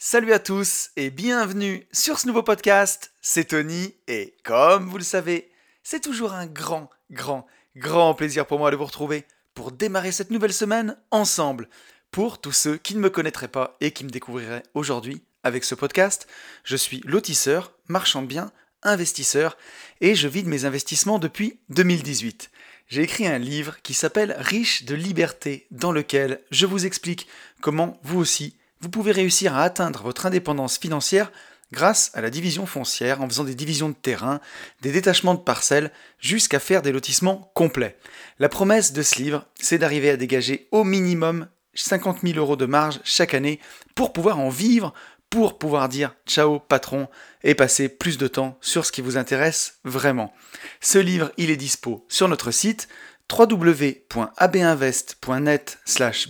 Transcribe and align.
Salut 0.00 0.32
à 0.32 0.38
tous 0.38 0.90
et 0.94 1.10
bienvenue 1.10 1.84
sur 1.90 2.20
ce 2.20 2.28
nouveau 2.28 2.44
podcast. 2.44 3.10
C'est 3.20 3.46
Tony 3.46 3.96
et 4.06 4.36
comme 4.44 4.86
vous 4.86 4.96
le 4.96 5.02
savez, 5.02 5.50
c'est 5.82 5.98
toujours 5.98 6.34
un 6.34 6.46
grand, 6.46 6.88
grand, 7.10 7.48
grand 7.74 8.14
plaisir 8.14 8.46
pour 8.46 8.60
moi 8.60 8.70
de 8.70 8.76
vous 8.76 8.84
retrouver 8.84 9.24
pour 9.54 9.72
démarrer 9.72 10.12
cette 10.12 10.30
nouvelle 10.30 10.52
semaine 10.52 10.96
ensemble. 11.10 11.68
Pour 12.12 12.40
tous 12.40 12.52
ceux 12.52 12.76
qui 12.76 12.94
ne 12.94 13.00
me 13.00 13.10
connaîtraient 13.10 13.48
pas 13.48 13.76
et 13.80 13.90
qui 13.90 14.04
me 14.04 14.10
découvriraient 14.10 14.62
aujourd'hui 14.72 15.20
avec 15.42 15.64
ce 15.64 15.74
podcast, 15.74 16.28
je 16.62 16.76
suis 16.76 17.00
lotisseur, 17.04 17.72
marchand 17.88 18.22
de 18.22 18.28
biens, 18.28 18.52
investisseur 18.84 19.58
et 20.00 20.14
je 20.14 20.28
vis 20.28 20.44
de 20.44 20.48
mes 20.48 20.64
investissements 20.64 21.18
depuis 21.18 21.58
2018 21.70 22.52
j'ai 22.88 23.02
écrit 23.02 23.26
un 23.26 23.38
livre 23.38 23.76
qui 23.82 23.94
s'appelle 23.94 24.34
Riche 24.38 24.84
de 24.84 24.94
liberté, 24.94 25.66
dans 25.70 25.92
lequel 25.92 26.40
je 26.50 26.66
vous 26.66 26.86
explique 26.86 27.28
comment 27.60 28.00
vous 28.02 28.18
aussi, 28.18 28.56
vous 28.80 28.88
pouvez 28.88 29.12
réussir 29.12 29.56
à 29.56 29.62
atteindre 29.62 30.02
votre 30.02 30.26
indépendance 30.26 30.78
financière 30.78 31.30
grâce 31.72 32.10
à 32.14 32.20
la 32.20 32.30
division 32.30 32.66
foncière 32.66 33.20
en 33.20 33.28
faisant 33.28 33.44
des 33.44 33.54
divisions 33.54 33.90
de 33.90 33.94
terrain, 33.94 34.40
des 34.80 34.92
détachements 34.92 35.34
de 35.34 35.40
parcelles, 35.40 35.90
jusqu'à 36.18 36.60
faire 36.60 36.82
des 36.82 36.92
lotissements 36.92 37.50
complets. 37.54 37.98
La 38.38 38.48
promesse 38.48 38.92
de 38.92 39.02
ce 39.02 39.16
livre, 39.16 39.44
c'est 39.60 39.78
d'arriver 39.78 40.10
à 40.10 40.16
dégager 40.16 40.68
au 40.70 40.84
minimum 40.84 41.48
50 41.74 42.20
000 42.22 42.38
euros 42.38 42.56
de 42.56 42.66
marge 42.66 43.00
chaque 43.04 43.34
année 43.34 43.60
pour 43.94 44.12
pouvoir 44.12 44.38
en 44.38 44.48
vivre, 44.48 44.94
pour 45.30 45.58
pouvoir 45.58 45.88
dire 45.88 46.14
ciao 46.26 46.58
patron 46.58 47.08
et 47.44 47.54
passer 47.54 47.88
plus 47.88 48.18
de 48.18 48.28
temps 48.28 48.58
sur 48.60 48.84
ce 48.86 48.92
qui 48.92 49.02
vous 49.02 49.16
intéresse 49.16 49.78
vraiment. 49.84 50.34
Ce 50.80 50.98
livre, 50.98 51.30
il 51.36 51.50
est 51.50 51.56
dispo 51.56 52.04
sur 52.08 52.28
notre 52.28 52.50
site 52.50 52.88
www.abinvest.net 53.30 55.78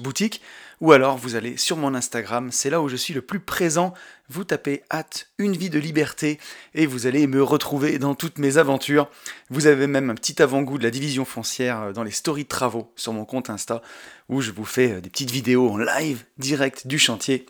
boutique 0.01 0.43
ou 0.81 0.93
alors 0.93 1.17
vous 1.17 1.35
allez 1.35 1.57
sur 1.57 1.77
mon 1.77 1.95
Instagram, 1.95 2.51
c'est 2.53 2.71
là 2.71 2.81
où 2.81 2.89
je 2.89 2.97
suis 2.97 3.15
le 3.15 3.23
plus 3.23 3.41
présent. 3.41 3.95
Vous 4.29 4.45
tapez 4.45 4.83
hâte 4.91 5.29
une 5.39 5.57
vie 5.57 5.71
de 5.71 5.79
liberté 5.79 6.39
et 6.75 6.87
vous 6.87 7.07
allez 7.07 7.27
me 7.27 7.43
retrouver 7.43 7.99
dans 7.99 8.15
toutes 8.15 8.39
mes 8.39 8.59
aventures. 8.59 9.09
Vous 9.51 9.67
avez 9.67 9.87
même 9.87 10.11
un 10.11 10.15
petit 10.15 10.41
avant-goût 10.43 10.79
de 10.79 10.85
la 10.85 10.91
division 10.91 11.25
foncière 11.25 11.81
euh, 11.81 11.93
dans 11.93 12.03
les 12.03 12.11
stories 12.11 12.45
de 12.45 12.49
travaux 12.49 12.93
sur 12.95 13.13
mon 13.13 13.25
compte 13.25 13.51
Insta 13.51 13.83
où 14.29 14.41
je 14.41 14.51
vous 14.51 14.65
fais 14.65 14.93
euh, 14.93 15.01
des 15.01 15.11
petites 15.11 15.31
vidéos 15.31 15.71
en 15.71 15.79
live 15.79 16.25
direct 16.37 16.87
du 16.87 16.99
chantier 16.99 17.47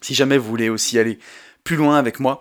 si 0.00 0.14
jamais 0.14 0.38
vous 0.38 0.48
voulez 0.48 0.68
aussi 0.68 0.98
aller 0.98 1.18
plus 1.64 1.76
loin 1.76 1.98
avec 1.98 2.18
moi, 2.20 2.38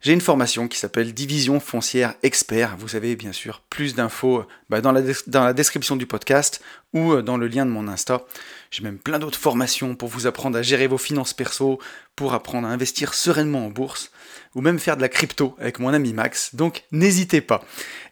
j'ai 0.00 0.14
une 0.14 0.20
formation 0.20 0.68
qui 0.68 0.78
s'appelle 0.78 1.12
Division 1.12 1.60
foncière 1.60 2.14
expert. 2.22 2.76
Vous 2.78 2.96
avez 2.96 3.16
bien 3.16 3.32
sûr 3.32 3.62
plus 3.68 3.94
d'infos 3.94 4.44
bah, 4.70 4.80
dans, 4.80 4.92
la 4.92 5.02
dans, 5.26 5.44
la 5.44 5.52
description 5.52 5.96
du 5.96 6.06
podcast 6.06 6.62
ou 6.94 7.12
euh, 7.12 7.22
dans 7.22 7.36
le 7.36 7.46
lien 7.46 7.66
de 7.66 7.70
mon 7.70 7.88
Insta. 7.88 8.22
J'ai 8.70 8.84
même 8.84 8.98
plein 8.98 9.18
d'autres 9.18 9.38
formations 9.38 9.96
pour 9.96 10.08
vous 10.08 10.28
apprendre 10.28 10.56
à 10.56 10.62
gérer 10.62 10.86
vos 10.86 10.98
finances 10.98 11.34
perso, 11.34 11.80
pour 12.14 12.34
apprendre 12.34 12.68
à 12.68 12.70
investir 12.70 13.14
sereinement 13.14 13.66
en 13.66 13.70
bourse 13.70 14.12
ou 14.54 14.60
même 14.60 14.78
faire 14.78 14.96
de 14.96 15.02
la 15.02 15.08
crypto 15.08 15.56
avec 15.58 15.80
mon 15.80 15.88
ami 15.88 16.12
Max. 16.12 16.54
Donc 16.54 16.84
n'hésitez 16.92 17.40
pas. 17.40 17.64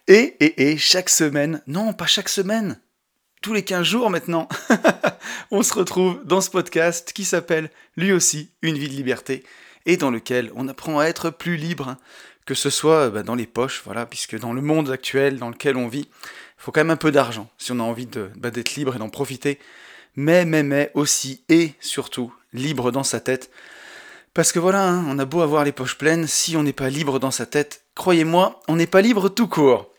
Et, 0.07 0.35
et, 0.39 0.77
chaque 0.77 1.09
semaine, 1.09 1.61
non 1.67 1.93
pas 1.93 2.07
chaque 2.07 2.29
semaine, 2.29 2.81
tous 3.41 3.53
les 3.53 3.63
15 3.63 3.85
jours 3.85 4.09
maintenant, 4.09 4.49
on 5.51 5.63
se 5.63 5.73
retrouve 5.73 6.21
dans 6.25 6.41
ce 6.41 6.49
podcast 6.49 7.13
qui 7.13 7.23
s'appelle 7.23 7.69
lui 7.95 8.11
aussi 8.11 8.51
Une 8.61 8.77
vie 8.77 8.89
de 8.89 8.93
liberté 8.93 9.43
et 9.85 9.95
dans 9.95 10.11
lequel 10.11 10.51
on 10.55 10.67
apprend 10.67 10.99
à 10.99 11.05
être 11.05 11.29
plus 11.29 11.55
libre, 11.55 11.95
que 12.45 12.53
ce 12.53 12.69
soit 12.69 13.09
bah, 13.09 13.23
dans 13.23 13.35
les 13.35 13.47
poches, 13.47 13.81
voilà, 13.85 14.05
puisque 14.05 14.37
dans 14.37 14.51
le 14.51 14.61
monde 14.61 14.89
actuel 14.89 15.37
dans 15.37 15.49
lequel 15.49 15.77
on 15.77 15.87
vit, 15.87 16.09
il 16.09 16.61
faut 16.61 16.73
quand 16.73 16.81
même 16.81 16.89
un 16.89 16.97
peu 16.97 17.11
d'argent 17.11 17.49
si 17.57 17.71
on 17.71 17.79
a 17.79 17.83
envie 17.83 18.09
bah, 18.35 18.51
d'être 18.51 18.75
libre 18.75 18.95
et 18.95 18.99
d'en 18.99 19.09
profiter, 19.09 19.57
mais, 20.15 20.45
mais, 20.45 20.63
mais 20.63 20.91
aussi 20.93 21.43
et 21.49 21.73
surtout 21.79 22.33
libre 22.53 22.91
dans 22.91 23.03
sa 23.03 23.19
tête. 23.19 23.49
Parce 24.33 24.51
que 24.51 24.59
voilà, 24.59 24.87
hein, 24.87 25.05
on 25.07 25.19
a 25.19 25.25
beau 25.25 25.41
avoir 25.41 25.63
les 25.63 25.71
poches 25.71 25.97
pleines, 25.97 26.27
si 26.27 26.55
on 26.55 26.63
n'est 26.63 26.73
pas 26.73 26.89
libre 26.89 27.19
dans 27.19 27.31
sa 27.31 27.45
tête, 27.45 27.83
croyez-moi, 27.95 28.61
on 28.67 28.75
n'est 28.75 28.87
pas 28.87 29.01
libre 29.01 29.29
tout 29.29 29.47
court. 29.47 29.91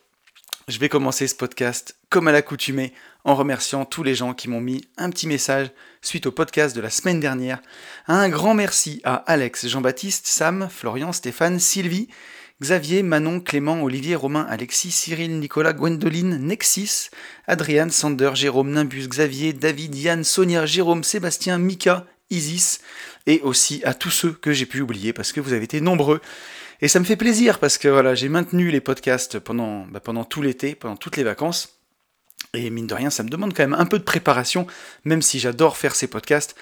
Je 0.67 0.79
vais 0.79 0.89
commencer 0.89 1.27
ce 1.27 1.35
podcast 1.35 1.97
comme 2.09 2.27
à 2.27 2.31
l'accoutumée 2.31 2.93
en 3.23 3.35
remerciant 3.35 3.85
tous 3.85 4.03
les 4.03 4.15
gens 4.15 4.33
qui 4.33 4.47
m'ont 4.47 4.61
mis 4.61 4.87
un 4.97 5.09
petit 5.09 5.27
message 5.27 5.69
suite 6.01 6.25
au 6.25 6.31
podcast 6.31 6.75
de 6.75 6.81
la 6.81 6.89
semaine 6.89 7.19
dernière. 7.19 7.61
Un 8.07 8.29
grand 8.29 8.53
merci 8.53 9.01
à 9.03 9.15
Alex, 9.15 9.67
Jean-Baptiste, 9.67 10.27
Sam, 10.27 10.69
Florian, 10.69 11.11
Stéphane, 11.11 11.59
Sylvie, 11.59 12.07
Xavier, 12.61 13.01
Manon, 13.01 13.39
Clément, 13.39 13.81
Olivier, 13.81 14.15
Romain, 14.15 14.45
Alexis, 14.47 14.91
Cyril, 14.91 15.39
Nicolas, 15.39 15.73
Gwendoline, 15.73 16.37
Nexis, 16.37 17.09
Adrien, 17.47 17.89
Sander, 17.89 18.31
Jérôme, 18.35 18.69
Nimbus, 18.69 19.07
Xavier, 19.07 19.51
David, 19.51 19.95
Yann, 19.95 20.23
Sonia, 20.23 20.67
Jérôme, 20.67 21.03
Sébastien, 21.03 21.57
Mika, 21.57 22.05
Isis, 22.29 22.81
et 23.25 23.41
aussi 23.41 23.81
à 23.83 23.95
tous 23.95 24.11
ceux 24.11 24.31
que 24.31 24.53
j'ai 24.53 24.67
pu 24.67 24.81
oublier 24.81 25.11
parce 25.11 25.31
que 25.33 25.41
vous 25.41 25.53
avez 25.53 25.63
été 25.63 25.81
nombreux. 25.81 26.21
Et 26.81 26.87
ça 26.87 26.99
me 26.99 27.05
fait 27.05 27.15
plaisir 27.15 27.57
parce 27.57 27.79
que 27.79 27.87
voilà, 27.87 28.13
j'ai 28.13 28.29
maintenu 28.29 28.69
les 28.69 28.81
podcasts 28.81 29.39
pendant, 29.39 29.87
bah, 29.87 29.99
tout 30.29 30.43
l'été, 30.43 30.75
pendant 30.75 30.97
toutes 30.97 31.17
les 31.17 31.23
vacances. 31.23 31.79
Et 32.53 32.69
mine 32.69 32.85
de 32.85 32.93
rien, 32.93 33.09
ça 33.09 33.23
me 33.23 33.29
demande 33.29 33.55
quand 33.55 33.63
même 33.63 33.79
un 33.79 33.85
peu 33.85 33.97
de 33.97 34.03
préparation, 34.03 34.67
même 35.03 35.23
si 35.23 35.39
j'adore 35.39 35.77
faire 35.77 35.95
ces 35.95 36.07
podcasts. 36.07 36.55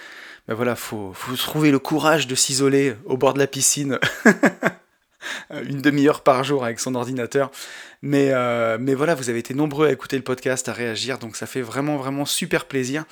Ben 0.47 0.53
voilà, 0.53 0.77
faut, 0.77 1.11
faut 1.13 1.35
trouver 1.35 1.71
le 1.71 1.79
courage 1.79 2.25
de 2.25 2.35
s'isoler 2.35 2.95
au 3.05 3.17
bord 3.17 3.33
de 3.33 3.39
la 3.39 3.47
piscine 3.47 3.99
une 5.52 5.81
demi-heure 5.81 6.22
par 6.22 6.44
jour 6.44 6.63
avec 6.63 6.80
son 6.80 6.96
ordinateur. 6.96 7.52
Mais, 8.02 8.30
euh, 8.31 8.78
mais 8.80 8.94
voilà, 8.94 9.16
vous 9.16 9.30
avez 9.30 9.40
été 9.40 9.53
nombreux 9.53 9.88
à 9.88 9.91
écouter 9.91 10.18
le 10.18 10.24
podcast, 10.24 10.69
à 10.69 10.74
réagir, 10.74 11.19
donc 11.19 11.35
ça 11.35 11.46
fait 11.46 11.62
vraiment, 11.62 11.97
vraiment 11.97 12.25
super 12.25 12.66
plaisir. 12.66 13.06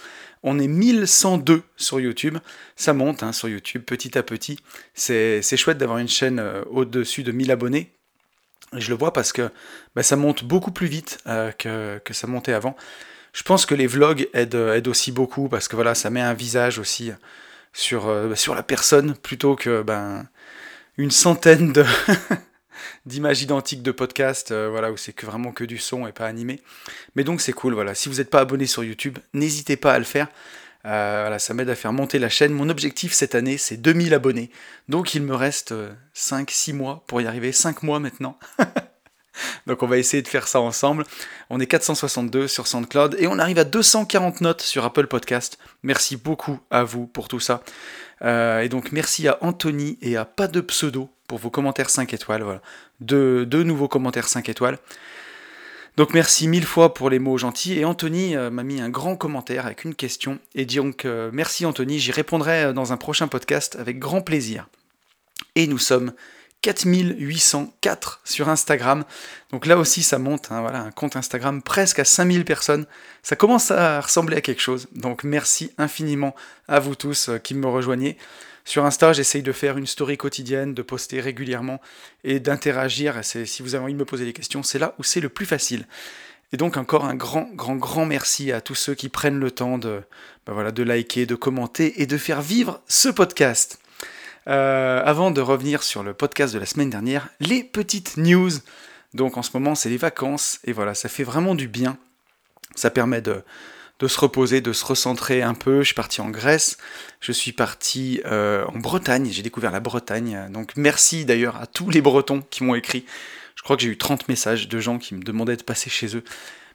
On 0.44 0.60
est 0.60 0.68
1102 0.68 1.64
sur 1.76 2.00
YouTube, 2.00 2.38
ça 2.76 2.94
monte 2.94 3.24
hein, 3.24 3.34
sur 3.34 3.50
YouTube 3.50 3.84
petit 3.84 4.18
à 4.18 4.24
petit. 4.24 4.60
C'est 4.94 5.42
chouette 5.58 5.78
d'avoir 5.78 5.98
une 5.98 6.08
chaîne 6.08 6.40
euh, 6.40 6.64
au-dessus 6.70 7.24
de 7.24 7.32
1000 7.32 7.52
abonnés, 7.52 7.92
je 8.74 8.90
le 8.90 8.96
vois 8.96 9.14
parce 9.14 9.32
que 9.32 9.50
bah, 9.96 10.04
ça 10.04 10.16
monte 10.16 10.44
beaucoup 10.44 10.72
plus 10.72 10.88
vite 10.88 11.20
euh, 11.28 11.52
que, 11.52 12.00
que, 12.04 12.14
ça 12.14 12.28
montait 12.28 12.54
avant. 12.54 12.76
Je 13.34 13.44
pense 13.44 13.66
que 13.66 13.76
les 13.76 13.88
vlogs 13.88 14.28
aident, 14.34 14.56
aident, 14.56 14.88
aussi 14.88 15.12
beaucoup 15.12 15.48
parce 15.48 15.68
que 15.68 15.76
voilà, 15.76 15.96
ça 15.96 16.10
met 16.10 16.22
un 16.22 16.34
visage 16.34 16.80
aussi 16.80 17.12
sur, 17.74 18.08
euh, 18.08 18.36
sur 18.36 18.56
la 18.56 18.64
personne 18.64 19.16
plutôt 19.16 19.56
que 19.56 19.84
ben, 19.84 20.28
une 20.98 21.12
centaine 21.12 21.74
d'images 23.06 23.42
identiques 23.42 23.84
de 23.84 23.92
podcasts, 23.92 24.52
euh, 24.52 24.70
voilà, 24.70 24.92
où 24.92 24.98
c'est 24.98 25.20
vraiment 25.24 25.52
que 25.52 25.64
du 25.64 25.78
son 25.78 26.08
et 26.08 26.12
pas 26.12 26.28
animé. 26.28 26.62
Mais 27.16 27.24
donc 27.24 27.42
c'est 27.42 27.54
cool, 27.54 27.74
voilà. 27.74 27.96
Si 27.96 28.10
vous 28.10 28.16
n'êtes 28.16 28.30
pas 28.30 28.42
abonné 28.42 28.66
sur 28.66 28.84
YouTube, 28.84 29.18
n'hésitez 29.34 29.78
pas 29.78 29.94
à 29.94 30.00
le 30.00 30.06
faire. 30.06 30.28
Euh, 30.86 31.22
voilà, 31.22 31.40
ça 31.40 31.54
m'aide 31.54 31.70
à 31.70 31.76
faire 31.76 31.94
monter 31.94 32.20
la 32.20 32.30
chaîne. 32.30 32.54
Mon 32.54 32.70
objectif 32.70 33.14
cette 33.14 33.36
année, 33.36 33.58
c'est 33.58 33.78
2000 33.78 34.14
abonnés. 34.14 34.52
Donc 34.88 35.16
il 35.16 35.22
me 35.22 35.36
reste 35.36 35.74
5-6 36.16 36.72
euh, 36.72 36.74
mois 36.74 37.04
pour 37.08 37.22
y 37.22 37.28
arriver. 37.28 37.52
5 37.52 37.84
mois 37.84 38.00
maintenant. 38.00 38.40
Donc 39.68 39.84
on 39.84 39.88
va 39.88 39.98
essayer 39.98 40.24
de 40.24 40.28
faire 40.28 40.48
ça 40.48 40.60
ensemble. 40.62 41.04
On 41.50 41.60
est 41.60 41.68
462 41.68 42.48
sur 42.48 42.68
SoundCloud 42.68 43.18
et 43.20 43.28
on 43.28 43.38
arrive 43.38 43.60
à 43.60 43.66
240 43.66 44.42
notes 44.42 44.62
sur 44.62 44.86
Apple 44.86 45.08
Podcast. 45.08 45.58
Merci 45.84 46.16
beaucoup 46.16 46.60
à 46.72 46.84
vous 46.84 47.06
pour 47.06 47.28
tout 47.28 47.40
ça. 47.40 47.64
Euh, 48.24 48.62
et 48.62 48.70
donc 48.70 48.92
merci 48.92 49.28
à 49.28 49.38
Anthony 49.42 49.98
et 50.02 50.18
à 50.18 50.26
Pas 50.26 50.48
de 50.48 50.62
Pseudo 50.62 51.10
pour 51.28 51.38
vos 51.38 51.50
commentaires 51.50 51.90
5 51.90 52.14
étoiles. 52.14 52.44
Voilà. 52.44 52.62
deux 53.00 53.64
nouveaux 53.64 53.88
commentaires 53.88 54.28
5 54.28 54.50
étoiles. 54.50 54.80
Donc 55.98 56.14
merci 56.14 56.48
mille 56.48 56.66
fois 56.66 56.94
pour 56.94 57.10
les 57.10 57.18
mots 57.18 57.40
gentils. 57.40 57.80
Et 57.80 57.84
Anthony 57.84 58.36
euh, 58.36 58.52
m'a 58.52 58.62
mis 58.62 58.80
un 58.80 58.90
grand 58.90 59.16
commentaire 59.16 59.66
avec 59.66 59.84
une 59.84 59.96
question. 59.96 60.38
Et 60.54 60.66
donc 60.66 61.06
euh, 61.06 61.32
merci 61.34 61.66
Anthony, 61.66 61.98
j'y 61.98 62.12
répondrai 62.12 62.72
dans 62.72 62.94
un 62.94 62.98
prochain 62.98 63.28
podcast 63.28 63.76
avec 63.80 63.98
grand 63.98 64.22
plaisir. 64.22 64.68
Et 65.56 65.66
nous 65.66 65.80
sommes 65.80 66.14
4804 66.74 68.20
sur 68.26 68.50
Instagram. 68.50 69.06
Donc 69.52 69.66
là 69.66 69.78
aussi 69.78 70.04
ça 70.04 70.20
monte, 70.20 70.52
hein, 70.52 70.60
voilà, 70.60 70.82
un 70.82 70.92
compte 70.92 71.16
Instagram 71.16 71.62
presque 71.62 72.00
à 72.00 72.04
5000 72.04 72.44
personnes. 72.44 72.86
Ça 73.24 73.38
commence 73.38 73.72
à 73.72 74.02
ressembler 74.02 74.36
à 74.36 74.42
quelque 74.42 74.62
chose. 74.62 74.90
Donc 74.92 75.24
merci 75.24 75.72
infiniment 75.78 76.36
à 76.68 76.82
vous 76.82 76.96
tous 76.96 77.30
qui 77.42 77.54
me 77.54 77.68
rejoignez. 77.68 78.18
Sur 78.66 78.84
Insta, 78.84 79.14
j'essaye 79.14 79.44
de 79.44 79.54
faire 79.54 79.78
une 79.78 79.88
story 79.88 80.18
quotidienne, 80.18 80.74
de 80.74 80.82
poster 80.82 81.22
régulièrement 81.22 81.80
et 82.26 82.42
d'interagir. 82.42 83.24
Si 83.24 83.62
vous 83.62 83.76
avez 83.76 83.86
envie 83.86 83.94
de 83.94 84.00
me 84.00 84.04
poser 84.04 84.26
des 84.26 84.34
questions, 84.34 84.62
c'est 84.62 84.78
là 84.78 84.94
où 85.00 85.04
c'est 85.04 85.22
le 85.22 85.30
plus 85.30 85.46
facile. 85.46 85.88
Et 86.52 86.58
donc 86.58 86.76
encore 86.76 87.06
un 87.06 87.16
grand, 87.16 87.50
grand, 87.54 87.78
grand 87.78 88.06
merci 88.06 88.52
à 88.52 88.60
tous 88.60 88.76
ceux 88.76 88.94
qui 88.94 89.08
prennent 89.08 89.40
le 89.40 89.52
temps 89.52 89.78
de, 89.78 90.02
ben 90.46 90.52
voilà, 90.52 90.74
de 90.74 90.84
liker, 90.84 91.26
de 91.26 91.36
commenter 91.36 92.02
et 92.02 92.08
de 92.08 92.18
faire 92.18 92.42
vivre 92.42 92.82
ce 92.90 93.08
podcast. 93.08 93.80
Euh, 94.48 95.02
avant 95.04 95.32
de 95.32 95.42
revenir 95.42 95.84
sur 95.84 96.04
le 96.04 96.14
podcast 96.14 96.54
de 96.54 96.60
la 96.60 96.66
semaine 96.66 96.90
dernière, 96.90 97.28
les 97.42 97.64
petites 97.64 98.16
news. 98.16 98.52
Donc 99.14 99.36
en 99.36 99.44
ce 99.44 99.52
moment, 99.54 99.76
c'est 99.76 99.90
les 99.90 99.98
vacances 99.98 100.60
et 100.64 100.72
voilà, 100.72 100.94
ça 100.94 101.10
fait 101.10 101.26
vraiment 101.26 101.54
du 101.54 101.68
bien. 101.68 101.98
Ça 102.74 102.90
permet 102.90 103.22
de, 103.22 103.44
se 104.06 104.20
reposer, 104.20 104.62
de 104.62 104.72
se 104.72 104.86
recentrer 104.86 105.42
un 105.42 105.54
peu. 105.54 105.80
Je 105.80 105.88
suis 105.88 105.96
parti 105.96 106.22
en 106.22 106.30
Grèce, 106.30 106.78
je 107.20 107.34
suis 107.34 107.52
parti 107.52 108.22
euh, 108.26 108.64
en 108.68 108.80
Bretagne, 108.80 109.28
j'ai 109.30 109.42
découvert 109.42 109.72
la 109.72 109.82
Bretagne. 109.82 110.48
Donc 110.50 110.74
merci 110.78 111.26
d'ailleurs 111.26 111.58
à 111.58 111.68
tous 111.68 111.90
les 111.90 112.02
Bretons 112.02 112.42
qui 112.50 112.64
m'ont 112.64 112.76
écrit. 112.76 113.06
Je 113.56 113.64
crois 113.64 113.76
que 113.76 113.82
j'ai 113.82 113.90
eu 113.90 113.98
30 113.98 114.30
messages 114.30 114.70
de 114.70 114.80
gens 114.80 114.98
qui 114.98 115.14
me 115.14 115.24
demandaient 115.24 115.58
de 115.58 115.64
passer 115.64 115.90
chez 115.90 116.16
eux. 116.16 116.24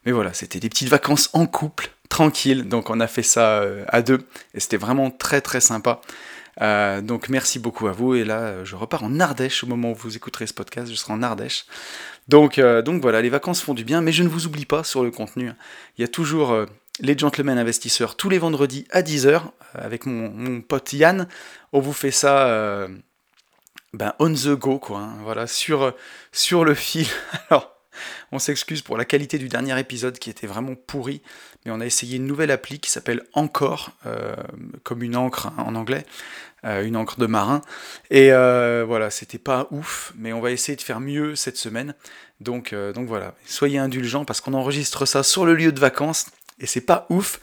Mais 0.05 0.13
voilà, 0.13 0.35
c'était 0.35 0.61
des 0.61 0.69
petites 0.69 0.89
vacances 0.89 1.31
en 1.33 1.47
couple, 1.47 1.91
tranquille. 2.11 2.69
Donc 2.69 2.91
on 2.91 3.01
a 3.01 3.07
fait 3.07 3.23
ça 3.23 3.61
euh, 3.61 3.85
à 3.89 4.03
deux 4.03 4.27
et 4.53 4.61
c'était 4.61 4.77
vraiment 4.77 5.11
très 5.11 5.41
très 5.41 5.63
sympa. 5.63 6.03
Donc 6.61 7.29
merci 7.29 7.59
beaucoup 7.59 7.89
à 7.89 7.93
vous. 7.93 8.15
Et 8.15 8.25
là, 8.25 8.65
je 8.65 8.77
repars 8.77 9.05
en 9.05 9.21
Ardèche 9.21 9.65
au 9.65 9.67
moment 9.67 9.93
où 9.93 9.95
vous 9.95 10.17
écouterez 10.17 10.47
ce 10.47 10.55
podcast. 10.55 10.91
Je 10.91 10.97
serai 10.97 11.13
en 11.13 11.23
Ardèche. 11.23 11.67
Donc, 12.29 12.61
donc 12.61 13.03
voilà, 13.03 13.23
les 13.23 13.31
vacances 13.31 13.63
font 13.63 13.75
du 13.75 13.85
bien, 13.85 14.01
mais 14.01 14.13
je 14.13 14.23
ne 14.23 14.29
vous 14.29 14.47
oublie 14.47 14.67
pas 14.67 14.85
sur 14.85 15.03
le 15.03 15.11
contenu. 15.11 15.51
Il 15.99 16.03
y 16.03 16.05
a 16.05 16.09
toujours 16.09 16.57
les 17.01 17.17
Gentlemen 17.17 17.59
Investisseurs 17.59 18.17
tous 18.17 18.29
les 18.29 18.39
vendredis 18.39 18.87
à 18.91 19.03
10h 19.03 19.43
avec 19.75 20.07
mon, 20.07 20.31
mon, 20.31 20.61
pote 20.61 20.93
Yann. 20.93 21.27
On 21.73 21.81
vous 21.81 21.93
fait 21.93 22.11
ça 22.11 22.89
ben, 23.93 24.15
on 24.19 24.33
the 24.33 24.49
go, 24.49 24.79
quoi. 24.79 25.01
Hein, 25.01 25.19
voilà, 25.23 25.47
sur, 25.47 25.95
sur 26.33 26.65
le 26.65 26.75
fil. 26.75 27.07
Alors, 27.51 27.72
on 28.33 28.39
s'excuse 28.39 28.83
pour 28.83 28.97
la 28.97 29.05
qualité 29.05 29.39
du 29.39 29.49
dernier 29.49 29.79
épisode 29.79 30.19
qui 30.19 30.31
était 30.31 30.47
vraiment 30.47 30.75
pourri, 30.75 31.23
mais 31.65 31.73
on 31.73 31.81
a 31.81 31.87
essayé 31.87 32.17
une 32.17 32.27
nouvelle 32.27 32.50
appli 32.50 32.81
qui 32.81 32.91
s'appelle 32.91 33.23
Encore, 33.33 33.91
euh, 34.06 34.35
comme 34.83 35.03
une 35.03 35.17
encre 35.17 35.47
hein, 35.47 35.65
en 35.67 35.75
anglais, 35.75 36.05
euh, 36.65 36.85
une 36.85 36.97
encre 36.97 37.19
de 37.19 37.27
marin. 37.27 37.62
Et 38.11 38.33
euh, 38.33 38.85
voilà, 38.87 39.11
c'était 39.11 39.39
pas 39.39 39.69
ouf, 39.71 40.12
mais 40.17 40.33
on 40.33 40.41
va 40.41 40.50
essayer 40.50 40.77
de 40.77 40.83
faire 40.83 41.00
mieux 41.00 41.37
cette 41.37 41.56
semaine. 41.56 41.94
Donc, 42.41 42.75
voilà, 42.75 43.37
soyez 43.47 43.79
indulgents 43.79 44.25
parce 44.25 44.41
qu'on 44.41 44.55
enregistre 44.55 45.06
ça 45.06 45.23
sur 45.23 45.47
le 45.47 45.55
lieu 45.55 45.71
de 45.71 45.79
vacances 45.79 46.27
et 46.59 46.67
c'est 46.67 46.81
pas 46.81 47.06
ouf. 47.11 47.41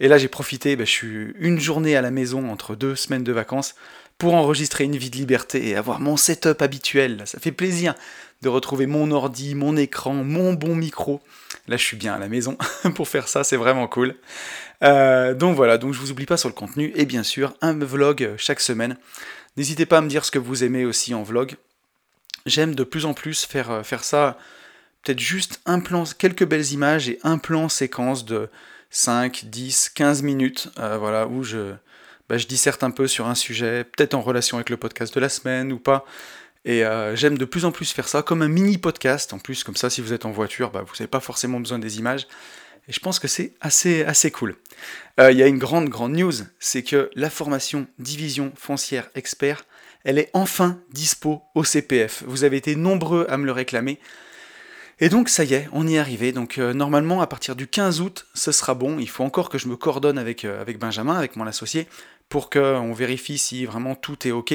Et 0.00 0.08
là, 0.08 0.18
j'ai 0.18 0.28
profité, 0.28 0.76
ben, 0.76 0.86
je 0.86 0.90
suis 0.90 1.34
une 1.38 1.60
journée 1.60 1.96
à 1.96 2.02
la 2.02 2.10
maison 2.10 2.50
entre 2.50 2.74
deux 2.74 2.96
semaines 2.96 3.24
de 3.24 3.32
vacances 3.32 3.74
pour 4.22 4.34
enregistrer 4.34 4.84
une 4.84 4.96
vie 4.96 5.10
de 5.10 5.16
liberté 5.16 5.70
et 5.70 5.74
avoir 5.74 5.98
mon 5.98 6.16
setup 6.16 6.62
habituel. 6.62 7.22
Ça 7.24 7.40
fait 7.40 7.50
plaisir 7.50 7.92
de 8.40 8.48
retrouver 8.48 8.86
mon 8.86 9.10
ordi, 9.10 9.56
mon 9.56 9.76
écran, 9.76 10.14
mon 10.14 10.52
bon 10.52 10.76
micro. 10.76 11.20
Là, 11.66 11.76
je 11.76 11.82
suis 11.82 11.96
bien 11.96 12.14
à 12.14 12.20
la 12.20 12.28
maison 12.28 12.56
pour 12.94 13.08
faire 13.08 13.26
ça, 13.26 13.42
c'est 13.42 13.56
vraiment 13.56 13.88
cool. 13.88 14.14
Euh, 14.84 15.34
donc 15.34 15.56
voilà, 15.56 15.76
donc 15.76 15.92
je 15.92 15.98
vous 15.98 16.12
oublie 16.12 16.26
pas 16.26 16.36
sur 16.36 16.48
le 16.48 16.54
contenu 16.54 16.92
et 16.94 17.04
bien 17.04 17.24
sûr 17.24 17.54
un 17.62 17.76
vlog 17.76 18.30
chaque 18.36 18.60
semaine. 18.60 18.96
N'hésitez 19.56 19.86
pas 19.86 19.98
à 19.98 20.00
me 20.02 20.08
dire 20.08 20.24
ce 20.24 20.30
que 20.30 20.38
vous 20.38 20.62
aimez 20.62 20.84
aussi 20.84 21.14
en 21.14 21.24
vlog. 21.24 21.56
J'aime 22.46 22.76
de 22.76 22.84
plus 22.84 23.06
en 23.06 23.14
plus 23.14 23.44
faire, 23.44 23.72
euh, 23.72 23.82
faire 23.82 24.04
ça, 24.04 24.38
peut-être 25.02 25.18
juste 25.18 25.60
un 25.66 25.80
plan, 25.80 26.04
quelques 26.16 26.46
belles 26.46 26.70
images 26.70 27.08
et 27.08 27.18
un 27.24 27.38
plan 27.38 27.68
séquence 27.68 28.24
de 28.24 28.48
5, 28.90 29.46
10, 29.46 29.90
15 29.96 30.22
minutes, 30.22 30.68
euh, 30.78 30.96
voilà, 30.96 31.26
où 31.26 31.42
je, 31.42 31.72
bah, 32.32 32.38
je 32.38 32.46
disserte 32.46 32.82
un 32.82 32.90
peu 32.90 33.08
sur 33.08 33.26
un 33.26 33.34
sujet, 33.34 33.84
peut-être 33.84 34.14
en 34.14 34.22
relation 34.22 34.56
avec 34.56 34.70
le 34.70 34.78
podcast 34.78 35.14
de 35.14 35.20
la 35.20 35.28
semaine 35.28 35.70
ou 35.70 35.78
pas. 35.78 36.06
Et 36.64 36.82
euh, 36.82 37.14
j'aime 37.14 37.36
de 37.36 37.44
plus 37.44 37.66
en 37.66 37.72
plus 37.72 37.92
faire 37.92 38.08
ça 38.08 38.22
comme 38.22 38.40
un 38.40 38.48
mini 38.48 38.78
podcast. 38.78 39.34
En 39.34 39.38
plus, 39.38 39.64
comme 39.64 39.76
ça, 39.76 39.90
si 39.90 40.00
vous 40.00 40.14
êtes 40.14 40.24
en 40.24 40.30
voiture, 40.30 40.70
bah, 40.70 40.80
vous 40.80 40.94
n'avez 40.94 41.08
pas 41.08 41.20
forcément 41.20 41.60
besoin 41.60 41.78
des 41.78 41.98
images. 41.98 42.26
Et 42.88 42.92
je 42.94 43.00
pense 43.00 43.18
que 43.18 43.28
c'est 43.28 43.52
assez, 43.60 44.02
assez 44.04 44.30
cool. 44.30 44.56
Euh, 45.20 45.30
il 45.30 45.36
y 45.36 45.42
a 45.42 45.46
une 45.46 45.58
grande, 45.58 45.90
grande 45.90 46.14
news, 46.14 46.32
c'est 46.58 46.82
que 46.82 47.10
la 47.16 47.28
formation 47.28 47.86
Division 47.98 48.50
Foncière 48.56 49.10
Expert, 49.14 49.66
elle 50.02 50.16
est 50.16 50.30
enfin 50.32 50.80
dispo 50.90 51.42
au 51.54 51.64
CPF. 51.64 52.24
Vous 52.26 52.44
avez 52.44 52.56
été 52.56 52.76
nombreux 52.76 53.26
à 53.28 53.36
me 53.36 53.44
le 53.44 53.52
réclamer. 53.52 53.98
Et 55.00 55.10
donc 55.10 55.28
ça 55.28 55.44
y 55.44 55.52
est, 55.52 55.68
on 55.72 55.86
y 55.86 55.96
est 55.96 55.98
arrivé. 55.98 56.32
Donc 56.32 56.56
euh, 56.56 56.72
normalement, 56.72 57.20
à 57.20 57.26
partir 57.26 57.56
du 57.56 57.66
15 57.66 58.00
août, 58.00 58.26
ce 58.32 58.52
sera 58.52 58.72
bon. 58.72 58.98
Il 58.98 59.08
faut 59.08 59.22
encore 59.22 59.50
que 59.50 59.58
je 59.58 59.68
me 59.68 59.76
coordonne 59.76 60.16
avec, 60.16 60.46
avec 60.46 60.78
Benjamin, 60.78 61.14
avec 61.14 61.36
mon 61.36 61.46
associé, 61.46 61.88
pour 62.32 62.48
qu'on 62.48 62.94
vérifie 62.94 63.36
si 63.36 63.66
vraiment 63.66 63.94
tout 63.94 64.26
est 64.26 64.30
OK. 64.30 64.54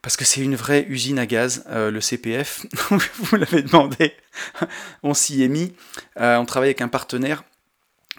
Parce 0.00 0.16
que 0.16 0.24
c'est 0.24 0.40
une 0.40 0.54
vraie 0.54 0.86
usine 0.88 1.18
à 1.18 1.26
gaz, 1.26 1.64
euh, 1.68 1.90
le 1.90 2.00
CPF. 2.00 2.66
Vous 3.18 3.34
l'avez 3.34 3.62
demandé, 3.62 4.14
on 5.02 5.12
s'y 5.12 5.42
est 5.42 5.48
mis. 5.48 5.74
Euh, 6.20 6.36
on 6.36 6.44
travaille 6.44 6.68
avec 6.68 6.82
un 6.82 6.88
partenaire. 6.88 7.42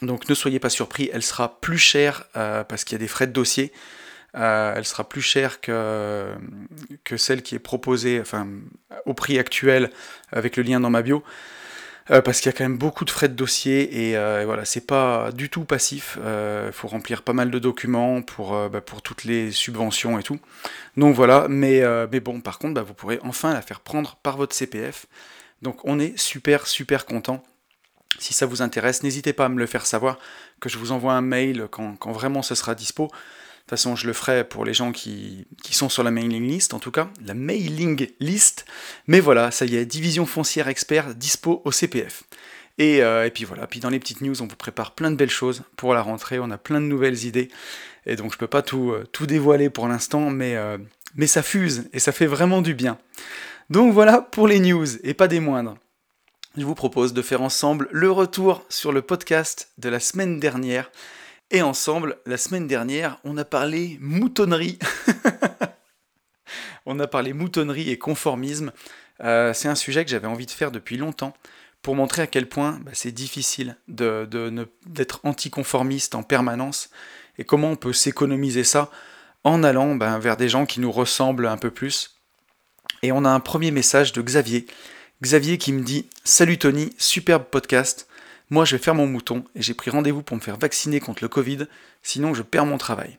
Donc 0.01 0.27
ne 0.27 0.35
soyez 0.35 0.59
pas 0.59 0.69
surpris, 0.69 1.09
elle 1.13 1.23
sera 1.23 1.61
plus 1.61 1.77
chère 1.77 2.25
euh, 2.35 2.65
parce 2.65 2.83
qu'il 2.83 2.95
y 2.95 2.99
a 2.99 2.99
des 2.99 3.07
frais 3.07 3.27
de 3.27 3.31
dossier. 3.31 3.71
elle 4.33 4.83
sera 4.83 5.07
plus 5.07 5.21
chère 5.21 5.61
que, 5.61 6.33
que 7.05 7.15
celle 7.15 7.43
qui 7.43 7.55
est 7.55 7.59
proposée 7.59 8.19
enfin, 8.19 8.45
au 9.05 9.13
prix 9.13 9.39
actuel 9.39 9.89
avec 10.33 10.57
le 10.57 10.63
lien 10.63 10.81
dans 10.81 10.89
ma 10.89 11.01
bio. 11.01 11.23
Euh, 12.11 12.21
parce 12.21 12.39
qu'il 12.39 12.51
y 12.51 12.53
a 12.53 12.57
quand 12.57 12.63
même 12.63 12.77
beaucoup 12.77 13.03
de 13.03 13.09
frais 13.09 13.29
de 13.29 13.33
dossier 13.33 14.09
et, 14.09 14.15
euh, 14.15 14.43
voilà, 14.45 14.63
c'est 14.63 14.85
pas 14.85 15.31
du 15.31 15.49
tout 15.49 15.65
passif. 15.65 16.17
Il 16.17 16.23
euh, 16.23 16.71
faut 16.71 16.87
remplir 16.87 17.23
pas 17.23 17.33
mal 17.33 17.49
de 17.49 17.57
documents 17.57 18.21
pour, 18.21 18.69
bah, 18.69 18.81
pour 18.81 19.01
toutes 19.01 19.23
les 19.23 19.51
subventions 19.51 20.19
et 20.19 20.23
tout. 20.23 20.39
Donc 20.97 21.15
voilà, 21.15 21.47
mais, 21.49 21.81
mais 22.11 22.19
bon, 22.19 22.41
par 22.41 22.59
contre, 22.59 22.75
bah, 22.75 22.83
vous 22.83 22.93
pourrez 22.93 23.19
enfin 23.23 23.53
la 23.53 23.61
faire 23.61 23.79
prendre 23.79 24.17
par 24.17 24.37
votre 24.37 24.55
CPF. 24.55 25.07
Donc 25.61 25.79
on 25.83 25.99
est 25.99 26.17
super 26.17 26.67
super 26.67 27.05
content. 27.05 27.43
Si 28.19 28.33
ça 28.33 28.45
vous 28.45 28.61
intéresse, 28.61 29.03
n'hésitez 29.03 29.33
pas 29.33 29.45
à 29.45 29.49
me 29.49 29.59
le 29.59 29.65
faire 29.65 29.85
savoir, 29.85 30.19
que 30.61 30.69
je 30.69 30.77
vous 30.77 30.91
envoie 30.91 31.13
un 31.13 31.21
mail 31.21 31.67
quand, 31.71 31.95
quand 31.97 32.11
vraiment 32.11 32.43
ce 32.43 32.55
sera 32.55 32.75
dispo. 32.75 33.11
De 33.65 33.69
toute 33.69 33.79
façon, 33.79 33.95
je 33.95 34.05
le 34.05 34.13
ferai 34.13 34.43
pour 34.43 34.63
les 34.63 34.75
gens 34.75 34.91
qui, 34.91 35.47
sont 35.71 35.89
sur 35.89 36.03
la 36.03 36.11
mailing 36.11 36.47
list, 36.47 36.75
en 36.75 36.79
tout 36.79 36.91
cas, 36.91 37.09
la 37.25 37.33
mailing 37.33 38.07
list. 38.19 38.65
Mais 39.07 39.19
voilà, 39.19 39.49
ça 39.49 39.65
y 39.65 39.75
est, 39.75 39.87
division 39.87 40.27
foncière 40.27 40.67
expert 40.67 41.15
dispo 41.15 41.63
au 41.65 41.71
CPF. 41.71 42.25
Euh, 42.79 43.25
et, 43.25 43.31
puis 43.31 43.43
voilà, 43.43 43.65
puis 43.65 43.79
dans 43.79 43.89
les 43.89 43.97
petites 43.97 44.21
news, 44.21 44.39
on 44.43 44.45
vous 44.45 44.55
prépare 44.55 44.93
plein 44.93 45.09
de 45.09 45.15
belles 45.15 45.31
choses 45.31 45.63
pour 45.77 45.95
la 45.95 46.03
rentrée, 46.03 46.37
on 46.37 46.51
a 46.51 46.59
plein 46.59 46.79
de 46.79 46.85
nouvelles 46.85 47.25
idées. 47.25 47.49
Et 48.05 48.15
donc 48.15 48.33
je 48.33 48.37
peux 48.37 48.45
pas 48.45 48.61
tout, 48.61 48.91
euh, 48.91 49.03
tout 49.11 49.25
dévoiler 49.25 49.71
pour 49.71 49.87
l'instant, 49.87 50.29
mais, 50.29 50.55
euh, 50.55 50.77
mais 51.15 51.25
ça 51.25 51.41
fuse 51.41 51.89
et 51.91 51.97
ça 51.97 52.11
fait 52.11 52.27
vraiment 52.27 52.61
du 52.61 52.75
bien. 52.75 52.99
Donc 53.71 53.93
voilà 53.93 54.21
pour 54.21 54.47
les 54.47 54.59
news, 54.59 54.85
et 55.03 55.15
pas 55.15 55.27
des 55.27 55.39
moindres. 55.39 55.75
Je 56.55 56.65
vous 56.65 56.75
propose 56.75 57.13
de 57.13 57.23
faire 57.23 57.41
ensemble 57.41 57.87
le 57.91 58.11
retour 58.11 58.63
sur 58.69 58.91
le 58.91 59.01
podcast 59.01 59.69
de 59.79 59.89
la 59.89 59.99
semaine 59.99 60.39
dernière 60.39 60.91
et 61.51 61.61
ensemble, 61.61 62.17
la 62.25 62.37
semaine 62.37 62.67
dernière, 62.67 63.19
on 63.23 63.37
a 63.37 63.45
parlé 63.45 63.97
moutonnerie. 64.01 64.79
on 66.85 66.99
a 66.99 67.07
parlé 67.07 67.33
moutonnerie 67.33 67.89
et 67.89 67.97
conformisme. 67.97 68.71
Euh, 69.23 69.53
c'est 69.53 69.67
un 69.67 69.75
sujet 69.75 70.03
que 70.03 70.11
j'avais 70.11 70.27
envie 70.27 70.45
de 70.45 70.51
faire 70.51 70.71
depuis 70.71 70.97
longtemps 70.97 71.33
pour 71.81 71.95
montrer 71.95 72.23
à 72.23 72.27
quel 72.27 72.49
point 72.49 72.79
bah, 72.81 72.91
c'est 72.93 73.11
difficile 73.11 73.77
d'être 73.87 75.19
anticonformiste 75.23 76.15
en 76.15 76.23
permanence 76.23 76.89
et 77.37 77.43
comment 77.43 77.69
on 77.71 77.75
peut 77.75 77.93
s'économiser 77.93 78.63
ça 78.63 78.89
en 79.43 79.63
allant 79.63 79.93
bah, 79.95 80.17
vers 80.17 80.37
des 80.37 80.49
gens 80.49 80.65
qui 80.65 80.79
nous 80.79 80.91
ressemblent 80.91 81.45
un 81.45 81.57
peu 81.57 81.69
plus. 81.69 82.19
Et 83.03 83.11
on 83.11 83.23
a 83.23 83.29
un 83.29 83.39
premier 83.39 83.69
message 83.69 84.13
de 84.13 84.21
Xavier. 84.21 84.65
Xavier 85.21 85.59
qui 85.59 85.73
me 85.73 85.83
dit 85.83 86.09
Salut 86.23 86.57
Tony, 86.57 86.91
superbe 86.97 87.43
podcast. 87.43 88.07
Moi, 88.55 88.63
je 88.63 88.77
vais 88.77 88.81
faire 88.81 88.95
mon 88.95 89.05
mouton 89.05 89.43
et 89.53 89.61
j'ai 89.61 89.73
pris 89.73 89.91
rendez-vous 89.91 90.23
pour 90.23 90.37
me 90.37 90.41
faire 90.41 90.55
vacciner 90.55 91.01
contre 91.01 91.21
le 91.21 91.27
Covid, 91.27 91.67
sinon 92.03 92.33
je 92.33 92.41
perds 92.41 92.65
mon 92.65 92.77
travail. 92.77 93.17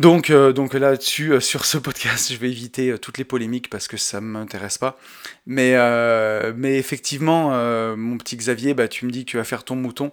Donc, 0.00 0.30
euh, 0.30 0.52
donc 0.52 0.74
là-dessus, 0.74 1.34
euh, 1.34 1.38
sur 1.38 1.64
ce 1.64 1.78
podcast, 1.78 2.32
je 2.32 2.36
vais 2.36 2.50
éviter 2.50 2.90
euh, 2.90 2.98
toutes 2.98 3.18
les 3.18 3.22
polémiques 3.22 3.70
parce 3.70 3.86
que 3.86 3.96
ça 3.96 4.20
ne 4.20 4.26
m'intéresse 4.26 4.76
pas. 4.76 4.98
Mais, 5.46 5.76
mais 6.56 6.78
effectivement, 6.78 7.50
mon 7.96 8.18
petit 8.18 8.36
Xavier, 8.36 8.74
bah, 8.74 8.88
tu 8.88 9.06
me 9.06 9.12
dis 9.12 9.24
que 9.24 9.30
tu 9.30 9.36
vas 9.36 9.44
faire 9.44 9.62
ton 9.62 9.76
mouton. 9.76 10.10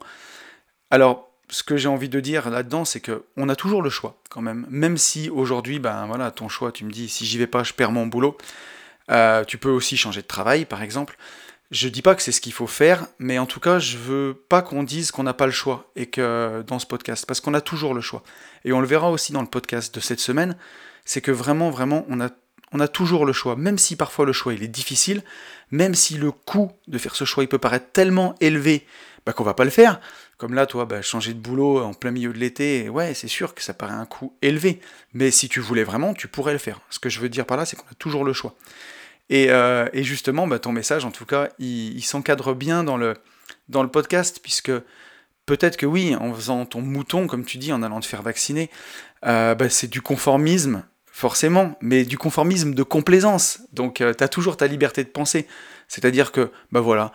Alors, 0.91 1.31
ce 1.49 1.63
que 1.63 1.75
j'ai 1.75 1.87
envie 1.87 2.07
de 2.07 2.19
dire 2.19 2.51
là-dedans, 2.51 2.85
c'est 2.85 3.01
qu'on 3.01 3.49
a 3.49 3.55
toujours 3.55 3.81
le 3.81 3.89
choix 3.89 4.21
quand 4.29 4.41
même. 4.43 4.67
Même 4.69 4.99
si 4.99 5.31
aujourd'hui, 5.31 5.79
ben 5.79 6.05
voilà, 6.05 6.29
ton 6.29 6.47
choix, 6.47 6.71
tu 6.71 6.85
me 6.85 6.91
dis 6.91 7.09
si 7.09 7.25
j'y 7.25 7.39
vais 7.39 7.47
pas, 7.47 7.63
je 7.63 7.73
perds 7.73 7.91
mon 7.91 8.05
boulot. 8.05 8.37
tu 9.47 9.57
peux 9.57 9.71
aussi 9.71 9.97
changer 9.97 10.21
de 10.21 10.27
travail, 10.27 10.65
par 10.65 10.83
exemple. 10.83 11.17
Je 11.71 11.89
dis 11.89 12.03
pas 12.03 12.13
que 12.13 12.21
c'est 12.21 12.31
ce 12.31 12.41
qu'il 12.41 12.53
faut 12.53 12.67
faire, 12.67 13.07
mais 13.17 13.39
en 13.39 13.47
tout 13.47 13.59
cas, 13.59 13.79
je 13.79 13.97
veux 13.97 14.39
pas 14.49 14.61
qu'on 14.61 14.83
dise 14.83 15.11
qu'on 15.11 15.23
n'a 15.23 15.33
pas 15.33 15.47
le 15.47 15.51
choix 15.51 15.91
et 15.95 16.05
que 16.05 16.63
dans 16.67 16.77
ce 16.77 16.85
podcast, 16.85 17.25
parce 17.25 17.41
qu'on 17.41 17.55
a 17.55 17.61
toujours 17.61 17.95
le 17.95 18.01
choix. 18.01 18.23
Et 18.65 18.73
on 18.73 18.81
le 18.81 18.87
verra 18.87 19.09
aussi 19.09 19.33
dans 19.33 19.41
le 19.41 19.47
podcast 19.47 19.93
de 19.93 19.99
cette 19.99 20.19
semaine, 20.19 20.57
c'est 21.05 21.21
que 21.21 21.31
vraiment, 21.31 21.71
vraiment, 21.71 22.05
on 22.09 22.19
a, 22.19 22.29
toujours 22.87 23.25
le 23.25 23.33
choix, 23.33 23.55
même 23.55 23.77
si 23.77 23.95
parfois 23.95 24.25
le 24.25 24.33
choix 24.33 24.53
est 24.53 24.67
difficile, 24.67 25.23
même 25.71 25.95
si 25.95 26.17
le 26.17 26.31
coût 26.31 26.71
de 26.87 26.97
faire 26.97 27.15
ce 27.15 27.23
choix 27.23 27.43
il 27.43 27.47
peut 27.47 27.57
paraître 27.57 27.91
tellement 27.93 28.35
élevé 28.41 28.85
bah, 29.25 29.33
qu'on 29.33 29.45
va 29.45 29.53
pas 29.53 29.63
le 29.63 29.69
faire. 29.69 30.01
Comme 30.37 30.53
là, 30.53 30.65
toi, 30.65 30.85
bah, 30.85 31.01
changer 31.01 31.33
de 31.33 31.39
boulot 31.39 31.81
en 31.81 31.93
plein 31.93 32.11
milieu 32.11 32.33
de 32.33 32.37
l'été, 32.37 32.89
ouais, 32.89 33.13
c'est 33.13 33.29
sûr 33.29 33.55
que 33.55 33.63
ça 33.63 33.73
paraît 33.73 33.93
un 33.93 34.05
coût 34.05 34.35
élevé. 34.41 34.81
Mais 35.13 35.31
si 35.31 35.47
tu 35.47 35.61
voulais 35.61 35.85
vraiment, 35.85 36.13
tu 36.13 36.27
pourrais 36.27 36.51
le 36.51 36.59
faire. 36.59 36.81
Ce 36.89 36.99
que 36.99 37.09
je 37.09 37.21
veux 37.21 37.29
dire 37.29 37.45
par 37.45 37.57
là, 37.57 37.65
c'est 37.65 37.77
qu'on 37.77 37.89
a 37.89 37.95
toujours 37.97 38.25
le 38.25 38.33
choix. 38.33 38.55
Euh, 39.31 39.89
et, 39.93 40.03
justement, 40.03 40.47
bah, 40.47 40.59
ton 40.59 40.71
message, 40.71 41.05
en 41.05 41.11
tout 41.11 41.25
cas, 41.25 41.49
il, 41.59 42.01
s'encadre 42.03 42.53
bien 42.53 42.83
dans 42.83 42.97
le, 42.97 43.15
dans 43.69 43.83
le 43.83 43.89
podcast, 43.89 44.39
puisque 44.41 44.71
peut-être 45.45 45.77
que 45.77 45.85
oui, 45.85 46.15
en 46.15 46.33
faisant 46.33 46.65
ton 46.65 46.81
mouton, 46.81 47.27
comme 47.27 47.45
tu 47.45 47.57
dis, 47.57 47.73
en 47.73 47.83
allant 47.83 47.99
te 47.99 48.05
faire 48.05 48.21
vacciner, 48.21 48.69
euh, 49.25 49.55
bah, 49.55 49.69
c'est 49.69 49.87
du 49.87 50.01
conformisme, 50.01 50.83
forcément, 51.11 51.77
mais 51.81 52.03
du 52.03 52.17
conformisme 52.17 52.73
de 52.73 52.83
complaisance. 52.83 53.61
Donc, 53.73 54.01
euh, 54.01 54.13
tu 54.13 54.23
as 54.23 54.27
toujours 54.27 54.57
ta 54.57 54.67
liberté 54.67 55.03
de 55.03 55.09
penser. 55.09 55.47
C'est-à-dire 55.87 56.31
que, 56.31 56.51
bah 56.71 56.81
voilà, 56.81 57.11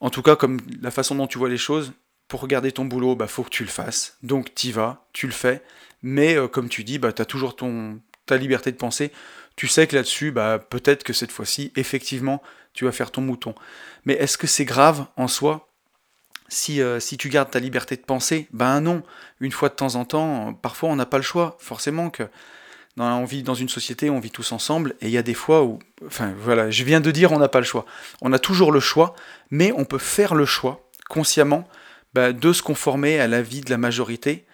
en 0.00 0.10
tout 0.10 0.22
cas, 0.22 0.36
comme 0.36 0.58
la 0.80 0.90
façon 0.90 1.14
dont 1.14 1.26
tu 1.26 1.38
vois 1.38 1.48
les 1.48 1.58
choses, 1.58 1.92
pour 2.28 2.40
regarder 2.40 2.70
ton 2.70 2.84
boulot, 2.84 3.16
bah 3.16 3.26
faut 3.26 3.42
que 3.42 3.50
tu 3.50 3.64
le 3.64 3.70
fasses. 3.70 4.16
Donc, 4.22 4.54
tu 4.54 4.68
y 4.68 4.72
vas, 4.72 5.06
tu 5.12 5.26
le 5.26 5.32
fais. 5.32 5.62
Mais 6.02 6.36
comme 6.52 6.68
tu 6.68 6.84
dis, 6.84 6.98
bah, 6.98 7.12
tu 7.12 7.20
as 7.20 7.24
toujours 7.24 7.56
ton, 7.56 8.00
ta 8.24 8.36
liberté 8.36 8.70
de 8.70 8.76
penser 8.76 9.10
tu 9.56 9.68
sais 9.68 9.86
que 9.86 9.96
là-dessus, 9.96 10.30
bah, 10.30 10.58
peut-être 10.58 11.04
que 11.04 11.12
cette 11.12 11.32
fois-ci, 11.32 11.72
effectivement, 11.76 12.42
tu 12.72 12.84
vas 12.84 12.92
faire 12.92 13.10
ton 13.10 13.20
mouton. 13.20 13.54
Mais 14.04 14.14
est-ce 14.14 14.38
que 14.38 14.46
c'est 14.46 14.64
grave 14.64 15.06
en 15.16 15.28
soi 15.28 15.68
si, 16.48 16.80
euh, 16.80 16.98
si, 16.98 17.16
tu 17.16 17.28
gardes 17.28 17.50
ta 17.50 17.60
liberté 17.60 17.96
de 17.96 18.02
penser? 18.02 18.48
Ben 18.52 18.80
non, 18.80 19.02
une 19.40 19.52
fois 19.52 19.68
de 19.68 19.74
temps 19.74 19.94
en 19.94 20.04
temps, 20.04 20.52
parfois 20.54 20.88
on 20.88 20.96
n'a 20.96 21.06
pas 21.06 21.18
le 21.18 21.22
choix. 21.22 21.56
Forcément 21.60 22.10
que 22.10 22.24
on 23.00 23.24
vit 23.24 23.42
dans 23.42 23.54
une 23.54 23.68
société, 23.68 24.10
on 24.10 24.20
vit 24.20 24.30
tous 24.30 24.52
ensemble, 24.52 24.94
et 25.00 25.06
il 25.06 25.10
y 25.10 25.18
a 25.18 25.22
des 25.22 25.34
fois 25.34 25.62
où, 25.64 25.78
enfin 26.06 26.34
voilà, 26.38 26.70
je 26.70 26.84
viens 26.84 27.00
de 27.00 27.10
dire 27.10 27.32
on 27.32 27.38
n'a 27.38 27.48
pas 27.48 27.60
le 27.60 27.64
choix. 27.64 27.86
On 28.20 28.32
a 28.32 28.38
toujours 28.38 28.72
le 28.72 28.80
choix, 28.80 29.14
mais 29.50 29.72
on 29.76 29.84
peut 29.84 29.98
faire 29.98 30.34
le 30.34 30.46
choix 30.46 30.88
consciemment 31.08 31.66
bah, 32.14 32.32
de 32.32 32.52
se 32.52 32.62
conformer 32.62 33.20
à 33.20 33.26
la 33.26 33.42
vie 33.42 33.60
de 33.60 33.70
la 33.70 33.78
majorité, 33.78 34.44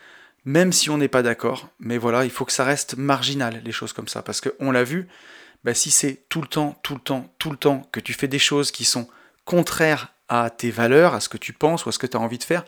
même 0.47 0.73
si 0.73 0.89
on 0.89 0.97
n'est 0.97 1.09
pas 1.09 1.23
d'accord. 1.23 1.69
Mais 1.79 1.99
voilà, 1.99 2.25
il 2.25 2.31
faut 2.31 2.47
que 2.47 2.53
ça 2.53 2.65
reste 2.65 2.97
marginal, 2.97 3.61
les 3.65 3.73
choses 3.73 3.93
comme 3.93 4.09
ça, 4.09 4.23
parce 4.23 4.41
qu'on 4.41 4.71
l'a 4.71 4.85
vu, 4.85 5.09
bah, 5.65 5.75
si 5.75 5.91
c'est 5.91 6.23
tout 6.29 6.41
le 6.41 6.47
temps, 6.47 6.79
tout 6.83 6.95
le 6.95 7.01
temps, 7.01 7.29
tout 7.39 7.51
le 7.51 7.57
temps 7.57 7.83
que 7.93 8.01
tu 8.01 8.15
fais 8.15 8.29
des 8.29 8.39
choses 8.39 8.71
qui 8.71 8.85
sont 8.85 9.09
contraires 9.45 10.13
à 10.29 10.49
tes 10.49 10.71
valeurs, 10.71 11.15
à 11.15 11.21
ce 11.21 11.29
que 11.29 11.37
tu 11.37 11.53
penses 11.53 11.85
ou 11.85 11.89
à 11.89 11.93
ce 11.93 11.99
que 11.99 12.07
tu 12.07 12.17
as 12.17 12.21
envie 12.21 12.39
de 12.39 12.45
faire, 12.45 12.65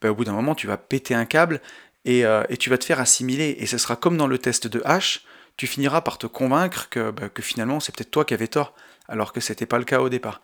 bah, 0.00 0.10
au 0.10 0.14
bout 0.14 0.24
d'un 0.24 0.32
moment, 0.32 0.54
tu 0.54 0.68
vas 0.68 0.76
péter 0.76 1.14
un 1.14 1.24
câble 1.24 1.60
euh, 2.06 2.44
et, 2.48 2.56
tu 2.56 2.70
vas 2.70 2.78
te 2.78 2.84
faire 2.84 3.00
assimiler. 3.00 3.56
Et 3.58 3.66
ce 3.66 3.78
sera 3.78 3.96
comme 3.96 4.16
dans 4.16 4.28
le 4.28 4.38
test 4.38 4.68
de 4.68 4.78
H, 4.80 5.20
tu 5.56 5.66
finiras 5.66 6.00
par 6.02 6.18
te 6.18 6.28
convaincre 6.28 6.88
que, 6.88 7.10
bah, 7.10 7.28
finalement 7.40 7.80
c'est 7.80 7.94
peut-être 7.94 8.12
toi 8.12 8.24
qui 8.24 8.34
avais 8.34 8.46
tort, 8.46 8.74
alors 9.08 9.32
que 9.32 9.40
c'était 9.40 9.66
pas 9.66 9.78
le 9.78 9.84
cas 9.84 10.00
au 10.00 10.08
départ. 10.08 10.40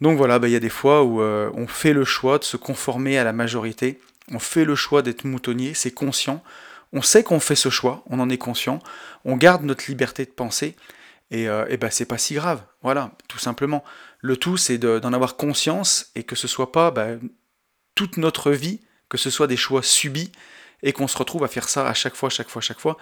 Donc 0.00 0.16
voilà, 0.16 0.40
il 0.42 0.50
y 0.50 0.56
a 0.56 0.60
des 0.60 0.68
fois 0.70 1.02
où 1.02 1.20
euh, 1.20 1.50
on 1.54 1.66
fait 1.66 1.92
le 1.92 2.04
choix 2.04 2.38
de 2.38 2.44
se 2.44 2.56
conformer 2.56 3.18
à 3.18 3.24
la 3.24 3.32
majorité, 3.32 4.00
on 4.30 4.38
fait 4.38 4.64
le 4.64 4.74
choix 4.74 5.02
d'être 5.02 5.24
moutonnier, 5.24 5.74
c'est 5.74 5.90
conscient, 5.90 6.42
on 6.92 7.02
sait 7.02 7.22
qu'on 7.22 7.40
fait 7.40 7.54
ce 7.54 7.68
choix, 7.68 8.02
on 8.06 8.20
en 8.20 8.30
est 8.30 8.38
conscient, 8.38 8.80
on 9.24 9.36
garde 9.36 9.62
notre 9.64 9.84
liberté 9.88 10.24
de 10.24 10.30
penser, 10.30 10.76
et, 11.30 11.48
euh, 11.48 11.66
et 11.68 11.76
ben 11.76 11.90
c'est 11.90 12.06
pas 12.06 12.18
si 12.18 12.34
grave, 12.34 12.62
voilà, 12.82 13.12
tout 13.28 13.38
simplement. 13.38 13.84
Le 14.20 14.36
tout 14.36 14.56
c'est 14.56 14.78
d'en 14.78 15.12
avoir 15.12 15.36
conscience 15.36 16.10
et 16.14 16.22
que 16.24 16.36
ce 16.36 16.48
soit 16.48 16.72
pas 16.72 16.92
toute 17.94 18.16
notre 18.16 18.52
vie, 18.52 18.80
que 19.08 19.18
ce 19.18 19.30
soit 19.30 19.46
des 19.46 19.56
choix 19.56 19.82
subis, 19.82 20.32
et 20.82 20.92
qu'on 20.92 21.08
se 21.08 21.18
retrouve 21.18 21.44
à 21.44 21.48
faire 21.48 21.68
ça 21.68 21.88
à 21.88 21.94
chaque 21.94 22.14
fois, 22.14 22.30
chaque 22.30 22.48
fois, 22.48 22.62
chaque 22.62 22.80
fois, 22.80 22.96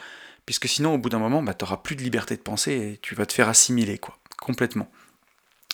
puisque 0.47 0.68
sinon, 0.68 0.95
au 0.95 0.99
bout 0.99 1.09
d'un 1.09 1.18
moment, 1.18 1.42
bah, 1.42 1.54
tu 1.54 1.64
n'auras 1.64 1.78
plus 1.78 1.97
de 1.97 2.02
liberté 2.02 2.37
de 2.37 2.40
penser 2.40 2.73
et 2.73 2.99
tu 3.02 3.14
vas 3.14 3.26
te 3.26 3.33
faire 3.33 3.49
assimiler, 3.49 3.99
quoi, 3.99 4.16
complètement. 4.40 4.90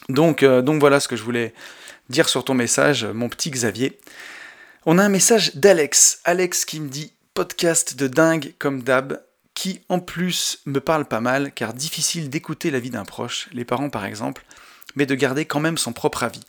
Donc, 0.08 0.42
euh, 0.42 0.62
donc 0.62 0.80
voilà 0.80 0.98
ce 0.98 1.06
que 1.06 1.16
je 1.16 1.22
voulais 1.22 1.54
dire 2.08 2.28
sur 2.28 2.44
ton 2.44 2.54
message, 2.54 3.04
mon 3.04 3.28
petit 3.28 3.50
Xavier. 3.50 4.00
On 4.84 4.98
a 4.98 5.04
un 5.04 5.08
message 5.08 5.54
d'Alex, 5.54 6.18
Alex 6.24 6.64
qui 6.64 6.80
me 6.80 6.88
dit 6.88 7.12
podcast 7.34 7.94
de 7.96 8.08
dingue 8.08 8.52
comme 8.58 8.82
d'hab, 8.82 9.22
qui 9.54 9.80
en 9.88 10.00
plus 10.00 10.58
me 10.66 10.80
parle 10.80 11.04
pas 11.04 11.20
mal, 11.20 11.52
car 11.52 11.72
difficile 11.72 12.28
d'écouter 12.28 12.72
l'avis 12.72 12.90
d'un 12.90 13.04
proche, 13.04 13.48
les 13.52 13.64
parents 13.64 13.90
par 13.90 14.04
exemple, 14.04 14.44
mais 14.96 15.06
de 15.06 15.14
garder 15.14 15.44
quand 15.44 15.60
même 15.60 15.78
son 15.78 15.92
propre 15.92 16.24
avis. 16.24 16.42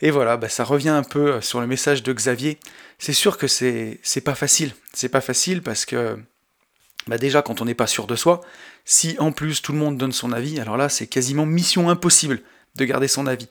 Et 0.00 0.10
voilà, 0.10 0.36
bah, 0.36 0.48
ça 0.48 0.64
revient 0.64 0.88
un 0.88 1.04
peu 1.04 1.40
sur 1.40 1.60
le 1.60 1.68
message 1.68 2.02
de 2.02 2.12
Xavier. 2.12 2.58
C'est 2.98 3.12
sûr 3.12 3.38
que 3.38 3.46
c'est 3.46 4.00
pas 4.24 4.34
facile. 4.34 4.74
C'est 4.92 5.08
pas 5.08 5.20
facile 5.20 5.62
parce 5.62 5.84
que 5.84 6.18
bah 7.06 7.16
déjà 7.16 7.42
quand 7.42 7.60
on 7.60 7.64
n'est 7.64 7.76
pas 7.76 7.86
sûr 7.86 8.08
de 8.08 8.16
soi, 8.16 8.40
si 8.84 9.14
en 9.20 9.30
plus 9.30 9.62
tout 9.62 9.70
le 9.70 9.78
monde 9.78 9.96
donne 9.98 10.10
son 10.10 10.32
avis, 10.32 10.58
alors 10.58 10.76
là 10.76 10.88
c'est 10.88 11.06
quasiment 11.06 11.46
mission 11.46 11.88
impossible 11.90 12.42
de 12.74 12.84
garder 12.84 13.06
son 13.06 13.28
avis. 13.28 13.48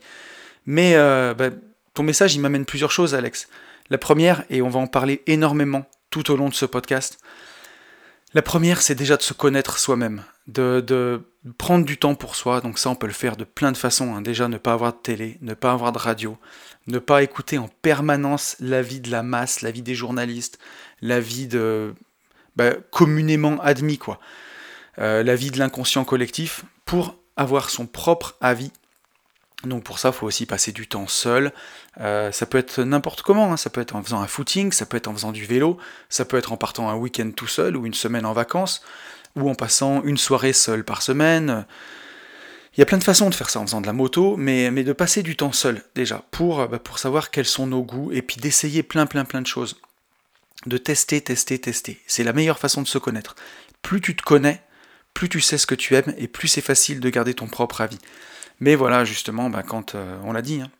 Mais 0.66 0.96
euh, 0.96 1.32
bah, 1.32 1.48
ton 1.94 2.02
message 2.02 2.34
il 2.34 2.42
m'amène 2.42 2.66
plusieurs 2.66 2.92
choses 2.92 3.14
Alex. 3.14 3.48
La 3.92 3.98
première, 3.98 4.44
et 4.48 4.62
on 4.62 4.70
va 4.70 4.80
en 4.80 4.86
parler 4.86 5.20
énormément 5.26 5.84
tout 6.08 6.30
au 6.30 6.36
long 6.36 6.48
de 6.48 6.54
ce 6.54 6.64
podcast, 6.64 7.18
la 8.32 8.40
première, 8.40 8.80
c'est 8.80 8.94
déjà 8.94 9.18
de 9.18 9.22
se 9.22 9.34
connaître 9.34 9.78
soi-même, 9.78 10.24
de, 10.46 11.20
prendre 11.58 11.84
du 11.84 11.98
temps 11.98 12.14
pour 12.14 12.34
soi. 12.34 12.62
Donc 12.62 12.78
ça, 12.78 12.88
on 12.88 12.94
peut 12.94 13.06
le 13.06 13.12
faire 13.12 13.36
de 13.36 13.44
plein 13.44 13.70
de 13.70 13.76
façons. 13.76 14.14
Hein. 14.14 14.22
Déjà, 14.22 14.48
ne 14.48 14.56
pas 14.56 14.72
avoir 14.72 14.94
de 14.94 14.98
télé, 14.98 15.36
ne 15.42 15.52
pas 15.52 15.72
avoir 15.72 15.92
de 15.92 15.98
radio, 15.98 16.38
ne 16.86 16.98
pas 16.98 17.22
écouter 17.22 17.58
en 17.58 17.68
permanence 17.68 18.56
l'avis 18.60 19.00
de 19.00 19.10
la 19.10 19.22
masse, 19.22 19.60
l'avis 19.60 19.82
des 19.82 19.94
journalistes, 19.94 20.58
l'avis 21.02 21.46
de 21.46 21.92
bah, 22.56 22.72
communément 22.92 23.60
admis, 23.60 23.98
quoi. 23.98 24.20
Euh, 25.00 25.22
l'avis 25.22 25.50
de 25.50 25.58
l'inconscient 25.58 26.04
collectif, 26.04 26.64
pour 26.86 27.18
avoir 27.36 27.68
son 27.68 27.84
propre 27.84 28.38
avis 28.40 28.72
donc 29.64 29.84
pour 29.84 29.98
ça, 29.98 30.08
il 30.08 30.14
faut 30.14 30.26
aussi 30.26 30.46
passer 30.46 30.72
du 30.72 30.86
temps 30.86 31.06
seul. 31.06 31.52
Euh, 32.00 32.32
ça 32.32 32.46
peut 32.46 32.58
être 32.58 32.82
n'importe 32.82 33.22
comment, 33.22 33.52
hein. 33.52 33.56
ça 33.56 33.70
peut 33.70 33.80
être 33.80 33.94
en 33.94 34.02
faisant 34.02 34.20
un 34.20 34.26
footing, 34.26 34.72
ça 34.72 34.86
peut 34.86 34.96
être 34.96 35.08
en 35.08 35.12
faisant 35.12 35.32
du 35.32 35.44
vélo, 35.44 35.78
ça 36.08 36.24
peut 36.24 36.36
être 36.36 36.52
en 36.52 36.56
partant 36.56 36.88
un 36.88 36.94
week-end 36.94 37.30
tout 37.34 37.46
seul 37.46 37.76
ou 37.76 37.86
une 37.86 37.94
semaine 37.94 38.26
en 38.26 38.32
vacances, 38.32 38.82
ou 39.36 39.48
en 39.48 39.54
passant 39.54 40.02
une 40.02 40.18
soirée 40.18 40.52
seule 40.52 40.84
par 40.84 41.02
semaine. 41.02 41.64
Il 42.76 42.80
y 42.80 42.82
a 42.82 42.86
plein 42.86 42.98
de 42.98 43.04
façons 43.04 43.28
de 43.28 43.34
faire 43.34 43.50
ça 43.50 43.60
en 43.60 43.66
faisant 43.66 43.82
de 43.82 43.86
la 43.86 43.92
moto, 43.92 44.36
mais, 44.36 44.70
de 44.70 44.92
passer 44.92 45.22
du 45.22 45.36
temps 45.36 45.52
seul 45.52 45.82
déjà, 45.94 46.24
pour, 46.30 46.66
bah, 46.68 46.78
pour 46.78 46.98
savoir 46.98 47.30
quels 47.30 47.46
sont 47.46 47.66
nos 47.66 47.82
goûts, 47.82 48.10
et 48.12 48.22
puis 48.22 48.38
d'essayer 48.38 48.82
plein 48.82 49.06
plein 49.06 49.24
plein 49.24 49.42
de 49.42 49.46
choses. 49.46 49.80
De 50.66 50.78
tester, 50.78 51.20
tester, 51.20 51.58
tester. 51.58 52.00
C'est 52.06 52.24
la 52.24 52.32
meilleure 52.32 52.58
façon 52.58 52.82
de 52.82 52.88
se 52.88 52.98
connaître. 52.98 53.34
Plus 53.82 54.00
tu 54.00 54.16
te 54.16 54.22
connais, 54.22 54.62
plus 55.12 55.28
tu 55.28 55.40
sais 55.40 55.58
ce 55.58 55.66
que 55.66 55.74
tu 55.74 55.94
aimes, 55.94 56.14
et 56.16 56.28
plus 56.28 56.48
c'est 56.48 56.60
facile 56.60 57.00
de 57.00 57.10
garder 57.10 57.34
ton 57.34 57.46
propre 57.46 57.80
avis. 57.80 57.98
Mais 58.62 58.76
voilà, 58.76 59.04
justement, 59.04 59.50
bah, 59.50 59.64
quand 59.64 59.96
euh, 59.96 60.16
on 60.22 60.32
l'a 60.32 60.40
dit, 60.40 60.60
hein, 60.60 60.70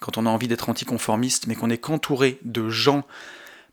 quand 0.00 0.18
on 0.18 0.26
a 0.26 0.28
envie 0.28 0.48
d'être 0.48 0.68
anticonformiste, 0.68 1.46
mais 1.46 1.54
qu'on 1.54 1.70
est 1.70 1.78
qu'entouré 1.78 2.40
de 2.42 2.68
gens 2.68 3.06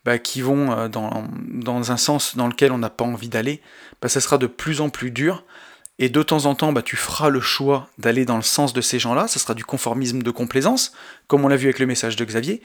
bah, 0.05 0.19
qui 0.19 0.41
vont 0.41 0.71
euh, 0.71 0.87
dans, 0.87 1.91
un 1.91 1.97
sens 1.97 2.37
dans 2.37 2.47
lequel 2.47 2.71
on 2.71 2.77
n'a 2.77 2.91
pas 2.91 3.05
envie 3.05 3.27
d'aller, 3.27 3.59
bah, 4.03 4.07
ça 4.07 4.21
sera 4.21 4.37
de 4.37 4.45
plus 4.45 4.81
en 4.81 4.89
plus 4.89 5.09
dur. 5.09 5.45
Et 5.97 6.09
de 6.09 6.21
temps 6.21 6.45
en 6.45 6.53
temps, 6.53 6.71
tu 6.83 6.95
feras 6.95 7.29
le 7.29 7.41
choix 7.41 7.89
d'aller 7.97 8.23
dans 8.23 8.35
le 8.35 8.43
sens 8.43 8.71
de 8.71 8.81
ces 8.81 8.99
gens-là, 8.99 9.27
ça 9.27 9.39
sera 9.39 9.55
du 9.55 9.65
conformisme 9.65 10.21
de 10.21 10.29
complaisance, 10.29 10.91
comme 11.25 11.43
on 11.43 11.47
l'a 11.47 11.57
vu 11.57 11.65
avec 11.65 11.79
le 11.79 11.87
message 11.87 12.17
de 12.17 12.23
Xavier. 12.23 12.61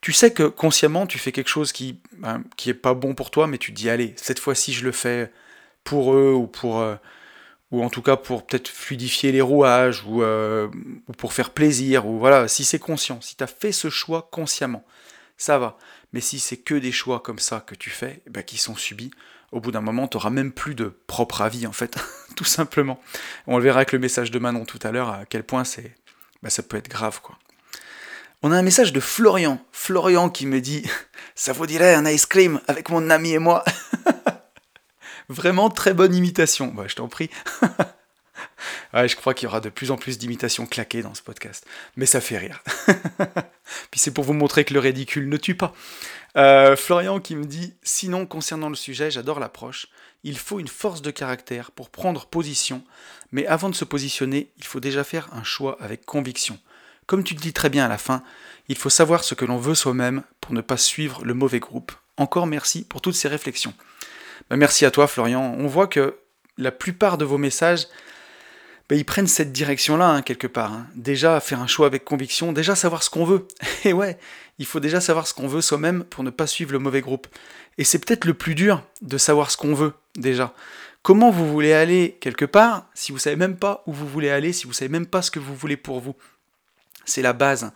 Tu 0.00 0.12
sais 0.12 0.32
que 0.32 0.42
consciemment, 0.42 1.06
tu 1.06 1.20
fais 1.20 1.30
quelque 1.30 1.48
chose 1.48 1.70
qui, 1.70 2.00
bah, 2.18 2.40
qui 2.56 2.70
est 2.70 2.74
pas 2.74 2.94
bon 2.94 3.14
pour 3.14 3.30
toi, 3.30 3.46
mais 3.46 3.58
tu 3.58 3.70
te 3.70 3.76
dis, 3.76 3.88
allez, 3.88 4.14
cette 4.16 4.40
fois-ci, 4.40 4.72
je 4.72 4.84
le 4.84 4.90
fais 4.90 5.30
pour 5.84 6.12
eux 6.12 6.32
ou 6.32 6.48
pour, 6.48 6.80
euh, 6.80 6.96
ou 7.72 7.82
en 7.82 7.88
tout 7.88 8.02
cas 8.02 8.16
pour 8.16 8.46
peut-être 8.46 8.68
fluidifier 8.68 9.32
les 9.32 9.40
rouages, 9.40 10.04
euh, 10.08 10.68
ou, 11.08 11.12
pour 11.12 11.32
faire 11.32 11.50
plaisir, 11.50 12.06
ou 12.06 12.18
voilà, 12.18 12.46
si 12.46 12.64
c'est 12.64 12.78
conscient, 12.78 13.20
si 13.20 13.34
tu 13.34 13.42
as 13.42 13.48
fait 13.48 13.72
ce 13.72 13.90
choix 13.90 14.28
consciemment, 14.30 14.84
ça 15.38 15.58
va. 15.58 15.78
Mais 16.12 16.20
si 16.20 16.38
c'est 16.38 16.58
que 16.58 16.74
des 16.74 16.92
choix 16.92 17.20
comme 17.20 17.38
ça 17.38 17.64
que 17.66 17.74
tu 17.74 17.88
fais, 17.88 18.22
eh 18.26 18.30
ben, 18.30 18.42
qui 18.42 18.58
sont 18.58 18.76
subis, 18.76 19.10
au 19.50 19.60
bout 19.60 19.72
d'un 19.72 19.80
moment, 19.80 20.06
tu 20.06 20.18
n'auras 20.18 20.30
même 20.30 20.52
plus 20.52 20.74
de 20.74 20.94
propre 21.06 21.40
avis, 21.40 21.66
en 21.66 21.72
fait, 21.72 21.96
tout 22.36 22.44
simplement. 22.44 23.00
On 23.46 23.56
le 23.56 23.64
verra 23.64 23.78
avec 23.78 23.92
le 23.92 23.98
message 23.98 24.30
de 24.30 24.38
Manon 24.38 24.66
tout 24.66 24.78
à 24.82 24.92
l'heure, 24.92 25.08
à 25.08 25.24
quel 25.24 25.42
point 25.42 25.64
c'est, 25.64 25.94
ben, 26.42 26.50
ça 26.50 26.62
peut 26.62 26.76
être 26.76 26.88
grave, 26.88 27.20
quoi. 27.22 27.38
On 28.42 28.50
a 28.50 28.56
un 28.56 28.62
message 28.62 28.92
de 28.92 29.00
Florian. 29.00 29.64
Florian 29.70 30.28
qui 30.28 30.46
me 30.46 30.60
dit 30.60 30.84
Ça 31.34 31.52
vous 31.52 31.66
dirait 31.66 31.94
un 31.94 32.04
ice 32.06 32.26
cream 32.26 32.60
avec 32.66 32.90
mon 32.90 33.08
ami 33.08 33.32
et 33.32 33.38
moi? 33.38 33.64
Vraiment 35.32 35.70
très 35.70 35.94
bonne 35.94 36.14
imitation. 36.14 36.68
Bah, 36.68 36.84
je 36.86 36.94
t'en 36.94 37.08
prie. 37.08 37.30
ouais, 38.94 39.08
je 39.08 39.16
crois 39.16 39.32
qu'il 39.32 39.46
y 39.46 39.48
aura 39.48 39.60
de 39.60 39.70
plus 39.70 39.90
en 39.90 39.96
plus 39.96 40.18
d'imitations 40.18 40.66
claquées 40.66 41.00
dans 41.00 41.14
ce 41.14 41.22
podcast. 41.22 41.66
Mais 41.96 42.04
ça 42.04 42.20
fait 42.20 42.36
rire. 42.36 42.62
Puis 43.90 43.98
c'est 43.98 44.12
pour 44.12 44.24
vous 44.24 44.34
montrer 44.34 44.66
que 44.66 44.74
le 44.74 44.80
ridicule 44.80 45.30
ne 45.30 45.36
tue 45.38 45.54
pas. 45.54 45.72
Euh, 46.36 46.76
Florian 46.76 47.18
qui 47.18 47.34
me 47.34 47.46
dit 47.46 47.72
Sinon, 47.82 48.26
concernant 48.26 48.68
le 48.68 48.74
sujet, 48.74 49.10
j'adore 49.10 49.40
l'approche. 49.40 49.88
Il 50.22 50.36
faut 50.36 50.60
une 50.60 50.68
force 50.68 51.00
de 51.00 51.10
caractère 51.10 51.70
pour 51.70 51.88
prendre 51.88 52.26
position, 52.26 52.84
mais 53.32 53.46
avant 53.46 53.70
de 53.70 53.74
se 53.74 53.86
positionner, 53.86 54.50
il 54.58 54.64
faut 54.64 54.80
déjà 54.80 55.02
faire 55.02 55.30
un 55.32 55.44
choix 55.44 55.78
avec 55.80 56.04
conviction. 56.04 56.58
Comme 57.06 57.24
tu 57.24 57.32
le 57.34 57.40
dis 57.40 57.54
très 57.54 57.70
bien 57.70 57.86
à 57.86 57.88
la 57.88 57.98
fin, 57.98 58.22
il 58.68 58.76
faut 58.76 58.90
savoir 58.90 59.24
ce 59.24 59.34
que 59.34 59.46
l'on 59.46 59.56
veut 59.56 59.74
soi-même 59.74 60.24
pour 60.42 60.52
ne 60.52 60.60
pas 60.60 60.76
suivre 60.76 61.24
le 61.24 61.32
mauvais 61.32 61.58
groupe. 61.58 61.92
Encore 62.18 62.46
merci 62.46 62.84
pour 62.84 63.00
toutes 63.00 63.14
ces 63.14 63.28
réflexions. 63.28 63.74
Bah, 64.52 64.58
merci 64.58 64.84
à 64.84 64.90
toi, 64.90 65.06
Florian. 65.06 65.56
On 65.58 65.66
voit 65.66 65.86
que 65.86 66.14
la 66.58 66.70
plupart 66.70 67.16
de 67.16 67.24
vos 67.24 67.38
messages, 67.38 67.86
bah, 68.90 68.96
ils 68.96 69.04
prennent 69.06 69.26
cette 69.26 69.50
direction-là, 69.50 70.10
hein, 70.10 70.20
quelque 70.20 70.46
part. 70.46 70.74
Hein. 70.74 70.86
Déjà, 70.94 71.40
faire 71.40 71.62
un 71.62 71.66
choix 71.66 71.86
avec 71.86 72.04
conviction, 72.04 72.52
déjà 72.52 72.74
savoir 72.74 73.02
ce 73.02 73.08
qu'on 73.08 73.24
veut. 73.24 73.48
Et 73.86 73.94
ouais, 73.94 74.18
il 74.58 74.66
faut 74.66 74.78
déjà 74.78 75.00
savoir 75.00 75.26
ce 75.26 75.32
qu'on 75.32 75.48
veut 75.48 75.62
soi-même 75.62 76.04
pour 76.04 76.22
ne 76.22 76.28
pas 76.28 76.46
suivre 76.46 76.72
le 76.72 76.78
mauvais 76.78 77.00
groupe. 77.00 77.28
Et 77.78 77.84
c'est 77.84 77.98
peut-être 77.98 78.26
le 78.26 78.34
plus 78.34 78.54
dur 78.54 78.84
de 79.00 79.16
savoir 79.16 79.50
ce 79.50 79.56
qu'on 79.56 79.72
veut, 79.72 79.94
déjà. 80.16 80.52
Comment 81.00 81.30
vous 81.30 81.50
voulez 81.50 81.72
aller 81.72 82.18
quelque 82.20 82.44
part 82.44 82.90
si 82.92 83.10
vous 83.10 83.18
savez 83.18 83.36
même 83.36 83.56
pas 83.56 83.82
où 83.86 83.92
vous 83.94 84.06
voulez 84.06 84.28
aller, 84.28 84.52
si 84.52 84.66
vous 84.66 84.74
savez 84.74 84.90
même 84.90 85.06
pas 85.06 85.22
ce 85.22 85.30
que 85.30 85.40
vous 85.40 85.56
voulez 85.56 85.78
pour 85.78 86.00
vous? 86.00 86.14
C'est 87.06 87.22
la 87.22 87.32
base. 87.32 87.72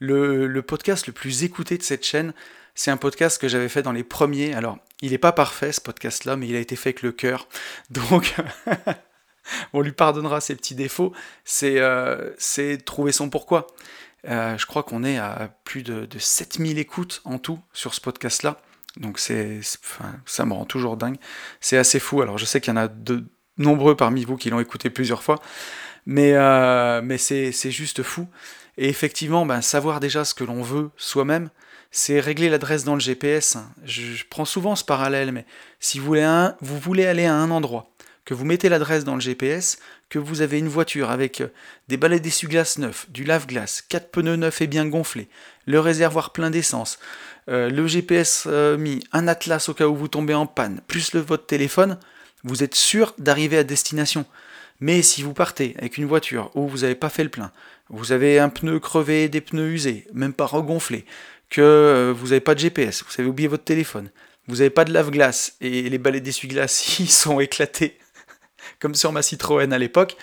Le, 0.00 0.46
le 0.46 0.62
podcast 0.62 1.06
le 1.06 1.12
plus 1.12 1.44
écouté 1.44 1.76
de 1.76 1.82
cette 1.82 2.06
chaîne, 2.06 2.32
c'est 2.74 2.90
un 2.90 2.96
podcast 2.96 3.38
que 3.38 3.46
j'avais 3.46 3.68
fait 3.68 3.82
dans 3.82 3.92
les 3.92 4.04
premiers. 4.04 4.54
Alors, 4.54 4.78
il 5.04 5.10
n'est 5.10 5.18
pas 5.18 5.32
parfait 5.32 5.72
ce 5.72 5.80
podcast-là, 5.80 6.36
mais 6.36 6.48
il 6.48 6.56
a 6.56 6.60
été 6.60 6.76
fait 6.76 6.90
avec 6.90 7.02
le 7.02 7.12
cœur. 7.12 7.48
Donc, 7.90 8.34
on 9.72 9.80
lui 9.80 9.92
pardonnera 9.92 10.40
ses 10.40 10.56
petits 10.56 10.74
défauts. 10.74 11.12
C'est 11.44 11.78
euh, 11.78 12.30
trouver 12.84 13.12
son 13.12 13.28
pourquoi. 13.28 13.66
Euh, 14.26 14.56
je 14.56 14.66
crois 14.66 14.82
qu'on 14.82 15.04
est 15.04 15.18
à 15.18 15.50
plus 15.64 15.82
de, 15.82 16.08
7000 16.18 16.78
écoutes 16.78 17.20
en 17.24 17.38
tout 17.38 17.60
sur 17.72 17.94
ce 17.94 18.00
podcast-là. 18.00 18.60
Donc 18.96 19.18
ça 19.18 20.46
me 20.46 20.52
rend 20.52 20.64
toujours 20.64 20.96
dingue. 20.96 21.16
C'est 21.60 21.76
assez 21.76 21.98
fou. 21.98 22.22
Alors 22.22 22.38
je 22.38 22.44
sais 22.44 22.60
qu'il 22.60 22.72
y 22.72 22.78
en 22.78 22.80
a 22.80 22.88
de 22.88 23.24
nombreux 23.58 23.96
parmi 23.96 24.24
vous 24.24 24.36
qui 24.36 24.50
l'ont 24.50 24.60
écouté 24.60 24.88
plusieurs 24.88 25.22
fois, 25.22 25.40
mais, 26.06 26.34
euh, 26.34 27.18
c'est, 27.18 27.52
juste 27.70 28.02
fou. 28.02 28.28
Et 28.78 28.88
effectivement, 28.88 29.46
ben, 29.46 29.60
savoir 29.60 30.00
déjà 30.00 30.24
ce 30.24 30.34
que 30.34 30.44
l'on 30.44 30.62
veut 30.62 30.90
soi-même, 30.96 31.50
c'est 31.96 32.18
régler 32.18 32.50
l'adresse 32.50 32.82
dans 32.82 32.94
le 32.94 33.00
GPS. 33.00 33.56
Je, 33.84 34.24
prends 34.28 34.44
souvent 34.44 34.74
ce 34.74 34.84
parallèle, 34.84 35.30
mais 35.30 35.46
si 35.78 36.00
vous 36.00 36.06
voulez, 36.06 37.06
aller 37.06 37.24
à 37.24 37.34
un 37.34 37.52
endroit, 37.52 37.88
que 38.24 38.34
vous 38.34 38.44
mettez 38.44 38.68
l'adresse 38.68 39.04
dans 39.04 39.14
le 39.14 39.20
GPS, 39.20 39.78
que 40.08 40.18
vous 40.18 40.40
avez 40.40 40.58
une 40.58 40.66
voiture 40.66 41.12
avec 41.12 41.40
euh, 41.40 41.48
des 41.86 41.96
balais 41.96 42.18
d'essuie-glace 42.18 42.78
neufs, 42.78 43.08
du 43.10 43.22
lave-glace, 43.22 43.80
quatre 43.80 44.10
pneus 44.10 44.34
neufs 44.34 44.60
et 44.60 44.66
bien 44.66 44.86
gonflés, 44.86 45.28
le 45.66 45.78
réservoir 45.78 46.32
plein 46.32 46.50
d'essence, 46.50 46.98
euh, 47.48 47.70
le 47.70 47.86
GPS 47.86 48.44
euh, 48.48 48.76
mis, 48.76 49.04
un 49.12 49.28
atlas 49.28 49.68
au 49.68 49.74
cas 49.74 49.86
où 49.86 49.94
vous 49.94 50.08
tombez 50.08 50.34
en 50.34 50.46
panne, 50.46 50.80
plus 50.88 51.12
le 51.12 51.20
votre 51.20 51.46
téléphone, 51.46 51.96
vous 52.42 52.64
êtes 52.64 52.74
sûr 52.74 53.14
d'arriver 53.18 53.58
à 53.58 53.62
destination. 53.62 54.26
Mais 54.80 55.02
si 55.02 55.22
vous 55.22 55.32
partez 55.32 55.76
avec 55.78 55.96
une 55.96 56.06
voiture 56.06 56.50
où 56.54 56.66
vous 56.66 56.78
n'avez 56.78 56.96
pas 56.96 57.08
fait 57.08 57.22
le 57.22 57.30
plein, 57.30 57.52
vous 57.90 58.12
avez 58.12 58.38
un 58.38 58.48
pneu 58.48 58.80
crevé, 58.80 59.28
des 59.28 59.40
pneus 59.40 59.70
usés, 59.70 60.06
même 60.12 60.32
pas 60.32 60.46
regonflés, 60.46 61.04
que 61.54 62.12
vous 62.16 62.28
n'avez 62.28 62.40
pas 62.40 62.54
de 62.54 62.60
GPS, 62.60 63.04
vous 63.04 63.20
avez 63.20 63.28
oublié 63.28 63.48
votre 63.48 63.64
téléphone, 63.64 64.10
vous 64.48 64.56
n'avez 64.56 64.70
pas 64.70 64.84
de 64.84 64.92
lave-glace 64.92 65.56
et 65.60 65.88
les 65.88 65.98
balais 65.98 66.20
d'essuie-glace 66.20 66.98
ils 66.98 67.10
sont 67.10 67.38
éclatés 67.40 67.98
comme 68.80 68.94
sur 68.94 69.12
ma 69.12 69.22
Citroën 69.22 69.72
à 69.72 69.78
l'époque, 69.78 70.16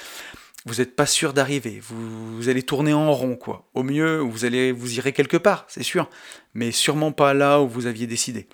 vous 0.65 0.75
n'êtes 0.75 0.95
pas 0.95 1.05
sûr 1.05 1.33
d'arriver. 1.33 1.81
Vous, 1.81 2.49
allez 2.49 2.63
tourner 2.63 2.93
en 2.93 3.11
rond, 3.13 3.35
quoi. 3.35 3.67
Au 3.73 3.81
mieux, 3.81 4.17
vous 4.19 4.45
allez, 4.45 4.71
vous 4.71 4.97
irez 4.97 5.13
quelque 5.13 5.37
part, 5.37 5.65
c'est 5.67 5.83
sûr, 5.83 6.09
mais 6.53 6.71
sûrement 6.71 7.11
pas 7.11 7.33
là 7.33 7.61
où 7.61 7.67
vous 7.67 7.87
aviez 7.87 8.07
décidé. 8.07 8.47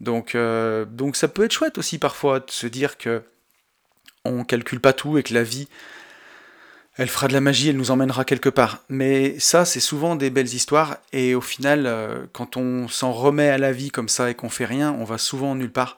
Donc, 0.00 0.34
euh, 0.34 0.84
ça 1.14 1.28
peut 1.28 1.44
être 1.44 1.52
chouette 1.52 1.78
aussi 1.78 1.98
parfois 1.98 2.40
de 2.40 2.50
se 2.50 2.66
dire 2.66 2.98
que 2.98 3.22
on 4.24 4.44
calcule 4.44 4.80
pas 4.80 4.92
tout 4.92 5.18
et 5.18 5.22
que 5.22 5.34
la 5.34 5.42
vie, 5.42 5.68
elle 7.00 7.08
fera 7.08 7.28
de 7.28 7.32
la 7.32 7.40
magie, 7.40 7.70
elle 7.70 7.78
nous 7.78 7.90
emmènera 7.90 8.26
quelque 8.26 8.50
part. 8.50 8.84
Mais 8.90 9.38
ça, 9.38 9.64
c'est 9.64 9.80
souvent 9.80 10.16
des 10.16 10.28
belles 10.28 10.52
histoires 10.52 10.98
et 11.14 11.34
au 11.34 11.40
final, 11.40 11.86
euh, 11.86 12.26
quand 12.34 12.58
on 12.58 12.88
s'en 12.88 13.10
remet 13.10 13.48
à 13.48 13.56
la 13.56 13.72
vie 13.72 13.90
comme 13.90 14.10
ça 14.10 14.28
et 14.28 14.34
qu'on 14.34 14.50
fait 14.50 14.66
rien, 14.66 14.94
on 14.98 15.04
va 15.04 15.16
souvent 15.16 15.54
nulle 15.54 15.72
part. 15.72 15.96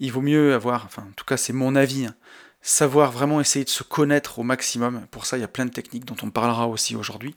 Il 0.00 0.10
vaut 0.10 0.22
mieux 0.22 0.52
avoir, 0.52 0.86
enfin, 0.86 1.02
en 1.02 1.12
tout 1.14 1.24
cas, 1.24 1.36
c'est 1.36 1.52
mon 1.52 1.76
avis. 1.76 2.06
Hein, 2.06 2.16
savoir 2.62 3.12
vraiment 3.12 3.40
essayer 3.40 3.64
de 3.64 3.70
se 3.70 3.84
connaître 3.84 4.40
au 4.40 4.42
maximum. 4.42 5.06
Pour 5.12 5.24
ça, 5.24 5.38
il 5.38 5.40
y 5.40 5.44
a 5.44 5.48
plein 5.48 5.66
de 5.66 5.70
techniques 5.70 6.04
dont 6.04 6.16
on 6.24 6.30
parlera 6.30 6.66
aussi 6.66 6.96
aujourd'hui. 6.96 7.36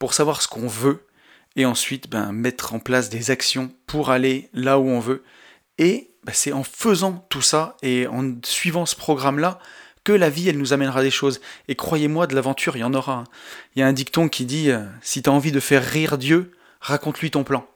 Pour 0.00 0.12
savoir 0.12 0.42
ce 0.42 0.48
qu'on 0.48 0.66
veut 0.66 1.06
et 1.54 1.66
ensuite 1.66 2.10
ben, 2.10 2.32
mettre 2.32 2.74
en 2.74 2.80
place 2.80 3.10
des 3.10 3.30
actions 3.30 3.72
pour 3.86 4.10
aller 4.10 4.48
là 4.52 4.80
où 4.80 4.88
on 4.88 4.98
veut. 4.98 5.22
Et 5.78 6.10
ben, 6.24 6.32
c'est 6.34 6.52
en 6.52 6.64
faisant 6.64 7.24
tout 7.28 7.42
ça 7.42 7.76
et 7.82 8.08
en 8.08 8.34
suivant 8.42 8.86
ce 8.86 8.96
programme-là 8.96 9.60
que 10.04 10.12
la 10.12 10.30
vie, 10.30 10.48
elle 10.48 10.58
nous 10.58 10.72
amènera 10.72 11.02
des 11.02 11.10
choses. 11.10 11.40
Et 11.68 11.74
croyez-moi, 11.74 12.26
de 12.26 12.34
l'aventure, 12.34 12.76
il 12.76 12.80
y 12.80 12.84
en 12.84 12.94
aura. 12.94 13.14
Hein. 13.14 13.24
Il 13.74 13.80
y 13.80 13.82
a 13.82 13.86
un 13.86 13.92
dicton 13.92 14.28
qui 14.28 14.44
dit 14.44 14.70
euh, 14.70 14.84
Si 15.00 15.22
tu 15.22 15.30
as 15.30 15.32
envie 15.32 15.52
de 15.52 15.60
faire 15.60 15.82
rire 15.82 16.18
Dieu, 16.18 16.52
raconte-lui 16.80 17.30
ton 17.30 17.42
plan. 17.44 17.66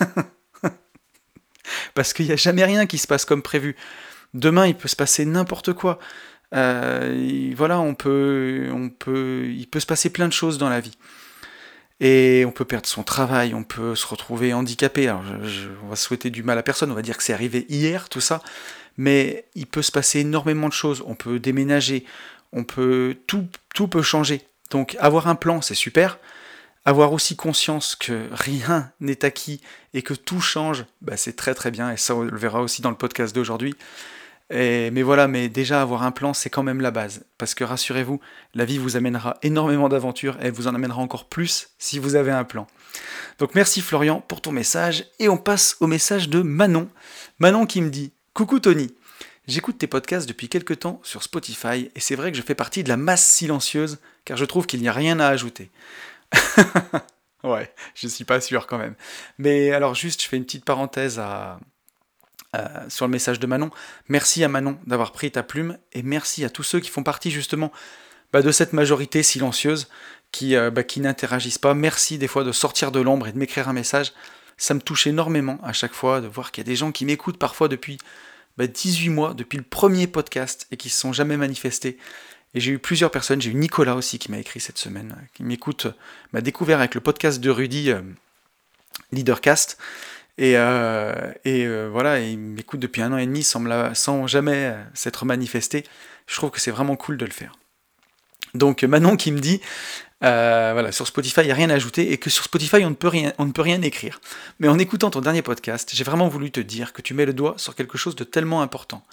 Parce 1.94 2.12
qu'il 2.12 2.26
n'y 2.26 2.32
a 2.32 2.36
jamais 2.36 2.64
rien 2.64 2.86
qui 2.86 2.98
se 2.98 3.06
passe 3.06 3.24
comme 3.24 3.42
prévu. 3.42 3.76
Demain, 4.32 4.66
il 4.66 4.76
peut 4.76 4.88
se 4.88 4.96
passer 4.96 5.24
n'importe 5.24 5.72
quoi. 5.72 5.98
Euh, 6.54 7.52
voilà, 7.56 7.80
on 7.80 7.94
peut, 7.94 8.68
on 8.72 8.88
peut, 8.88 9.46
il 9.46 9.68
peut 9.68 9.80
se 9.80 9.86
passer 9.86 10.10
plein 10.10 10.28
de 10.28 10.32
choses 10.32 10.58
dans 10.58 10.68
la 10.68 10.80
vie. 10.80 10.96
Et 12.04 12.44
on 12.44 12.50
peut 12.50 12.64
perdre 12.64 12.88
son 12.88 13.04
travail, 13.04 13.54
on 13.54 13.62
peut 13.62 13.94
se 13.94 14.08
retrouver 14.08 14.52
handicapé. 14.52 15.08
On 15.08 15.88
va 15.88 15.94
souhaiter 15.94 16.30
du 16.30 16.42
mal 16.42 16.58
à 16.58 16.64
personne, 16.64 16.90
on 16.90 16.96
va 16.96 17.02
dire 17.02 17.16
que 17.16 17.22
c'est 17.22 17.32
arrivé 17.32 17.64
hier, 17.68 18.08
tout 18.08 18.20
ça. 18.20 18.42
Mais 18.96 19.44
il 19.54 19.68
peut 19.68 19.82
se 19.82 19.92
passer 19.92 20.18
énormément 20.18 20.66
de 20.66 20.72
choses. 20.72 21.04
On 21.06 21.14
peut 21.14 21.38
déménager, 21.38 22.04
on 22.52 22.64
peut, 22.64 23.16
tout, 23.28 23.46
tout 23.72 23.86
peut 23.86 24.02
changer. 24.02 24.42
Donc, 24.70 24.96
avoir 24.98 25.28
un 25.28 25.36
plan, 25.36 25.60
c'est 25.62 25.76
super. 25.76 26.18
Avoir 26.84 27.12
aussi 27.12 27.36
conscience 27.36 27.94
que 27.94 28.26
rien 28.32 28.90
n'est 28.98 29.24
acquis 29.24 29.60
et 29.94 30.02
que 30.02 30.14
tout 30.14 30.40
change, 30.40 30.84
bah, 31.02 31.16
c'est 31.16 31.36
très 31.36 31.54
très 31.54 31.70
bien. 31.70 31.92
Et 31.92 31.96
ça, 31.96 32.16
on 32.16 32.22
le 32.22 32.36
verra 32.36 32.62
aussi 32.62 32.82
dans 32.82 32.90
le 32.90 32.96
podcast 32.96 33.32
d'aujourd'hui 33.32 33.76
mais 34.52 35.02
voilà, 35.02 35.28
mais 35.28 35.48
déjà 35.48 35.80
avoir 35.80 36.02
un 36.02 36.10
plan, 36.10 36.34
c'est 36.34 36.50
quand 36.50 36.62
même 36.62 36.80
la 36.80 36.90
base. 36.90 37.24
Parce 37.38 37.54
que 37.54 37.64
rassurez-vous, 37.64 38.20
la 38.54 38.64
vie 38.64 38.78
vous 38.78 38.96
amènera 38.96 39.38
énormément 39.42 39.88
d'aventures 39.88 40.36
et 40.40 40.46
elle 40.46 40.52
vous 40.52 40.68
en 40.68 40.74
amènera 40.74 41.00
encore 41.00 41.28
plus 41.28 41.70
si 41.78 41.98
vous 41.98 42.16
avez 42.16 42.32
un 42.32 42.44
plan. 42.44 42.66
Donc 43.38 43.54
merci 43.54 43.80
Florian 43.80 44.20
pour 44.20 44.40
ton 44.40 44.52
message 44.52 45.06
et 45.18 45.28
on 45.28 45.38
passe 45.38 45.76
au 45.80 45.86
message 45.86 46.28
de 46.28 46.42
Manon. 46.42 46.88
Manon 47.38 47.66
qui 47.66 47.80
me 47.80 47.88
dit 47.88 48.12
Coucou 48.34 48.60
Tony, 48.60 48.94
j'écoute 49.46 49.78
tes 49.78 49.86
podcasts 49.86 50.28
depuis 50.28 50.48
quelques 50.48 50.80
temps 50.80 51.00
sur 51.02 51.22
Spotify 51.22 51.90
et 51.94 52.00
c'est 52.00 52.14
vrai 52.14 52.30
que 52.30 52.36
je 52.36 52.42
fais 52.42 52.54
partie 52.54 52.84
de 52.84 52.88
la 52.88 52.96
masse 52.96 53.24
silencieuse 53.24 54.00
car 54.24 54.36
je 54.36 54.44
trouve 54.44 54.66
qu'il 54.66 54.80
n'y 54.80 54.88
a 54.88 54.92
rien 54.92 55.18
à 55.18 55.28
ajouter. 55.28 55.70
ouais, 57.42 57.72
je 57.94 58.06
suis 58.06 58.24
pas 58.24 58.40
sûr 58.40 58.66
quand 58.66 58.78
même. 58.78 58.94
Mais 59.38 59.72
alors 59.72 59.94
juste, 59.94 60.22
je 60.22 60.28
fais 60.28 60.36
une 60.36 60.44
petite 60.44 60.64
parenthèse 60.64 61.18
à, 61.18 61.58
euh, 62.54 62.66
sur 62.88 63.06
le 63.06 63.10
message 63.10 63.40
de 63.40 63.46
Manon. 63.46 63.70
Merci 64.08 64.44
à 64.44 64.48
Manon 64.48 64.78
d'avoir 64.86 65.12
pris 65.12 65.30
ta 65.30 65.42
plume 65.42 65.78
et 65.92 66.02
merci 66.02 66.44
à 66.44 66.50
tous 66.50 66.62
ceux 66.62 66.80
qui 66.80 66.90
font 66.90 67.02
partie 67.02 67.30
justement 67.30 67.72
bah, 68.32 68.42
de 68.42 68.50
cette 68.50 68.72
majorité 68.72 69.22
silencieuse 69.22 69.88
qui, 70.32 70.56
euh, 70.56 70.70
bah, 70.70 70.82
qui 70.82 71.00
n'interagissent 71.00 71.58
pas. 71.58 71.74
Merci 71.74 72.18
des 72.18 72.28
fois 72.28 72.44
de 72.44 72.52
sortir 72.52 72.92
de 72.92 73.00
l'ombre 73.00 73.26
et 73.28 73.32
de 73.32 73.38
m'écrire 73.38 73.68
un 73.68 73.72
message. 73.72 74.12
Ça 74.56 74.74
me 74.74 74.80
touche 74.80 75.06
énormément 75.06 75.58
à 75.62 75.72
chaque 75.72 75.94
fois 75.94 76.20
de 76.20 76.26
voir 76.26 76.52
qu'il 76.52 76.62
y 76.62 76.66
a 76.66 76.70
des 76.70 76.76
gens 76.76 76.92
qui 76.92 77.04
m'écoutent 77.04 77.38
parfois 77.38 77.68
depuis 77.68 77.98
18 78.58 79.08
bah, 79.08 79.14
mois, 79.14 79.34
depuis 79.34 79.58
le 79.58 79.64
premier 79.64 80.06
podcast 80.06 80.66
et 80.70 80.76
qui 80.76 80.88
ne 80.88 80.92
se 80.92 81.00
sont 81.00 81.12
jamais 81.12 81.36
manifestés. 81.36 81.98
Et 82.54 82.60
j'ai 82.60 82.72
eu 82.72 82.78
plusieurs 82.78 83.10
personnes, 83.10 83.40
j'ai 83.40 83.50
eu 83.50 83.54
Nicolas 83.54 83.96
aussi 83.96 84.18
qui 84.18 84.30
m'a 84.30 84.38
écrit 84.38 84.60
cette 84.60 84.78
semaine, 84.78 85.16
qui 85.34 85.42
m'écoute, 85.42 85.86
m'a 86.32 86.42
découvert 86.42 86.80
avec 86.80 86.94
le 86.94 87.00
podcast 87.00 87.40
de 87.40 87.50
Rudy, 87.50 87.90
euh, 87.90 88.02
Leadercast. 89.10 89.78
Et, 90.38 90.56
euh, 90.56 91.12
euh, 91.46 91.88
voilà, 91.92 92.20
il 92.20 92.38
m'écoute 92.38 92.80
depuis 92.80 93.02
un 93.02 93.12
an 93.12 93.18
et 93.18 93.26
demi 93.26 93.42
sans, 93.42 94.26
jamais 94.26 94.72
euh, 94.72 94.82
s'être 94.94 95.24
manifesté. 95.24 95.84
Je 96.26 96.36
trouve 96.36 96.50
que 96.50 96.60
c'est 96.60 96.70
vraiment 96.70 96.96
cool 96.96 97.16
de 97.16 97.24
le 97.24 97.32
faire. 97.32 97.52
Donc 98.54 98.82
Manon 98.82 99.16
qui 99.16 99.32
me 99.32 99.40
dit, 99.40 99.60
voilà, 100.20 100.92
sur 100.92 101.06
Spotify, 101.06 101.40
il 101.40 101.46
n'y 101.46 101.52
a 101.52 101.54
rien 101.54 101.70
à 101.70 101.74
ajouter 101.74 102.12
et 102.12 102.18
que 102.18 102.30
sur 102.30 102.44
Spotify, 102.44 102.84
on 102.84 102.90
ne, 102.90 102.94
peut 102.94 103.08
rien, 103.08 103.32
on 103.38 103.46
ne 103.46 103.52
peut 103.52 103.62
rien 103.62 103.80
écrire. 103.82 104.20
Mais 104.58 104.68
en 104.68 104.78
écoutant 104.78 105.10
ton 105.10 105.20
dernier 105.20 105.42
podcast, 105.42 105.90
j'ai 105.92 106.04
vraiment 106.04 106.28
voulu 106.28 106.50
te 106.50 106.60
dire 106.60 106.92
que 106.92 107.02
tu 107.02 107.14
mets 107.14 107.26
le 107.26 107.32
doigt 107.32 107.54
sur 107.56 107.74
quelque 107.74 107.98
chose 107.98 108.14
de 108.14 108.24
tellement 108.24 108.62
important. 108.62 109.04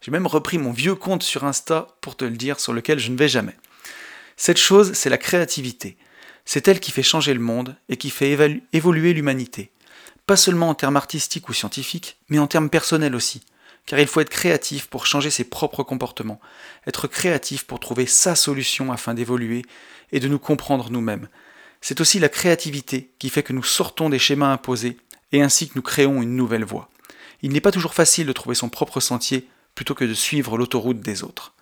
J'ai 0.00 0.10
même 0.10 0.26
repris 0.26 0.58
mon 0.58 0.72
vieux 0.72 0.94
compte 0.94 1.22
sur 1.22 1.44
Insta 1.44 1.88
pour 2.00 2.16
te 2.16 2.24
le 2.24 2.36
dire, 2.36 2.60
sur 2.60 2.72
lequel 2.72 2.98
je 2.98 3.10
ne 3.10 3.16
vais 3.16 3.28
jamais. 3.28 3.56
Cette 4.36 4.58
chose, 4.58 4.92
c'est 4.92 5.10
la 5.10 5.18
créativité. 5.18 5.96
C'est 6.44 6.68
elle 6.68 6.80
qui 6.80 6.92
fait 6.92 7.02
changer 7.02 7.34
le 7.34 7.40
monde 7.40 7.76
et 7.88 7.96
qui 7.96 8.10
fait 8.10 8.36
évoluer 8.72 9.12
l'humanité 9.12 9.70
pas 10.28 10.36
seulement 10.36 10.68
en 10.68 10.74
termes 10.74 10.98
artistiques 10.98 11.48
ou 11.48 11.54
scientifiques, 11.54 12.18
mais 12.28 12.38
en 12.38 12.46
termes 12.46 12.68
personnels 12.68 13.16
aussi. 13.16 13.40
Car 13.86 13.98
il 13.98 14.06
faut 14.06 14.20
être 14.20 14.28
créatif 14.28 14.86
pour 14.86 15.06
changer 15.06 15.30
ses 15.30 15.44
propres 15.44 15.82
comportements, 15.82 16.38
être 16.86 17.06
créatif 17.08 17.64
pour 17.64 17.80
trouver 17.80 18.04
sa 18.04 18.34
solution 18.34 18.92
afin 18.92 19.14
d'évoluer 19.14 19.62
et 20.12 20.20
de 20.20 20.28
nous 20.28 20.38
comprendre 20.38 20.90
nous-mêmes. 20.90 21.28
C'est 21.80 22.02
aussi 22.02 22.18
la 22.18 22.28
créativité 22.28 23.10
qui 23.18 23.30
fait 23.30 23.42
que 23.42 23.54
nous 23.54 23.62
sortons 23.62 24.10
des 24.10 24.18
schémas 24.18 24.52
imposés 24.52 24.98
et 25.32 25.40
ainsi 25.40 25.66
que 25.66 25.76
nous 25.76 25.82
créons 25.82 26.20
une 26.20 26.36
nouvelle 26.36 26.64
voie. 26.64 26.90
Il 27.40 27.52
n'est 27.52 27.62
pas 27.62 27.72
toujours 27.72 27.94
facile 27.94 28.26
de 28.26 28.32
trouver 28.34 28.54
son 28.54 28.68
propre 28.68 29.00
sentier 29.00 29.48
plutôt 29.74 29.94
que 29.94 30.04
de 30.04 30.12
suivre 30.12 30.58
l'autoroute 30.58 31.00
des 31.00 31.22
autres. 31.22 31.54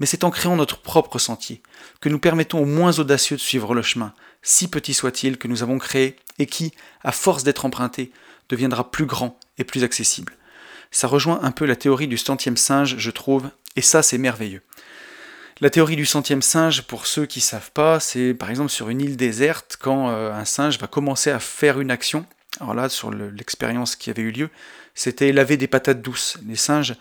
Mais 0.00 0.06
c'est 0.06 0.24
en 0.24 0.30
créant 0.30 0.56
notre 0.56 0.80
propre 0.80 1.18
sentier 1.18 1.62
que 2.00 2.08
nous 2.08 2.18
permettons 2.18 2.60
aux 2.60 2.66
moins 2.66 2.98
audacieux 2.98 3.36
de 3.36 3.42
suivre 3.42 3.74
le 3.74 3.82
chemin, 3.82 4.14
si 4.40 4.68
petit 4.68 4.94
soit-il, 4.94 5.36
que 5.36 5.48
nous 5.48 5.62
avons 5.62 5.78
créé 5.78 6.16
et 6.38 6.46
qui, 6.46 6.72
à 7.02 7.12
force 7.12 7.44
d'être 7.44 7.64
emprunté, 7.64 8.12
deviendra 8.48 8.90
plus 8.90 9.06
grand 9.06 9.38
et 9.58 9.64
plus 9.64 9.84
accessible. 9.84 10.34
Ça 10.90 11.08
rejoint 11.08 11.40
un 11.42 11.50
peu 11.50 11.64
la 11.64 11.76
théorie 11.76 12.08
du 12.08 12.18
centième 12.18 12.56
singe, 12.56 12.96
je 12.98 13.10
trouve, 13.10 13.50
et 13.76 13.82
ça 13.82 14.02
c'est 14.02 14.18
merveilleux. 14.18 14.62
La 15.60 15.70
théorie 15.70 15.96
du 15.96 16.06
centième 16.06 16.42
singe, 16.42 16.82
pour 16.82 17.06
ceux 17.06 17.26
qui 17.26 17.38
ne 17.38 17.44
savent 17.44 17.70
pas, 17.70 18.00
c'est 18.00 18.34
par 18.34 18.50
exemple 18.50 18.70
sur 18.70 18.88
une 18.88 19.00
île 19.00 19.16
déserte, 19.16 19.76
quand 19.80 20.10
euh, 20.10 20.32
un 20.32 20.44
singe 20.44 20.78
va 20.78 20.86
commencer 20.86 21.30
à 21.30 21.38
faire 21.38 21.80
une 21.80 21.90
action. 21.90 22.26
Alors 22.60 22.74
là, 22.74 22.88
sur 22.88 23.12
l'expérience 23.12 23.96
qui 23.96 24.10
avait 24.10 24.22
eu 24.22 24.30
lieu, 24.30 24.50
c'était 24.94 25.32
laver 25.32 25.56
des 25.56 25.68
patates 25.68 26.02
douces. 26.02 26.38
Les 26.46 26.56
singes 26.56 26.94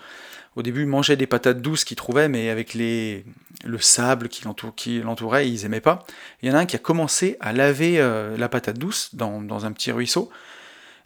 au 0.55 0.61
début, 0.61 0.85
mangeaient 0.85 1.17
des 1.17 1.27
patates 1.27 1.61
douces 1.61 1.83
qu'ils 1.83 1.97
trouvaient, 1.97 2.29
mais 2.29 2.49
avec 2.49 2.73
les, 2.73 3.25
le 3.63 3.79
sable 3.79 4.29
qui 4.29 4.43
l'entourait, 4.43 5.49
ils 5.49 5.63
n'aimaient 5.63 5.81
pas. 5.81 6.05
Il 6.41 6.49
y 6.49 6.51
en 6.51 6.55
a 6.55 6.59
un 6.59 6.65
qui 6.65 6.75
a 6.75 6.79
commencé 6.79 7.37
à 7.39 7.53
laver 7.53 7.99
euh, 7.99 8.37
la 8.37 8.49
patate 8.49 8.77
douce 8.77 9.09
dans, 9.13 9.65
un 9.65 9.71
petit 9.71 9.91
ruisseau, 9.91 10.29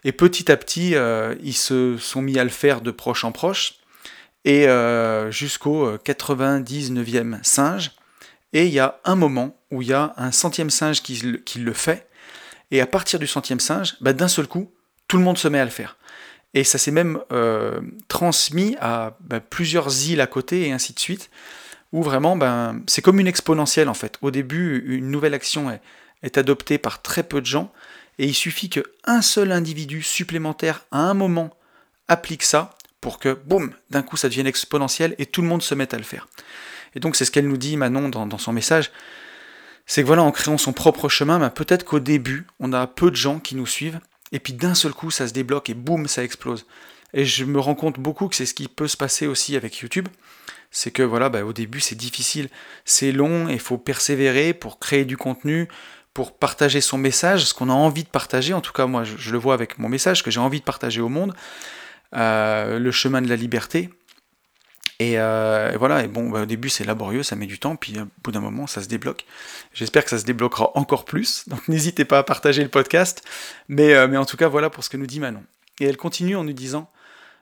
et 0.03 0.11
petit 0.11 0.51
à 0.51 0.57
petit, 0.57 0.95
euh, 0.95 1.35
ils 1.41 1.55
se 1.55 1.97
sont 1.97 2.21
mis 2.21 2.37
à 2.39 2.43
le 2.43 2.49
faire 2.49 2.81
de 2.81 2.91
proche 2.91 3.23
en 3.23 3.31
proche, 3.31 3.75
et 4.45 4.67
euh, 4.67 5.31
jusqu'au 5.31 5.97
99e 5.97 7.43
singe. 7.43 7.91
Et 8.53 8.65
il 8.65 8.73
y 8.73 8.79
a 8.79 8.99
un 9.03 9.15
moment 9.15 9.59
où 9.71 9.81
il 9.81 9.89
y 9.89 9.93
a 9.93 10.13
un 10.15 10.31
centième 10.31 10.69
singe 10.69 11.01
qui, 11.01 11.59
le 11.59 11.73
fait, 11.73 12.07
et 12.71 12.81
à 12.81 12.87
partir 12.87 13.19
du 13.19 13.27
centième 13.27 13.59
singe, 13.59 13.95
bah, 14.01 14.13
d'un 14.13 14.27
seul 14.27 14.47
coup, 14.47 14.71
tout 15.07 15.17
le 15.17 15.23
monde 15.23 15.37
se 15.37 15.47
met 15.47 15.59
à 15.59 15.65
le 15.65 15.71
faire. 15.71 15.96
Et 16.57 16.63
ça 16.63 16.79
s'est 16.79 16.89
même 16.89 17.19
euh, 17.31 17.79
transmis 18.07 18.75
à 18.81 19.15
ben, 19.19 19.39
plusieurs 19.39 20.09
îles 20.09 20.21
à 20.21 20.25
côté 20.25 20.67
et 20.67 20.71
ainsi 20.71 20.91
de 20.91 20.99
suite, 20.99 21.29
où 21.91 22.01
vraiment, 22.01 22.35
ben, 22.35 22.81
c'est 22.87 23.03
comme 23.03 23.19
une 23.19 23.27
exponentielle 23.27 23.89
en 23.89 23.93
fait. 23.93 24.17
Au 24.23 24.31
début, 24.31 24.83
une 24.87 25.11
nouvelle 25.11 25.35
action 25.35 25.69
est, 25.69 26.35
adoptée 26.35 26.79
par 26.79 27.03
très 27.03 27.21
peu 27.21 27.41
de 27.41 27.45
gens, 27.45 27.71
Et 28.17 28.25
il 28.25 28.33
suffit 28.33 28.71
qu'un 28.71 29.21
seul 29.21 29.51
individu 29.51 30.01
supplémentaire 30.01 30.83
à 30.89 31.01
un 31.01 31.13
moment 31.13 31.55
applique 32.07 32.41
ça 32.41 32.75
pour 33.01 33.19
que, 33.19 33.35
boum, 33.35 33.71
d'un 33.91 34.01
coup 34.01 34.17
ça 34.17 34.27
devienne 34.27 34.47
exponentiel 34.47 35.13
et 35.19 35.27
tout 35.27 35.43
le 35.43 35.47
monde 35.47 35.61
se 35.61 35.75
mette 35.75 35.93
à 35.93 35.97
le 35.97 36.03
faire. 36.03 36.27
Et 36.95 36.99
donc 36.99 37.15
c'est 37.15 37.23
ce 37.23 37.29
qu'elle 37.29 37.47
nous 37.47 37.57
dit 37.57 37.77
Manon 37.77 38.09
dans, 38.09 38.37
son 38.39 38.51
message, 38.51 38.89
c'est 39.85 40.01
que 40.01 40.07
voilà, 40.07 40.23
en 40.23 40.31
créant 40.31 40.57
son 40.57 40.73
propre 40.73 41.07
chemin, 41.07 41.37
ben, 41.37 41.51
peut-être 41.51 41.85
qu'au 41.85 41.99
début, 41.99 42.47
on 42.59 42.73
a 42.73 42.87
peu 42.87 43.11
de 43.11 43.15
gens 43.15 43.37
qui 43.37 43.55
nous 43.55 43.67
suivent, 43.67 43.99
et 44.31 44.39
puis 44.39 44.53
d'un 44.53 44.75
seul 44.75 44.93
coup 44.93 45.11
ça 45.11 45.27
se 45.27 45.33
débloque 45.33 45.69
et 45.69 45.73
boum, 45.73 46.07
ça 46.07 46.23
explose. 46.23 46.65
Et 47.13 47.25
je 47.25 47.45
me 47.45 47.59
rends 47.59 47.75
compte 47.75 47.99
beaucoup 47.99 48.27
que 48.27 48.35
c'est 48.35 48.45
ce 48.45 48.53
qui 48.53 48.67
peut 48.67 48.87
se 48.87 48.97
passer 48.97 49.27
aussi 49.27 49.55
avec 49.55 49.77
YouTube. 49.77 50.07
C'est 50.71 50.91
que 50.91 51.03
voilà, 51.03 51.29
ben, 51.29 51.43
au 51.43 51.53
début 51.53 51.79
c'est 51.79 51.95
difficile, 51.95 52.49
c'est 52.83 53.11
long, 53.11 53.47
il 53.47 53.59
faut 53.59 53.77
persévérer 53.77 54.53
pour 54.53 54.79
créer 54.79 55.05
du 55.05 55.15
contenu, 55.15 55.69
pour 56.17 56.35
partager 56.35 56.81
son 56.81 56.97
message, 56.97 57.45
ce 57.45 57.53
qu'on 57.53 57.69
a 57.69 57.73
envie 57.73 58.03
de 58.03 58.09
partager. 58.09 58.55
En 58.55 58.59
tout 58.59 58.73
cas, 58.73 58.87
moi, 58.87 59.03
je, 59.03 59.31
le 59.31 59.37
vois 59.37 59.53
avec 59.53 59.77
mon 59.77 59.87
message 59.87 60.23
que 60.23 60.31
j'ai 60.31 60.39
envie 60.39 60.59
de 60.59 60.65
partager 60.65 60.99
au 60.99 61.09
monde, 61.09 61.35
euh, 62.15 62.79
le 62.79 62.91
chemin 62.91 63.21
de 63.21 63.29
la 63.29 63.35
liberté. 63.35 63.91
Euh, 65.01 65.71
et, 65.71 65.77
voilà, 65.77 66.03
et 66.03 66.07
bon, 66.07 66.29
bah, 66.29 66.41
au 66.41 66.45
début 66.45 66.69
c'est 66.69 66.83
laborieux, 66.83 67.23
ça 67.23 67.35
met 67.35 67.45
du 67.45 67.59
temps, 67.59 67.75
puis 67.75 67.99
au 67.99 68.05
bout 68.23 68.31
d'un 68.31 68.39
moment 68.39 68.65
ça 68.65 68.81
se 68.81 68.87
débloque. 68.87 69.25
J'espère 69.73 70.03
que 70.03 70.09
ça 70.09 70.17
se 70.17 70.25
débloquera 70.25 70.71
encore 70.75 71.05
plus, 71.05 71.43
donc 71.47 71.67
n'hésitez 71.67 72.05
pas 72.05 72.19
à 72.19 72.23
partager 72.23 72.63
le 72.63 72.69
podcast. 72.69 73.23
Mais, 73.67 73.93
euh, 73.93 74.07
mais 74.07 74.17
en 74.17 74.25
tout 74.25 74.37
cas, 74.37 74.47
voilà 74.47 74.69
pour 74.69 74.83
ce 74.83 74.89
que 74.89 74.97
nous 74.97 75.07
dit 75.07 75.19
Manon. 75.19 75.43
Et 75.79 75.85
elle 75.85 75.97
continue 75.97 76.35
en 76.35 76.43
nous 76.43 76.53
disant 76.53 76.89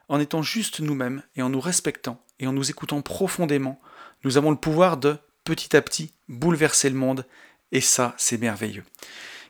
En 0.08 0.20
étant 0.20 0.42
juste 0.42 0.80
nous-mêmes 0.80 1.22
et 1.34 1.42
en 1.42 1.48
nous 1.48 1.60
respectant 1.60 2.20
et 2.38 2.46
en 2.46 2.52
nous 2.52 2.70
écoutant 2.70 3.00
profondément, 3.00 3.80
nous 4.24 4.36
avons 4.36 4.50
le 4.50 4.56
pouvoir 4.56 4.98
de, 4.98 5.16
petit 5.44 5.74
à 5.76 5.82
petit, 5.82 6.12
bouleverser 6.28 6.90
le 6.90 6.96
monde, 6.96 7.24
et 7.72 7.80
ça, 7.80 8.14
c'est 8.18 8.38
merveilleux. 8.38 8.84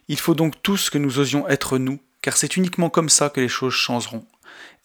Il 0.08 0.18
faut 0.18 0.34
donc 0.34 0.62
tous 0.62 0.90
que 0.90 0.98
nous 0.98 1.18
osions 1.18 1.48
être 1.48 1.78
nous, 1.78 1.98
car 2.22 2.36
c'est 2.36 2.56
uniquement 2.56 2.90
comme 2.90 3.08
ça 3.08 3.28
que 3.28 3.40
les 3.40 3.48
choses 3.48 3.74
changeront, 3.74 4.24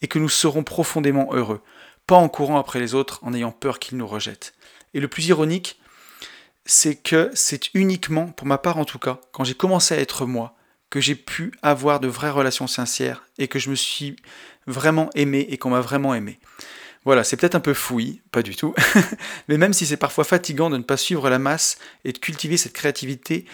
et 0.00 0.08
que 0.08 0.18
nous 0.18 0.28
serons 0.28 0.64
profondément 0.64 1.28
heureux, 1.32 1.60
pas 2.06 2.16
en 2.16 2.28
courant 2.28 2.58
après 2.58 2.80
les 2.80 2.94
autres 2.94 3.20
en 3.22 3.34
ayant 3.34 3.52
peur 3.52 3.78
qu'ils 3.78 3.98
nous 3.98 4.06
rejettent. 4.06 4.54
Et 4.94 5.00
le 5.00 5.08
plus 5.08 5.26
ironique, 5.26 5.80
c'est 6.64 6.96
que 6.96 7.30
c'est 7.34 7.74
uniquement, 7.74 8.28
pour 8.28 8.46
ma 8.46 8.58
part 8.58 8.78
en 8.78 8.84
tout 8.84 8.98
cas, 8.98 9.20
quand 9.32 9.44
j'ai 9.44 9.54
commencé 9.54 9.94
à 9.94 9.98
être 9.98 10.26
moi, 10.26 10.54
que 10.90 11.00
j'ai 11.00 11.14
pu 11.14 11.52
avoir 11.62 12.00
de 12.00 12.08
vraies 12.08 12.30
relations 12.30 12.66
sincères 12.66 13.24
et 13.38 13.48
que 13.48 13.58
je 13.58 13.70
me 13.70 13.74
suis 13.74 14.16
vraiment 14.66 15.08
aimé 15.14 15.46
et 15.48 15.56
qu'on 15.56 15.70
m'a 15.70 15.80
vraiment 15.80 16.14
aimé. 16.14 16.38
Voilà, 17.04 17.24
c'est 17.24 17.36
peut-être 17.36 17.54
un 17.54 17.60
peu 17.60 17.74
fouillis, 17.74 18.20
pas 18.30 18.42
du 18.42 18.54
tout, 18.54 18.74
mais 19.48 19.56
même 19.56 19.72
si 19.72 19.86
c'est 19.86 19.96
parfois 19.96 20.24
fatigant 20.24 20.70
de 20.70 20.76
ne 20.76 20.82
pas 20.82 20.96
suivre 20.96 21.30
la 21.30 21.38
masse 21.38 21.78
et 22.04 22.12
de 22.12 22.18
cultiver 22.18 22.56
cette 22.56 22.74
créativité 22.74 23.46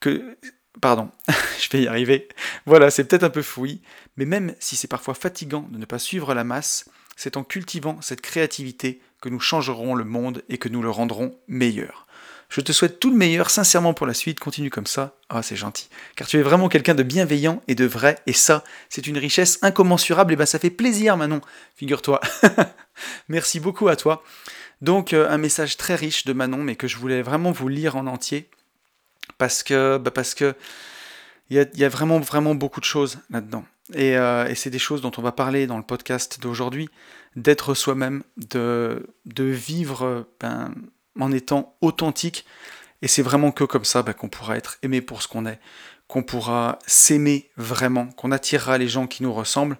que... 0.00 0.36
Pardon, 0.80 1.10
je 1.60 1.68
vais 1.70 1.82
y 1.82 1.88
arriver. 1.88 2.28
Voilà, 2.64 2.90
c'est 2.90 3.04
peut-être 3.04 3.24
un 3.24 3.30
peu 3.30 3.42
fouillis, 3.42 3.82
mais 4.16 4.24
même 4.24 4.54
si 4.60 4.76
c'est 4.76 4.88
parfois 4.88 5.14
fatigant 5.14 5.68
de 5.70 5.78
ne 5.78 5.84
pas 5.84 5.98
suivre 5.98 6.34
la 6.34 6.44
masse, 6.44 6.88
c'est 7.18 7.36
en 7.36 7.42
cultivant 7.42 8.00
cette 8.00 8.20
créativité 8.20 9.00
que 9.20 9.28
nous 9.28 9.40
changerons 9.40 9.96
le 9.96 10.04
monde 10.04 10.44
et 10.48 10.56
que 10.56 10.68
nous 10.68 10.82
le 10.82 10.88
rendrons 10.88 11.36
meilleur. 11.48 12.06
Je 12.48 12.60
te 12.60 12.70
souhaite 12.70 13.00
tout 13.00 13.10
le 13.10 13.16
meilleur, 13.16 13.50
sincèrement 13.50 13.92
pour 13.92 14.06
la 14.06 14.14
suite, 14.14 14.38
continue 14.38 14.70
comme 14.70 14.86
ça. 14.86 15.16
Ah, 15.28 15.42
c'est 15.42 15.56
gentil. 15.56 15.88
Car 16.14 16.28
tu 16.28 16.38
es 16.38 16.42
vraiment 16.42 16.68
quelqu'un 16.68 16.94
de 16.94 17.02
bienveillant 17.02 17.60
et 17.66 17.74
de 17.74 17.84
vrai, 17.84 18.20
et 18.26 18.32
ça, 18.32 18.62
c'est 18.88 19.08
une 19.08 19.18
richesse 19.18 19.58
incommensurable, 19.62 20.32
et 20.32 20.36
ben 20.36 20.46
ça 20.46 20.60
fait 20.60 20.70
plaisir, 20.70 21.16
Manon, 21.16 21.40
figure-toi. 21.74 22.20
Merci 23.28 23.58
beaucoup 23.58 23.88
à 23.88 23.96
toi. 23.96 24.22
Donc, 24.80 25.12
euh, 25.12 25.28
un 25.28 25.38
message 25.38 25.76
très 25.76 25.96
riche 25.96 26.24
de 26.24 26.32
Manon, 26.32 26.58
mais 26.58 26.76
que 26.76 26.86
je 26.86 26.98
voulais 26.98 27.22
vraiment 27.22 27.50
vous 27.50 27.66
lire 27.66 27.96
en 27.96 28.06
entier, 28.06 28.48
parce 29.38 29.64
que, 29.64 29.98
bah, 29.98 30.12
parce 30.12 30.34
que, 30.34 30.54
il 31.50 31.68
y 31.74 31.84
a, 31.84 31.88
vraiment, 31.88 32.20
vraiment 32.20 32.54
beaucoup 32.54 32.80
de 32.80 32.84
choses 32.84 33.18
là-dedans. 33.30 33.64
Euh, 33.96 34.46
et, 34.46 34.54
c'est 34.54 34.70
des 34.70 34.78
choses 34.78 35.00
dont 35.00 35.12
on 35.16 35.22
va 35.22 35.32
parler 35.32 35.66
dans 35.66 35.78
le 35.78 35.82
podcast 35.82 36.40
d'aujourd'hui, 36.40 36.88
d'être 37.36 37.74
soi-même, 37.74 38.22
de, 38.36 39.06
de 39.26 39.44
vivre 39.44 40.26
ben, 40.40 40.74
en 41.18 41.32
étant 41.32 41.76
authentique. 41.80 42.44
Et 43.02 43.08
c'est 43.08 43.22
vraiment 43.22 43.52
que 43.52 43.64
comme 43.64 43.84
ça 43.84 44.02
ben, 44.02 44.12
qu'on 44.12 44.28
pourra 44.28 44.56
être 44.56 44.78
aimé 44.82 45.00
pour 45.00 45.22
ce 45.22 45.28
qu'on 45.28 45.46
est, 45.46 45.60
qu'on 46.06 46.22
pourra 46.22 46.78
s'aimer 46.86 47.50
vraiment, 47.56 48.06
qu'on 48.06 48.32
attirera 48.32 48.78
les 48.78 48.88
gens 48.88 49.06
qui 49.06 49.22
nous 49.22 49.32
ressemblent, 49.32 49.78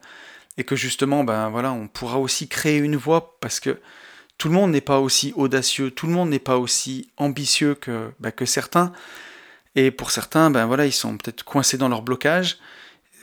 et 0.56 0.64
que 0.64 0.76
justement, 0.76 1.22
ben 1.22 1.48
voilà, 1.50 1.72
on 1.72 1.86
pourra 1.86 2.18
aussi 2.18 2.48
créer 2.48 2.78
une 2.78 2.96
voix 2.96 3.38
parce 3.40 3.60
que 3.60 3.80
tout 4.38 4.48
le 4.48 4.54
monde 4.54 4.72
n'est 4.72 4.80
pas 4.80 4.98
aussi 4.98 5.32
audacieux, 5.36 5.90
tout 5.90 6.06
le 6.06 6.12
monde 6.12 6.30
n'est 6.30 6.38
pas 6.38 6.58
aussi 6.58 7.10
ambitieux 7.16 7.74
que, 7.74 8.10
ben, 8.20 8.32
que 8.32 8.44
certains. 8.44 8.92
Et 9.76 9.90
pour 9.90 10.10
certains, 10.10 10.50
ben 10.50 10.66
voilà, 10.66 10.86
ils 10.86 10.92
sont 10.92 11.16
peut-être 11.16 11.44
coincés 11.44 11.78
dans 11.78 11.88
leur 11.88 12.02
blocage. 12.02 12.58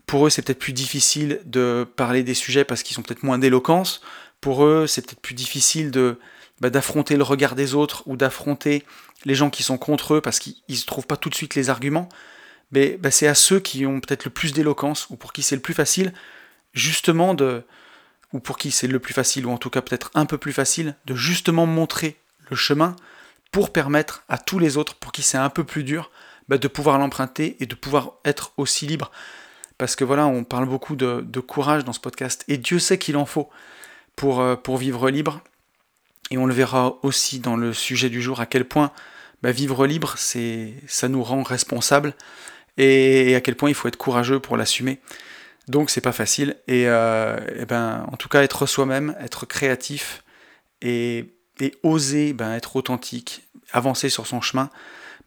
Pour 0.05 0.27
eux, 0.27 0.29
c'est 0.29 0.41
peut-être 0.41 0.59
plus 0.59 0.73
difficile 0.73 1.41
de 1.45 1.87
parler 1.95 2.23
des 2.23 2.33
sujets 2.33 2.63
parce 2.63 2.83
qu'ils 2.83 2.95
sont 2.95 3.01
peut-être 3.01 3.23
moins 3.23 3.39
d'éloquence. 3.39 4.01
Pour 4.41 4.65
eux, 4.65 4.87
c'est 4.87 5.05
peut-être 5.05 5.21
plus 5.21 5.33
difficile 5.33 5.91
bah, 6.61 6.69
d'affronter 6.69 7.17
le 7.17 7.23
regard 7.23 7.55
des 7.55 7.73
autres 7.73 8.03
ou 8.05 8.15
d'affronter 8.15 8.83
les 9.25 9.35
gens 9.35 9.49
qui 9.49 9.63
sont 9.63 9.77
contre 9.77 10.15
eux 10.15 10.21
parce 10.21 10.39
qu'ils 10.39 10.55
ne 10.69 10.85
trouvent 10.85 11.07
pas 11.07 11.17
tout 11.17 11.29
de 11.29 11.35
suite 11.35 11.55
les 11.55 11.69
arguments. 11.69 12.09
Mais 12.71 12.97
bah, 12.97 13.11
c'est 13.11 13.27
à 13.27 13.35
ceux 13.35 13.59
qui 13.59 13.85
ont 13.85 13.99
peut-être 13.99 14.25
le 14.25 14.31
plus 14.31 14.53
d'éloquence 14.53 15.09
ou 15.09 15.15
pour 15.15 15.33
qui 15.33 15.41
c'est 15.41 15.55
le 15.55 15.61
plus 15.61 15.73
facile, 15.73 16.13
justement 16.73 17.33
de 17.33 17.63
ou 18.33 18.39
pour 18.39 18.57
qui 18.57 18.71
c'est 18.71 18.87
le 18.87 18.99
plus 18.99 19.13
facile, 19.13 19.45
ou 19.45 19.51
en 19.51 19.57
tout 19.57 19.69
cas 19.69 19.81
peut-être 19.81 20.11
un 20.13 20.25
peu 20.25 20.37
plus 20.37 20.51
facile, 20.51 20.95
de 21.05 21.15
justement 21.15 21.65
montrer 21.65 22.17
le 22.49 22.55
chemin 22.55 22.95
pour 23.51 23.71
permettre 23.71 24.23
à 24.27 24.37
tous 24.37 24.59
les 24.59 24.75
autres, 24.75 24.95
pour 24.95 25.13
qui 25.13 25.21
c'est 25.21 25.37
un 25.37 25.49
peu 25.49 25.63
plus 25.63 25.83
dur, 25.85 26.11
bah, 26.49 26.57
de 26.57 26.67
pouvoir 26.67 26.97
l'emprunter 26.97 27.55
et 27.61 27.65
de 27.65 27.75
pouvoir 27.75 28.15
être 28.25 28.51
aussi 28.57 28.87
libre 28.87 29.11
parce 29.77 29.95
que 29.95 30.03
voilà, 30.03 30.27
on 30.27 30.43
parle 30.43 30.67
beaucoup 30.67 30.95
de, 30.95 31.39
courage 31.39 31.83
dans 31.83 31.93
ce 31.93 31.99
podcast, 31.99 32.43
et 32.47 32.57
Dieu 32.57 32.79
sait 32.79 32.97
qu'il 32.97 33.17
en 33.17 33.25
faut 33.25 33.49
pour, 34.15 34.41
euh, 34.41 34.55
pour 34.55 34.77
vivre 34.77 35.09
libre. 35.09 35.41
Et 36.31 36.37
on 36.37 36.45
le 36.45 36.53
verra 36.53 36.97
aussi 37.03 37.39
dans 37.39 37.55
le 37.55 37.73
sujet 37.73 38.09
du 38.09 38.21
jour, 38.21 38.39
à 38.39 38.45
quel 38.45 38.65
point 38.65 38.91
bah, 39.43 39.51
vivre 39.51 39.85
libre, 39.85 40.15
ça 40.17 41.07
nous 41.07 41.23
rend 41.23 41.43
responsables, 41.43 42.15
et, 42.77 43.35
à 43.35 43.41
quel 43.41 43.55
point 43.55 43.69
il 43.69 43.75
faut 43.75 43.87
être 43.87 43.97
courageux 43.97 44.39
pour 44.39 44.57
l'assumer. 44.57 44.99
Donc 45.67 45.89
c'est 45.89 46.01
pas 46.01 46.11
facile, 46.11 46.57
et, 46.67 46.87
euh, 46.87 47.37
ben, 47.67 48.07
en 48.11 48.17
tout 48.17 48.29
cas 48.29 48.43
être 48.43 48.65
soi-même, 48.65 49.15
être 49.19 49.45
créatif, 49.45 50.23
et, 50.81 51.31
oser 51.83 52.33
ben, 52.33 52.53
être 52.53 52.75
authentique, 52.75 53.43
avancer 53.71 54.09
sur 54.09 54.27
son 54.27 54.41
chemin, 54.41 54.69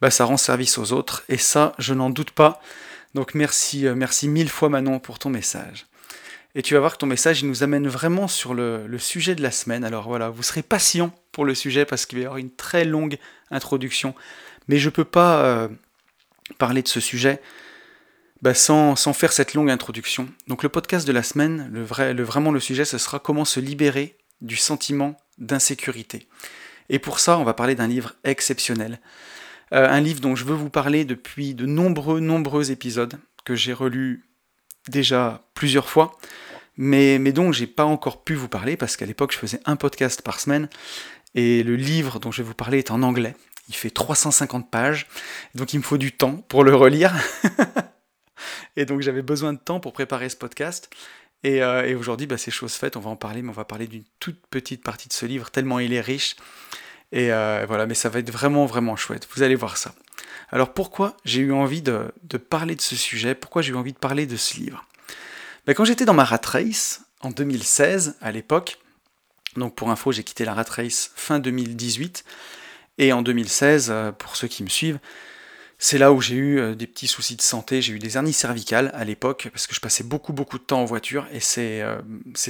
ben, 0.01 0.11
ça 0.11 0.25
rend 0.25 0.37
service 0.37 0.79
aux 0.79 0.93
autres, 0.93 1.25
et 1.29 1.39
ça, 1.39 1.75
je 1.79 1.95
n'en 1.95 2.11
doute 2.11 2.31
pas. 2.33 2.61
Donc 3.15 3.35
merci, 3.35 3.87
euh, 3.87 3.95
merci 3.95 4.29
mille 4.29 4.49
fois 4.49 4.69
Manon 4.69 4.99
pour 4.99 5.19
ton 5.19 5.31
message. 5.31 5.87
Et 6.55 6.63
tu 6.63 6.75
vas 6.75 6.81
voir 6.81 6.95
que 6.95 6.99
ton 6.99 7.07
message 7.07 7.45
nous 7.45 7.63
amène 7.63 7.87
vraiment 7.87 8.27
sur 8.27 8.55
le, 8.55 8.89
sujet 8.99 9.35
de 9.35 9.43
la 9.43 9.51
semaine. 9.51 9.85
Alors 9.85 10.09
voilà, 10.09 10.31
vous 10.31 10.43
serez 10.43 10.63
patient 10.63 11.13
pour 11.31 11.45
le 11.45 11.55
sujet 11.55 11.85
parce 11.85 12.07
qu'il 12.07 12.19
va 12.19 12.23
y 12.23 12.27
avoir 12.27 12.39
une 12.39 12.51
très 12.51 12.85
longue 12.85 13.19
introduction. 13.51 14.15
Mais 14.67 14.79
je 14.79 14.87
ne 14.87 14.91
peux 14.91 15.05
pas 15.05 15.45
euh, 15.45 15.69
parler 16.59 16.83
de 16.83 16.89
ce 16.89 17.01
sujet 17.01 17.41
bah, 18.43 18.55
sans, 18.55 18.97
faire 19.13 19.33
cette 19.33 19.55
longue 19.55 19.71
introduction. 19.71 20.29
Donc 20.47 20.63
le 20.63 20.69
podcast 20.69 21.07
de 21.07 21.13
la 21.13 21.23
semaine, 21.23 21.69
le 21.73 21.85
vrai, 21.85 22.15
le, 22.15 22.23
vraiment 22.23 22.51
le 22.51 22.61
sujet, 22.61 22.85
ce 22.85 22.99
sera 22.99 23.19
comment 23.19 23.45
se 23.45 23.61
libérer 23.61 24.17
du 24.41 24.57
sentiment 24.57 25.17
d'insécurité. 25.39 26.27
Et 26.89 26.99
pour 26.99 27.21
ça, 27.21 27.39
on 27.39 27.45
va 27.45 27.55
parler 27.55 27.75
d'un 27.75 27.87
livre 27.89 28.15
exceptionnel. 28.25 29.01
Euh, 29.73 29.89
un 29.89 30.01
livre 30.01 30.21
dont 30.21 30.35
je 30.35 30.45
veux 30.45 30.55
vous 30.55 30.71
parler 30.71 31.05
depuis 31.05 31.55
de 31.55 31.67
nombreux, 31.67 32.21
nombreux 32.21 32.71
épisodes, 32.71 33.19
que 33.45 33.55
j'ai 33.55 33.73
relu 33.73 34.25
déjà 34.89 35.43
plusieurs 35.55 35.89
fois, 35.89 36.17
mais, 36.77 37.19
mais 37.19 37.33
dont 37.33 37.53
j'ai 37.53 37.67
pas 37.67 37.85
encore 37.85 38.25
pu 38.25 38.35
vous 38.35 38.49
parler, 38.49 38.77
parce 38.77 38.97
qu'à 38.97 39.07
l'époque 39.07 39.33
je 39.33 39.39
faisais 39.39 39.61
un 39.67 39.77
podcast 39.77 40.23
par 40.23 40.41
semaine, 40.41 40.69
et 41.35 41.63
le 41.63 41.77
livre 41.77 42.19
dont 42.19 42.31
je 42.31 42.43
vais 42.43 42.49
vous 42.49 42.55
parler 42.55 42.79
est 42.79 42.91
en 42.91 43.03
anglais. 43.03 43.35
Il 43.69 43.75
fait 43.75 43.91
350 43.91 44.71
pages, 44.71 45.07
donc 45.55 45.75
il 45.75 45.79
me 45.79 45.83
faut 45.83 45.99
du 45.99 46.13
temps 46.13 46.37
pour 46.49 46.65
le 46.65 46.75
relire. 46.75 47.15
et 48.77 48.87
donc 48.87 49.03
j'avais 49.03 49.23
besoin 49.23 49.53
de 49.53 49.59
temps 49.59 49.81
pour 49.81 49.93
préparer 49.93 50.31
ce 50.31 50.37
podcast. 50.37 50.89
Et, 51.45 51.63
euh, 51.63 51.97
aujourd'hui, 51.97 52.27
bah, 52.27 52.39
c'est 52.39 52.51
chose 52.51 52.73
faite, 52.73 52.97
on 52.97 53.01
va 53.01 53.11
en 53.11 53.17
parler, 53.17 53.43
mais 53.43 53.51
on 53.51 53.53
va 53.53 53.65
parler 53.65 53.87
d'une 53.87 54.05
toute 54.19 54.41
petite 54.49 54.83
partie 54.83 55.09
de 55.09 55.13
ce 55.13 55.27
livre, 55.27 55.51
tellement 55.51 55.79
il 55.79 55.93
est 55.93 56.01
riche. 56.01 56.37
Et 57.13 57.33
euh, 57.33 57.65
voilà, 57.67 57.87
mais 57.87 57.95
ça 57.95 58.09
va 58.09 58.19
être 58.19 58.31
vraiment, 58.31 58.67
vraiment 58.67 58.97
chouette. 58.97 59.27
Vous 59.35 59.43
allez 59.43 59.55
voir 59.55 59.77
ça. 59.77 59.95
Alors 60.51 60.73
pourquoi 60.73 61.17
j'ai 61.25 61.41
eu 61.41 61.53
envie 61.53 61.83
de, 61.83 62.11
parler 62.49 62.75
de 62.75 62.81
ce 62.81 62.97
sujet? 62.97 63.35
Pourquoi 63.35 63.63
j'ai 63.63 63.73
eu 63.73 63.77
envie 63.77 63.93
de 63.93 63.99
parler 63.99 64.27
de 64.27 64.37
ce 64.37 64.57
livre? 64.57 64.85
Ben, 65.67 65.75
Quand 65.75 65.85
j'étais 65.85 66.05
dans 66.05 66.15
ma 66.15 66.25
rat 66.25 66.41
race, 66.45 67.03
en 67.21 67.31
2016, 67.31 68.17
à 68.21 68.33
l'époque, 68.33 68.79
donc 69.57 69.75
pour 69.75 69.91
info, 69.91 70.13
j'ai 70.13 70.25
quitté 70.25 70.45
la 70.45 70.55
rat 70.55 70.65
race 70.69 71.11
fin 71.17 71.39
2018, 71.39 72.25
et 72.99 73.13
en 73.13 73.23
2016, 73.23 73.89
euh, 73.91 74.13
pour 74.13 74.37
ceux 74.37 74.49
qui 74.49 74.63
me 74.63 74.69
suivent, 74.69 74.99
c'est 75.79 75.99
là 75.99 76.13
où 76.13 76.21
j'ai 76.21 76.35
eu 76.35 76.59
euh, 76.59 76.75
des 76.75 76.89
petits 76.89 77.07
soucis 77.07 77.37
de 77.37 77.43
santé, 77.43 77.81
j'ai 77.81 77.93
eu 77.93 78.01
des 78.01 78.17
hernies 78.17 78.33
cervicales 78.33 78.91
à 78.95 79.05
l'époque, 79.05 79.49
parce 79.53 79.69
que 79.69 79.75
je 79.75 79.81
passais 79.81 80.03
beaucoup 80.03 80.33
beaucoup 80.33 80.59
de 80.59 80.65
temps 80.65 80.81
en 80.81 80.85
voiture, 80.85 81.27
et 81.33 81.39
c'est 81.41 81.83
euh, 81.83 81.99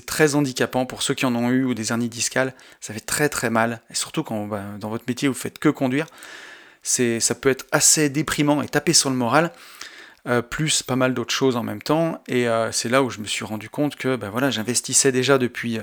très 0.07 0.35
handicapant 0.35 0.87
pour 0.87 1.03
ceux 1.03 1.13
qui 1.13 1.27
en 1.27 1.35
ont 1.37 1.51
eu, 1.51 1.65
ou 1.65 1.75
des 1.75 1.93
hernies 1.93 2.09
discales, 2.09 2.55
ça 2.81 2.95
fait 2.95 3.01
très 3.01 3.29
très 3.29 3.51
mal, 3.51 3.83
et 3.91 3.95
surtout 3.95 4.23
quand 4.23 4.47
bah, 4.47 4.65
dans 4.81 4.89
votre 4.89 5.05
métier 5.07 5.29
vous 5.29 5.35
faites 5.35 5.59
que 5.59 5.69
conduire, 5.69 6.07
ça 6.83 7.35
peut 7.35 7.51
être 7.51 7.67
assez 7.71 8.09
déprimant 8.09 8.63
et 8.63 8.69
taper 8.69 8.95
sur 8.95 9.11
le 9.11 9.17
moral. 9.17 9.53
plus 10.49 10.83
pas 10.83 10.97
mal 10.97 11.13
d'autres 11.13 11.35
choses 11.35 11.57
en 11.57 11.63
même 11.63 11.83
temps. 11.83 12.23
Et 12.29 12.47
c'est 12.73 12.89
là 12.89 13.03
où 13.03 13.11
je 13.11 13.21
me 13.21 13.27
suis 13.27 13.45
rendu 13.45 13.69
compte 13.69 13.97
que 13.97 14.17
ben 14.17 14.31
voilà, 14.31 14.51
j'investissais 14.51 15.13
déjà 15.13 15.37
depuis 15.37 15.81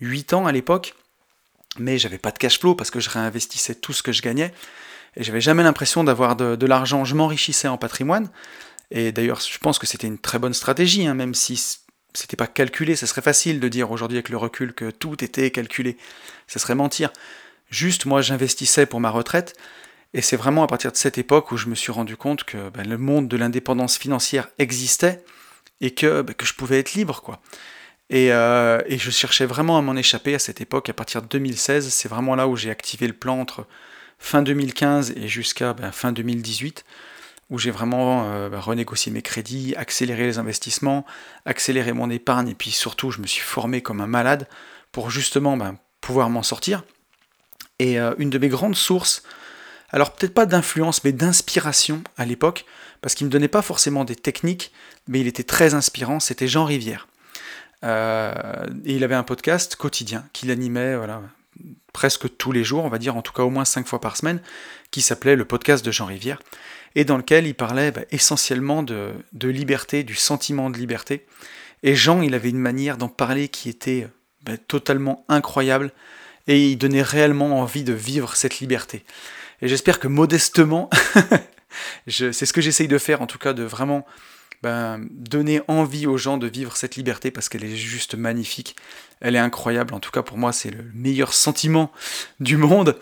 8 0.00 0.34
ans 0.34 0.46
à 0.46 0.52
l'époque, 0.52 0.94
mais 1.78 1.98
j'avais 1.98 2.18
pas 2.18 2.30
de 2.30 2.38
cash 2.38 2.60
flow 2.60 2.76
parce 2.76 2.92
que 2.92 3.00
je 3.00 3.10
réinvestissais 3.10 3.74
tout 3.74 3.92
ce 3.92 4.04
que 4.04 4.12
je 4.12 4.22
gagnais. 4.22 4.52
Et 5.16 5.24
j'avais 5.24 5.40
jamais 5.40 5.62
l'impression 5.62 6.04
d'avoir 6.04 6.36
de, 6.36 6.66
l'argent. 6.66 7.04
Je 7.04 7.14
m'enrichissais 7.14 7.68
en 7.68 7.78
patrimoine. 7.78 8.28
Et 8.90 9.12
d'ailleurs, 9.12 9.40
je 9.40 9.58
pense 9.58 9.78
que 9.78 9.86
c'était 9.86 10.06
une 10.06 10.18
très 10.18 10.38
bonne 10.38 10.54
stratégie, 10.54 11.06
hein, 11.06 11.14
même 11.14 11.34
si 11.34 11.80
c'était 12.14 12.36
pas 12.36 12.46
calculé. 12.46 12.96
Ce 12.96 13.06
serait 13.06 13.22
facile 13.22 13.58
de 13.60 13.68
dire 13.68 13.90
aujourd'hui 13.90 14.18
avec 14.18 14.28
le 14.28 14.36
recul 14.36 14.74
que 14.74 14.90
tout 14.90 15.22
était 15.24 15.50
calculé. 15.50 15.96
Ce 16.46 16.58
serait 16.58 16.74
mentir. 16.74 17.12
Juste, 17.70 18.06
moi, 18.06 18.22
j'investissais 18.22 18.86
pour 18.86 19.00
ma 19.00 19.10
retraite. 19.10 19.56
Et 20.14 20.22
c'est 20.22 20.36
vraiment 20.36 20.62
à 20.62 20.66
partir 20.66 20.92
de 20.92 20.96
cette 20.96 21.18
époque 21.18 21.50
où 21.52 21.56
je 21.56 21.66
me 21.66 21.74
suis 21.74 21.92
rendu 21.92 22.16
compte 22.16 22.44
que 22.44 22.70
ben, 22.70 22.88
le 22.88 22.96
monde 22.96 23.28
de 23.28 23.36
l'indépendance 23.36 23.98
financière 23.98 24.48
existait 24.58 25.24
et 25.80 25.92
que, 25.92 26.22
ben, 26.22 26.34
que 26.34 26.46
je 26.46 26.54
pouvais 26.54 26.78
être 26.78 26.94
libre, 26.94 27.22
quoi. 27.22 27.40
Euh, 28.12 28.80
et, 28.86 28.98
je 28.98 29.10
cherchais 29.10 29.46
vraiment 29.46 29.78
à 29.78 29.82
m'en 29.82 29.96
échapper 29.96 30.34
à 30.34 30.38
cette 30.38 30.60
époque, 30.60 30.88
à 30.88 30.92
partir 30.92 31.22
de 31.22 31.26
2016. 31.26 31.88
C'est 31.88 32.08
vraiment 32.08 32.36
là 32.36 32.46
où 32.46 32.56
j'ai 32.56 32.70
activé 32.70 33.06
le 33.06 33.12
plan 33.12 33.40
entre 33.40 33.66
fin 34.18 34.42
2015 34.42 35.12
et 35.16 35.28
jusqu'à 35.28 35.72
ben, 35.72 35.92
fin 35.92 36.12
2018, 36.12 36.84
où 37.50 37.58
j'ai 37.58 37.70
vraiment 37.70 38.24
euh, 38.26 38.48
ben, 38.48 38.58
renégocié 38.58 39.12
mes 39.12 39.22
crédits, 39.22 39.74
accéléré 39.76 40.26
les 40.26 40.38
investissements, 40.38 41.06
accéléré 41.44 41.92
mon 41.92 42.10
épargne, 42.10 42.48
et 42.48 42.54
puis 42.54 42.70
surtout, 42.70 43.10
je 43.10 43.20
me 43.20 43.26
suis 43.26 43.42
formé 43.42 43.82
comme 43.82 44.00
un 44.00 44.06
malade 44.06 44.48
pour 44.92 45.10
justement 45.10 45.56
ben, 45.56 45.76
pouvoir 46.00 46.30
m'en 46.30 46.42
sortir. 46.42 46.82
Et 47.78 48.00
euh, 48.00 48.14
une 48.18 48.30
de 48.30 48.38
mes 48.38 48.48
grandes 48.48 48.76
sources, 48.76 49.22
alors 49.90 50.12
peut-être 50.14 50.34
pas 50.34 50.46
d'influence, 50.46 51.04
mais 51.04 51.12
d'inspiration 51.12 52.02
à 52.16 52.24
l'époque, 52.24 52.64
parce 53.00 53.14
qu'il 53.14 53.26
ne 53.26 53.28
me 53.28 53.32
donnait 53.32 53.48
pas 53.48 53.62
forcément 53.62 54.04
des 54.04 54.16
techniques, 54.16 54.72
mais 55.06 55.20
il 55.20 55.26
était 55.26 55.44
très 55.44 55.74
inspirant, 55.74 56.18
c'était 56.18 56.48
Jean 56.48 56.64
Rivière. 56.64 57.06
Euh, 57.84 58.32
et 58.84 58.96
il 58.96 59.04
avait 59.04 59.14
un 59.14 59.22
podcast 59.22 59.76
quotidien 59.76 60.24
qu'il 60.32 60.50
animait 60.50 60.96
voilà, 60.96 61.22
presque 61.92 62.36
tous 62.36 62.52
les 62.52 62.64
jours, 62.64 62.84
on 62.84 62.88
va 62.88 62.98
dire 62.98 63.16
en 63.16 63.22
tout 63.22 63.32
cas 63.32 63.42
au 63.42 63.50
moins 63.50 63.64
cinq 63.64 63.86
fois 63.86 64.00
par 64.00 64.16
semaine, 64.16 64.40
qui 64.90 65.00
s'appelait 65.00 65.36
le 65.36 65.44
podcast 65.44 65.84
de 65.84 65.90
Jean 65.90 66.06
Rivière, 66.06 66.40
et 66.94 67.04
dans 67.04 67.16
lequel 67.16 67.46
il 67.46 67.54
parlait 67.54 67.90
bah, 67.90 68.02
essentiellement 68.10 68.82
de, 68.82 69.14
liberté, 69.42 70.04
du 70.04 70.14
sentiment 70.14 70.70
de 70.70 70.78
liberté. 70.78 71.26
Et 71.82 71.94
Jean, 71.94 72.22
il 72.22 72.34
avait 72.34 72.50
une 72.50 72.58
manière 72.58 72.96
d'en 72.96 73.08
parler 73.08 73.48
qui 73.48 73.68
était 73.68 74.08
bah, 74.42 74.56
totalement 74.56 75.24
incroyable, 75.28 75.92
et 76.46 76.70
il 76.70 76.76
donnait 76.76 77.02
réellement 77.02 77.60
envie 77.60 77.84
de 77.84 77.92
vivre 77.92 78.36
cette 78.36 78.60
liberté. 78.60 79.04
Et 79.62 79.68
j'espère 79.68 79.98
que 79.98 80.08
modestement, 80.08 80.90
c'est 82.08 82.32
ce 82.32 82.52
que 82.52 82.60
j'essaye 82.60 82.88
de 82.88 82.98
faire, 82.98 83.22
en 83.22 83.26
tout 83.26 83.38
cas 83.38 83.52
de 83.52 83.62
vraiment 83.62 84.06
ben, 84.66 85.06
donner 85.12 85.60
envie 85.68 86.08
aux 86.08 86.16
gens 86.16 86.38
de 86.38 86.48
vivre 86.48 86.76
cette 86.76 86.96
liberté 86.96 87.30
parce 87.30 87.48
qu'elle 87.48 87.62
est 87.62 87.76
juste 87.76 88.16
magnifique. 88.16 88.74
Elle 89.20 89.36
est 89.36 89.38
incroyable. 89.38 89.94
En 89.94 90.00
tout 90.00 90.10
cas, 90.10 90.22
pour 90.22 90.38
moi, 90.38 90.52
c'est 90.52 90.72
le 90.72 90.84
meilleur 90.92 91.34
sentiment 91.34 91.92
du 92.40 92.56
monde. 92.56 92.98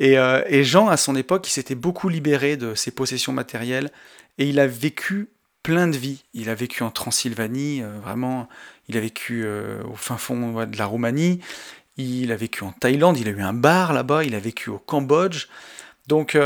Et, 0.00 0.16
euh, 0.16 0.42
Jean, 0.64 0.88
à 0.88 0.96
son 0.96 1.14
époque, 1.14 1.46
il 1.46 1.50
s'était 1.50 1.74
beaucoup 1.74 2.08
libéré 2.08 2.56
de 2.56 2.74
ses 2.74 2.92
possessions 2.92 3.34
matérielles 3.34 3.90
et 4.38 4.48
il 4.48 4.58
a 4.58 4.66
vécu 4.66 5.28
plein 5.62 5.86
de 5.86 5.98
vies. 5.98 6.24
Il 6.32 6.48
a 6.48 6.54
vécu 6.54 6.82
en 6.82 6.90
Transylvanie, 6.90 7.82
euh, 7.82 7.98
vraiment. 8.02 8.48
Il 8.88 8.96
a 8.96 9.00
vécu 9.00 9.42
euh, 9.44 9.82
au 9.84 9.96
fin 9.96 10.16
fond 10.16 10.64
de 10.64 10.78
la 10.78 10.86
Roumanie. 10.86 11.40
Il 11.98 12.32
a 12.32 12.36
vécu 12.36 12.64
en 12.64 12.72
Thaïlande. 12.72 13.18
Il 13.18 13.28
a 13.28 13.32
eu 13.32 13.42
un 13.42 13.52
bar 13.52 13.92
là-bas. 13.92 14.24
Il 14.24 14.34
a 14.34 14.40
vécu 14.40 14.70
au 14.70 14.78
Cambodge. 14.78 15.48
Donc, 16.08 16.38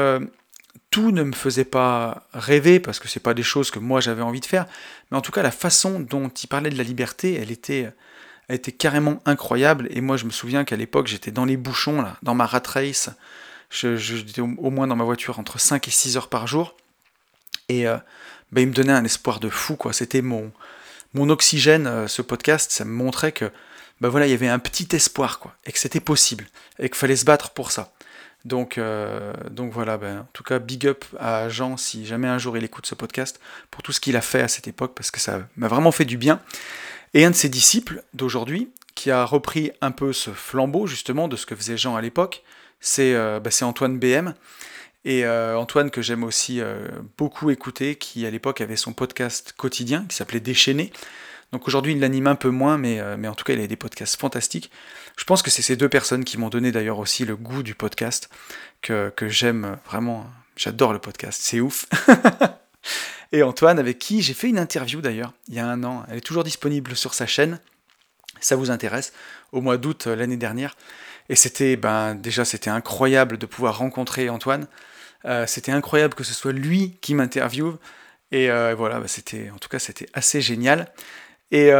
tout 0.96 1.12
ne 1.12 1.24
me 1.24 1.34
faisait 1.34 1.66
pas 1.66 2.26
rêver 2.32 2.80
parce 2.80 3.00
que 3.00 3.06
c'est 3.06 3.20
pas 3.20 3.34
des 3.34 3.42
choses 3.42 3.70
que 3.70 3.78
moi 3.78 4.00
j'avais 4.00 4.22
envie 4.22 4.40
de 4.40 4.46
faire, 4.46 4.64
mais 5.10 5.18
en 5.18 5.20
tout 5.20 5.30
cas 5.30 5.42
la 5.42 5.50
façon 5.50 6.00
dont 6.00 6.30
il 6.30 6.46
parlait 6.46 6.70
de 6.70 6.78
la 6.78 6.84
liberté, 6.84 7.34
elle 7.34 7.50
était, 7.50 7.92
elle 8.48 8.56
était 8.56 8.72
carrément 8.72 9.20
incroyable. 9.26 9.88
Et 9.90 10.00
moi 10.00 10.16
je 10.16 10.24
me 10.24 10.30
souviens 10.30 10.64
qu'à 10.64 10.76
l'époque 10.76 11.06
j'étais 11.06 11.32
dans 11.32 11.44
les 11.44 11.58
bouchons 11.58 12.00
là, 12.00 12.16
dans 12.22 12.34
ma 12.34 12.46
rat 12.46 12.62
race, 12.66 13.10
j'étais 13.68 14.40
au, 14.40 14.70
moins 14.70 14.86
dans 14.86 14.96
ma 14.96 15.04
voiture 15.04 15.38
entre 15.38 15.60
5 15.60 15.86
et 15.86 15.90
6 15.90 16.16
heures 16.16 16.30
par 16.30 16.46
jour, 16.46 16.74
et 17.68 17.86
euh, 17.86 17.98
ben, 18.50 18.62
il 18.62 18.68
me 18.68 18.72
donnait 18.72 18.94
un 18.94 19.04
espoir 19.04 19.38
de 19.38 19.50
fou 19.50 19.76
quoi. 19.76 19.92
C'était 19.92 20.22
mon 20.22 20.50
mon 21.12 21.28
oxygène, 21.28 21.86
euh, 21.86 22.08
ce 22.08 22.22
podcast, 22.22 22.70
ça 22.70 22.86
me 22.86 22.92
montrait 22.92 23.32
que 23.32 23.52
ben 24.00 24.08
voilà 24.08 24.26
il 24.26 24.30
y 24.30 24.34
avait 24.34 24.48
un 24.48 24.58
petit 24.58 24.88
espoir 24.96 25.40
quoi, 25.40 25.54
et 25.66 25.72
que 25.72 25.78
c'était 25.78 26.00
possible, 26.00 26.46
et 26.78 26.88
qu'il 26.88 26.96
fallait 26.96 27.16
se 27.16 27.26
battre 27.26 27.50
pour 27.50 27.70
ça. 27.70 27.92
Donc, 28.46 28.78
euh, 28.78 29.32
donc 29.50 29.72
voilà, 29.72 29.98
ben, 29.98 30.20
en 30.20 30.28
tout 30.32 30.44
cas, 30.44 30.60
big 30.60 30.86
up 30.86 31.04
à 31.18 31.48
Jean 31.48 31.76
si 31.76 32.06
jamais 32.06 32.28
un 32.28 32.38
jour 32.38 32.56
il 32.56 32.62
écoute 32.62 32.86
ce 32.86 32.94
podcast 32.94 33.40
pour 33.72 33.82
tout 33.82 33.90
ce 33.90 33.98
qu'il 33.98 34.16
a 34.16 34.20
fait 34.20 34.40
à 34.40 34.46
cette 34.46 34.68
époque 34.68 34.94
parce 34.94 35.10
que 35.10 35.18
ça 35.18 35.40
m'a 35.56 35.66
vraiment 35.66 35.90
fait 35.90 36.04
du 36.04 36.16
bien. 36.16 36.40
Et 37.12 37.24
un 37.24 37.30
de 37.30 37.34
ses 37.34 37.48
disciples 37.48 38.04
d'aujourd'hui 38.14 38.70
qui 38.94 39.10
a 39.10 39.24
repris 39.24 39.72
un 39.80 39.90
peu 39.90 40.12
ce 40.12 40.30
flambeau 40.30 40.86
justement 40.86 41.26
de 41.26 41.34
ce 41.34 41.44
que 41.44 41.56
faisait 41.56 41.76
Jean 41.76 41.96
à 41.96 42.00
l'époque, 42.00 42.44
c'est 42.78 43.14
euh, 43.14 43.40
ben, 43.40 43.50
Antoine 43.62 43.98
BM. 43.98 44.32
Et 45.04 45.24
euh, 45.24 45.58
Antoine 45.58 45.90
que 45.90 46.00
j'aime 46.00 46.22
aussi 46.22 46.60
beaucoup 47.18 47.50
écouter, 47.50 47.96
qui 47.96 48.26
à 48.26 48.30
l'époque 48.30 48.60
avait 48.60 48.76
son 48.76 48.92
podcast 48.92 49.54
quotidien 49.56 50.04
qui 50.08 50.14
s'appelait 50.14 50.40
Déchaîné. 50.40 50.92
Donc 51.52 51.68
aujourd'hui 51.68 51.92
il 51.92 52.00
l'anime 52.00 52.26
un 52.26 52.34
peu 52.34 52.50
moins, 52.50 52.78
mais, 52.78 53.00
mais 53.16 53.28
en 53.28 53.34
tout 53.34 53.44
cas 53.44 53.52
il 53.52 53.60
a 53.60 53.66
des 53.66 53.76
podcasts 53.76 54.18
fantastiques. 54.20 54.70
Je 55.16 55.24
pense 55.24 55.42
que 55.42 55.50
c'est 55.50 55.62
ces 55.62 55.76
deux 55.76 55.88
personnes 55.88 56.24
qui 56.24 56.38
m'ont 56.38 56.50
donné 56.50 56.72
d'ailleurs 56.72 56.98
aussi 56.98 57.24
le 57.24 57.36
goût 57.36 57.62
du 57.62 57.74
podcast, 57.74 58.28
que, 58.82 59.12
j'aime 59.22 59.78
vraiment. 59.86 60.26
J'adore 60.56 60.92
le 60.92 60.98
podcast, 60.98 61.40
c'est 61.42 61.60
ouf. 61.60 61.86
et 63.32 63.42
Antoine, 63.42 63.78
avec 63.78 63.98
qui 63.98 64.22
j'ai 64.22 64.34
fait 64.34 64.48
une 64.48 64.58
interview 64.58 65.00
d'ailleurs, 65.00 65.32
il 65.48 65.54
y 65.54 65.58
a 65.58 65.66
un 65.66 65.84
an. 65.84 66.04
Elle 66.08 66.18
est 66.18 66.22
toujours 66.22 66.44
disponible 66.44 66.96
sur 66.96 67.14
sa 67.14 67.26
chaîne. 67.26 67.60
Ça 68.40 68.56
vous 68.56 68.70
intéresse 68.70 69.12
Au 69.52 69.60
mois 69.60 69.76
d'août 69.76 70.06
euh, 70.06 70.16
l'année 70.16 70.36
dernière. 70.36 70.76
Et 71.28 71.36
c'était, 71.36 71.76
ben, 71.76 72.14
déjà, 72.14 72.44
c'était 72.44 72.70
incroyable 72.70 73.38
de 73.38 73.46
pouvoir 73.46 73.78
rencontrer 73.78 74.28
Antoine. 74.30 74.66
Euh, 75.24 75.46
c'était 75.46 75.72
incroyable 75.72 76.14
que 76.14 76.24
ce 76.24 76.34
soit 76.34 76.52
lui 76.52 76.96
qui 77.00 77.14
m'interviewe. 77.14 77.78
Et 78.32 78.50
euh, 78.50 78.74
voilà, 78.74 79.00
ben, 79.00 79.08
c'était, 79.08 79.50
en 79.50 79.58
tout 79.58 79.68
cas, 79.68 79.78
c'était 79.78 80.08
assez 80.14 80.40
génial. 80.40 80.92
Et 81.52 81.70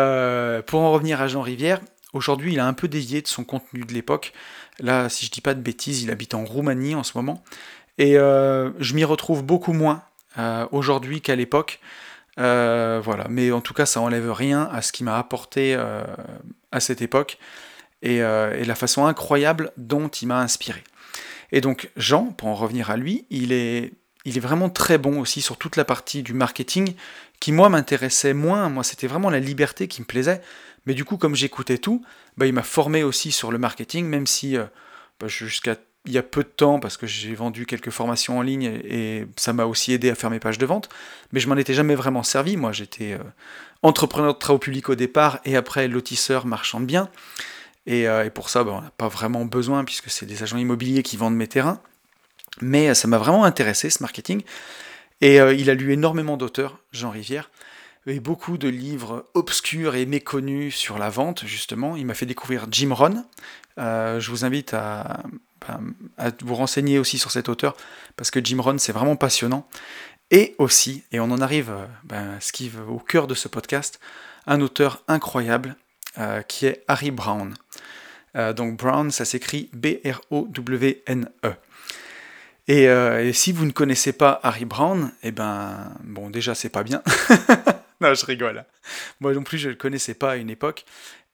pour 0.66 0.80
en 0.80 0.92
revenir 0.92 1.20
à 1.20 1.28
Jean 1.28 1.42
Rivière, 1.42 1.80
Aujourd'hui, 2.16 2.54
il 2.54 2.60
a 2.60 2.66
un 2.66 2.72
peu 2.72 2.88
dévié 2.88 3.20
de 3.20 3.26
son 3.26 3.44
contenu 3.44 3.80
de 3.82 3.92
l'époque. 3.92 4.32
Là, 4.80 5.10
si 5.10 5.26
je 5.26 5.30
dis 5.30 5.42
pas 5.42 5.52
de 5.52 5.60
bêtises, 5.60 6.02
il 6.02 6.10
habite 6.10 6.32
en 6.32 6.44
Roumanie 6.46 6.94
en 6.94 7.02
ce 7.02 7.12
moment. 7.14 7.44
Et 7.98 8.18
euh, 8.18 8.70
je 8.78 8.94
m'y 8.94 9.04
retrouve 9.04 9.42
beaucoup 9.42 9.74
moins 9.74 10.02
euh, 10.38 10.66
aujourd'hui 10.72 11.20
qu'à 11.20 11.36
l'époque. 11.36 11.78
Euh, 12.38 13.00
voilà, 13.04 13.26
mais 13.28 13.52
en 13.52 13.60
tout 13.60 13.74
cas, 13.74 13.84
ça 13.84 14.00
enlève 14.00 14.32
rien 14.32 14.68
à 14.72 14.80
ce 14.80 14.92
qui 14.92 15.04
m'a 15.04 15.18
apporté 15.18 15.74
à 16.72 16.80
cette 16.80 17.02
époque 17.02 17.38
et, 18.00 18.20
la 18.20 18.74
façon 18.74 19.06
incroyable 19.06 19.72
dont 19.76 20.08
il 20.08 20.28
m'a 20.28 20.40
inspiré. 20.40 20.82
Et 21.52 21.60
donc, 21.60 21.90
Jean, 21.96 22.26
pour 22.26 22.48
en 22.48 22.54
revenir 22.54 22.90
à 22.90 22.96
lui, 22.96 23.26
il 23.28 23.52
est, 23.52 23.92
il 24.24 24.36
est 24.36 24.40
vraiment 24.40 24.70
très 24.70 24.96
bon 24.96 25.20
aussi 25.20 25.42
sur 25.42 25.58
toute 25.58 25.76
la 25.76 25.84
partie 25.84 26.22
du 26.22 26.32
marketing 26.32 26.94
qui, 27.40 27.52
moi, 27.52 27.68
m'intéressait 27.68 28.34
moins. 28.34 28.68
Moi, 28.68 28.84
c'était 28.84 29.06
vraiment 29.06 29.30
la 29.30 29.40
liberté 29.40 29.88
qui 29.88 30.00
me 30.00 30.06
plaisait. 30.06 30.40
Mais 30.86 30.94
du 30.94 31.04
coup, 31.04 31.16
comme 31.16 31.34
j'écoutais 31.34 31.78
tout, 31.78 32.02
bah, 32.36 32.46
il 32.46 32.52
m'a 32.52 32.62
formé 32.62 33.02
aussi 33.02 33.32
sur 33.32 33.50
le 33.50 33.58
marketing, 33.58 34.06
même 34.06 34.26
si 34.26 34.56
euh, 34.56 34.64
bah, 35.20 35.28
jusqu'à 35.28 35.76
il 36.06 36.12
y 36.12 36.18
a 36.18 36.22
peu 36.22 36.42
de 36.42 36.48
temps, 36.48 36.78
parce 36.78 36.96
que 36.96 37.06
j'ai 37.06 37.34
vendu 37.34 37.66
quelques 37.66 37.90
formations 37.90 38.38
en 38.38 38.42
ligne 38.42 38.80
et, 38.84 39.26
ça 39.36 39.52
m'a 39.52 39.64
aussi 39.64 39.92
aidé 39.92 40.08
à 40.08 40.14
faire 40.14 40.30
mes 40.30 40.38
pages 40.38 40.58
de 40.58 40.64
vente, 40.64 40.88
mais 41.32 41.40
je 41.40 41.48
m'en 41.48 41.56
étais 41.56 41.74
jamais 41.74 41.96
vraiment 41.96 42.22
servi. 42.22 42.56
Moi, 42.56 42.72
j'étais 42.72 43.14
euh, 43.14 43.18
entrepreneur 43.82 44.32
de 44.32 44.38
travaux 44.38 44.58
publics 44.58 44.88
au 44.88 44.94
départ 44.94 45.40
et 45.44 45.56
après 45.56 45.88
lotisseur 45.88 46.46
marchand 46.46 46.80
de 46.80 46.86
biens. 46.86 47.10
Et, 47.86 48.08
euh, 48.08 48.30
pour 48.30 48.48
ça, 48.48 48.64
bah, 48.64 48.72
on 48.74 48.80
n'a 48.82 48.92
pas 48.96 49.08
vraiment 49.08 49.44
besoin 49.44 49.84
puisque 49.84 50.08
c'est 50.08 50.26
des 50.26 50.42
agents 50.42 50.58
immobiliers 50.58 51.02
qui 51.02 51.16
vendent 51.16 51.36
mes 51.36 51.48
terrains. 51.48 51.80
Mais 52.60 52.94
ça 52.94 53.06
m'a 53.08 53.18
vraiment 53.18 53.44
intéressé 53.44 53.90
ce 53.90 54.02
marketing. 54.02 54.42
Et 55.20 55.36
il 55.36 55.70
a 55.70 55.74
lu 55.74 55.92
énormément 55.92 56.36
d'auteurs, 56.36 56.78
Jean 56.92 57.10
Rivière 57.10 57.50
et 58.06 58.20
beaucoup 58.20 58.56
de 58.56 58.68
livres 58.68 59.26
obscurs 59.34 59.96
et 59.96 60.06
méconnus 60.06 60.74
sur 60.76 60.98
la 60.98 61.10
vente, 61.10 61.44
justement. 61.44 61.96
Il 61.96 62.06
m'a 62.06 62.14
fait 62.14 62.26
découvrir 62.26 62.66
Jim 62.70 62.94
Rohn. 62.94 63.24
Euh, 63.78 64.20
je 64.20 64.30
vous 64.30 64.44
invite 64.44 64.74
à, 64.74 65.22
vous 66.42 66.54
renseigner 66.54 66.98
aussi 66.98 67.18
sur 67.18 67.32
cet 67.32 67.48
auteur, 67.48 67.76
parce 68.16 68.30
que 68.30 68.40
Jim 68.42 68.60
Rohn, 68.60 68.78
c'est 68.78 68.92
vraiment 68.92 69.16
passionnant. 69.16 69.68
Et 70.30 70.54
aussi, 70.58 71.02
et 71.12 71.20
on 71.20 71.30
en 71.30 71.40
arrive 71.40 71.70
euh, 71.70 71.86
ben, 72.04 72.38
ce 72.40 72.52
qui 72.52 72.70
au 72.88 72.98
cœur 72.98 73.26
de 73.26 73.34
ce 73.34 73.48
podcast, 73.48 74.00
un 74.46 74.60
auteur 74.60 75.02
incroyable 75.08 75.76
euh, 76.18 76.42
qui 76.42 76.66
est 76.66 76.84
Harry 76.88 77.10
Brown. 77.10 77.54
donc 78.56 78.76
Brown, 78.76 79.10
ça 79.10 79.24
s'écrit 79.24 79.70
B-R-O-W-N-E. 79.72 81.52
Et, 82.68 82.84
et, 82.84 83.32
si 83.32 83.52
vous 83.52 83.64
ne 83.64 83.70
connaissez 83.70 84.12
pas 84.12 84.40
Harry 84.42 84.64
Brown, 84.64 85.12
eh 85.22 85.30
ben, 85.30 85.92
bon, 86.02 86.30
déjà, 86.30 86.54
c'est 86.54 86.68
pas 86.68 86.82
bien. 86.82 87.02
non, 88.00 88.12
je 88.14 88.26
rigole. 88.26 88.64
Moi 89.20 89.32
non 89.34 89.42
plus, 89.42 89.58
je 89.58 89.68
ne 89.68 89.72
le 89.72 89.76
connaissais 89.76 90.14
pas 90.14 90.32
à 90.32 90.36
une 90.36 90.50
époque. 90.50 90.84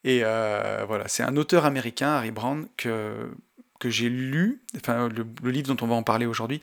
Et 0.05 0.21
euh, 0.25 0.85
voilà, 0.87 1.07
c'est 1.09 1.23
un 1.23 1.37
auteur 1.37 1.65
américain, 1.65 2.09
Harry 2.09 2.31
Brown, 2.31 2.67
que, 2.77 3.31
que 3.79 3.89
j'ai 3.89 4.09
lu, 4.09 4.61
enfin 4.77 5.09
le, 5.09 5.51
livre 5.51 5.73
dont 5.73 5.85
on 5.85 5.89
va 5.89 5.95
en 5.95 6.03
parler 6.03 6.27
aujourd'hui, 6.27 6.61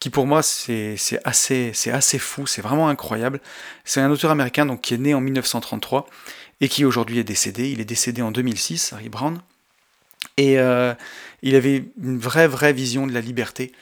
qui 0.00 0.10
pour 0.10 0.26
moi 0.26 0.42
c'est 0.42 0.96
assez, 1.24 1.72
assez 1.92 2.18
fou, 2.18 2.46
c'est 2.46 2.62
vraiment 2.62 2.88
incroyable. 2.88 3.40
C'est 3.84 4.00
un 4.00 4.10
auteur 4.10 4.32
américain 4.32 4.66
donc, 4.66 4.80
qui 4.80 4.94
est 4.94 4.98
né 4.98 5.14
en 5.14 5.20
1933 5.20 6.06
et 6.60 6.68
qui 6.68 6.84
aujourd'hui 6.84 7.18
est 7.18 7.24
décédé. 7.24 7.70
Il 7.70 7.80
est 7.80 7.84
décédé 7.84 8.22
en 8.22 8.32
2006, 8.32 8.92
Harry 8.92 9.08
Brown. 9.08 9.40
Et 10.36 10.58
euh, 10.58 10.94
il 11.42 11.54
avait 11.54 11.84
une 12.02 12.18
vraie, 12.18 12.48
vraie 12.48 12.72
vision 12.72 13.06
de 13.06 13.12
la 13.12 13.20
liberté. 13.20 13.72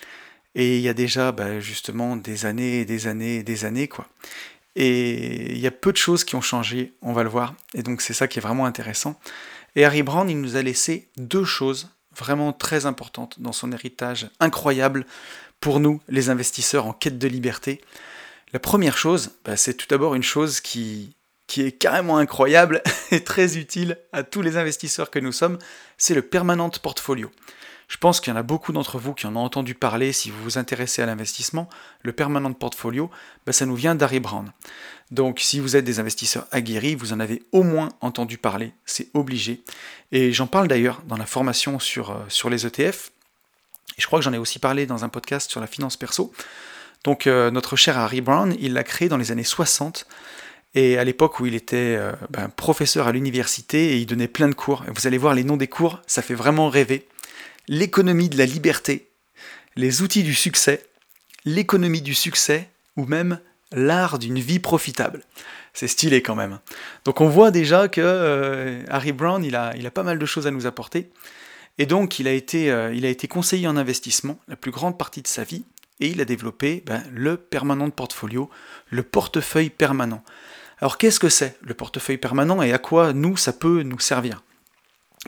Et 0.55 0.77
il 0.77 0.83
y 0.83 0.89
a 0.89 0.95
déjà 0.95 1.33
bah, 1.33 1.61
justement 1.61 2.17
des 2.17 2.45
années 2.47 2.81
et 2.81 2.85
des 2.85 3.07
années 3.07 3.37
et 3.37 3.43
des 3.43 3.65
années, 3.65 3.89
quoi. 3.89 4.07
Et 4.75 5.53
il 5.53 5.59
y 5.59 5.67
a 5.67 5.71
peu 5.71 5.93
de 5.93 5.99
choses 5.99 6.25
qui 6.25 6.35
ont 6.35 6.41
changé, 6.41 6.95
on 7.03 7.13
va 7.13 7.23
le 7.23 7.29
voir. 7.29 7.55
Et 7.75 7.83
donc 7.83 8.01
c'est 8.01 8.15
ça 8.15 8.27
qui 8.27 8.39
est 8.39 8.43
vraiment 8.43 8.65
intéressant. 8.65 9.19
Et 9.77 9.85
Harry 9.85 10.03
Brown, 10.03 10.29
il 10.29 10.41
nous 10.41 10.57
a 10.57 10.63
laissé 10.63 11.09
deux 11.17 11.45
choses 11.45 11.91
vraiment 12.17 12.53
très 12.53 12.87
importantes 12.87 13.41
dans 13.41 13.53
son 13.53 13.73
héritage 13.73 14.29
incroyable 14.41 15.07
pour 15.61 15.81
nous, 15.81 16.01
les 16.09 16.29
investisseurs 16.29 16.87
en 16.87 16.93
quête 16.93 17.19
de 17.19 17.29
liberté. 17.29 17.81
La 18.53 18.59
première 18.59 18.99
chose, 18.99 19.31
bah, 19.45 19.57
c'est 19.57 19.75
tout 19.75 19.87
d'abord 19.89 20.15
une 20.15 20.23
chose 20.23 20.61
qui, 20.61 21.15
qui 21.53 21.61
est 21.61 21.73
carrément 21.73 22.17
incroyable 22.17 22.81
et 23.11 23.23
très 23.23 23.59
utile 23.59 23.99
à 24.15 24.23
tous 24.23 24.41
les 24.41 24.57
investisseurs 24.57 25.11
que 25.11 25.19
nous 25.19 25.33
sommes, 25.33 25.59
c'est 25.99 26.15
le 26.15 26.23
permanent 26.23 26.71
portfolio. 26.71 27.31
Je 27.89 27.99
pense 27.99 28.21
qu'il 28.21 28.33
y 28.33 28.35
en 28.35 28.39
a 28.39 28.43
beaucoup 28.43 28.73
d'entre 28.73 28.99
vous 28.99 29.13
qui 29.13 29.27
en 29.27 29.37
ont 29.37 29.45
entendu 29.45 29.75
parler 29.75 30.15
si 30.15 30.31
vous 30.31 30.43
vous 30.43 30.57
intéressez 30.57 31.03
à 31.03 31.07
l'investissement. 31.07 31.69
Le 32.01 32.15
permanent 32.15 32.51
portfolio, 32.55 33.11
bah, 33.45 33.53
ça 33.53 33.67
nous 33.67 33.75
vient 33.75 33.95
d'Harry 33.95 34.19
Brown. 34.19 34.51
Donc 35.11 35.41
si 35.41 35.61
vous 35.61 35.77
êtes 35.77 35.85
des 35.85 36.01
investisseurs 36.01 36.47
aguerris, 36.53 36.95
vous 36.95 37.13
en 37.13 37.21
avez 37.21 37.43
au 37.53 37.65
moins 37.65 37.91
entendu 38.01 38.39
parler, 38.39 38.73
c'est 38.87 39.09
obligé. 39.13 39.63
Et 40.11 40.33
j'en 40.33 40.47
parle 40.47 40.69
d'ailleurs 40.69 41.03
dans 41.07 41.19
la 41.19 41.27
formation 41.27 41.79
sur, 41.79 42.13
euh, 42.13 42.49
les 42.49 42.67
ETF. 42.67 43.13
Et 43.99 44.01
je 44.01 44.07
crois 44.07 44.21
que 44.21 44.25
j'en 44.25 44.33
ai 44.33 44.39
aussi 44.39 44.59
parlé 44.59 44.87
dans 44.87 45.05
un 45.05 45.11
podcast 45.11 45.51
sur 45.51 45.61
la 45.61 45.67
finance 45.67 45.99
perso. 45.99 46.33
Donc 47.05 47.27
euh, 47.27 47.51
notre 47.51 47.77
cher 47.77 47.99
Harry 47.99 48.23
Brown, 48.23 48.57
il 48.59 48.73
l'a 48.73 48.85
créé 48.85 49.11
dans 49.11 49.19
les 49.19 49.33
années 49.33 49.45
60. 49.45 50.07
Et 50.75 50.97
à 50.97 51.05
l'époque 51.05 51.41
où 51.41 51.47
il 51.47 51.55
était 51.55 51.97
euh, 51.99 52.13
ben, 52.31 52.49
professeur 52.49 53.07
à 53.07 53.13
l'université 53.13 53.93
et 53.93 53.97
il 53.99 54.07
donnait 54.07 54.29
plein 54.29 54.49
de 54.49 54.55
cours. 54.55 54.85
vous 54.89 55.07
allez 55.07 55.19
voir 55.19 55.35
les 55.35 55.45
noms 55.45 55.57
des 55.57 55.69
cours, 55.69 56.01
ça 56.07 56.23
fait 56.23 56.35
vraiment 56.35 56.69
rêver 56.69 57.07
l'économie 57.69 58.29
de 58.29 58.39
la 58.39 58.47
liberté, 58.47 59.09
les 59.77 60.03
outils 60.03 60.23
du 60.23 60.35
succès, 60.35 60.85
l'économie 61.45 62.03
du 62.03 62.15
succès 62.15 62.69
ou 62.97 63.05
même 63.05 63.39
l'art 63.71 64.19
d'une 64.19 64.39
vie 64.39 64.59
profitable. 64.59 65.23
C'est 65.75 65.89
stylé 65.89 66.23
quand 66.23 66.35
même. 66.35 66.59
Donc 67.05 67.21
on 67.21 67.29
voit 67.29 67.51
déjà 67.51 67.89
que 67.89 68.01
euh, 68.01 68.83
Harry 68.89 69.13
Brown, 69.13 69.43
il 69.45 69.57
a, 69.57 69.75
il 69.77 69.87
a 69.87 69.91
pas 69.91 70.03
mal 70.03 70.19
de 70.19 70.27
choses 70.27 70.47
à 70.47 70.51
nous 70.51 70.67
apporter. 70.67 71.11
Et 71.79 71.87
donc 71.87 72.19
il 72.19 72.29
a, 72.29 72.33
été, 72.33 72.71
euh, 72.71 72.93
il 72.95 73.07
a 73.07 73.09
été 73.09 73.29
conseiller 73.29 73.67
en 73.67 73.77
investissement 73.77 74.39
la 74.49 74.57
plus 74.57 74.71
grande 74.71 74.99
partie 74.99 75.23
de 75.23 75.29
sa 75.29 75.45
vie 75.45 75.65
et 76.01 76.09
il 76.09 76.21
a 76.21 76.25
développé 76.25 76.83
ben, 76.85 77.03
le 77.13 77.37
permanent 77.37 77.89
portfolio, 77.91 78.51
le 78.91 79.03
portefeuille 79.03 79.71
permanent. 79.71 80.23
Alors 80.83 80.99
qu'est-ce 80.99 81.21
que 81.21 81.29
c'est 81.29 81.57
le 81.63 81.75
portefeuille 81.75 82.19
permanent 82.19 82.61
et 82.61 82.73
à 82.73 82.79
quoi 82.79 83.13
nous 83.13 83.37
ça 83.37 83.53
peut 83.53 83.85
nous 83.85 84.01
servir? 84.01 84.43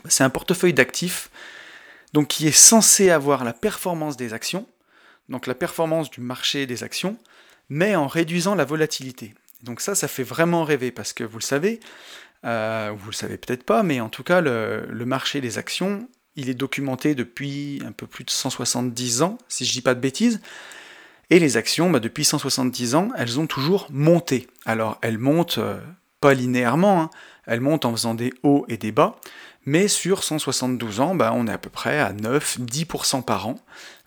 C'est 0.09 0.25
un 0.25 0.29
portefeuille 0.29 0.73
d'actifs 0.73 1.31
donc 2.11 2.27
qui 2.27 2.45
est 2.45 2.51
censé 2.51 3.09
avoir 3.09 3.45
la 3.45 3.53
performance 3.53 4.17
des 4.17 4.33
actions, 4.33 4.67
donc 5.29 5.47
la 5.47 5.55
performance 5.55 6.11
du 6.11 6.19
marché 6.19 6.65
des 6.65 6.83
actions, 6.83 7.17
mais 7.69 7.95
en 7.95 8.05
réduisant 8.05 8.53
la 8.53 8.65
volatilité. 8.65 9.33
Donc 9.63 9.79
ça, 9.79 9.95
ça 9.95 10.09
fait 10.09 10.23
vraiment 10.23 10.65
rêver 10.65 10.91
parce 10.91 11.13
que 11.13 11.23
vous 11.23 11.37
le 11.37 11.43
savez, 11.43 11.79
euh, 12.43 12.91
vous 12.93 13.11
le 13.11 13.15
savez 13.15 13.37
peut-être 13.37 13.63
pas, 13.63 13.81
mais 13.81 14.01
en 14.01 14.09
tout 14.09 14.23
cas, 14.23 14.41
le, 14.41 14.85
marché 15.05 15.39
des 15.39 15.57
actions, 15.57 16.09
il 16.35 16.49
est 16.49 16.53
documenté 16.53 17.15
depuis 17.15 17.81
un 17.85 17.93
peu 17.93 18.07
plus 18.07 18.25
de 18.25 18.29
170 18.29 19.21
ans, 19.21 19.37
si 19.47 19.63
je 19.63 19.71
dis 19.71 19.81
pas 19.81 19.95
de 19.95 20.01
bêtises. 20.01 20.41
Et 21.29 21.39
les 21.39 21.57
actions, 21.57 21.89
bah, 21.89 21.99
depuis 21.99 22.23
170 22.23 22.95
ans, 22.95 23.09
elles 23.17 23.39
ont 23.39 23.47
toujours 23.47 23.87
monté. 23.89 24.47
Alors 24.65 24.97
elles 25.01 25.17
montent 25.17 25.57
euh, 25.57 25.79
pas 26.21 26.33
linéairement, 26.33 27.01
hein. 27.01 27.09
elles 27.45 27.61
montent 27.61 27.85
en 27.85 27.91
faisant 27.91 28.13
des 28.13 28.33
hauts 28.43 28.65
et 28.67 28.77
des 28.77 28.91
bas, 28.91 29.19
mais 29.65 29.87
sur 29.87 30.23
172 30.23 30.99
ans, 30.99 31.15
bah, 31.15 31.31
on 31.35 31.47
est 31.47 31.51
à 31.51 31.57
peu 31.57 31.69
près 31.69 31.99
à 31.99 32.13
9-10% 32.13 33.23
par 33.23 33.47
an 33.47 33.55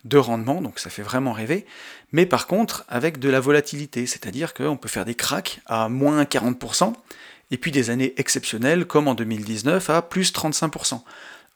de 0.05 0.17
rendement, 0.17 0.61
donc 0.61 0.79
ça 0.79 0.89
fait 0.89 1.01
vraiment 1.01 1.33
rêver. 1.33 1.65
Mais 2.13 2.25
par 2.25 2.47
contre, 2.47 2.85
avec 2.87 3.19
de 3.19 3.29
la 3.29 3.41
volatilité, 3.41 4.05
c'est-à-dire 4.05 4.53
qu'on 4.53 4.77
peut 4.77 4.87
faire 4.87 5.05
des 5.05 5.15
cracks 5.15 5.59
à 5.65 5.89
moins 5.89 6.23
40%, 6.23 6.93
et 7.51 7.57
puis 7.57 7.71
des 7.71 7.89
années 7.89 8.13
exceptionnelles 8.17 8.85
comme 8.85 9.07
en 9.07 9.15
2019 9.15 9.89
à 9.89 10.01
plus 10.01 10.31
35%. 10.31 11.01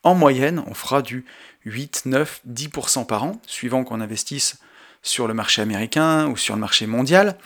En 0.03 0.15
moyenne, 0.15 0.61
on 0.67 0.73
fera 0.73 1.01
du 1.01 1.25
8, 1.65 2.03
9, 2.05 2.41
10% 2.49 3.05
par 3.05 3.23
an, 3.23 3.41
suivant 3.47 3.83
qu'on 3.83 4.01
investisse 4.01 4.57
sur 5.03 5.27
le 5.27 5.35
marché 5.35 5.61
américain 5.61 6.27
ou 6.27 6.37
sur 6.37 6.55
le 6.55 6.61
marché 6.61 6.87
mondial. 6.87 7.37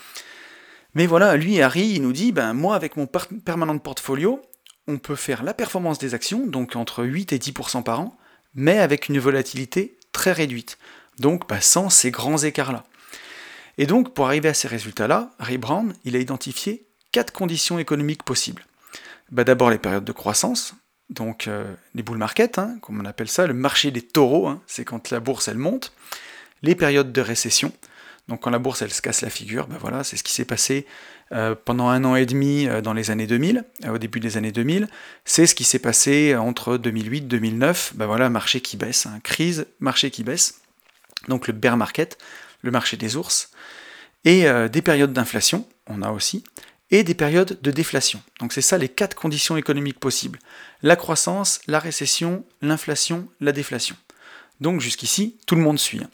Mais 0.93 1.05
voilà, 1.05 1.35
lui, 1.35 1.61
Harry, 1.61 1.89
il 1.89 2.01
nous 2.01 2.13
dit, 2.13 2.31
ben 2.31 2.53
moi, 2.53 2.75
avec 2.75 2.95
mon 2.95 3.07
permanent 3.07 3.75
de 3.75 3.79
portfolio, 3.79 4.41
on 4.87 4.97
peut 4.97 5.15
faire 5.15 5.43
la 5.43 5.53
performance 5.53 5.99
des 5.99 6.13
actions, 6.13 6.47
donc 6.47 6.75
entre 6.75 7.03
8 7.03 7.33
et 7.33 7.37
10% 7.37 7.83
par 7.83 7.99
an, 7.99 8.17
mais 8.55 8.79
avec 8.79 9.09
une 9.09 9.19
volatilité 9.19 9.97
très 10.13 10.31
réduite, 10.31 10.77
donc 11.19 11.47
bah, 11.47 11.61
sans 11.61 11.89
ces 11.89 12.09
grands 12.09 12.37
écarts-là. 12.37 12.85
Et 13.77 13.85
donc, 13.85 14.13
pour 14.13 14.25
arriver 14.25 14.49
à 14.49 14.53
ces 14.53 14.67
résultats-là, 14.67 15.31
Ray 15.39 15.57
Brown, 15.57 15.93
il 16.03 16.15
a 16.15 16.19
identifié 16.19 16.87
quatre 17.11 17.31
conditions 17.31 17.77
économiques 17.77 18.23
possibles. 18.23 18.65
Bah, 19.31 19.43
d'abord 19.43 19.69
les 19.69 19.77
périodes 19.77 20.05
de 20.05 20.11
croissance, 20.11 20.73
donc 21.09 21.47
euh, 21.47 21.71
les 21.93 22.01
bull 22.01 22.17
market, 22.17 22.57
hein, 22.57 22.77
comme 22.81 22.99
on 22.99 23.05
appelle 23.05 23.27
ça, 23.27 23.45
le 23.45 23.53
marché 23.53 23.91
des 23.91 24.01
taureaux, 24.01 24.47
hein, 24.47 24.61
c'est 24.67 24.85
quand 24.85 25.11
la 25.11 25.19
bourse 25.19 25.47
elle 25.47 25.57
monte, 25.57 25.93
les 26.63 26.75
périodes 26.75 27.11
de 27.11 27.21
récession, 27.21 27.71
donc 28.27 28.41
quand 28.41 28.49
la 28.49 28.59
bourse 28.59 28.81
elle 28.81 28.93
se 28.93 29.01
casse 29.01 29.21
la 29.21 29.29
figure, 29.29 29.67
ben 29.67 29.77
voilà, 29.79 30.03
c'est 30.03 30.17
ce 30.17 30.23
qui 30.23 30.33
s'est 30.33 30.45
passé 30.45 30.85
euh, 31.31 31.55
pendant 31.55 31.87
un 31.87 32.03
an 32.03 32.15
et 32.15 32.25
demi 32.25 32.67
euh, 32.67 32.81
dans 32.81 32.93
les 32.93 33.09
années 33.09 33.27
2000, 33.27 33.63
euh, 33.85 33.95
au 33.95 33.97
début 33.97 34.19
des 34.19 34.37
années 34.37 34.51
2000. 34.51 34.87
C'est 35.23 35.47
ce 35.47 35.55
qui 35.55 35.63
s'est 35.63 35.79
passé 35.79 36.35
entre 36.35 36.77
2008 36.77 37.17
et 37.17 37.21
2009. 37.21 37.93
Ben 37.95 38.05
voilà, 38.05 38.29
marché 38.29 38.59
qui 38.59 38.75
baisse, 38.75 39.05
hein, 39.05 39.19
crise, 39.23 39.65
marché 39.79 40.11
qui 40.11 40.23
baisse. 40.23 40.61
Donc 41.29 41.47
le 41.47 41.53
bear 41.53 41.77
market, 41.77 42.17
le 42.61 42.71
marché 42.71 42.97
des 42.97 43.15
ours. 43.15 43.51
Et 44.25 44.45
des 44.69 44.81
périodes 44.81 45.13
d'inflation, 45.13 45.65
on 45.87 46.01
a 46.01 46.11
aussi, 46.11 46.43
et 46.91 47.05
des 47.05 47.13
périodes 47.13 47.57
de 47.61 47.71
déflation. 47.71 48.21
Donc 48.41 48.51
c'est 48.51 48.61
ça 48.61 48.77
les 48.77 48.89
quatre 48.89 49.15
conditions 49.15 49.55
économiques 49.55 49.99
possibles. 49.99 50.39
La 50.83 50.97
croissance, 50.97 51.61
la 51.67 51.79
récession, 51.79 52.43
l'inflation, 52.61 53.29
la 53.39 53.53
déflation. 53.53 53.95
Donc 54.59 54.81
jusqu'ici, 54.81 55.37
tout 55.45 55.55
le 55.55 55.61
monde 55.61 55.79
suit. 55.79 56.01
Hein. 56.03 56.09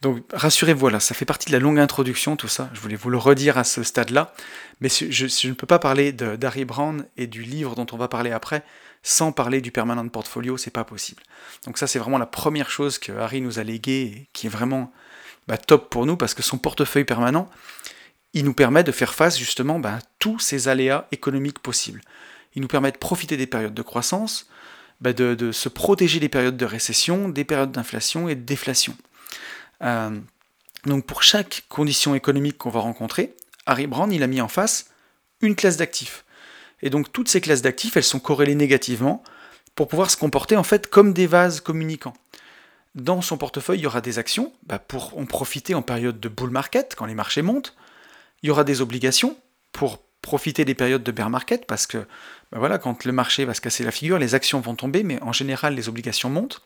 Donc 0.00 0.22
rassurez-vous, 0.32 0.80
voilà, 0.80 1.00
ça 1.00 1.14
fait 1.14 1.24
partie 1.24 1.46
de 1.46 1.52
la 1.52 1.58
longue 1.58 1.78
introduction, 1.78 2.36
tout 2.36 2.48
ça. 2.48 2.70
Je 2.72 2.80
voulais 2.80 2.96
vous 2.96 3.10
le 3.10 3.18
redire 3.18 3.58
à 3.58 3.64
ce 3.64 3.82
stade-là. 3.82 4.34
Mais 4.80 4.88
je, 4.88 5.48
ne 5.48 5.54
peux 5.54 5.66
pas 5.66 5.78
parler 5.78 6.12
d'Harry 6.12 6.64
Brown 6.64 7.06
et 7.16 7.26
du 7.26 7.42
livre 7.42 7.74
dont 7.74 7.86
on 7.92 7.96
va 7.96 8.08
parler 8.08 8.32
après 8.32 8.64
sans 9.02 9.32
parler 9.32 9.60
du 9.60 9.72
permanent 9.72 10.06
portfolio, 10.08 10.56
c'est 10.56 10.70
pas 10.70 10.84
possible. 10.84 11.22
Donc 11.66 11.78
ça, 11.78 11.86
c'est 11.86 11.98
vraiment 11.98 12.18
la 12.18 12.26
première 12.26 12.70
chose 12.70 12.98
que 12.98 13.12
Harry 13.12 13.40
nous 13.40 13.58
a 13.58 13.64
légué 13.64 14.02
et 14.02 14.28
qui 14.32 14.46
est 14.46 14.50
vraiment 14.50 14.92
bah, 15.48 15.58
top 15.58 15.90
pour 15.90 16.06
nous 16.06 16.16
parce 16.16 16.34
que 16.34 16.42
son 16.42 16.58
portefeuille 16.58 17.04
permanent, 17.04 17.50
il 18.32 18.44
nous 18.44 18.54
permet 18.54 18.84
de 18.84 18.92
faire 18.92 19.14
face 19.14 19.38
justement 19.38 19.78
bah, 19.78 19.96
à 19.96 19.98
tous 20.18 20.38
ces 20.38 20.68
aléas 20.68 21.08
économiques 21.10 21.58
possibles. 21.58 22.00
Il 22.54 22.62
nous 22.62 22.68
permet 22.68 22.92
de 22.92 22.98
profiter 22.98 23.36
des 23.36 23.46
périodes 23.46 23.74
de 23.74 23.82
croissance, 23.82 24.48
bah, 25.00 25.12
de 25.12 25.52
se 25.52 25.68
protéger 25.68 26.20
des 26.20 26.28
périodes 26.28 26.56
de 26.56 26.64
récession, 26.64 27.28
des 27.28 27.44
périodes 27.44 27.72
d'inflation 27.72 28.28
et 28.28 28.36
de 28.36 28.42
déflation. 28.42 28.96
Euh, 29.82 30.18
donc 30.86 31.06
pour 31.06 31.22
chaque 31.22 31.64
condition 31.68 32.14
économique 32.14 32.58
qu'on 32.58 32.70
va 32.70 32.80
rencontrer, 32.80 33.34
Harry 33.66 33.86
Brown 33.86 34.12
il 34.12 34.22
a 34.22 34.26
mis 34.26 34.40
en 34.40 34.48
face 34.48 34.86
une 35.40 35.56
classe 35.56 35.76
d'actifs. 35.76 36.24
Et 36.82 36.90
donc 36.90 37.12
toutes 37.12 37.28
ces 37.28 37.40
classes 37.40 37.62
d'actifs, 37.62 37.96
elles 37.96 38.02
sont 38.04 38.20
corrélées 38.20 38.54
négativement 38.54 39.22
pour 39.74 39.88
pouvoir 39.88 40.10
se 40.10 40.16
comporter 40.16 40.56
en 40.56 40.64
fait 40.64 40.88
comme 40.88 41.12
des 41.12 41.26
vases 41.26 41.60
communicants. 41.60 42.14
Dans 42.94 43.22
son 43.22 43.38
portefeuille, 43.38 43.78
il 43.78 43.82
y 43.82 43.86
aura 43.86 44.02
des 44.02 44.18
actions 44.18 44.52
bah, 44.64 44.78
pour 44.78 45.16
en 45.18 45.24
profiter 45.24 45.74
en 45.74 45.82
période 45.82 46.20
de 46.20 46.28
bull 46.28 46.50
market, 46.50 46.94
quand 46.94 47.06
les 47.06 47.14
marchés 47.14 47.40
montent. 47.40 47.74
Il 48.42 48.48
y 48.48 48.50
aura 48.50 48.64
des 48.64 48.82
obligations 48.82 49.36
pour 49.72 49.98
profiter 50.20 50.64
des 50.64 50.74
périodes 50.74 51.02
de 51.02 51.10
bear 51.10 51.30
market, 51.30 51.66
parce 51.66 51.86
que 51.86 51.98
bah, 52.50 52.58
voilà, 52.58 52.78
quand 52.78 53.04
le 53.04 53.12
marché 53.12 53.46
va 53.46 53.54
se 53.54 53.62
casser 53.62 53.82
la 53.82 53.92
figure, 53.92 54.18
les 54.18 54.34
actions 54.34 54.60
vont 54.60 54.74
tomber, 54.74 55.04
mais 55.04 55.20
en 55.22 55.32
général, 55.32 55.74
les 55.74 55.88
obligations 55.88 56.28
montent. 56.28 56.62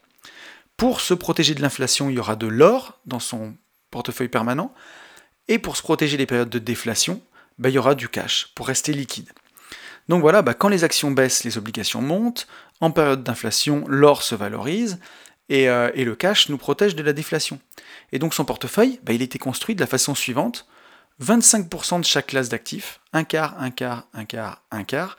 Pour 0.76 1.00
se 1.00 1.14
protéger 1.14 1.54
de 1.54 1.62
l'inflation, 1.62 2.10
il 2.10 2.16
y 2.16 2.18
aura 2.18 2.36
de 2.36 2.46
l'or 2.46 2.98
dans 3.06 3.20
son 3.20 3.54
portefeuille 3.90 4.28
permanent. 4.28 4.74
Et 5.48 5.58
pour 5.58 5.76
se 5.76 5.82
protéger 5.82 6.16
des 6.16 6.26
périodes 6.26 6.50
de 6.50 6.58
déflation, 6.58 7.22
bah, 7.58 7.70
il 7.70 7.74
y 7.74 7.78
aura 7.78 7.94
du 7.94 8.08
cash 8.08 8.48
pour 8.54 8.66
rester 8.66 8.92
liquide. 8.92 9.30
Donc 10.08 10.20
voilà, 10.20 10.42
bah, 10.42 10.54
quand 10.54 10.68
les 10.68 10.84
actions 10.84 11.10
baissent, 11.10 11.44
les 11.44 11.56
obligations 11.56 12.02
montent. 12.02 12.46
En 12.80 12.90
période 12.90 13.22
d'inflation, 13.22 13.84
l'or 13.88 14.22
se 14.22 14.34
valorise. 14.34 14.98
Et, 15.48 15.68
euh, 15.68 15.90
le 15.94 16.14
cash 16.14 16.48
nous 16.48 16.58
protège 16.58 16.94
de 16.94 17.02
la 17.02 17.12
déflation. 17.12 17.58
Et 18.12 18.18
donc 18.18 18.34
son 18.34 18.44
portefeuille, 18.44 19.00
bah, 19.02 19.12
il 19.12 19.22
était 19.22 19.38
construit 19.38 19.74
de 19.74 19.80
la 19.80 19.86
façon 19.86 20.14
suivante. 20.14 20.66
25% 21.22 22.00
de 22.00 22.04
chaque 22.04 22.26
classe 22.26 22.50
d'actifs, 22.50 23.00
un 23.14 23.24
quart, 23.24 23.54
un 23.58 23.70
quart, 23.70 24.06
un 24.12 24.26
quart, 24.26 24.62
un 24.70 24.84
quart, 24.84 25.16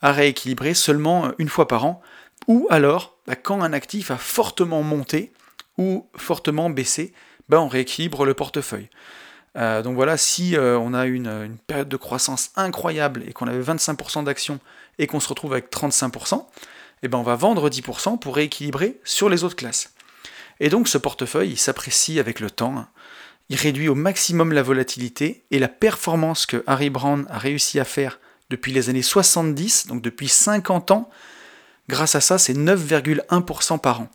à 0.00 0.12
rééquilibrer 0.12 0.74
seulement 0.74 1.32
une 1.38 1.48
fois 1.48 1.66
par 1.66 1.84
an 1.84 2.00
ou 2.46 2.66
alors, 2.70 3.16
bah, 3.26 3.36
quand 3.36 3.62
un 3.62 3.72
actif 3.72 4.10
a 4.10 4.16
fortement 4.16 4.82
monté 4.82 5.32
ou 5.78 6.06
fortement 6.16 6.70
baissé, 6.70 7.12
ben 7.48 7.58
on 7.58 7.68
rééquilibre 7.68 8.24
le 8.24 8.34
portefeuille. 8.34 8.88
Euh, 9.56 9.82
donc 9.82 9.96
voilà, 9.96 10.16
si 10.16 10.56
euh, 10.56 10.78
on 10.78 10.94
a 10.94 11.06
une, 11.06 11.56
période 11.66 11.88
de 11.88 11.96
croissance 11.96 12.50
incroyable 12.56 13.24
et 13.26 13.32
qu'on 13.32 13.48
avait 13.48 13.62
25% 13.62 14.24
d'actions 14.24 14.60
et 14.98 15.06
qu'on 15.06 15.20
se 15.20 15.28
retrouve 15.28 15.52
avec 15.52 15.70
35%, 15.70 16.46
eh 17.02 17.08
ben 17.08 17.18
on 17.18 17.22
va 17.22 17.34
vendre 17.34 17.68
10% 17.68 18.18
pour 18.18 18.36
rééquilibrer 18.36 19.00
sur 19.04 19.28
les 19.28 19.42
autres 19.42 19.56
classes. 19.56 19.92
Et 20.60 20.68
donc 20.68 20.88
ce 20.88 20.98
portefeuille, 20.98 21.50
il 21.50 21.58
s'apprécie 21.58 22.20
avec 22.20 22.38
le 22.38 22.50
temps, 22.50 22.86
il 23.48 23.56
réduit 23.56 23.88
au 23.88 23.94
maximum 23.94 24.52
la 24.52 24.62
volatilité 24.62 25.44
et 25.50 25.58
la 25.58 25.68
performance 25.68 26.46
que 26.46 26.62
Harry 26.66 26.90
Brown 26.90 27.26
a 27.30 27.38
réussi 27.38 27.80
à 27.80 27.84
faire 27.84 28.20
depuis 28.50 28.72
les 28.72 28.90
années 28.90 29.02
70, 29.02 29.86
donc 29.88 30.02
depuis 30.02 30.28
50 30.28 30.90
ans, 30.92 31.10
grâce 31.90 32.14
à 32.14 32.20
ça, 32.20 32.38
c'est 32.38 32.54
9,1% 32.54 33.78
par 33.78 34.02
an. 34.02 34.08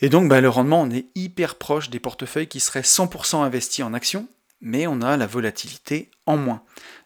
Et 0.00 0.08
donc 0.08 0.28
bah, 0.28 0.40
le 0.40 0.48
rendement, 0.48 0.82
on 0.82 0.90
est 0.90 1.06
hyper 1.14 1.54
proche 1.54 1.88
des 1.88 2.00
portefeuilles 2.00 2.48
qui 2.48 2.60
seraient 2.60 2.82
100% 2.82 3.42
investis 3.42 3.84
en 3.84 3.94
actions, 3.94 4.28
mais 4.60 4.86
on 4.86 5.00
a 5.00 5.16
la 5.16 5.26
volatilité 5.26 6.10
en 6.26 6.36
moins. 6.36 6.62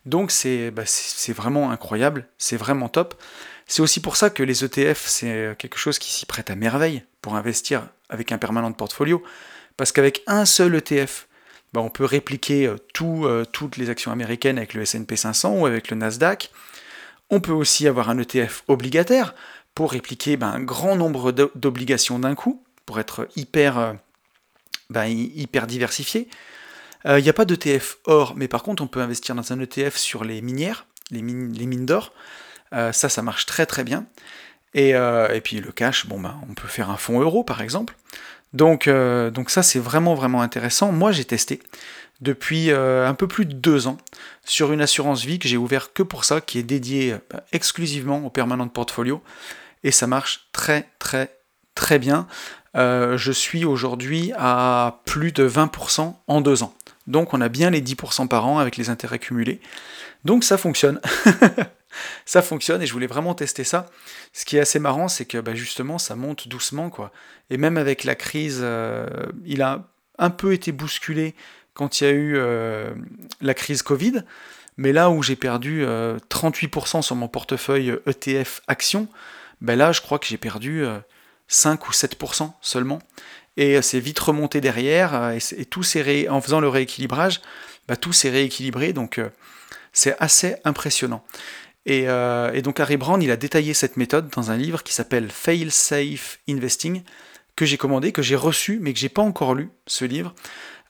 Donc 0.07 0.33
bah, 0.73 0.83
c'est 0.87 1.33
vraiment 1.33 1.71
incroyable, 1.71 2.27
c'est 2.39 2.57
vraiment 2.57 2.89
top. 2.89 3.15
C'est 3.67 3.83
aussi 3.83 4.01
pour 4.01 4.17
ça 4.17 4.31
que 4.31 4.43
les 4.43 4.65
ETF, 4.65 5.07
c'est 5.07 5.55
quelque 5.59 5.79
chose 5.79 5.99
qui 5.99 6.11
s'y 6.11 6.25
prête 6.25 6.51
à 6.51 6.57
merveille 6.57 7.05
pour 7.21 7.37
investir 7.37 7.89
avec 8.09 8.33
un 8.33 8.39
permanent 8.39 8.71
de 8.71 8.77
portfolio, 8.77 9.23
parce 9.77 9.93
qu'avec 9.93 10.23
un 10.27 10.47
seul 10.47 10.75
ETF, 10.75 11.29
bah, 11.73 11.81
on 11.83 11.91
peut 11.91 12.05
répliquer 12.05 12.67
euh, 12.67 12.77
euh, 13.03 13.45
toutes 13.45 13.77
les 13.77 13.91
actions 13.91 14.11
américaines 14.11 14.57
avec 14.57 14.75
le 14.75 14.85
SP 14.89 15.15
500 15.15 15.53
ou 15.59 15.67
avec 15.67 15.91
le 15.91 15.97
Nasdaq. 15.97 16.51
On 17.31 17.41
peut 17.41 17.53
aussi 17.53 17.87
avoir 17.87 18.09
un 18.09 18.19
ETF 18.19 18.65
obligataire 18.69 19.35
pour 19.79 19.93
répliquer 19.93 20.37
un 20.41 20.59
grand 20.59 20.97
nombre 20.97 21.31
d'obligations 21.31 22.19
d'un 22.19 22.35
coup 22.35 22.65
pour 22.85 22.99
être 22.99 23.29
hyper, 23.37 23.79
euh, 23.79 23.93
ben, 24.91 25.05
hyper 25.05 25.69
diversifié. 25.69 26.27
Il 27.05 27.11
euh, 27.13 27.21
n'y 27.21 27.29
a 27.29 27.33
pas 27.33 27.45
d'ETF 27.45 27.99
or, 28.05 28.35
mais 28.35 28.49
par 28.49 28.65
contre 28.65 28.83
on 28.83 28.89
peut 28.89 29.01
investir 29.01 29.37
dans 29.37 29.53
un 29.53 29.61
ETF 29.61 29.97
sur 29.97 30.25
les 30.25 30.43
minières, 30.43 30.87
les 31.13 31.23
mines, 31.23 31.53
les 31.53 31.67
mines 31.67 31.87
d'or. 31.87 32.13
Euh, 32.73 32.91
ça, 32.91 33.09
ça 33.09 33.23
marche 33.23 33.47
très 33.47 33.67
très 33.67 33.85
bien. 33.85 34.07
Et, 34.75 34.91
et, 34.91 35.41
puis 35.45 35.61
le 35.61 35.71
cash, 35.71 36.09
bon 36.09 36.21
ben, 36.21 36.41
on 36.51 36.55
peut 36.55 36.67
faire 36.67 36.91
un 36.91 36.97
fonds 36.97 37.21
euro 37.21 37.45
par 37.45 37.63
exemple. 37.63 37.95
Donc, 38.55 38.89
donc 38.89 39.49
ça 39.49 39.63
c'est 39.63 39.79
vraiment 39.79 40.17
vraiment 40.17 40.43
intéressant. 40.43 40.91
Moi 40.91 41.13
j'ai 41.13 41.25
testé 41.25 41.63
depuis 42.21 42.73
un 42.73 43.15
peu 43.15 43.29
plus 43.29 43.47
de 43.47 43.55
deux 43.55 43.87
ans 43.87 43.97
sur 44.45 44.73
une 44.73 44.81
assurance 44.81 45.25
vie 45.25 45.39
que 45.39 45.47
j'ai 45.47 45.57
ouvert 45.57 45.93
que 45.93 46.03
pour 46.03 46.25
ça, 46.25 46.41
qui 46.41 46.59
est 46.59 46.65
dédiée 46.65 47.15
exclusivement 47.53 48.27
au 48.27 48.31
permanent 48.31 48.67
portfolio. 48.67 49.23
Et 49.85 49.91
ça 49.91 50.07
marche 50.07 50.49
très 50.53 50.89
très 50.99 51.39
très 51.75 51.99
bien. 51.99 52.27
Euh, 52.77 53.17
je 53.17 53.33
suis 53.33 53.65
aujourd'hui 53.65 54.33
à 54.37 55.01
plus 55.05 55.33
de 55.33 55.49
20% 55.49 56.15
en 56.27 56.41
deux 56.41 56.63
ans. 56.63 56.75
Donc 57.07 57.33
on 57.33 57.41
a 57.41 57.49
bien 57.49 57.71
les 57.71 57.81
10% 57.81 58.29
par 58.29 58.47
an 58.47 58.59
avec 58.59 58.77
les 58.77 58.91
intérêts 58.91 59.19
cumulés. 59.19 59.61
Donc 60.25 60.45
ça 60.45 60.59
fonctionne. 60.59 61.01
ça 62.27 62.43
fonctionne 62.43 62.83
et 62.83 62.87
je 62.87 62.93
voulais 62.93 63.07
vraiment 63.07 63.35
tester 63.35 63.65
ça. 63.65 63.87
Ce 64.33 64.45
qui 64.45 64.57
est 64.57 64.61
assez 64.61 64.79
marrant, 64.79 65.09
c'est 65.09 65.25
que 65.25 65.39
bah, 65.39 65.55
justement 65.55 65.99
ça 65.99 66.15
monte 66.17 66.49
doucement. 66.49 66.91
quoi. 66.91 67.13
Et 67.51 67.57
même 67.57 67.79
avec 67.79 68.05
la 68.05 68.15
crise, 68.15 68.61
euh, 68.63 69.07
il 69.47 69.63
a 69.63 69.85
un 70.19 70.31
peu 70.31 70.53
été 70.53 70.73
bousculé 70.73 71.35
quand 71.75 72.01
il 72.01 72.05
y 72.05 72.07
a 72.07 72.11
eu 72.11 72.35
euh, 72.37 72.93
la 73.41 73.55
crise 73.55 73.83
Covid. 73.83 74.25
Mais 74.77 74.93
là 74.93 75.11
où 75.11 75.25
j'ai 75.25 75.35
perdu 75.35 75.85
38% 75.85 77.03
sur 77.03 77.17
mon 77.17 77.27
portefeuille 77.27 77.99
ETF 78.07 78.61
Action, 78.69 79.09
ben 79.61 79.77
là 79.77 79.93
je 79.93 80.01
crois 80.01 80.19
que 80.19 80.27
j'ai 80.27 80.39
perdu 80.39 80.85
5 81.49 81.89
ou 81.89 81.93
7% 81.93 82.53
seulement. 82.61 83.01
Et 83.59 83.77
euh, 83.77 83.83
c'est 83.83 84.01
vite 84.01 84.19
remonté 84.21 84.61
derrière, 84.63 85.15
euh, 85.15 85.39
et, 85.57 85.65
tout 85.65 85.83
s'est 85.83 86.29
en 86.29 86.41
faisant 86.41 86.61
le 86.61 86.69
rééquilibrage, 86.69 87.43
bah, 87.89 87.97
tout 87.97 88.13
s'est 88.13 88.31
rééquilibré, 88.31 88.93
donc 88.93 89.19
euh, 89.19 89.29
c'est 89.93 90.17
assez 90.21 90.57
impressionnant. 90.65 91.25
Et, 91.85 92.07
donc 92.63 92.81
Harry 92.81 92.99
Brand, 92.99 93.23
il 93.23 93.31
a 93.31 93.39
détaillé 93.39 93.73
cette 93.73 93.97
méthode 93.97 94.29
dans 94.29 94.51
un 94.51 94.59
livre 94.59 94.83
qui 94.83 94.93
s'appelle 94.93 95.31
Fail 95.31 95.71
Safe 95.71 96.39
Investing, 96.47 97.03
que 97.57 97.65
j'ai 97.65 97.79
commandé, 97.79 98.13
que 98.13 98.21
j'ai 98.21 98.37
reçu, 98.37 98.79
mais 98.79 98.93
que 98.93 98.99
j'ai 98.99 99.09
pas 99.09 99.23
encore 99.23 99.55
lu, 99.55 99.71
ce 99.87 100.05
livre. 100.05 100.35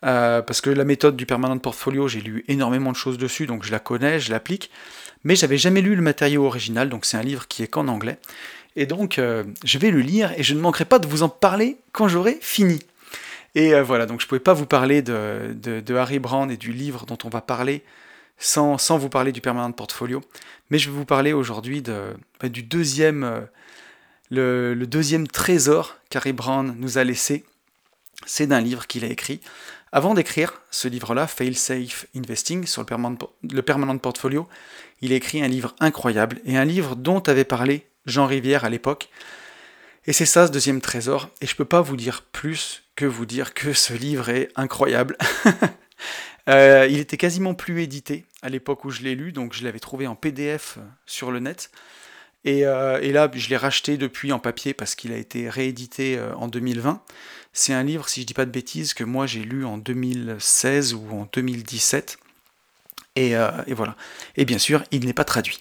parce 0.01 0.59
que 0.59 0.69
la 0.69 0.83
méthode 0.83 1.15
du 1.15 1.25
permanent 1.25 1.57
portfolio, 1.57 2.09
j'ai 2.09 2.19
lu 2.19 2.43
énormément 2.49 2.91
de 2.91 2.97
choses 2.97 3.17
dessus, 3.17 3.47
donc 3.47 3.63
je 3.63 3.71
la 3.71 3.79
connais, 3.79 4.19
je 4.19 4.29
l'applique, 4.29 4.71
mais 5.23 5.37
j'avais 5.37 5.57
jamais 5.57 5.79
lu 5.79 5.95
le 5.95 6.01
matériau 6.01 6.45
original, 6.45 6.89
donc 6.89 7.05
c'est 7.05 7.15
un 7.15 7.23
livre 7.23 7.47
qui 7.47 7.63
est 7.63 7.67
qu'en 7.67 7.87
anglais. 7.87 8.19
Et 8.75 8.85
donc, 8.85 9.19
euh, 9.19 9.43
je 9.63 9.77
vais 9.77 9.91
le 9.91 9.99
lire 9.99 10.31
et 10.37 10.43
je 10.43 10.53
ne 10.53 10.59
manquerai 10.59 10.85
pas 10.85 10.99
de 10.99 11.07
vous 11.07 11.23
en 11.23 11.29
parler 11.29 11.77
quand 11.91 12.07
j'aurai 12.07 12.37
fini. 12.41 12.79
Et 13.55 13.73
euh, 13.73 13.83
voilà, 13.83 14.05
donc 14.05 14.19
je 14.19 14.25
ne 14.25 14.29
pouvais 14.29 14.39
pas 14.39 14.53
vous 14.53 14.65
parler 14.65 15.01
de, 15.01 15.95
Harry 15.95 16.19
Brand 16.19 16.51
et 16.51 16.57
du 16.57 16.71
livre 16.71 17.05
dont 17.05 17.17
on 17.23 17.29
va 17.29 17.41
parler 17.41 17.83
sans, 18.37 18.77
vous 18.97 19.09
parler 19.09 19.31
du 19.31 19.41
permanent 19.41 19.71
portfolio. 19.71 20.21
Mais 20.69 20.77
je 20.77 20.89
vais 20.89 20.95
vous 20.95 21.05
parler 21.05 21.33
aujourd'hui 21.33 21.81
de, 21.81 22.13
bah, 22.39 22.49
du 22.49 22.63
deuxième, 22.63 23.23
euh, 23.23 23.41
le, 24.75 24.85
deuxième 24.85 25.27
trésor 25.27 25.97
qu'Harry 26.09 26.33
Brand 26.33 26.75
nous 26.77 26.97
a 26.97 27.03
laissé. 27.03 27.43
C'est 28.25 28.47
d'un 28.47 28.61
livre 28.61 28.85
qu'il 28.85 29.03
a 29.03 29.07
écrit. 29.07 29.41
Avant 29.91 30.13
d'écrire 30.13 30.61
ce 30.69 30.87
livre-là, 30.87 31.25
Fail 31.25 31.55
Safe 31.55 32.05
Investing, 32.15 32.67
sur 32.67 32.83
le 32.83 32.85
permanent, 32.85 33.17
le 33.49 33.61
permanent 33.63 33.97
portfolio, 33.97 34.47
il 35.01 35.11
a 35.11 35.15
écrit 35.15 35.41
un 35.41 35.47
livre 35.47 35.73
incroyable 35.79 36.39
et 36.45 36.57
un 36.57 36.65
livre 36.65 36.95
dont 36.95 37.21
avait 37.21 37.45
parlé 37.45 37.88
Jean 38.09 38.25
Rivière 38.25 38.65
à 38.65 38.69
l'époque. 38.69 39.09
Et 40.05 40.13
c'est 40.13 40.25
ça 40.25 40.47
ce 40.47 40.51
deuxième 40.51 40.81
trésor, 40.81 41.29
et 41.41 41.45
je 41.45 41.55
peux 41.55 41.65
pas 41.65 41.81
vous 41.81 41.95
dire 41.95 42.23
plus 42.23 42.83
que 42.95 43.05
vous 43.05 43.25
dire 43.25 43.53
que 43.53 43.73
ce 43.73 43.93
livre 43.93 44.29
est 44.29 44.49
incroyable. 44.55 45.17
Euh, 46.47 46.87
il 46.89 46.97
était 46.97 47.17
quasiment 47.17 47.53
plus 47.53 47.83
édité 47.83 48.25
à 48.41 48.49
l'époque 48.49 48.83
où 48.83 48.89
je 48.89 49.01
l'ai 49.01 49.13
lu, 49.13 49.31
donc 49.31 49.53
je 49.53 49.63
l'avais 49.63 49.77
trouvé 49.77 50.07
en 50.07 50.15
PDF 50.15 50.79
sur 51.05 51.29
le 51.29 51.39
net. 51.39 51.69
Et, 52.43 52.65
euh, 52.65 52.99
et 53.01 53.11
là, 53.11 53.29
je 53.31 53.49
l'ai 53.49 53.57
racheté 53.57 53.97
depuis 53.97 54.31
en 54.31 54.39
papier 54.39 54.73
parce 54.73 54.95
qu'il 54.95 55.11
a 55.11 55.17
été 55.17 55.47
réédité 55.47 56.17
euh, 56.17 56.33
en 56.35 56.47
2020. 56.47 57.03
C'est 57.53 57.73
un 57.73 57.83
livre, 57.83 58.09
si 58.09 58.21
je 58.21 58.25
dis 58.25 58.33
pas 58.33 58.45
de 58.45 58.51
bêtises, 58.51 58.95
que 58.95 59.03
moi 59.03 59.27
j'ai 59.27 59.41
lu 59.41 59.63
en 59.63 59.77
2016 59.77 60.95
ou 60.95 61.05
en 61.11 61.29
2017. 61.31 62.17
Et, 63.15 63.33
et 63.67 63.73
voilà. 63.73 63.95
Et 64.35 64.45
bien 64.45 64.57
sûr, 64.57 64.83
il 64.89 65.05
n'est 65.05 65.13
pas 65.13 65.25
traduit. 65.25 65.59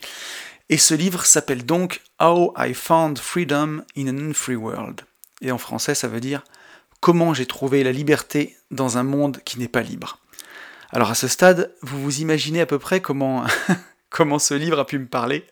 Et 0.71 0.77
ce 0.77 0.95
livre 0.95 1.25
s'appelle 1.25 1.65
donc 1.65 2.03
How 2.21 2.53
I 2.59 2.75
Found 2.75 3.19
Freedom 3.19 3.83
in 3.97 4.09
an 4.09 4.19
Unfree 4.19 4.57
World. 4.57 5.03
Et 5.41 5.51
en 5.51 5.59
français, 5.59 5.95
ça 5.95 6.09
veut 6.09 6.21
dire 6.21 6.45
Comment 7.01 7.33
j'ai 7.33 7.47
trouvé 7.47 7.85
la 7.85 7.93
liberté 7.93 8.57
dans 8.71 8.99
un 8.99 9.03
monde 9.03 9.39
qui 9.45 9.59
n'est 9.59 9.69
pas 9.69 9.83
libre. 9.83 10.19
Alors 10.91 11.11
à 11.11 11.15
ce 11.15 11.29
stade, 11.29 11.73
vous 11.83 12.03
vous 12.03 12.21
imaginez 12.21 12.61
à 12.61 12.67
peu 12.67 12.79
près 12.79 13.01
comment, 13.01 13.45
comment 14.11 14.39
ce 14.39 14.55
livre 14.55 14.79
a 14.79 14.87
pu 14.87 14.99
me 14.99 15.07
parler. 15.07 15.47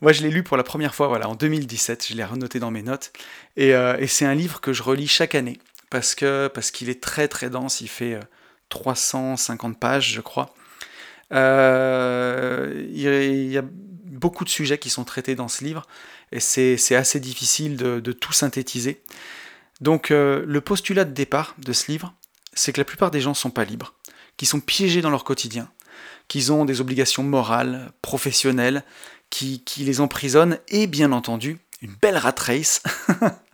Moi, 0.00 0.12
je 0.12 0.22
l'ai 0.22 0.30
lu 0.30 0.42
pour 0.42 0.56
la 0.56 0.62
première 0.62 0.94
fois 0.94 1.08
voilà, 1.08 1.28
en 1.28 1.34
2017, 1.34 2.06
je 2.08 2.14
l'ai 2.14 2.24
renoté 2.24 2.58
dans 2.58 2.70
mes 2.70 2.82
notes. 2.82 3.12
Et, 3.56 3.74
euh, 3.74 3.96
et 3.98 4.06
c'est 4.06 4.24
un 4.24 4.34
livre 4.34 4.60
que 4.60 4.72
je 4.72 4.82
relis 4.82 5.08
chaque 5.08 5.34
année 5.34 5.58
parce 5.90 6.14
parce 6.54 6.70
qu'il 6.70 6.88
est 6.88 7.02
très 7.02 7.28
très 7.28 7.50
dense, 7.50 7.80
il 7.80 7.88
fait 7.88 8.18
350 8.70 9.72
euh, 9.72 9.78
pages, 9.78 10.12
je 10.12 10.20
crois. 10.20 10.54
Euh, 11.32 12.86
il 12.90 13.50
y 13.50 13.58
a 13.58 13.62
beaucoup 14.20 14.44
de 14.44 14.50
sujets 14.50 14.78
qui 14.78 14.90
sont 14.90 15.04
traités 15.04 15.34
dans 15.34 15.48
ce 15.48 15.64
livre, 15.64 15.86
et 16.30 16.40
c'est 16.40 16.94
assez 16.94 17.18
difficile 17.18 17.76
de, 17.76 18.12
tout 18.12 18.32
synthétiser. 18.32 19.02
Donc 19.80 20.10
euh, 20.10 20.44
le 20.46 20.60
postulat 20.60 21.04
de 21.04 21.12
départ 21.12 21.54
de 21.58 21.72
ce 21.72 21.90
livre, 21.90 22.14
c'est 22.52 22.72
que 22.72 22.80
la 22.80 22.84
plupart 22.84 23.10
des 23.10 23.20
gens 23.20 23.30
ne 23.30 23.36
sont 23.36 23.50
pas 23.50 23.64
libres, 23.64 23.94
qui 24.36 24.46
sont 24.46 24.60
piégés 24.60 25.00
dans 25.00 25.10
leur 25.10 25.24
quotidien, 25.24 25.70
qu'ils 26.28 26.52
ont 26.52 26.64
des 26.64 26.80
obligations 26.80 27.22
morales, 27.22 27.92
professionnelles, 28.02 28.84
qui, 29.30 29.62
les 29.78 30.00
emprisonnent, 30.00 30.58
et 30.68 30.86
bien 30.86 31.12
entendu, 31.12 31.58
une 31.80 31.94
belle 32.02 32.18
rat 32.18 32.34
race, 32.38 32.82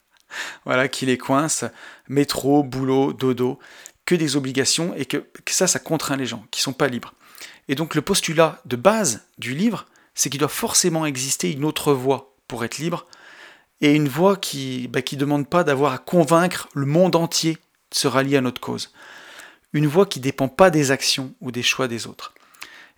voilà, 0.64 0.88
qui 0.88 1.06
les 1.06 1.18
coince, 1.18 1.64
métro, 2.08 2.64
boulot, 2.64 3.12
dodo, 3.12 3.58
que 4.04 4.14
des 4.14 4.36
obligations, 4.36 4.94
et 4.96 5.04
que, 5.04 5.18
que 5.44 5.52
ça, 5.52 5.66
ça 5.66 5.78
contraint 5.78 6.16
les 6.16 6.26
gens, 6.26 6.44
qui 6.50 6.62
sont 6.62 6.72
pas 6.72 6.88
libres. 6.88 7.14
Et 7.68 7.74
donc 7.74 7.94
le 7.94 8.02
postulat 8.02 8.60
de 8.64 8.76
base 8.76 9.26
du 9.38 9.54
livre, 9.54 9.86
c'est 10.16 10.30
qu'il 10.30 10.40
doit 10.40 10.48
forcément 10.48 11.06
exister 11.06 11.52
une 11.52 11.64
autre 11.64 11.92
voie 11.92 12.34
pour 12.48 12.64
être 12.64 12.78
libre, 12.78 13.06
et 13.80 13.94
une 13.94 14.08
voie 14.08 14.36
qui 14.36 14.82
ne 14.82 14.88
bah, 14.88 15.00
demande 15.12 15.48
pas 15.48 15.62
d'avoir 15.62 15.92
à 15.92 15.98
convaincre 15.98 16.68
le 16.74 16.86
monde 16.86 17.14
entier 17.14 17.58
de 17.90 17.96
se 17.96 18.08
rallier 18.08 18.38
à 18.38 18.40
notre 18.40 18.60
cause. 18.60 18.92
Une 19.72 19.86
voie 19.86 20.06
qui 20.06 20.18
ne 20.18 20.24
dépend 20.24 20.48
pas 20.48 20.70
des 20.70 20.90
actions 20.90 21.34
ou 21.40 21.52
des 21.52 21.62
choix 21.62 21.86
des 21.86 22.06
autres. 22.06 22.32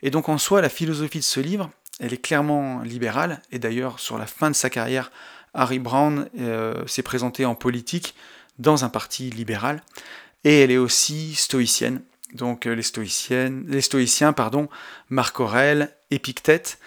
Et 0.02 0.10
donc 0.10 0.28
en 0.28 0.38
soi, 0.38 0.62
la 0.62 0.68
philosophie 0.68 1.18
de 1.18 1.24
ce 1.24 1.40
livre, 1.40 1.70
elle 1.98 2.14
est 2.14 2.22
clairement 2.22 2.82
libérale, 2.82 3.42
et 3.50 3.58
d'ailleurs 3.58 3.98
sur 3.98 4.16
la 4.16 4.26
fin 4.26 4.50
de 4.50 4.56
sa 4.56 4.70
carrière, 4.70 5.10
Harry 5.54 5.80
Brown 5.80 6.28
euh, 6.38 6.86
s'est 6.86 7.02
présenté 7.02 7.44
en 7.44 7.56
politique 7.56 8.14
dans 8.60 8.84
un 8.84 8.88
parti 8.88 9.30
libéral, 9.30 9.82
et 10.44 10.60
elle 10.60 10.70
est 10.70 10.78
aussi 10.78 11.34
stoïcienne. 11.34 12.02
Donc 12.35 12.66
euh, 12.66 12.74
les, 12.74 12.83
stoïciens, 12.83 14.33
pardon, 14.33 14.68
Marc 15.09 15.41
Aurèle, 15.41 15.95
Épictète, 16.11 16.79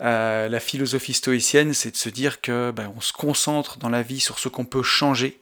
euh, 0.00 0.48
la 0.48 0.60
philosophie 0.60 1.14
stoïcienne, 1.14 1.74
c'est 1.74 1.90
de 1.90 1.96
se 1.96 2.08
dire 2.08 2.40
que 2.40 2.70
ben, 2.70 2.92
on 2.96 3.00
se 3.00 3.12
concentre 3.12 3.78
dans 3.78 3.88
la 3.88 4.02
vie 4.02 4.20
sur 4.20 4.38
ce 4.38 4.48
qu'on 4.48 4.64
peut 4.64 4.82
changer 4.82 5.40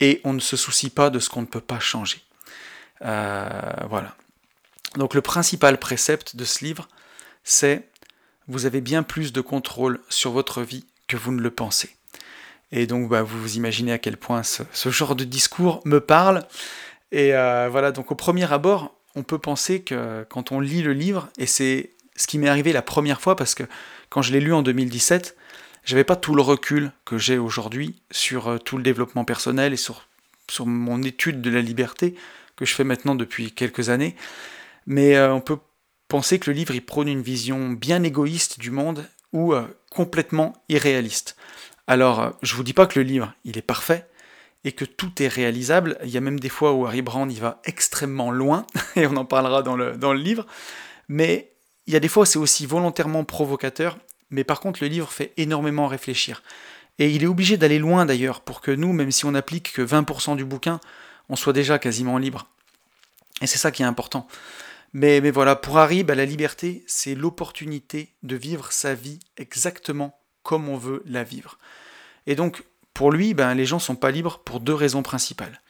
et 0.00 0.20
on 0.24 0.32
ne 0.32 0.40
se 0.40 0.56
soucie 0.56 0.90
pas 0.90 1.10
de 1.10 1.18
ce 1.18 1.28
qu'on 1.28 1.42
ne 1.42 1.46
peut 1.46 1.60
pas 1.60 1.80
changer. 1.80 2.22
voilà. 3.00 4.16
Donc 4.96 5.14
le 5.14 5.22
principal 5.22 5.78
précepte 5.78 6.36
de 6.36 6.44
ce 6.44 6.64
livre, 6.64 6.88
c'est 7.44 7.88
vous 8.48 8.66
avez 8.66 8.80
bien 8.80 9.02
plus 9.02 9.32
de 9.32 9.40
contrôle 9.40 10.00
sur 10.08 10.32
votre 10.32 10.62
vie 10.62 10.84
que 11.06 11.16
vous 11.16 11.32
ne 11.32 11.40
le 11.40 11.50
pensez. 11.50 11.96
Et 12.72 12.86
donc 12.86 13.08
bah, 13.08 13.22
vous 13.22 13.40
vous 13.40 13.56
imaginez 13.56 13.92
à 13.92 13.98
quel 13.98 14.16
point 14.16 14.42
ce, 14.42 14.90
genre 14.90 15.14
de 15.14 15.24
discours 15.24 15.80
me 15.84 16.00
parle. 16.00 16.46
Et 17.12 17.34
euh, 17.34 17.68
voilà, 17.70 17.92
donc 17.92 18.10
au 18.10 18.14
premier 18.14 18.50
abord, 18.52 18.94
on 19.14 19.22
peut 19.22 19.38
penser 19.38 19.82
que 19.82 20.26
quand 20.28 20.50
on 20.50 20.58
lit 20.58 20.82
le 20.82 20.92
livre, 20.92 21.28
et 21.38 21.46
c'est 21.46 21.90
ce 22.16 22.26
qui 22.26 22.38
m'est 22.38 22.48
arrivé 22.48 22.72
la 22.72 22.82
première 22.82 23.20
fois, 23.20 23.36
parce 23.36 23.54
que 23.54 23.64
quand 24.08 24.22
je 24.22 24.32
l'ai 24.32 24.40
lu 24.40 24.52
en 24.52 24.62
2017, 24.62 25.36
j'avais 25.84 26.04
pas 26.04 26.16
tout 26.16 26.34
le 26.34 26.42
recul 26.42 26.90
que 27.04 27.18
j'ai 27.18 27.38
aujourd'hui 27.38 28.02
sur 28.10 28.48
euh, 28.48 28.58
tout 28.58 28.76
le 28.76 28.82
développement 28.82 29.24
personnel 29.24 29.72
et 29.72 29.76
sur, 29.76 30.08
sur 30.50 30.66
mon 30.66 31.02
étude 31.02 31.40
de 31.40 31.50
la 31.50 31.60
liberté 31.60 32.14
que 32.56 32.64
je 32.64 32.74
fais 32.74 32.84
maintenant 32.84 33.14
depuis 33.14 33.52
quelques 33.52 33.88
années. 33.88 34.16
Mais 34.86 35.16
euh, 35.16 35.32
on 35.32 35.40
peut 35.40 35.58
penser 36.08 36.38
que 36.38 36.50
le 36.50 36.56
livre 36.56 36.74
il 36.74 36.84
prône 36.84 37.08
une 37.08 37.22
vision 37.22 37.70
bien 37.70 38.02
égoïste 38.02 38.58
du 38.58 38.70
monde 38.70 39.06
ou 39.32 39.54
complètement 39.90 40.52
irréaliste. 40.68 41.36
Alors, 41.86 42.20
euh, 42.20 42.30
je 42.42 42.54
vous 42.54 42.62
dis 42.62 42.72
pas 42.72 42.86
que 42.86 42.98
le 42.98 43.04
livre 43.04 43.34
il 43.44 43.58
est 43.58 43.62
parfait 43.62 44.06
et 44.64 44.72
que 44.72 44.84
tout 44.84 45.22
est 45.22 45.28
réalisable. 45.28 45.98
Il 46.04 46.10
y 46.10 46.16
a 46.16 46.20
même 46.20 46.40
des 46.40 46.48
fois 46.48 46.72
où 46.72 46.86
Harry 46.86 47.02
Brand 47.02 47.30
y 47.30 47.38
va 47.38 47.60
extrêmement 47.64 48.30
loin 48.30 48.66
et 48.96 49.06
on 49.06 49.16
en 49.16 49.24
parlera 49.24 49.62
dans 49.62 49.76
le, 49.76 49.96
dans 49.96 50.12
le 50.12 50.20
livre. 50.20 50.46
Mais 51.08 51.52
il 51.86 51.92
y 51.92 51.96
a 51.96 52.00
des 52.00 52.08
fois 52.08 52.22
où 52.22 52.26
c'est 52.26 52.38
aussi 52.38 52.66
volontairement 52.66 53.24
provocateur. 53.24 53.98
Mais 54.30 54.44
par 54.44 54.60
contre, 54.60 54.82
le 54.82 54.88
livre 54.88 55.10
fait 55.10 55.32
énormément 55.36 55.86
réfléchir. 55.88 56.42
Et 56.98 57.10
il 57.10 57.22
est 57.22 57.26
obligé 57.26 57.56
d'aller 57.56 57.78
loin 57.78 58.06
d'ailleurs 58.06 58.40
pour 58.40 58.60
que 58.60 58.70
nous, 58.70 58.92
même 58.92 59.10
si 59.10 59.24
on 59.24 59.32
n'applique 59.32 59.72
que 59.72 59.82
20% 59.82 60.36
du 60.36 60.44
bouquin, 60.44 60.80
on 61.28 61.36
soit 61.36 61.52
déjà 61.52 61.78
quasiment 61.78 62.18
libre. 62.18 62.46
Et 63.40 63.46
c'est 63.46 63.58
ça 63.58 63.70
qui 63.70 63.82
est 63.82 63.86
important. 63.86 64.26
Mais, 64.92 65.20
mais 65.20 65.30
voilà, 65.30 65.56
pour 65.56 65.78
Harry, 65.78 66.04
bah, 66.04 66.14
la 66.14 66.26
liberté, 66.26 66.84
c'est 66.86 67.14
l'opportunité 67.14 68.12
de 68.22 68.36
vivre 68.36 68.72
sa 68.72 68.94
vie 68.94 69.20
exactement 69.38 70.18
comme 70.42 70.68
on 70.68 70.76
veut 70.76 71.02
la 71.06 71.24
vivre. 71.24 71.58
Et 72.26 72.34
donc, 72.34 72.62
pour 73.02 73.10
lui, 73.10 73.34
ben, 73.34 73.52
les 73.56 73.66
gens 73.66 73.80
sont 73.80 73.96
pas 73.96 74.12
libres 74.12 74.38
pour 74.44 74.60
deux 74.60 74.74
raisons 74.74 75.02
principales. 75.02 75.60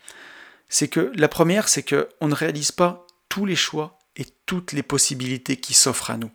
C'est 0.69 0.89
que 0.89 1.11
la 1.15 1.29
première, 1.29 1.67
c'est 1.67 1.83
qu'on 1.83 2.29
ne 2.29 2.35
réalise 2.35 2.73
pas 2.73 3.07
tous 3.31 3.47
les 3.47 3.57
choix 3.57 3.99
et 4.17 4.27
toutes 4.45 4.73
les 4.73 4.83
possibilités 4.83 5.57
qui 5.57 5.73
s'offrent 5.73 6.11
à 6.11 6.19
nous. 6.19 6.31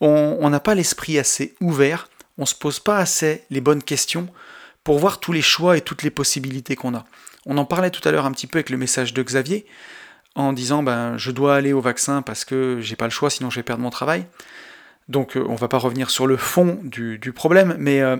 On 0.00 0.48
n'a 0.48 0.60
pas 0.60 0.74
l'esprit 0.74 1.18
assez 1.18 1.56
ouvert, 1.60 2.08
on 2.38 2.44
ne 2.44 2.46
se 2.46 2.54
pose 2.54 2.80
pas 2.80 2.96
assez 2.96 3.44
les 3.50 3.60
bonnes 3.60 3.82
questions 3.82 4.28
pour 4.82 4.98
voir 4.98 5.20
tous 5.20 5.32
les 5.32 5.42
choix 5.42 5.76
et 5.76 5.82
toutes 5.82 6.02
les 6.02 6.10
possibilités 6.10 6.74
qu'on 6.74 6.94
a. 6.94 7.04
On 7.44 7.58
en 7.58 7.66
parlait 7.66 7.90
tout 7.90 8.08
à 8.08 8.10
l'heure 8.10 8.24
un 8.24 8.32
petit 8.32 8.46
peu 8.46 8.60
avec 8.60 8.70
le 8.70 8.78
message 8.78 9.12
de 9.12 9.22
Xavier 9.22 9.66
en 10.36 10.54
disant 10.54 10.82
ben, 10.82 11.18
je 11.18 11.32
dois 11.32 11.54
aller 11.54 11.74
au 11.74 11.82
vaccin 11.82 12.22
parce 12.22 12.46
que 12.46 12.78
j'ai 12.80 12.96
pas 12.96 13.04
le 13.04 13.10
choix, 13.10 13.28
sinon 13.28 13.50
je 13.50 13.56
vais 13.56 13.62
perdre 13.62 13.82
mon 13.82 13.90
travail. 13.90 14.24
Donc 15.10 15.36
euh, 15.36 15.44
on 15.50 15.54
va 15.54 15.68
pas 15.68 15.76
revenir 15.76 16.08
sur 16.08 16.26
le 16.26 16.38
fond 16.38 16.78
du, 16.82 17.18
problème, 17.34 17.76
mais 17.78 18.00
euh, 18.00 18.16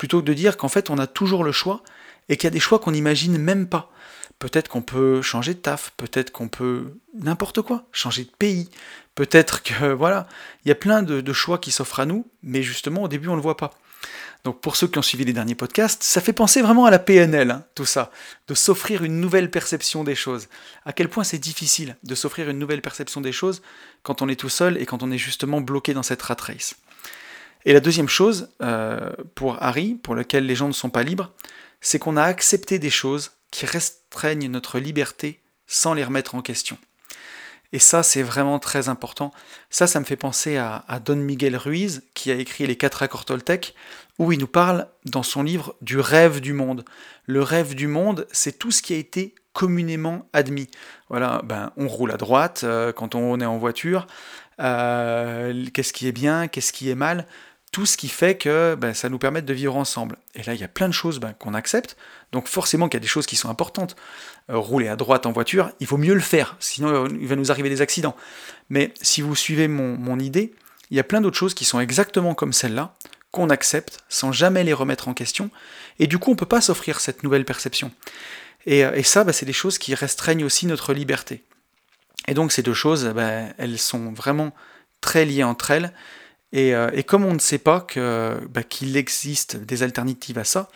plutôt 0.00 0.22
que 0.22 0.26
de 0.26 0.32
dire 0.32 0.56
qu'en 0.56 0.70
fait 0.70 0.88
on 0.88 0.96
a 0.96 1.06
toujours 1.06 1.44
le 1.44 1.52
choix 1.52 1.82
et 2.30 2.38
qu'il 2.38 2.44
y 2.44 2.46
a 2.46 2.50
des 2.50 2.58
choix 2.58 2.78
qu'on 2.78 2.92
n'imagine 2.92 3.36
même 3.36 3.68
pas. 3.68 3.92
Peut-être 4.38 4.68
qu'on 4.68 4.80
peut 4.80 5.20
changer 5.20 5.52
de 5.52 5.58
taf, 5.58 5.92
peut-être 5.98 6.32
qu'on 6.32 6.48
peut 6.48 6.94
n'importe 7.12 7.60
quoi, 7.60 7.84
changer 7.92 8.24
de 8.24 8.30
pays, 8.30 8.70
peut-être 9.14 9.62
que 9.62 9.92
voilà, 9.92 10.26
il 10.64 10.68
y 10.68 10.72
a 10.72 10.74
plein 10.74 11.02
de, 11.02 11.32
choix 11.34 11.58
qui 11.58 11.70
s'offrent 11.70 12.00
à 12.00 12.06
nous, 12.06 12.26
mais 12.42 12.62
justement 12.62 13.02
au 13.02 13.08
début 13.08 13.28
on 13.28 13.32
ne 13.32 13.36
le 13.36 13.42
voit 13.42 13.58
pas. 13.58 13.74
Donc 14.42 14.62
pour 14.62 14.74
ceux 14.74 14.88
qui 14.88 14.98
ont 14.98 15.02
suivi 15.02 15.26
les 15.26 15.34
derniers 15.34 15.54
podcasts, 15.54 16.02
ça 16.02 16.22
fait 16.22 16.32
penser 16.32 16.62
vraiment 16.62 16.86
à 16.86 16.90
la 16.90 16.98
PNL, 16.98 17.50
hein, 17.50 17.64
tout 17.74 17.84
ça, 17.84 18.10
de 18.48 18.54
s'offrir 18.54 19.04
une 19.04 19.20
nouvelle 19.20 19.50
perception 19.50 20.02
des 20.02 20.14
choses. 20.14 20.48
À 20.86 20.94
quel 20.94 21.10
point 21.10 21.24
c'est 21.24 21.36
difficile 21.36 21.98
de 22.04 22.14
s'offrir 22.14 22.48
une 22.48 22.58
nouvelle 22.58 22.80
perception 22.80 23.20
des 23.20 23.32
choses 23.32 23.60
quand 24.02 24.22
on 24.22 24.30
est 24.30 24.40
tout 24.40 24.48
seul 24.48 24.78
et 24.78 24.86
quand 24.86 25.02
on 25.02 25.10
est 25.10 25.18
justement 25.18 25.60
bloqué 25.60 25.92
dans 25.92 26.02
cette 26.02 26.22
rat 26.22 26.38
race. 26.40 26.76
Et 27.64 27.72
la 27.72 27.80
deuxième 27.80 28.08
chose, 28.08 28.48
euh, 28.62 29.10
pour 29.34 29.62
Harry, 29.62 29.94
pour 29.94 30.14
lequel 30.14 30.46
les 30.46 30.54
gens 30.54 30.68
ne 30.68 30.72
sont 30.72 30.90
pas 30.90 31.02
libres, 31.02 31.30
c'est 31.80 31.98
qu'on 31.98 32.16
a 32.16 32.22
accepté 32.22 32.78
des 32.78 32.90
choses 32.90 33.32
qui 33.50 33.66
restreignent 33.66 34.48
notre 34.48 34.78
liberté 34.78 35.40
sans 35.66 35.94
les 35.94 36.04
remettre 36.04 36.34
en 36.34 36.42
question. 36.42 36.78
Et 37.72 37.78
ça, 37.78 38.02
c'est 38.02 38.22
vraiment 38.22 38.58
très 38.58 38.88
important. 38.88 39.32
Ça, 39.68 39.86
ça 39.86 40.00
me 40.00 40.04
fait 40.04 40.16
penser 40.16 40.56
à, 40.56 40.84
Don 41.04 41.16
Miguel 41.16 41.56
Ruiz, 41.56 42.02
qui 42.14 42.32
a 42.32 42.34
écrit 42.34 42.66
Les 42.66 42.76
quatre 42.76 43.02
accords 43.02 43.24
Toltec, 43.24 43.74
où 44.18 44.32
il 44.32 44.40
nous 44.40 44.48
parle 44.48 44.88
dans 45.04 45.22
son 45.22 45.42
livre 45.42 45.76
du 45.80 45.98
rêve 46.00 46.40
du 46.40 46.52
monde. 46.52 46.84
Le 47.26 47.42
rêve 47.42 47.74
du 47.74 47.86
monde, 47.86 48.26
c'est 48.32 48.58
tout 48.58 48.72
ce 48.72 48.82
qui 48.82 48.92
a 48.92 48.96
été 48.96 49.34
communément 49.52 50.28
admis. 50.32 50.68
Voilà, 51.08 51.42
ben, 51.44 51.72
on 51.76 51.86
roule 51.86 52.10
à 52.10 52.16
droite 52.16 52.62
euh, 52.64 52.92
quand 52.92 53.14
on 53.14 53.40
est 53.40 53.46
en 53.46 53.58
voiture. 53.58 54.08
Euh, 54.60 55.64
qu'est-ce 55.72 55.92
qui 55.92 56.08
est 56.08 56.12
bien, 56.12 56.48
qu'est-ce 56.48 56.72
qui 56.72 56.90
est 56.90 56.94
mal 56.96 57.26
tout 57.72 57.86
ce 57.86 57.96
qui 57.96 58.08
fait 58.08 58.36
que 58.36 58.74
ben, 58.74 58.94
ça 58.94 59.08
nous 59.08 59.18
permet 59.18 59.42
de 59.42 59.52
vivre 59.52 59.76
ensemble. 59.76 60.16
Et 60.34 60.42
là, 60.42 60.54
il 60.54 60.60
y 60.60 60.64
a 60.64 60.68
plein 60.68 60.88
de 60.88 60.94
choses 60.94 61.20
ben, 61.20 61.34
qu'on 61.38 61.54
accepte, 61.54 61.96
donc 62.32 62.48
forcément 62.48 62.88
qu'il 62.88 62.98
y 62.98 63.02
a 63.02 63.04
des 63.04 63.06
choses 63.06 63.26
qui 63.26 63.36
sont 63.36 63.48
importantes. 63.48 63.96
Euh, 64.50 64.58
rouler 64.58 64.88
à 64.88 64.96
droite 64.96 65.26
en 65.26 65.32
voiture, 65.32 65.70
il 65.78 65.86
faut 65.86 65.96
mieux 65.96 66.14
le 66.14 66.20
faire, 66.20 66.56
sinon 66.58 67.06
il 67.06 67.28
va 67.28 67.36
nous 67.36 67.52
arriver 67.52 67.68
des 67.68 67.80
accidents. 67.80 68.16
Mais 68.68 68.92
si 69.00 69.22
vous 69.22 69.36
suivez 69.36 69.68
mon, 69.68 70.18
idée, 70.18 70.52
il 70.90 70.96
y 70.96 71.00
a 71.00 71.04
plein 71.04 71.20
d'autres 71.20 71.36
choses 71.36 71.54
qui 71.54 71.64
sont 71.64 71.78
exactement 71.78 72.34
comme 72.34 72.52
celle-là, 72.52 72.94
qu'on 73.30 73.50
accepte 73.50 73.98
sans 74.08 74.32
jamais 74.32 74.64
les 74.64 74.72
remettre 74.72 75.06
en 75.06 75.14
question, 75.14 75.50
et 76.00 76.08
du 76.08 76.18
coup 76.18 76.30
on 76.30 76.34
ne 76.34 76.38
peut 76.38 76.46
pas 76.46 76.60
s'offrir 76.60 76.98
cette 76.98 77.22
nouvelle 77.22 77.44
perception. 77.44 77.92
Et, 78.66 78.84
euh, 78.84 79.00
ça, 79.04 79.22
ben, 79.22 79.32
c'est 79.32 79.46
des 79.46 79.52
choses 79.52 79.78
qui 79.78 79.94
restreignent 79.94 80.44
aussi 80.44 80.66
notre 80.66 80.92
liberté. 80.92 81.44
Et 82.26 82.34
donc 82.34 82.50
ces 82.50 82.62
deux 82.62 82.74
choses, 82.74 83.14
elles 83.58 83.78
sont 83.78 84.12
vraiment 84.12 84.52
très 85.00 85.24
liées 85.24 85.44
entre 85.44 85.70
elles, 85.70 85.92
euh, 86.54 86.90
et, 86.92 87.04
comme 87.04 87.24
on 87.24 87.34
ne 87.34 87.38
sait 87.38 87.58
pas 87.58 87.86
bah, 87.96 88.62
qu'il 88.62 88.96
existe 88.96 89.56
des 89.56 89.82
alternatives 89.82 90.38
à 90.38 90.44
ça, 90.44 90.68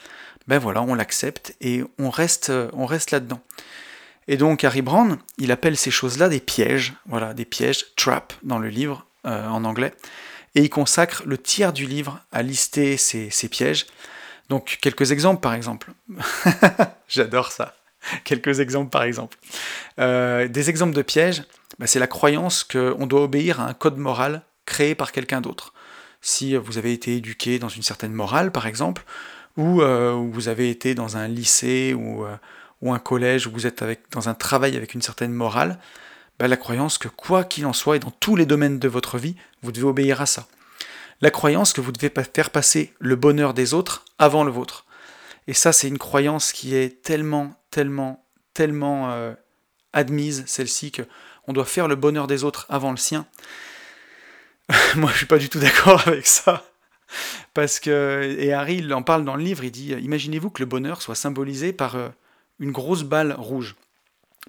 ben 0.47 0.59
voilà, 0.59 0.83
on 0.83 0.95
l'accepte 0.95 1.55
et 1.61 1.83
on 1.99 2.11
reste, 2.11 2.53
on 2.75 2.87
reste 2.87 3.11
là-dedans. 3.11 3.41
Et 4.29 4.37
donc 4.37 4.64
Harry 4.64 4.83
Brand, 4.83 5.18
il 5.39 5.53
appelle 5.53 5.77
ces 5.77 5.91
choses-là 5.91 6.29
des 6.29 6.41
pièges, 6.41 6.95
voilà, 7.07 7.35
des 7.35 7.45
pièges, 7.45 7.95
trap 7.97 8.33
dans 8.43 8.59
le 8.59 8.68
livre 8.68 9.07
euh, 9.27 9.47
en 9.49 9.64
anglais, 9.64 9.93
et 10.55 10.62
il 10.62 10.70
consacre 10.70 11.22
le 11.27 11.37
tiers 11.37 11.72
du 11.72 11.87
livre 11.87 12.20
à 12.33 12.43
lister 12.43 12.97
ces, 12.97 13.49
pièges. 13.51 13.87
Donc 14.49 14.79
quelques 14.81 15.12
exemples 15.12 15.41
par 15.41 15.55
exemple. 15.55 15.93
J'adore 17.09 17.53
ça. 17.53 17.75
Quelques 18.25 18.61
exemples 18.61 18.91
par 18.91 19.03
exemple. 19.03 19.37
Euh, 19.99 20.49
des 20.49 20.70
exemples 20.70 20.95
de 20.95 21.03
pièges, 21.03 21.43
bah, 21.79 21.87
c'est 21.87 21.99
la 21.99 22.07
croyance 22.07 22.64
qu'on 22.64 23.07
doit 23.07 23.22
obéir 23.22 23.61
à 23.61 23.68
un 23.68 23.75
code 23.75 23.99
moral 23.99 24.43
créé 24.67 24.95
par 24.95 25.12
quelqu'un 25.12 25.41
d'autre. 25.41 25.73
Si 26.21 26.57
vous 26.57 26.79
avez 26.79 26.93
été 26.93 27.17
éduqué 27.17 27.59
dans 27.59 27.69
une 27.69 27.83
certaine 27.83 28.12
morale, 28.12 28.51
par 28.51 28.67
exemple, 28.67 29.05
ou 29.57 29.83
euh, 29.83 30.12
vous 30.12 30.49
avez 30.49 30.71
été 30.71 30.95
dans 30.95 31.17
un 31.17 31.29
lycée 31.29 31.95
ou, 31.95 32.25
euh, 32.25 32.37
ou, 32.83 32.93
un 32.93 32.99
collège, 32.99 33.47
où 33.47 33.51
vous 33.51 33.67
êtes 33.67 33.85
dans 34.11 34.29
un 34.29 34.35
travail 34.35 34.77
avec 34.77 34.95
une 34.95 35.03
certaine 35.03 35.33
morale, 35.33 35.79
bah, 36.39 36.49
la 36.49 36.57
croyance 36.57 36.99
que 36.99 37.09
quoi 37.09 37.45
qu'il 37.45 37.67
en 37.67 37.73
soit, 37.73 37.97
et 37.97 38.01
dans 38.01 38.11
tous 38.11 38.37
les 38.37 38.47
domaines 38.47 38.79
de 38.79 38.89
votre 38.89 39.19
vie, 39.19 39.37
vous 39.62 39.73
devez 39.73 39.87
obéir 39.87 40.21
à 40.21 40.27
ça. 40.27 40.47
La 41.21 41.31
croyance 41.31 41.73
que 41.73 41.81
vous 41.81 41.93
devez 41.93 42.12
faire 42.33 42.51
passer 42.51 42.93
le 42.99 43.17
bonheur 43.17 43.55
des 43.55 43.73
autres 43.73 44.05
avant 44.19 44.45
le 44.45 44.51
vôtre. 44.51 44.85
Et 45.47 45.55
ça, 45.55 45.73
c'est 45.73 45.89
une 45.89 45.99
croyance 45.99 46.53
qui 46.53 46.75
est 46.75 47.03
tellement, 47.03 47.55
tellement, 47.71 48.25
tellement 48.53 49.11
euh, 49.11 49.33
admise, 49.93 50.45
celle-ci, 50.47 50.91
que 50.91 51.03
on 51.47 51.53
doit 51.53 51.67
faire 51.67 51.89
le 51.89 51.95
bonheur 51.95 52.27
des 52.27 52.43
autres 52.43 52.67
avant 52.69 52.91
le 52.91 52.97
sien. 52.97 53.27
Moi, 54.97 55.11
je 55.12 55.19
suis 55.19 55.27
pas 55.27 55.39
du 55.39 55.49
tout 55.49 55.59
d'accord 55.59 56.07
avec 56.07 56.27
ça. 56.27 56.65
Parce 57.53 57.81
que, 57.81 58.37
et 58.39 58.53
Harry, 58.53 58.93
en 58.93 59.03
parle 59.03 59.25
dans 59.25 59.37
le 59.37 59.45
livre, 59.45 59.65
il 59.65 59.71
dit 59.71 59.93
Imaginez-vous 59.93 60.51
que 60.51 60.62
le 60.62 60.67
bonheur 60.67 61.03
soit 61.03 61.15
symbolisé 61.15 61.73
par 61.73 61.97
euh, 61.97 62.09
une 62.59 62.73
grosse 62.73 63.03
balle 63.03 63.33
rouge. 63.33 63.77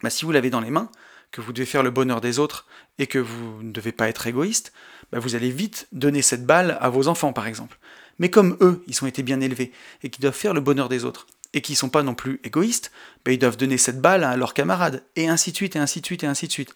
Bah, 0.01 0.09
si 0.09 0.25
vous 0.25 0.31
l'avez 0.31 0.49
dans 0.49 0.61
les 0.61 0.71
mains, 0.71 0.89
que 1.31 1.41
vous 1.41 1.53
devez 1.53 1.65
faire 1.65 1.83
le 1.83 1.91
bonheur 1.91 2.21
des 2.21 2.39
autres 2.39 2.65
et 2.97 3.07
que 3.07 3.19
vous 3.19 3.61
ne 3.61 3.71
devez 3.71 3.91
pas 3.91 4.07
être 4.07 4.25
égoïste, 4.25 4.73
bah, 5.11 5.19
vous 5.19 5.35
allez 5.35 5.51
vite 5.51 5.87
donner 5.91 6.21
cette 6.21 6.45
balle 6.45 6.77
à 6.81 6.89
vos 6.89 7.07
enfants, 7.07 7.33
par 7.33 7.47
exemple. 7.47 7.77
Mais 8.17 8.29
comme 8.29 8.57
eux, 8.61 8.83
ils 8.87 9.03
ont 9.03 9.07
été 9.07 9.21
bien 9.21 9.41
élevés 9.41 9.71
et 10.01 10.09
qu'ils 10.09 10.21
doivent 10.21 10.33
faire 10.33 10.53
le 10.53 10.61
bonheur 10.61 10.89
des 10.89 11.03
autres 11.03 11.27
et 11.53 11.61
qu'ils 11.61 11.73
ne 11.73 11.77
sont 11.77 11.89
pas 11.89 12.03
non 12.03 12.15
plus 12.15 12.39
égoïstes, 12.43 12.91
bah, 13.23 13.31
ils 13.31 13.39
doivent 13.39 13.57
donner 13.57 13.77
cette 13.77 14.01
balle 14.01 14.23
à 14.23 14.35
leurs 14.35 14.53
camarades, 14.53 15.03
et 15.15 15.29
ainsi 15.29 15.51
de 15.51 15.55
suite, 15.55 15.77
et 15.77 15.79
ainsi 15.79 16.01
de 16.01 16.05
suite, 16.05 16.23
et 16.23 16.27
ainsi 16.27 16.47
de 16.47 16.51
suite. 16.51 16.75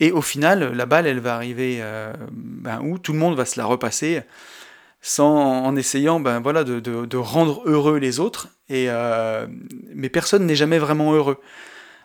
Et 0.00 0.12
au 0.12 0.22
final, 0.22 0.72
la 0.74 0.86
balle, 0.86 1.06
elle 1.06 1.20
va 1.20 1.34
arriver 1.34 1.78
euh, 1.80 2.12
ben, 2.30 2.80
où 2.82 2.98
tout 2.98 3.12
le 3.12 3.18
monde 3.18 3.36
va 3.36 3.44
se 3.46 3.58
la 3.58 3.64
repasser 3.64 4.22
sans, 5.00 5.64
en 5.64 5.76
essayant 5.76 6.18
ben, 6.18 6.40
voilà, 6.40 6.64
de, 6.64 7.16
rendre 7.16 7.62
heureux 7.64 7.98
les 7.98 8.18
autres, 8.18 8.48
et, 8.68 8.86
euh, 8.88 9.46
mais 9.94 10.08
personne 10.08 10.46
n'est 10.46 10.56
jamais 10.56 10.78
vraiment 10.78 11.12
heureux. 11.12 11.40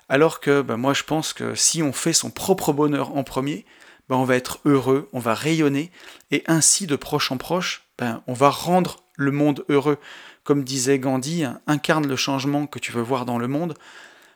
Alors 0.08 0.40
que 0.40 0.62
ben, 0.62 0.78
moi 0.78 0.94
je 0.94 1.04
pense 1.04 1.34
que 1.34 1.56
si 1.56 1.82
on 1.82 1.94
fait 1.94 2.14
son 2.14 2.30
propre 2.30 2.74
bonheur 2.74 3.18
en 3.18 3.24
premier, 3.24 3.66
ben, 4.08 4.18
on 4.18 4.24
va 4.24 4.36
être 4.36 4.60
heureux, 4.66 5.10
on 5.14 5.20
va 5.20 5.34
rayonner, 5.34 5.90
et 6.30 6.44
ainsi 6.46 6.86
de 6.86 6.96
proche 6.96 7.32
en 7.32 7.38
proche, 7.38 7.84
ben, 7.98 8.22
on 8.28 8.34
va 8.34 8.50
rendre 8.50 8.98
le 9.16 9.32
monde 9.32 9.66
heureux. 9.68 9.98
Comme 10.44 10.64
disait 10.64 11.00
Gandhi, 11.00 11.46
incarne 11.66 12.08
le 12.08 12.16
changement 12.16 12.68
que 12.68 12.80
tu 12.80 12.92
veux 12.92 13.02
voir 13.02 13.26
dans 13.26 13.38
le 13.38 13.48
monde. 13.48 13.74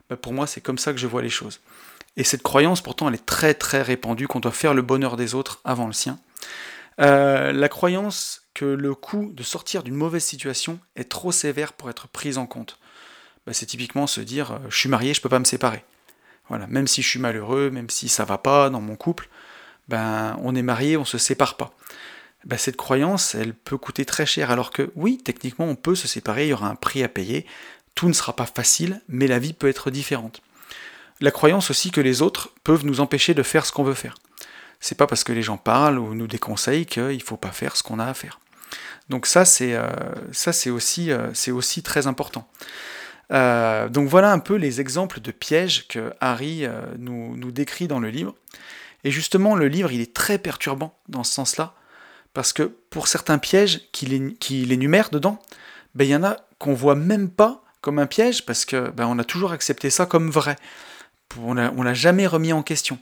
Ben, 0.10 0.16
pour 0.16 0.34
moi 0.34 0.48
c'est 0.48 0.62
comme 0.62 0.80
ça 0.80 0.92
que 0.92 1.00
je 1.00 1.08
vois 1.08 1.22
les 1.22 1.30
choses. 1.30 1.62
Et 2.18 2.24
cette 2.24 2.44
croyance, 2.44 2.82
pourtant, 2.82 3.08
elle 3.08 3.16
est 3.16 3.26
très 3.26 3.54
très 3.54 3.82
répandue 3.82 4.28
qu'on 4.28 4.40
doit 4.40 4.52
faire 4.52 4.74
le 4.74 4.82
bonheur 4.82 5.18
des 5.18 5.36
autres 5.36 5.60
avant 5.66 5.88
le 5.88 5.94
sien. 5.94 6.20
Euh, 7.02 7.52
la 7.52 7.70
croyance 7.70 8.44
que 8.54 8.66
le 8.66 8.96
coût 8.96 9.32
de 9.34 9.44
sortir 9.44 9.84
d'une 9.84 9.96
mauvaise 9.96 10.24
situation 10.24 10.80
est 10.96 11.10
trop 11.10 11.32
sévère 11.32 11.74
pour 11.74 11.90
être 11.90 12.08
pris 12.08 12.38
en 12.38 12.46
compte. 12.46 12.80
Bah, 13.46 13.54
c'est 13.54 13.66
typiquement 13.66 14.08
se 14.08 14.22
dire 14.22 14.54
euh, 14.54 14.60
je 14.70 14.78
suis 14.78 14.90
marié, 14.90 15.14
je 15.14 15.22
peux 15.22 15.30
pas 15.30 15.40
me 15.40 15.46
séparer. 15.46 15.84
Voilà, 16.48 16.68
même 16.68 16.88
si 16.88 17.02
je 17.02 17.10
suis 17.10 17.20
malheureux, 17.20 17.70
même 17.70 17.90
si 17.90 18.08
ça 18.08 18.24
va 18.24 18.38
pas 18.38 18.70
dans 18.70 18.82
mon 18.82 18.96
couple, 18.96 19.30
ben 19.88 20.38
on 20.44 20.56
est 20.56 20.62
marié, 20.62 20.96
on 20.96 21.06
se 21.06 21.18
sépare 21.18 21.58
pas. 21.58 21.74
Ben, 22.46 22.58
cette 22.58 22.78
croyance, 22.78 23.34
elle 23.34 23.56
peut 23.56 23.78
coûter 23.78 24.06
très 24.06 24.26
cher. 24.26 24.52
Alors 24.52 24.72
que 24.72 24.92
oui, 24.96 25.18
techniquement, 25.18 25.66
on 25.66 25.76
peut 25.76 25.96
se 25.96 26.08
séparer, 26.08 26.46
il 26.46 26.50
y 26.50 26.54
aura 26.54 26.70
un 26.70 26.76
prix 26.76 27.04
à 27.04 27.10
payer. 27.10 27.46
Tout 27.96 28.08
ne 28.08 28.14
sera 28.14 28.36
pas 28.36 28.46
facile, 28.46 29.02
mais 29.08 29.28
la 29.28 29.40
vie 29.40 29.54
peut 29.54 29.68
être 29.68 29.90
différente. 29.90 30.42
La 31.22 31.32
croyance 31.32 31.70
aussi 31.70 31.92
que 31.92 32.02
les 32.02 32.22
autres 32.22 32.50
peuvent 32.64 32.86
nous 32.86 33.00
empêcher 33.00 33.34
de 33.34 33.44
faire 33.44 33.66
ce 33.66 33.72
qu'on 33.72 33.84
veut 33.84 33.94
faire. 33.94 34.16
C'est 34.80 34.98
pas 34.98 35.08
parce 35.08 35.24
que 35.24 35.32
les 35.32 35.42
gens 35.42 35.58
parlent 35.58 35.98
ou 35.98 36.14
nous 36.14 36.28
déconseillent 36.28 36.86
qu'il 36.86 37.04
ne 37.18 37.20
faut 37.20 37.38
pas 37.38 37.52
faire 37.52 37.76
ce 37.76 37.84
qu'on 37.84 38.00
a 38.00 38.06
à 38.06 38.14
faire. 38.14 38.40
Donc 39.10 39.26
ça, 39.26 39.46
c'est 39.46 39.74
euh, 39.76 39.88
aussi, 40.68 41.12
euh, 41.12 41.32
aussi 41.54 41.84
très 41.84 42.08
important. 42.08 42.48
Euh, 43.32 43.90
donc 43.90 44.08
voilà 44.08 44.32
un 44.32 44.40
peu 44.40 44.56
les 44.56 44.82
exemples 44.82 45.20
de 45.20 45.32
pièges 45.32 45.88
que 45.88 46.14
Harry 46.22 46.68
nous, 47.00 47.52
décrit 47.52 47.88
dans 47.88 48.00
le 48.00 48.10
livre. 48.10 48.36
Et 49.04 49.12
justement, 49.12 49.56
le 49.56 49.68
livre, 49.68 49.92
il 49.92 50.02
est 50.02 50.14
très 50.14 50.38
perturbant 50.38 50.98
dans 51.08 51.24
ce 51.24 51.34
sens-là, 51.34 51.74
parce 52.34 52.54
que 52.54 52.64
pour 52.64 53.08
certains 53.08 53.38
pièges 53.38 53.82
qu'il 53.92 54.72
énumère 54.72 55.10
dedans, 55.12 55.40
ben, 55.94 56.06
il 56.06 56.10
y 56.10 56.16
en 56.16 56.24
a 56.24 56.38
qu'on 56.58 56.74
voit 56.74 56.96
même 56.96 57.30
pas 57.30 57.64
comme 57.82 58.00
un 58.00 58.08
piège, 58.08 58.46
parce 58.46 58.66
que 58.66 58.90
ben, 58.90 59.06
on 59.06 59.20
a 59.20 59.24
toujours 59.24 59.52
accepté 59.52 59.92
ça 59.92 60.08
comme 60.08 60.32
vrai. 60.32 60.56
On 61.38 61.54
l'a 61.54 61.94
jamais 61.94 62.28
remis 62.28 62.54
en 62.54 62.64
question. 62.64 63.00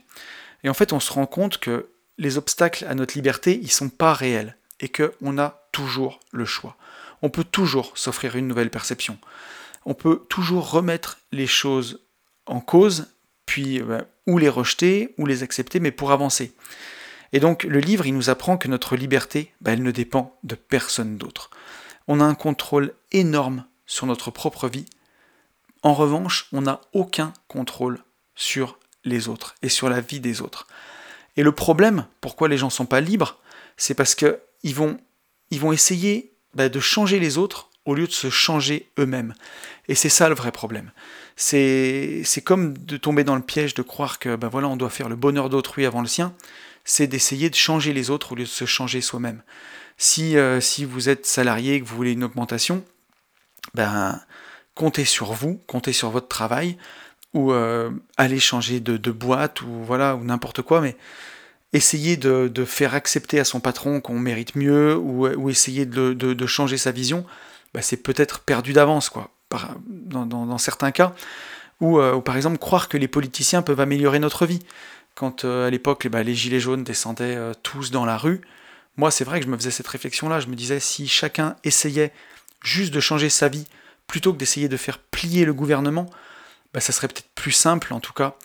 Et 0.64 0.70
en 0.70 0.74
fait, 0.74 0.94
on 0.94 1.00
se 1.00 1.12
rend 1.12 1.26
compte 1.26 1.58
que 1.58 1.90
les 2.18 2.38
obstacles 2.38 2.86
à 2.86 2.96
notre 2.96 3.16
liberté, 3.16 3.60
ils 3.62 3.72
sont 3.72 3.90
pas 3.90 4.14
réels 4.14 4.58
et 4.80 4.90
qu'on 4.90 5.38
a 5.38 5.68
toujours 5.72 6.20
le 6.32 6.46
choix. 6.46 6.78
On 7.22 7.30
peut 7.30 7.44
toujours 7.44 7.98
s'offrir 7.98 8.36
une 8.36 8.48
nouvelle 8.48 8.70
perception. 8.70 9.18
On 9.86 9.94
peut 9.94 10.22
toujours 10.30 10.72
remettre 10.72 11.20
les 11.32 11.48
choses 11.48 12.02
en 12.46 12.60
cause, 12.60 13.08
puis 13.46 13.82
euh, 13.82 14.02
ou 14.28 14.38
les 14.38 14.50
rejeter, 14.50 15.14
ou 15.18 15.26
les 15.26 15.44
accepter, 15.44 15.80
mais 15.80 15.92
pour 15.92 16.12
avancer. 16.12 16.54
Et 17.32 17.40
donc 17.40 17.64
le 17.64 17.80
livre, 17.80 18.06
il 18.06 18.14
nous 18.14 18.30
apprend 18.30 18.58
que 18.58 18.68
notre 18.68 18.96
liberté, 18.96 19.54
bah, 19.62 19.72
elle 19.74 19.84
ne 19.84 19.92
dépend 19.92 20.38
de 20.44 20.56
personne 20.56 21.18
d'autre. 21.18 21.50
On 22.08 22.20
a 22.20 22.26
un 22.26 22.36
contrôle 22.36 22.94
énorme 23.12 23.66
sur 23.86 24.06
notre 24.06 24.32
propre 24.32 24.68
vie. 24.68 24.86
En 25.82 25.94
revanche, 25.94 26.48
on 26.54 26.62
n'a 26.62 26.82
aucun 26.94 27.34
contrôle 27.48 28.00
sur 28.36 28.78
les 29.04 29.28
autres 29.28 29.56
et 29.62 29.70
sur 29.70 29.90
la 29.90 30.02
vie 30.02 30.20
des 30.20 30.42
autres. 30.42 30.68
Et 31.36 31.44
le 31.44 31.52
problème, 31.52 32.06
pourquoi 32.22 32.48
les 32.48 32.58
gens 32.58 32.68
ne 32.68 32.72
sont 32.72 32.86
pas 32.86 33.02
libres, 33.02 33.40
c'est 33.78 33.96
parce 33.96 34.16
qu'ils 34.16 34.76
vont, 34.76 34.98
ils 35.50 35.60
vont 35.60 35.74
essayer 35.74 36.34
bah, 36.54 36.70
de 36.70 36.80
changer 36.80 37.20
les 37.20 37.38
autres 37.38 37.70
au 37.86 37.96
lieu 37.96 38.08
de 38.08 38.12
se 38.12 38.30
changer 38.30 38.90
eux-mêmes. 38.98 39.34
Et 39.88 39.96
c'est 39.96 40.10
ça 40.10 40.30
le 40.30 40.36
vrai 40.36 40.52
problème. 40.52 40.92
C'est 41.36 42.24
comme 42.44 42.78
de 42.78 42.98
tomber 42.98 43.24
dans 43.24 43.36
le 43.36 43.42
piège 43.42 43.74
de 43.74 43.82
croire 43.82 44.20
que 44.20 44.36
ben 44.36 44.48
voilà, 44.48 44.68
on 44.68 44.78
doit 44.78 44.90
faire 44.90 45.10
le 45.10 45.16
bonheur 45.16 45.50
d'autrui 45.50 45.86
avant 45.86 46.02
le 46.02 46.08
sien, 46.08 46.34
c'est 46.86 47.08
d'essayer 47.08 47.50
de 47.50 47.56
changer 47.56 47.94
les 47.94 48.10
autres 48.10 48.34
au 48.34 48.36
lieu 48.36 48.44
de 48.44 48.50
se 48.50 48.66
changer 48.66 49.02
soi-même. 49.02 49.42
Si, 49.98 50.38
euh, 50.38 50.62
si 50.62 50.86
vous 50.86 51.10
êtes 51.10 51.26
salarié 51.26 51.76
et 51.76 51.82
que 51.82 51.86
vous 51.86 51.96
voulez 51.96 52.14
une 52.14 52.24
augmentation, 52.24 52.84
ben, 53.74 54.22
comptez 54.76 55.06
sur 55.06 55.34
vous, 55.34 55.62
comptez 55.68 55.94
sur 55.94 56.10
votre 56.10 56.28
travail, 56.28 56.78
ou 57.34 57.52
euh, 57.52 57.90
aller 58.18 58.40
changer 58.40 58.80
de, 58.80 59.12
boîte 59.12 59.62
ou 59.62 59.84
voilà 59.84 60.16
ou 60.16 60.24
n'importe 60.24 60.62
quoi, 60.62 60.82
mais 60.82 60.96
essayer 61.74 62.18
de, 62.18 62.66
faire 62.66 62.94
accepter 62.94 63.40
à 63.40 63.44
son 63.44 63.60
patron 63.60 64.02
qu'on 64.02 64.20
mérite 64.20 64.56
mieux 64.56 64.96
ou, 64.96 65.50
essayer 65.50 65.86
de, 65.86 66.46
changer 66.46 66.78
sa 66.78 66.92
vision, 66.92 67.26
bah, 67.74 67.82
c'est 67.82 67.98
peut-être 67.98 68.42
perdu 68.42 68.74
d'avance 68.74 69.10
quoi. 69.10 69.32
dans, 69.86 70.58
certains 70.58 70.92
cas, 70.92 71.16
euh, 71.82 72.14
ou 72.14 72.22
par 72.22 72.36
exemple 72.36 72.60
croire 72.60 72.88
que 72.88 72.98
les 72.98 73.08
politiciens 73.08 73.62
peuvent 73.62 73.82
améliorer 73.82 74.20
notre 74.20 74.46
vie. 74.46 74.60
Quand 75.16 75.46
euh, 75.46 75.68
à 75.68 75.70
l'époque 75.70 76.08
bah, 76.08 76.24
les 76.24 76.36
gilets 76.36 76.60
jaunes 76.60 76.84
descendaient 76.84 77.38
tous 77.64 77.90
dans 77.92 78.06
la 78.06 78.18
rue, 78.18 78.42
moi 78.98 79.10
c'est 79.10 79.24
vrai 79.24 79.40
que 79.40 79.46
je 79.46 79.52
me 79.52 79.58
faisais 79.58 79.72
cette 79.72 79.88
réflexion-là, 79.88 80.40
je 80.40 80.48
me 80.48 80.56
disais 80.56 80.80
si 80.80 81.08
chacun 81.08 81.56
essayait 81.64 82.14
juste 82.64 82.94
de 82.94 83.00
changer 83.00 83.30
sa 83.30 83.50
vie 83.50 83.66
plutôt 84.06 84.34
que 84.34 84.38
d'essayer 84.38 84.70
de 84.70 84.78
faire 84.78 85.00
plier 85.00 85.46
le 85.46 85.54
gouvernement, 85.54 86.08
bah, 86.74 86.80
ça 86.80 86.92
serait 86.92 87.08
peut-être 87.08 87.30
plus 87.36 87.52
simple, 87.52 87.94
en 87.94 88.00
tout 88.00 88.14
cas, 88.14 88.36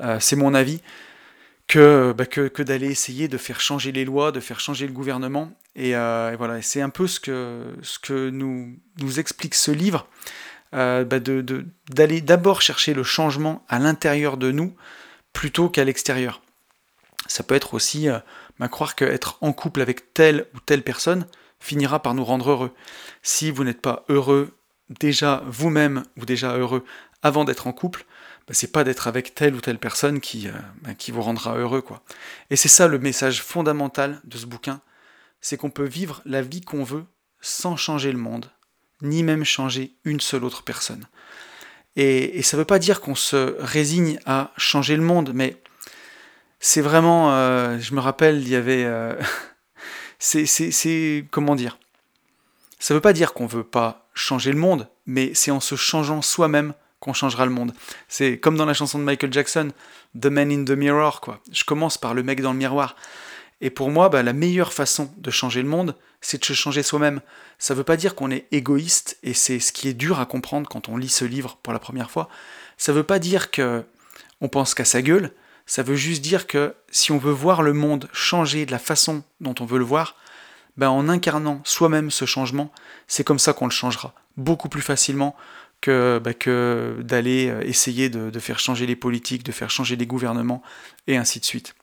euh, 0.00 0.18
c'est 0.20 0.36
mon 0.36 0.54
avis, 0.54 0.80
bah, 1.74 2.26
que, 2.26 2.62
d'aller 2.62 2.90
essayer 2.90 3.28
de 3.28 3.38
faire 3.38 3.60
changer 3.60 3.92
les 3.92 4.04
lois, 4.04 4.32
de 4.32 4.40
faire 4.40 4.60
changer 4.60 4.86
le 4.86 4.92
gouvernement. 4.92 5.52
Et, 5.76 5.94
euh, 5.94 6.34
voilà, 6.38 6.60
c'est 6.62 6.80
un 6.80 6.90
peu 6.90 7.06
ce 7.06 7.20
que, 7.20 8.30
nous, 8.30 9.18
explique 9.18 9.54
ce 9.54 9.70
livre, 9.70 10.08
euh, 10.74 11.04
bah, 11.04 11.18
d'aller 11.20 12.20
d'abord 12.20 12.62
chercher 12.62 12.94
le 12.94 13.02
changement 13.02 13.64
à 13.68 13.78
l'intérieur 13.78 14.36
de 14.36 14.50
nous 14.50 14.74
plutôt 15.32 15.68
qu'à 15.68 15.84
l'extérieur. 15.84 16.42
Ça 17.26 17.42
peut 17.42 17.54
être 17.54 17.74
aussi 17.74 18.08
croire 18.70 18.96
qu'être 18.96 19.38
en 19.40 19.52
couple 19.52 19.82
avec 19.82 20.14
telle 20.14 20.46
ou 20.54 20.60
telle 20.60 20.82
personne 20.82 21.26
finira 21.60 22.00
par 22.00 22.14
nous 22.14 22.24
rendre 22.24 22.50
heureux. 22.50 22.74
Si 23.22 23.50
vous 23.50 23.64
n'êtes 23.64 23.82
pas 23.82 24.04
heureux 24.08 24.58
déjà 24.90 25.42
vous-même 25.46 26.04
ou 26.16 26.24
déjà 26.24 26.56
heureux 26.56 26.84
avant 27.22 27.44
d'être 27.44 27.66
en 27.66 27.72
couple, 27.72 28.06
bah, 28.46 28.54
c'est 28.54 28.72
pas 28.72 28.84
d'être 28.84 29.06
avec 29.08 29.34
telle 29.34 29.54
ou 29.54 29.60
telle 29.60 29.78
personne 29.78 30.20
qui, 30.20 30.48
euh, 30.48 30.52
bah, 30.82 30.94
qui 30.94 31.10
vous 31.10 31.22
rendra 31.22 31.56
heureux. 31.56 31.82
quoi. 31.82 32.02
Et 32.50 32.56
c'est 32.56 32.68
ça 32.68 32.88
le 32.88 32.98
message 32.98 33.42
fondamental 33.42 34.20
de 34.24 34.38
ce 34.38 34.46
bouquin, 34.46 34.80
c'est 35.40 35.56
qu'on 35.56 35.70
peut 35.70 35.86
vivre 35.86 36.22
la 36.24 36.42
vie 36.42 36.62
qu'on 36.62 36.84
veut 36.84 37.04
sans 37.40 37.76
changer 37.76 38.10
le 38.10 38.18
monde, 38.18 38.50
ni 39.02 39.22
même 39.22 39.44
changer 39.44 39.96
une 40.04 40.20
seule 40.20 40.44
autre 40.44 40.62
personne. 40.62 41.06
Et, 41.96 42.42
ça 42.42 42.56
ne 42.56 42.62
veut 42.62 42.66
pas 42.66 42.78
dire 42.78 43.00
qu'on 43.00 43.14
se 43.14 43.56
résigne 43.58 44.20
à 44.24 44.52
changer 44.56 44.96
le 44.96 45.02
monde, 45.02 45.32
mais 45.34 45.60
c'est 46.60 46.80
vraiment, 46.80 47.32
euh, 47.32 47.78
je 47.78 47.94
me 47.94 48.00
rappelle, 48.00 48.40
il 48.40 48.48
y 48.48 48.54
avait... 48.54 48.84
Euh, 48.84 49.14
c'est, 50.18 51.26
comment 51.30 51.56
dire? 51.56 51.78
Ça 52.78 52.94
ne 52.94 52.98
veut 52.98 53.02
pas 53.02 53.12
dire 53.12 53.34
qu'on 53.34 53.44
ne 53.44 53.48
veut 53.48 53.64
pas 53.64 54.08
changer 54.14 54.52
le 54.52 54.58
monde, 54.58 54.88
mais 55.06 55.34
c'est 55.34 55.50
en 55.50 55.60
se 55.60 55.74
changeant 55.74 56.22
soi-même 56.22 56.72
qu'on 57.00 57.12
changera 57.12 57.44
le 57.44 57.52
monde. 57.52 57.72
C'est 58.08 58.38
comme 58.38 58.56
dans 58.56 58.66
la 58.66 58.74
chanson 58.74 58.98
de 58.98 59.04
Michael 59.04 59.32
Jackson, 59.32 59.70
The 60.20 60.26
Man 60.26 60.50
in 60.50 60.64
the 60.64 60.70
Mirror, 60.70 61.20
quoi. 61.20 61.40
Je 61.52 61.64
commence 61.64 61.98
par 61.98 62.14
le 62.14 62.22
mec 62.22 62.40
dans 62.40 62.52
le 62.52 62.58
miroir. 62.58 62.96
Et 63.60 63.70
pour 63.70 63.90
moi, 63.90 64.08
bah, 64.08 64.22
la 64.22 64.32
meilleure 64.32 64.72
façon 64.72 65.10
de 65.16 65.30
changer 65.30 65.62
le 65.62 65.68
monde, 65.68 65.96
c'est 66.20 66.40
de 66.40 66.44
se 66.44 66.52
changer 66.52 66.82
soi-même. 66.82 67.20
Ça 67.58 67.74
ne 67.74 67.78
veut 67.78 67.84
pas 67.84 67.96
dire 67.96 68.14
qu'on 68.14 68.30
est 68.30 68.46
égoïste, 68.52 69.18
et 69.22 69.34
c'est 69.34 69.58
ce 69.58 69.72
qui 69.72 69.88
est 69.88 69.94
dur 69.94 70.20
à 70.20 70.26
comprendre 70.26 70.68
quand 70.68 70.88
on 70.88 70.96
lit 70.96 71.08
ce 71.08 71.24
livre 71.24 71.58
pour 71.62 71.72
la 71.72 71.78
première 71.78 72.10
fois. 72.10 72.28
Ça 72.76 72.92
ne 72.92 72.98
veut 72.98 73.04
pas 73.04 73.18
dire 73.18 73.50
que 73.50 73.84
on 74.40 74.48
pense 74.48 74.74
qu'à 74.74 74.84
sa 74.84 75.02
gueule. 75.02 75.32
Ça 75.66 75.82
veut 75.82 75.96
juste 75.96 76.22
dire 76.22 76.46
que 76.46 76.74
si 76.90 77.12
on 77.12 77.18
veut 77.18 77.32
voir 77.32 77.62
le 77.62 77.72
monde 77.72 78.08
changer 78.12 78.64
de 78.64 78.70
la 78.70 78.78
façon 78.78 79.22
dont 79.40 79.54
on 79.60 79.66
veut 79.66 79.78
le 79.78 79.84
voir, 79.84 80.16
ben 80.76 80.88
en 80.88 81.08
incarnant 81.08 81.60
soi-même 81.64 82.10
ce 82.10 82.24
changement, 82.24 82.72
c'est 83.08 83.24
comme 83.24 83.40
ça 83.40 83.52
qu'on 83.52 83.66
le 83.66 83.72
changera 83.72 84.14
beaucoup 84.38 84.68
plus 84.68 84.80
facilement 84.80 85.36
que, 85.80 86.20
bah, 86.22 86.34
que 86.34 86.96
d'aller 87.00 87.48
euh, 87.48 87.60
essayer 87.62 88.08
de, 88.08 88.38
faire 88.38 88.58
changer 88.58 88.86
les 88.86 88.96
politiques, 88.96 89.42
de 89.42 89.52
faire 89.52 89.70
changer 89.70 89.96
les 89.96 90.06
gouvernements, 90.06 90.62
et 91.06 91.16
ainsi 91.16 91.40
de 91.40 91.44
suite. 91.44 91.74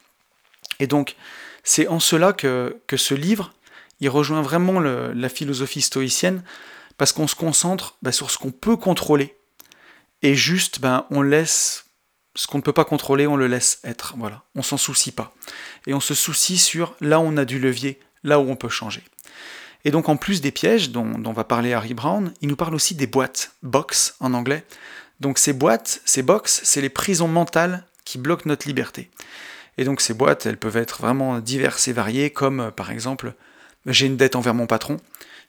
Et 0.80 0.88
donc, 0.88 1.16
c'est 1.64 1.88
en 1.88 2.00
cela 2.00 2.34
que, 2.34 2.78
que, 2.88 2.98
ce 2.98 3.14
livre, 3.14 3.54
il 4.00 4.10
rejoint 4.10 4.42
vraiment 4.42 4.80
la 4.80 5.30
philosophie 5.30 5.82
stoïcienne, 5.82 6.44
parce 6.98 7.12
qu'on 7.12 7.28
se 7.28 7.36
concentre 7.36 7.98
bah, 8.02 8.12
sur 8.12 8.30
ce 8.30 8.38
qu'on 8.38 8.52
peut 8.52 8.76
contrôler, 8.76 9.36
et 10.22 10.36
juste, 10.36 10.80
ben, 10.80 11.06
on 11.12 11.22
laisse 11.22 11.86
ce 12.36 12.48
qu'on 12.48 12.58
ne 12.58 12.64
peut 12.64 12.74
pas 12.74 12.86
contrôler, 12.86 13.28
on 13.28 13.38
le 13.38 13.48
laisse 13.48 13.80
être. 13.84 14.16
Voilà, 14.18 14.44
on 14.56 14.62
s'en 14.62 14.78
soucie 14.78 15.12
pas. 15.12 15.34
Et 15.88 15.94
on 15.94 16.00
se 16.00 16.14
soucie 16.14 16.58
sur 16.58 16.96
là 17.00 17.20
où 17.20 17.24
on 17.24 17.38
a 17.38 17.46
du 17.46 17.60
levier, 17.60 18.00
là 18.24 18.40
où 18.40 18.50
on 18.50 18.56
peut 18.56 18.70
changer. 18.70 19.04
Et 19.86 19.92
donc 19.92 20.10
en 20.10 20.18
plus 20.18 20.42
des 20.42 20.52
pièges 20.52 20.90
dont, 20.90 21.32
va 21.32 21.44
parler 21.44 21.74
Harry 21.74 21.94
Brown, 21.94 22.34
il 22.42 22.50
nous 22.50 22.56
parle 22.56 22.74
aussi 22.74 22.96
des 22.96 23.08
boîtes, 23.08 23.52
box 23.62 24.16
en 24.20 24.34
anglais. 24.34 24.66
Donc 25.20 25.38
ces 25.38 25.54
boîtes, 25.54 26.02
ces 26.06 26.24
box, 26.24 26.62
c'est 26.64 26.82
les 26.82 26.90
prisons 26.90 27.28
mentales 27.28 27.86
qui 28.04 28.18
bloquent 28.18 28.50
notre 28.50 28.68
liberté. 28.68 29.10
Et 29.78 29.84
donc 29.84 30.02
ces 30.02 30.14
boîtes, 30.14 30.48
elles 30.48 30.58
peuvent 30.58 30.78
être 30.78 31.02
vraiment 31.02 31.40
diverses 31.40 31.88
et 31.88 31.94
variées, 31.94 32.32
comme 32.32 32.60
euh, 32.60 32.72
par 32.72 32.92
exemple, 32.92 33.34
j'ai 33.86 34.08
une 34.08 34.18
dette 34.18 34.36
envers 34.36 34.54
mon 34.54 34.68
patron. 34.68 34.98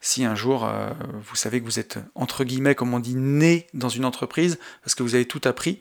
Si 0.01 0.25
un 0.25 0.35
jour, 0.35 0.67
euh, 0.67 0.91
vous 1.23 1.37
savez 1.37 1.61
que 1.61 1.65
vous 1.65 1.79
êtes, 1.79 1.99
entre 2.15 2.45
guillemets, 2.45 2.75
comme 2.75 2.93
on 2.93 2.99
dit, 2.99 3.15
né 3.15 3.67
dans 3.73 3.89
une 3.89 4.05
entreprise, 4.05 4.59
parce 4.83 4.95
que 4.95 5.03
vous 5.03 5.15
avez 5.15 5.27
tout 5.27 5.41
appris, 5.45 5.81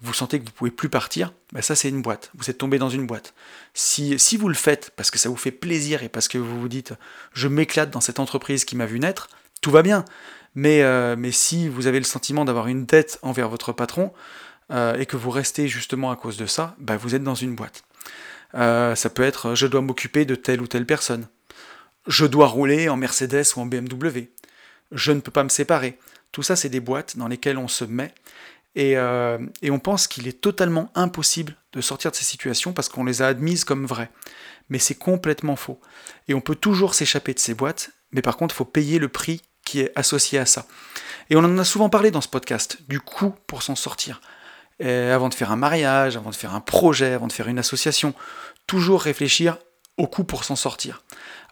vous 0.00 0.12
sentez 0.12 0.38
que 0.38 0.44
vous 0.44 0.50
ne 0.50 0.54
pouvez 0.54 0.70
plus 0.70 0.88
partir, 0.88 1.32
ben 1.52 1.62
ça 1.62 1.74
c'est 1.74 1.88
une 1.88 2.02
boîte, 2.02 2.30
vous 2.34 2.50
êtes 2.50 2.58
tombé 2.58 2.78
dans 2.78 2.90
une 2.90 3.06
boîte. 3.06 3.34
Si, 3.72 4.18
si 4.18 4.36
vous 4.36 4.48
le 4.48 4.54
faites 4.54 4.90
parce 4.96 5.10
que 5.10 5.18
ça 5.18 5.28
vous 5.28 5.36
fait 5.36 5.50
plaisir 5.50 6.02
et 6.02 6.08
parce 6.08 6.28
que 6.28 6.38
vous 6.38 6.60
vous 6.60 6.68
dites 6.68 6.94
je 7.32 7.48
m'éclate 7.48 7.90
dans 7.90 8.00
cette 8.00 8.20
entreprise 8.20 8.64
qui 8.64 8.76
m'a 8.76 8.86
vu 8.86 9.00
naître, 9.00 9.28
tout 9.60 9.70
va 9.70 9.82
bien. 9.82 10.04
Mais, 10.54 10.82
euh, 10.82 11.16
si 11.32 11.68
vous 11.68 11.86
avez 11.86 11.98
le 11.98 12.04
sentiment 12.04 12.44
d'avoir 12.44 12.68
une 12.68 12.84
dette 12.84 13.18
envers 13.22 13.48
votre 13.48 13.72
patron, 13.72 14.12
euh, 14.70 14.96
et 14.98 15.04
que 15.04 15.16
vous 15.16 15.30
restez 15.30 15.68
justement 15.68 16.10
à 16.10 16.16
cause 16.16 16.36
de 16.36 16.46
ça, 16.46 16.74
bah, 16.78 16.96
vous 16.96 17.14
êtes 17.14 17.22
dans 17.22 17.34
une 17.34 17.54
boîte. 17.54 17.84
Euh, 18.54 18.94
ça 18.94 19.10
peut 19.10 19.22
être 19.22 19.54
je 19.54 19.66
dois 19.66 19.82
m'occuper 19.82 20.24
de 20.24 20.34
telle 20.34 20.62
ou 20.62 20.66
telle 20.66 20.86
personne. 20.86 21.26
Je 22.06 22.24
dois 22.24 22.46
rouler 22.46 22.88
en 22.88 22.96
Mercedes 22.96 23.44
ou 23.56 23.60
en 23.60 23.66
BMW. 23.66 24.28
Je 24.92 25.12
ne 25.12 25.20
peux 25.20 25.30
pas 25.30 25.44
me 25.44 25.48
séparer. 25.48 25.98
Tout 26.32 26.42
ça, 26.42 26.56
c'est 26.56 26.68
des 26.68 26.80
boîtes 26.80 27.16
dans 27.16 27.28
lesquelles 27.28 27.58
on 27.58 27.68
se 27.68 27.84
met 27.84 28.14
et, 28.74 28.96
euh, 28.96 29.38
et 29.62 29.70
on 29.70 29.78
pense 29.78 30.06
qu'il 30.06 30.26
est 30.28 30.40
totalement 30.40 30.90
impossible 30.94 31.56
de 31.72 31.80
sortir 31.80 32.10
de 32.10 32.16
ces 32.16 32.24
situations 32.24 32.72
parce 32.72 32.88
qu'on 32.88 33.04
les 33.04 33.22
a 33.22 33.26
admises 33.26 33.64
comme 33.64 33.86
vraies. 33.86 34.10
Mais 34.68 34.78
c'est 34.78 34.94
complètement 34.94 35.56
faux. 35.56 35.80
Et 36.28 36.34
on 36.34 36.40
peut 36.40 36.54
toujours 36.54 36.94
s'échapper 36.94 37.34
de 37.34 37.38
ces 37.38 37.54
boîtes, 37.54 37.90
mais 38.12 38.22
par 38.22 38.36
contre, 38.36 38.54
il 38.54 38.58
faut 38.58 38.64
payer 38.64 38.98
le 38.98 39.08
prix 39.08 39.42
qui 39.64 39.80
est 39.80 39.92
associé 39.96 40.38
à 40.38 40.46
ça. 40.46 40.66
Et 41.30 41.36
on 41.36 41.40
en 41.40 41.58
a 41.58 41.64
souvent 41.64 41.88
parlé 41.88 42.10
dans 42.10 42.20
ce 42.20 42.28
podcast, 42.28 42.78
du 42.88 43.00
coût 43.00 43.34
pour 43.46 43.62
s'en 43.62 43.76
sortir. 43.76 44.20
avant 44.80 45.28
de 45.28 45.34
faire 45.34 45.52
un 45.52 45.56
mariage, 45.56 46.16
avant 46.16 46.30
de 46.30 46.34
faire 46.34 46.54
un 46.54 46.60
projet, 46.60 47.12
avant 47.12 47.26
de 47.26 47.32
faire 47.32 47.48
une 47.48 47.58
association, 47.58 48.14
toujours 48.66 49.02
réfléchir 49.02 49.58
au 49.96 50.06
coût 50.06 50.24
pour 50.24 50.44
s'en 50.44 50.56
sortir. 50.56 51.02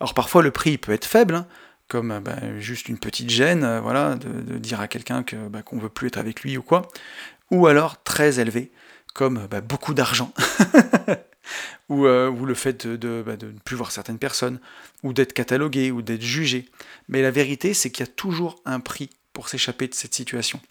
Alors 0.00 0.14
parfois 0.14 0.42
le 0.42 0.50
prix 0.50 0.78
peut 0.78 0.92
être 0.92 1.04
faible, 1.04 1.34
hein, 1.34 1.46
comme 1.92 2.10
euh, 2.10 2.20
bah, 2.20 2.38
juste 2.58 2.88
une 2.88 2.96
petite 2.96 3.28
gêne, 3.28 3.64
euh, 3.64 3.80
voilà, 3.82 4.14
de, 4.14 4.56
dire 4.56 4.80
à 4.80 4.88
quelqu'un 4.88 5.22
que 5.22 5.36
bah, 5.48 5.60
qu'on 5.60 5.78
veut 5.78 5.90
plus 5.90 6.06
être 6.06 6.16
avec 6.16 6.40
lui 6.40 6.56
ou 6.56 6.62
quoi, 6.62 6.88
ou 7.50 7.66
alors 7.66 8.02
très 8.02 8.40
élevé, 8.40 8.72
comme 9.12 9.46
bah, 9.50 9.60
beaucoup 9.60 9.92
d'argent, 9.92 10.32
ou, 11.90 12.06
euh, 12.06 12.30
ou, 12.30 12.46
le 12.46 12.54
fait 12.54 12.86
de, 12.86 12.96
de, 12.96 13.46
ne 13.46 13.58
plus 13.62 13.76
voir 13.76 13.90
certaines 13.90 14.18
personnes, 14.18 14.58
ou 15.02 15.12
d'être 15.12 15.34
catalogué, 15.34 15.90
ou 15.90 16.00
d'être 16.00 16.22
jugé. 16.22 16.64
Mais 17.10 17.20
la 17.20 17.30
vérité, 17.30 17.74
c'est 17.74 17.90
qu'il 17.90 18.06
y 18.06 18.08
a 18.08 18.12
toujours 18.12 18.56
un 18.64 18.80
prix 18.80 19.10
pour 19.34 19.50
s'échapper 19.50 19.86
de 19.86 19.94
cette 19.94 20.14
situation. 20.14 20.62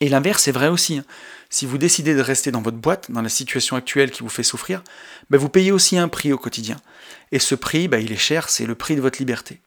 Et 0.00 0.08
l'inverse 0.08 0.48
est 0.48 0.52
vrai 0.52 0.68
aussi. 0.68 0.96
Hein. 0.96 1.04
Si 1.50 1.66
vous 1.66 1.76
décidez 1.76 2.14
de 2.14 2.22
rester 2.22 2.50
dans 2.50 2.62
votre 2.62 2.78
boîte, 2.78 3.10
dans 3.10 3.20
la 3.20 3.28
situation 3.28 3.76
actuelle 3.76 4.10
qui 4.10 4.22
vous 4.22 4.30
fait 4.30 4.42
souffrir, 4.42 4.82
vous 5.28 5.48
payez 5.50 5.72
aussi 5.72 5.98
un 5.98 6.08
prix 6.08 6.32
au 6.32 6.38
quotidien. 6.38 6.78
Et 7.32 7.38
ce 7.38 7.54
prix, 7.54 7.84
il 7.84 8.12
est 8.12 8.16
cher, 8.16 8.48
c'est 8.48 8.64
le 8.64 8.74
prix 8.74 8.96
de 8.96 9.02
votre 9.02 9.18
liberté. 9.18 9.60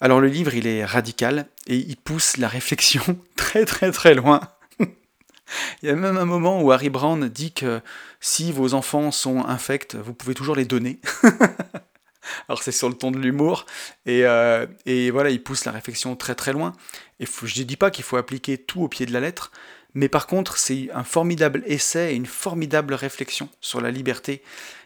Alors 0.00 0.20
le 0.20 0.28
livre, 0.28 0.54
il 0.54 0.66
est 0.66 0.84
radical 0.84 1.46
et 1.66 1.76
il 1.76 1.96
pousse 1.96 2.36
la 2.36 2.48
réflexion 2.48 3.02
très 3.36 3.64
très 3.64 3.90
très 3.90 4.14
loin. 4.14 4.40
il 4.80 5.88
y 5.88 5.88
a 5.88 5.94
même 5.94 6.18
un 6.18 6.26
moment 6.26 6.60
où 6.60 6.70
Harry 6.70 6.90
Brown 6.90 7.28
dit 7.28 7.52
que 7.52 7.80
si 8.20 8.52
vos 8.52 8.74
enfants 8.74 9.10
sont 9.10 9.44
infects, 9.46 9.94
vous 9.94 10.12
pouvez 10.12 10.34
toujours 10.34 10.56
les 10.56 10.66
donner. 10.66 11.00
Alors 12.48 12.62
c'est 12.62 12.72
sur 12.72 12.88
le 12.88 12.94
ton 12.96 13.12
de 13.12 13.18
l'humour 13.18 13.66
et, 14.04 14.26
euh, 14.26 14.66
et, 14.84 15.12
voilà, 15.12 15.30
il 15.30 15.42
pousse 15.42 15.64
la 15.64 15.72
réflexion 15.72 16.16
très 16.16 16.34
très 16.34 16.52
loin. 16.52 16.72
Et 17.20 17.26
je 17.26 17.60
ne 17.60 17.64
dis 17.64 17.76
pas 17.76 17.90
qu'il 17.90 18.04
faut 18.04 18.16
appliquer 18.16 18.58
tout 18.58 18.82
au 18.82 18.88
pied 18.88 19.06
de 19.06 19.12
la 19.12 19.20
lettre, 19.20 19.52
mais 19.94 20.08
par 20.08 20.26
contre 20.26 20.58
c'est 20.58 20.90
un 20.92 21.04
formidable 21.04 21.62
essai 21.66 22.12
et 22.12 22.16
une 22.16 22.26
formidable 22.26 22.94
réflexion 22.94 23.48
sur 23.60 23.80
la 23.80 23.90
liberté. 23.90 24.42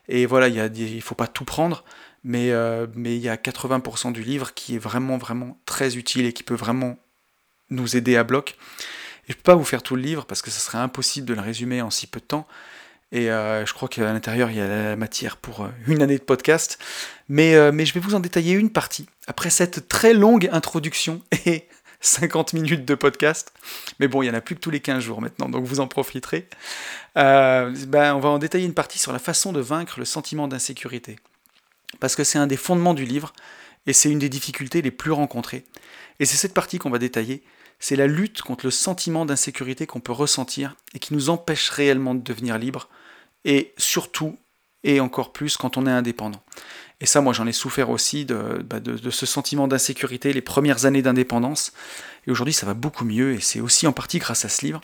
Et 0.08 0.26
voilà, 0.26 0.48
il 0.48 0.96
ne 0.96 1.00
faut 1.00 1.14
pas 1.14 1.26
tout 1.26 1.44
prendre, 1.44 1.84
mais, 2.24 2.50
euh, 2.50 2.86
mais 2.94 3.16
il 3.16 3.22
y 3.22 3.28
a 3.28 3.36
80% 3.36 4.12
du 4.12 4.22
livre 4.22 4.54
qui 4.54 4.74
est 4.74 4.78
vraiment, 4.78 5.18
vraiment 5.18 5.58
très 5.66 5.96
utile 5.96 6.26
et 6.26 6.32
qui 6.32 6.42
peut 6.42 6.54
vraiment 6.54 6.96
nous 7.70 7.96
aider 7.96 8.16
à 8.16 8.24
bloc. 8.24 8.56
Et 9.28 9.32
je 9.32 9.36
peux 9.36 9.42
pas 9.42 9.54
vous 9.54 9.64
faire 9.64 9.82
tout 9.82 9.96
le 9.96 10.02
livre 10.02 10.26
parce 10.26 10.42
que 10.42 10.50
ce 10.50 10.60
serait 10.60 10.78
impossible 10.78 11.26
de 11.26 11.34
le 11.34 11.40
résumer 11.40 11.82
en 11.82 11.90
si 11.90 12.06
peu 12.06 12.20
de 12.20 12.24
temps. 12.24 12.46
Et 13.12 13.30
euh, 13.30 13.66
je 13.66 13.74
crois 13.74 13.88
qu'à 13.88 14.12
l'intérieur, 14.12 14.50
il 14.50 14.56
y 14.56 14.60
a 14.60 14.68
la 14.68 14.96
matière 14.96 15.36
pour 15.36 15.62
euh, 15.62 15.68
une 15.86 16.02
année 16.02 16.18
de 16.18 16.22
podcast. 16.22 16.78
Mais, 17.28 17.72
mais 17.72 17.86
je 17.86 17.94
vais 17.94 18.00
vous 18.00 18.14
en 18.14 18.20
détailler 18.20 18.54
une 18.54 18.70
partie. 18.70 19.06
Après 19.26 19.50
cette 19.50 19.88
très 19.88 20.14
longue 20.14 20.48
introduction 20.52 21.22
et 21.46 21.68
50 22.00 22.52
minutes 22.52 22.84
de 22.84 22.94
podcast. 22.94 23.52
Mais 23.98 24.08
bon, 24.08 24.22
il 24.22 24.26
y 24.26 24.30
en 24.30 24.34
a 24.34 24.40
plus 24.40 24.56
que 24.56 24.60
tous 24.60 24.70
les 24.70 24.80
15 24.80 25.02
jours 25.02 25.20
maintenant, 25.20 25.48
donc 25.48 25.64
vous 25.64 25.80
en 25.80 25.86
profiterez. 25.86 26.48
ben, 27.14 28.14
on 28.14 28.20
va 28.20 28.28
en 28.28 28.38
détailler 28.38 28.66
une 28.66 28.74
partie 28.74 28.98
sur 28.98 29.12
la 29.12 29.18
façon 29.18 29.52
de 29.52 29.60
vaincre 29.60 29.98
le 29.98 30.04
sentiment 30.04 30.48
d'insécurité 30.48 31.18
parce 31.98 32.16
que 32.16 32.24
c'est 32.24 32.38
un 32.38 32.46
des 32.46 32.56
fondements 32.56 32.94
du 32.94 33.04
livre, 33.04 33.32
et 33.86 33.92
c'est 33.92 34.10
une 34.10 34.18
des 34.18 34.28
difficultés 34.28 34.82
les 34.82 34.90
plus 34.90 35.12
rencontrées. 35.12 35.64
Et 36.18 36.26
c'est 36.26 36.36
cette 36.36 36.54
partie 36.54 36.78
qu'on 36.78 36.90
va 36.90 36.98
détailler, 36.98 37.42
c'est 37.78 37.96
la 37.96 38.06
lutte 38.06 38.42
contre 38.42 38.66
le 38.66 38.70
sentiment 38.70 39.24
d'insécurité 39.24 39.86
qu'on 39.86 40.00
peut 40.00 40.12
ressentir 40.12 40.76
et 40.94 40.98
qui 40.98 41.14
nous 41.14 41.30
empêche 41.30 41.70
réellement 41.70 42.14
de 42.14 42.22
devenir 42.22 42.58
libre, 42.58 42.88
et 43.44 43.72
surtout, 43.78 44.38
et 44.84 45.00
encore 45.00 45.32
plus, 45.32 45.56
quand 45.56 45.76
on 45.76 45.86
est 45.86 45.90
indépendant. 45.90 46.42
Et 47.00 47.06
ça, 47.06 47.22
moi, 47.22 47.32
j'en 47.32 47.46
ai 47.46 47.52
souffert 47.52 47.88
aussi 47.88 48.26
de, 48.26 48.62
bah, 48.62 48.80
de 48.80 49.10
ce 49.10 49.24
sentiment 49.24 49.66
d'insécurité 49.66 50.34
les 50.34 50.42
premières 50.42 50.84
années 50.84 51.00
d'indépendance. 51.00 51.72
Et 52.26 52.30
aujourd'hui, 52.30 52.52
ça 52.52 52.66
va 52.66 52.74
beaucoup 52.74 53.06
mieux, 53.06 53.32
et 53.32 53.40
c'est 53.40 53.60
aussi 53.60 53.86
en 53.86 53.92
partie 53.92 54.18
grâce 54.18 54.44
à 54.44 54.50
ce 54.50 54.66
livre. 54.66 54.82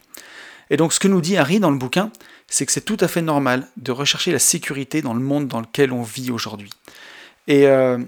Et 0.71 0.77
donc, 0.79 0.93
ce 0.95 0.99
que 0.99 1.09
nous 1.09 1.21
dit 1.21 1.37
Harry 1.37 1.61
dans 1.61 1.71
le 1.71 1.77
bouquin, 1.77 2.11
c'est 2.49 2.67
que 2.67 2.73
c'est 2.73 2.81
tout 2.81 2.97
à 3.01 3.09
fait 3.09 3.23
normal 3.23 3.67
de 3.77 3.93
rechercher 3.93 4.33
la 4.33 4.39
sécurité 4.39 5.03
dans 5.03 5.15
le 5.15 5.21
monde 5.21 5.49
dans 5.49 5.61
lequel 5.61 5.93
on 5.93 6.03
vit 6.03 6.31
aujourd'hui. 6.31 6.71
Et 7.49 7.67
euh, 7.67 7.99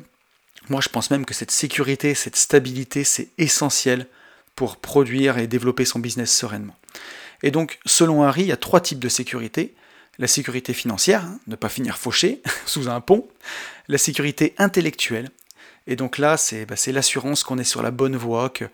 moi, 0.69 0.81
je 0.81 0.89
pense 0.89 1.11
même 1.11 1.25
que 1.25 1.35
cette 1.35 1.51
sécurité, 1.51 2.15
cette 2.15 2.37
stabilité, 2.37 3.05
c'est 3.05 3.29
essentiel 3.39 4.07
pour 4.55 4.77
produire 4.77 5.39
et 5.39 5.47
développer 5.47 5.85
son 5.85 5.99
business 5.99 6.35
sereinement. 6.35 6.77
Et 7.43 7.51
donc, 7.51 7.79
selon 7.87 8.23
Harry, 8.23 8.43
il 8.43 8.49
y 8.49 8.53
a 8.53 8.57
trois 8.57 8.81
types 8.81 8.99
de 8.99 9.09
sécurité. 9.09 9.75
La 10.19 10.27
sécurité 10.27 10.75
financière, 10.75 11.25
hein, 11.25 11.39
ne 11.47 11.55
pas 11.55 11.69
finir 11.69 11.97
fauché 11.97 12.43
sous 12.67 12.89
un 12.89 13.01
pont. 13.01 13.29
La 13.87 13.99
sécurité 13.99 14.55
intellectuelle. 14.59 15.31
Et 15.91 15.97
donc 15.97 16.19
là, 16.19 16.37
c'est 16.37 16.67
bah, 16.67 16.77
l'assurance 16.89 17.43
qu'on 17.43 17.59
est 17.59 17.65
sur 17.65 17.83
la 17.83 17.91
bonne 17.91 18.15
voie, 18.15 18.51
que, 18.51 18.67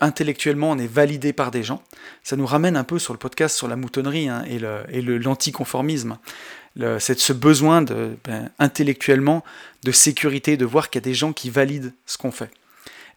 intellectuellement 0.00 0.70
on 0.70 0.78
est 0.78 0.86
validé 0.86 1.32
par 1.32 1.50
des 1.50 1.64
gens. 1.64 1.82
Ça 2.22 2.36
nous 2.36 2.46
ramène 2.46 2.76
un 2.76 2.84
peu 2.84 3.00
sur 3.00 3.12
le 3.12 3.18
podcast 3.18 3.56
sur 3.56 3.66
la 3.66 3.74
moutonnerie 3.74 4.28
hein, 4.28 4.44
et 4.48 5.02
l'anticonformisme. 5.02 6.18
Le, 6.76 7.00
c'est 7.00 7.18
ce 7.18 7.32
besoin 7.32 7.82
ben, 7.82 8.48
intellectuellement 8.60 9.44
de 9.82 9.90
sécurité, 9.90 10.56
de 10.56 10.64
voir 10.64 10.88
qu'il 10.88 11.00
y 11.00 11.02
a 11.02 11.08
des 11.10 11.14
gens 11.14 11.32
qui 11.32 11.50
valident 11.50 11.92
ce 12.06 12.16
qu'on 12.16 12.30
fait. 12.30 12.50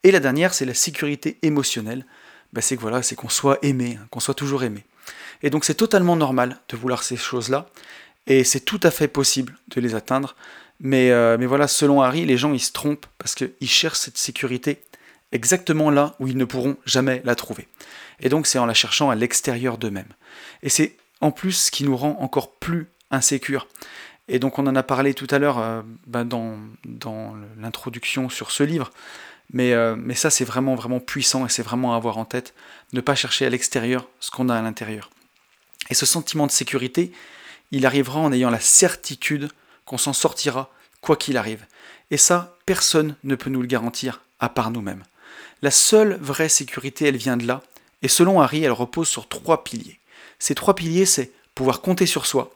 Et 0.04 0.12
la 0.12 0.20
dernière, 0.20 0.54
c'est 0.56 0.66
la 0.66 0.74
sécurité 0.74 1.38
émotionnelle. 1.44 2.04
Ben, 2.52 2.62
c'est 2.62 2.76
voilà, 2.76 3.04
c'est 3.04 3.16
qu'on 3.16 3.30
soit 3.30 3.60
aimé, 3.62 4.00
hein, 4.02 4.08
qu'on 4.10 4.20
soit 4.20 4.34
toujours 4.34 4.64
aimé. 4.64 4.84
Et 5.44 5.52
donc 5.52 5.66
c'est 5.66 5.76
totalement 5.76 6.16
normal 6.16 6.60
de 6.70 6.78
vouloir 6.78 7.04
ces 7.04 7.16
choses-là, 7.16 7.70
et 8.26 8.44
c'est 8.44 8.62
tout 8.62 8.80
à 8.82 8.90
fait 8.90 9.08
possible 9.08 9.56
de 9.76 9.82
les 9.82 9.94
atteindre. 9.94 10.36
Mais, 10.80 11.12
euh, 11.12 11.38
mais 11.40 11.46
voilà, 11.46 11.68
selon 11.68 12.02
Harry, 12.02 12.26
les 12.26 12.38
gens 12.38 12.54
ils 12.54 12.60
se 12.60 12.72
trompent 12.72 13.06
parce 13.18 13.36
qu'ils 13.36 13.70
cherchent 13.70 14.00
cette 14.00 14.18
sécurité 14.18 14.82
exactement 15.32 15.90
là 15.90 16.16
où 16.20 16.28
ils 16.28 16.38
ne 16.38 16.46
pourront 16.46 16.78
jamais 16.86 17.22
la 17.26 17.36
trouver. 17.36 17.68
Et 18.20 18.30
donc 18.30 18.48
c'est 18.48 18.60
en 18.60 18.66
la 18.66 18.74
cherchant 18.74 19.10
à 19.10 19.16
l'extérieur 19.16 19.78
d'eux-mêmes. 19.78 20.14
Et 20.64 20.70
c'est 20.70 20.98
en 21.22 21.32
plus 21.32 21.54
ce 21.54 21.72
qui 21.72 21.84
nous 21.84 21.96
rend 21.96 22.18
encore 22.20 22.56
plus 22.56 22.88
insécure. 23.12 23.68
Et 24.28 24.40
donc 24.40 24.60
on 24.60 24.68
en 24.68 24.76
a 24.76 24.84
parlé 24.84 25.14
tout 25.14 25.28
à 25.30 25.40
l'heure 25.40 25.60
euh, 25.60 25.82
ben, 26.08 26.26
dans, 26.26 26.58
dans 26.86 27.36
l'introduction 27.58 28.30
sur 28.30 28.52
ce 28.52 28.64
livre. 28.64 28.92
Mais, 29.54 29.74
euh, 29.74 29.96
mais 29.96 30.16
ça 30.16 30.30
c'est 30.30 30.46
vraiment 30.46 30.76
vraiment 30.76 31.00
puissant 31.00 31.46
et 31.46 31.50
c'est 31.50 31.64
vraiment 31.64 31.94
à 31.94 31.98
avoir 31.98 32.18
en 32.18 32.26
tête. 32.26 32.54
Ne 32.94 33.02
pas 33.02 33.16
chercher 33.16 33.46
à 33.46 33.50
l'extérieur 33.50 34.08
ce 34.20 34.32
qu'on 34.32 34.50
a 34.50 34.56
à 34.56 34.62
l'intérieur. 34.62 35.10
Et 35.90 35.94
ce 35.94 36.06
sentiment 36.06 36.48
de 36.48 36.52
sécurité, 36.52 37.12
il 37.72 37.86
arrivera 37.86 38.20
en 38.20 38.32
ayant 38.32 38.50
la 38.50 38.60
certitude 38.60 39.50
qu'on 39.86 39.98
s'en 39.98 40.14
sortira 40.14 40.72
quoi 41.02 41.16
qu'il 41.16 41.38
arrive. 41.38 41.66
Et 42.12 42.18
ça, 42.18 42.58
personne 42.66 43.16
ne 43.24 43.36
peut 43.36 43.50
nous 43.50 43.62
le 43.62 43.68
garantir 43.68 44.22
à 44.40 44.50
part 44.50 44.72
nous-mêmes. 44.72 45.04
La 45.62 45.72
seule 45.72 46.18
vraie 46.22 46.50
sécurité, 46.50 47.08
elle 47.08 47.18
vient 47.18 47.38
de 47.38 47.46
là, 47.46 47.62
et 48.02 48.08
selon 48.08 48.42
Harry, 48.42 48.64
elle 48.64 48.72
repose 48.72 49.08
sur 49.08 49.28
trois 49.28 49.64
piliers. 49.64 50.00
Ces 50.40 50.56
trois 50.56 50.76
piliers, 50.76 51.06
c'est 51.06 51.32
pouvoir 51.56 51.82
compter 51.82 52.06
sur 52.06 52.26
soi, 52.26 52.52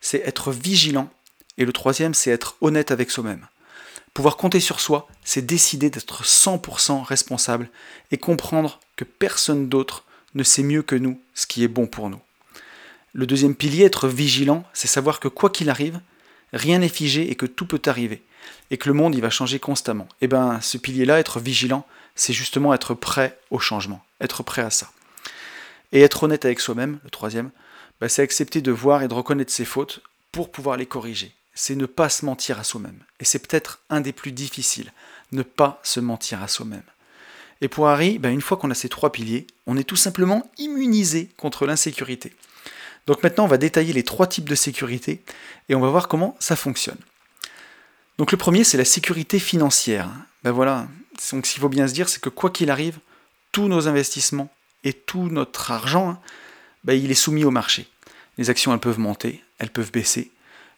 c'est 0.00 0.20
être 0.26 0.52
vigilant, 0.52 1.10
et 1.56 1.64
le 1.64 1.72
troisième, 1.72 2.14
c'est 2.14 2.30
être 2.30 2.56
honnête 2.60 2.90
avec 2.90 3.10
soi-même. 3.10 3.46
Pouvoir 4.12 4.36
compter 4.36 4.60
sur 4.60 4.80
soi, 4.80 5.08
c'est 5.24 5.44
décider 5.44 5.90
d'être 5.90 6.22
100% 6.22 7.02
responsable 7.02 7.68
et 8.10 8.18
comprendre 8.18 8.78
que 8.96 9.04
personne 9.04 9.68
d'autre 9.68 10.04
ne 10.34 10.44
sait 10.44 10.62
mieux 10.62 10.82
que 10.82 10.94
nous 10.94 11.20
ce 11.34 11.46
qui 11.46 11.64
est 11.64 11.68
bon 11.68 11.86
pour 11.86 12.10
nous. 12.10 12.20
Le 13.12 13.26
deuxième 13.26 13.54
pilier, 13.54 13.84
être 13.84 14.08
vigilant, 14.08 14.64
c'est 14.72 14.88
savoir 14.88 15.20
que 15.20 15.28
quoi 15.28 15.50
qu'il 15.50 15.70
arrive, 15.70 16.00
rien 16.54 16.78
n'est 16.78 16.88
figé 16.88 17.30
et 17.30 17.34
que 17.34 17.46
tout 17.46 17.66
peut 17.66 17.82
arriver, 17.86 18.22
et 18.70 18.78
que 18.78 18.88
le 18.88 18.94
monde 18.94 19.14
il 19.14 19.20
va 19.20 19.30
changer 19.30 19.58
constamment. 19.58 20.08
Et 20.20 20.24
eh 20.24 20.28
bien 20.28 20.60
ce 20.60 20.78
pilier-là, 20.78 21.18
être 21.18 21.40
vigilant, 21.40 21.86
c'est 22.14 22.32
justement 22.32 22.72
être 22.72 22.94
prêt 22.94 23.38
au 23.50 23.58
changement, 23.58 24.02
être 24.20 24.42
prêt 24.42 24.62
à 24.62 24.70
ça. 24.70 24.90
Et 25.92 26.00
être 26.00 26.22
honnête 26.22 26.44
avec 26.44 26.60
soi-même, 26.60 26.98
le 27.04 27.10
troisième, 27.10 27.50
bah, 28.00 28.08
c'est 28.08 28.22
accepter 28.22 28.60
de 28.60 28.72
voir 28.72 29.02
et 29.02 29.08
de 29.08 29.14
reconnaître 29.14 29.52
ses 29.52 29.64
fautes 29.64 30.00
pour 30.32 30.50
pouvoir 30.50 30.76
les 30.76 30.86
corriger. 30.86 31.32
C'est 31.54 31.76
ne 31.76 31.86
pas 31.86 32.08
se 32.08 32.24
mentir 32.24 32.58
à 32.58 32.64
soi-même. 32.64 32.98
Et 33.20 33.24
c'est 33.24 33.38
peut-être 33.38 33.80
un 33.90 34.00
des 34.00 34.12
plus 34.12 34.32
difficiles, 34.32 34.92
ne 35.30 35.42
pas 35.42 35.80
se 35.84 36.00
mentir 36.00 36.42
à 36.42 36.48
soi-même. 36.48 36.82
Et 37.60 37.68
pour 37.68 37.88
Harry, 37.88 38.18
bah, 38.18 38.30
une 38.30 38.40
fois 38.40 38.56
qu'on 38.56 38.70
a 38.70 38.74
ces 38.74 38.88
trois 38.88 39.12
piliers, 39.12 39.46
on 39.66 39.76
est 39.76 39.84
tout 39.88 39.96
simplement 39.96 40.50
immunisé 40.58 41.30
contre 41.36 41.66
l'insécurité. 41.66 42.34
Donc 43.06 43.22
maintenant, 43.22 43.44
on 43.44 43.48
va 43.48 43.58
détailler 43.58 43.92
les 43.92 44.02
trois 44.02 44.26
types 44.26 44.48
de 44.48 44.54
sécurité 44.54 45.22
et 45.68 45.74
on 45.74 45.80
va 45.80 45.88
voir 45.88 46.08
comment 46.08 46.36
ça 46.40 46.56
fonctionne. 46.56 46.98
Donc 48.18 48.32
le 48.32 48.38
premier, 48.38 48.64
c'est 48.64 48.78
la 48.78 48.84
sécurité 48.84 49.38
financière. 49.38 50.08
Ben 50.42 50.52
voilà, 50.52 50.86
donc 51.32 51.46
ce 51.46 51.52
qu'il 51.52 51.60
faut 51.60 51.68
bien 51.68 51.88
se 51.88 51.94
dire, 51.94 52.08
c'est 52.08 52.20
que 52.20 52.28
quoi 52.28 52.50
qu'il 52.50 52.70
arrive, 52.70 52.98
tous 53.52 53.68
nos 53.68 53.88
investissements 53.88 54.50
et 54.84 54.92
tout 54.92 55.28
notre 55.28 55.70
argent, 55.70 56.10
hein, 56.10 56.18
bah, 56.84 56.94
il 56.94 57.10
est 57.10 57.14
soumis 57.14 57.44
au 57.44 57.50
marché. 57.50 57.88
Les 58.38 58.50
actions, 58.50 58.72
elles 58.72 58.80
peuvent 58.80 58.98
monter, 58.98 59.42
elles 59.58 59.70
peuvent 59.70 59.92
baisser. 59.92 60.30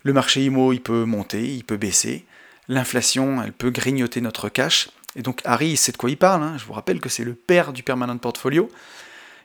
Le 0.03 0.13
marché 0.13 0.45
IMO, 0.45 0.73
il 0.73 0.81
peut 0.81 1.05
monter, 1.05 1.53
il 1.53 1.65
peut 1.65 1.77
baisser. 1.77 2.25
L'inflation, 2.69 3.43
elle 3.43 3.53
peut 3.53 3.71
grignoter 3.71 4.21
notre 4.21 4.49
cash. 4.49 4.89
Et 5.17 5.23
donc 5.23 5.41
Harry, 5.45 5.71
il 5.71 5.77
sait 5.77 5.93
de 5.93 5.97
quoi 5.97 6.11
il 6.11 6.17
parle. 6.17 6.43
Hein. 6.43 6.57
Je 6.59 6.65
vous 6.65 6.75
rappelle 6.75 7.01
que 7.01 7.09
c'est 7.09 7.25
le 7.25 7.35
père 7.35 7.73
du 7.73 7.83
permanent 7.83 8.17
portfolio. 8.19 8.71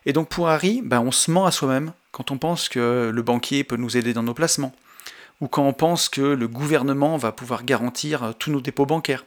Et 0.05 0.13
donc 0.13 0.29
pour 0.29 0.49
Harry, 0.49 0.81
ben, 0.83 0.99
on 1.01 1.11
se 1.11 1.29
ment 1.29 1.45
à 1.45 1.51
soi-même 1.51 1.93
quand 2.11 2.31
on 2.31 2.37
pense 2.37 2.69
que 2.69 3.11
le 3.13 3.21
banquier 3.21 3.63
peut 3.63 3.77
nous 3.77 3.97
aider 3.97 4.13
dans 4.13 4.23
nos 4.23 4.33
placements, 4.33 4.73
ou 5.39 5.47
quand 5.47 5.63
on 5.63 5.73
pense 5.73 6.09
que 6.09 6.21
le 6.21 6.47
gouvernement 6.47 7.17
va 7.17 7.31
pouvoir 7.31 7.63
garantir 7.63 8.23
euh, 8.23 8.31
tous 8.37 8.51
nos 8.51 8.61
dépôts 8.61 8.85
bancaires. 8.85 9.25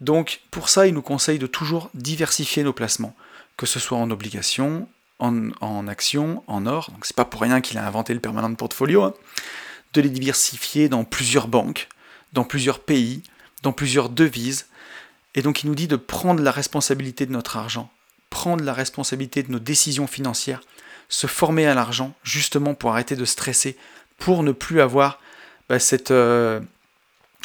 Donc 0.00 0.40
pour 0.50 0.68
ça, 0.68 0.86
il 0.86 0.94
nous 0.94 1.02
conseille 1.02 1.38
de 1.38 1.46
toujours 1.46 1.90
diversifier 1.94 2.62
nos 2.62 2.72
placements, 2.72 3.14
que 3.56 3.66
ce 3.66 3.78
soit 3.78 3.98
en 3.98 4.10
obligations, 4.10 4.88
en, 5.18 5.86
actions, 5.86 6.42
en 6.46 6.66
or. 6.66 6.90
Donc 6.90 7.04
c'est 7.04 7.16
pas 7.16 7.26
pour 7.26 7.42
rien 7.42 7.60
qu'il 7.60 7.76
a 7.78 7.86
inventé 7.86 8.14
le 8.14 8.20
permanent 8.20 8.54
portfolio. 8.54 9.02
Hein. 9.02 9.14
De 9.92 10.00
les 10.00 10.08
diversifier 10.08 10.88
dans 10.88 11.04
plusieurs 11.04 11.48
banques, 11.48 11.88
dans 12.32 12.44
plusieurs 12.44 12.78
pays, 12.78 13.22
dans 13.62 13.72
plusieurs 13.72 14.08
devises. 14.08 14.66
Et 15.34 15.42
donc 15.42 15.62
il 15.62 15.66
nous 15.66 15.74
dit 15.74 15.88
de 15.88 15.96
prendre 15.96 16.42
la 16.42 16.50
responsabilité 16.50 17.26
de 17.26 17.32
notre 17.32 17.56
argent, 17.56 17.90
prendre 18.30 18.64
la 18.64 18.72
responsabilité 18.72 19.42
de 19.42 19.52
nos 19.52 19.58
décisions 19.58 20.06
financières, 20.06 20.62
se 21.08 21.26
former 21.26 21.66
à 21.66 21.74
l'argent, 21.74 22.14
justement 22.22 22.74
pour 22.74 22.92
arrêter 22.92 23.16
de 23.16 23.24
stresser, 23.24 23.76
pour 24.18 24.42
ne 24.42 24.52
plus 24.52 24.80
avoir 24.80 25.20
bah, 25.68 25.78
cette, 25.78 26.12
euh, 26.12 26.60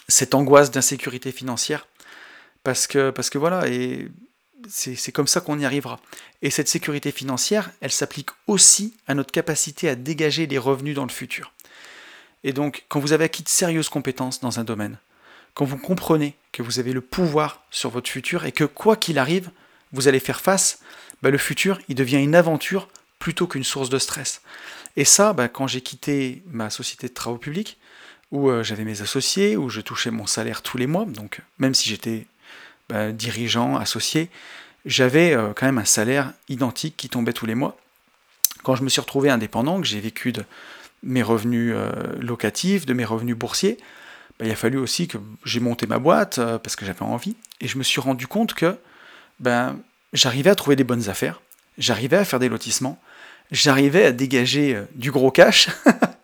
cette 0.07 0.35
angoisse 0.35 0.71
d'insécurité 0.71 1.31
financière. 1.31 1.87
Parce 2.63 2.87
que, 2.87 3.09
parce 3.09 3.29
que 3.29 3.37
voilà, 3.37 3.67
et 3.67 4.09
c'est 4.67 5.11
comme 5.11 5.27
ça 5.27 5.41
qu'on 5.41 5.59
y 5.59 5.65
arrivera. 5.65 5.99
Et 6.41 6.49
cette 6.49 6.67
sécurité 6.67 7.11
financière, 7.11 7.71
elle 7.81 7.91
s'applique 7.91 8.29
aussi 8.47 8.95
à 9.07 9.13
notre 9.13 9.31
capacité 9.31 9.89
à 9.89 9.95
dégager 9.95 10.47
des 10.47 10.57
revenus 10.57 10.95
dans 10.95 11.05
le 11.05 11.11
futur. 11.11 11.53
Et 12.43 12.53
donc, 12.53 12.85
quand 12.89 12.99
vous 12.99 13.13
avez 13.13 13.25
acquis 13.25 13.43
de 13.43 13.49
sérieuses 13.49 13.89
compétences 13.89 14.39
dans 14.39 14.59
un 14.59 14.63
domaine, 14.63 14.97
quand 15.53 15.65
vous 15.65 15.77
comprenez 15.77 16.35
que 16.51 16.61
vous 16.61 16.79
avez 16.79 16.93
le 16.93 17.01
pouvoir 17.01 17.63
sur 17.71 17.89
votre 17.89 18.09
futur 18.09 18.45
et 18.45 18.51
que 18.51 18.63
quoi 18.63 18.95
qu'il 18.95 19.17
arrive, 19.17 19.49
vous 19.95 20.07
allez 20.07 20.19
faire 20.19 20.41
face, 20.41 20.79
bah, 21.21 21.31
le 21.31 21.37
futur, 21.37 21.79
il 21.89 21.95
devient 21.95 22.21
une 22.21 22.35
aventure 22.35 22.87
plutôt 23.19 23.47
qu'une 23.47 23.63
source 23.63 23.89
de 23.89 23.97
stress. 23.97 24.41
Et 24.97 25.05
ça, 25.05 25.33
bah, 25.33 25.47
quand 25.47 25.67
j'ai 25.67 25.81
quitté 25.81 26.43
ma 26.47 26.69
société 26.69 27.07
de 27.07 27.13
travaux 27.13 27.37
publics, 27.37 27.77
où 28.31 28.49
euh, 28.49 28.63
j'avais 28.63 28.83
mes 28.83 29.01
associés, 29.01 29.57
où 29.57 29.69
je 29.69 29.81
touchais 29.81 30.11
mon 30.11 30.25
salaire 30.25 30.61
tous 30.61 30.77
les 30.77 30.87
mois, 30.87 31.05
donc 31.05 31.41
même 31.57 31.73
si 31.73 31.89
j'étais 31.89 32.27
bah, 32.89 33.11
dirigeant, 33.11 33.77
associé, 33.77 34.29
j'avais 34.85 35.33
euh, 35.33 35.53
quand 35.55 35.65
même 35.65 35.77
un 35.77 35.85
salaire 35.85 36.33
identique 36.49 36.95
qui 36.97 37.09
tombait 37.09 37.33
tous 37.33 37.45
les 37.45 37.55
mois. 37.55 37.77
Quand 38.63 38.75
je 38.75 38.83
me 38.83 38.89
suis 38.89 39.01
retrouvé 39.01 39.29
indépendant, 39.29 39.79
que 39.79 39.87
j'ai 39.87 39.99
vécu 39.99 40.31
de 40.31 40.43
mes 41.03 41.23
revenus 41.23 41.73
euh, 41.75 41.91
locatifs, 42.19 42.85
de 42.85 42.93
mes 42.93 43.05
revenus 43.05 43.35
boursiers, 43.35 43.77
il 44.43 44.51
a 44.51 44.55
fallu 44.55 44.77
aussi 44.77 45.07
que 45.07 45.17
j'ai 45.45 45.61
monté 45.61 45.87
ma 45.87 45.97
boîte 45.97 46.41
parce 46.57 46.75
que 46.75 46.85
j'avais 46.85 47.03
envie, 47.03 47.37
et 47.61 47.69
je 47.69 47.77
me 47.77 47.83
suis 47.83 48.01
rendu 48.01 48.27
compte 48.27 48.53
que 48.53 48.77
ben, 49.39 49.79
j'arrivais 50.13 50.49
à 50.49 50.55
trouver 50.55 50.75
des 50.75 50.83
bonnes 50.83 51.09
affaires, 51.09 51.41
j'arrivais 51.77 52.17
à 52.17 52.25
faire 52.25 52.39
des 52.39 52.49
lotissements, 52.49 53.01
j'arrivais 53.51 54.05
à 54.05 54.11
dégager 54.11 54.75
euh, 54.75 54.85
du 54.95 55.11
gros 55.11 55.31
cash, 55.31 55.69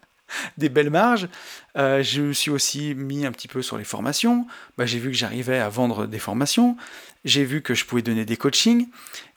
des 0.58 0.70
belles 0.70 0.90
marges. 0.90 1.28
Euh, 1.78 2.04
je 2.04 2.22
me 2.22 2.34
suis 2.34 2.52
aussi 2.52 2.96
mis 2.96 3.26
un 3.26 3.32
petit 3.32 3.48
peu 3.48 3.62
sur 3.62 3.78
les 3.78 3.84
formations. 3.84 4.48
Ben, 4.78 4.86
j'ai 4.86 5.00
vu 5.00 5.12
que 5.12 5.18
j'arrivais 5.18 5.60
à 5.60 5.70
vendre 5.70 6.08
des 6.08 6.20
formations. 6.20 6.78
J'ai 7.26 7.46
vu 7.46 7.62
que 7.62 7.74
je 7.74 7.86
pouvais 7.86 8.02
donner 8.02 8.26
des 8.26 8.38
coachings. 8.38 8.88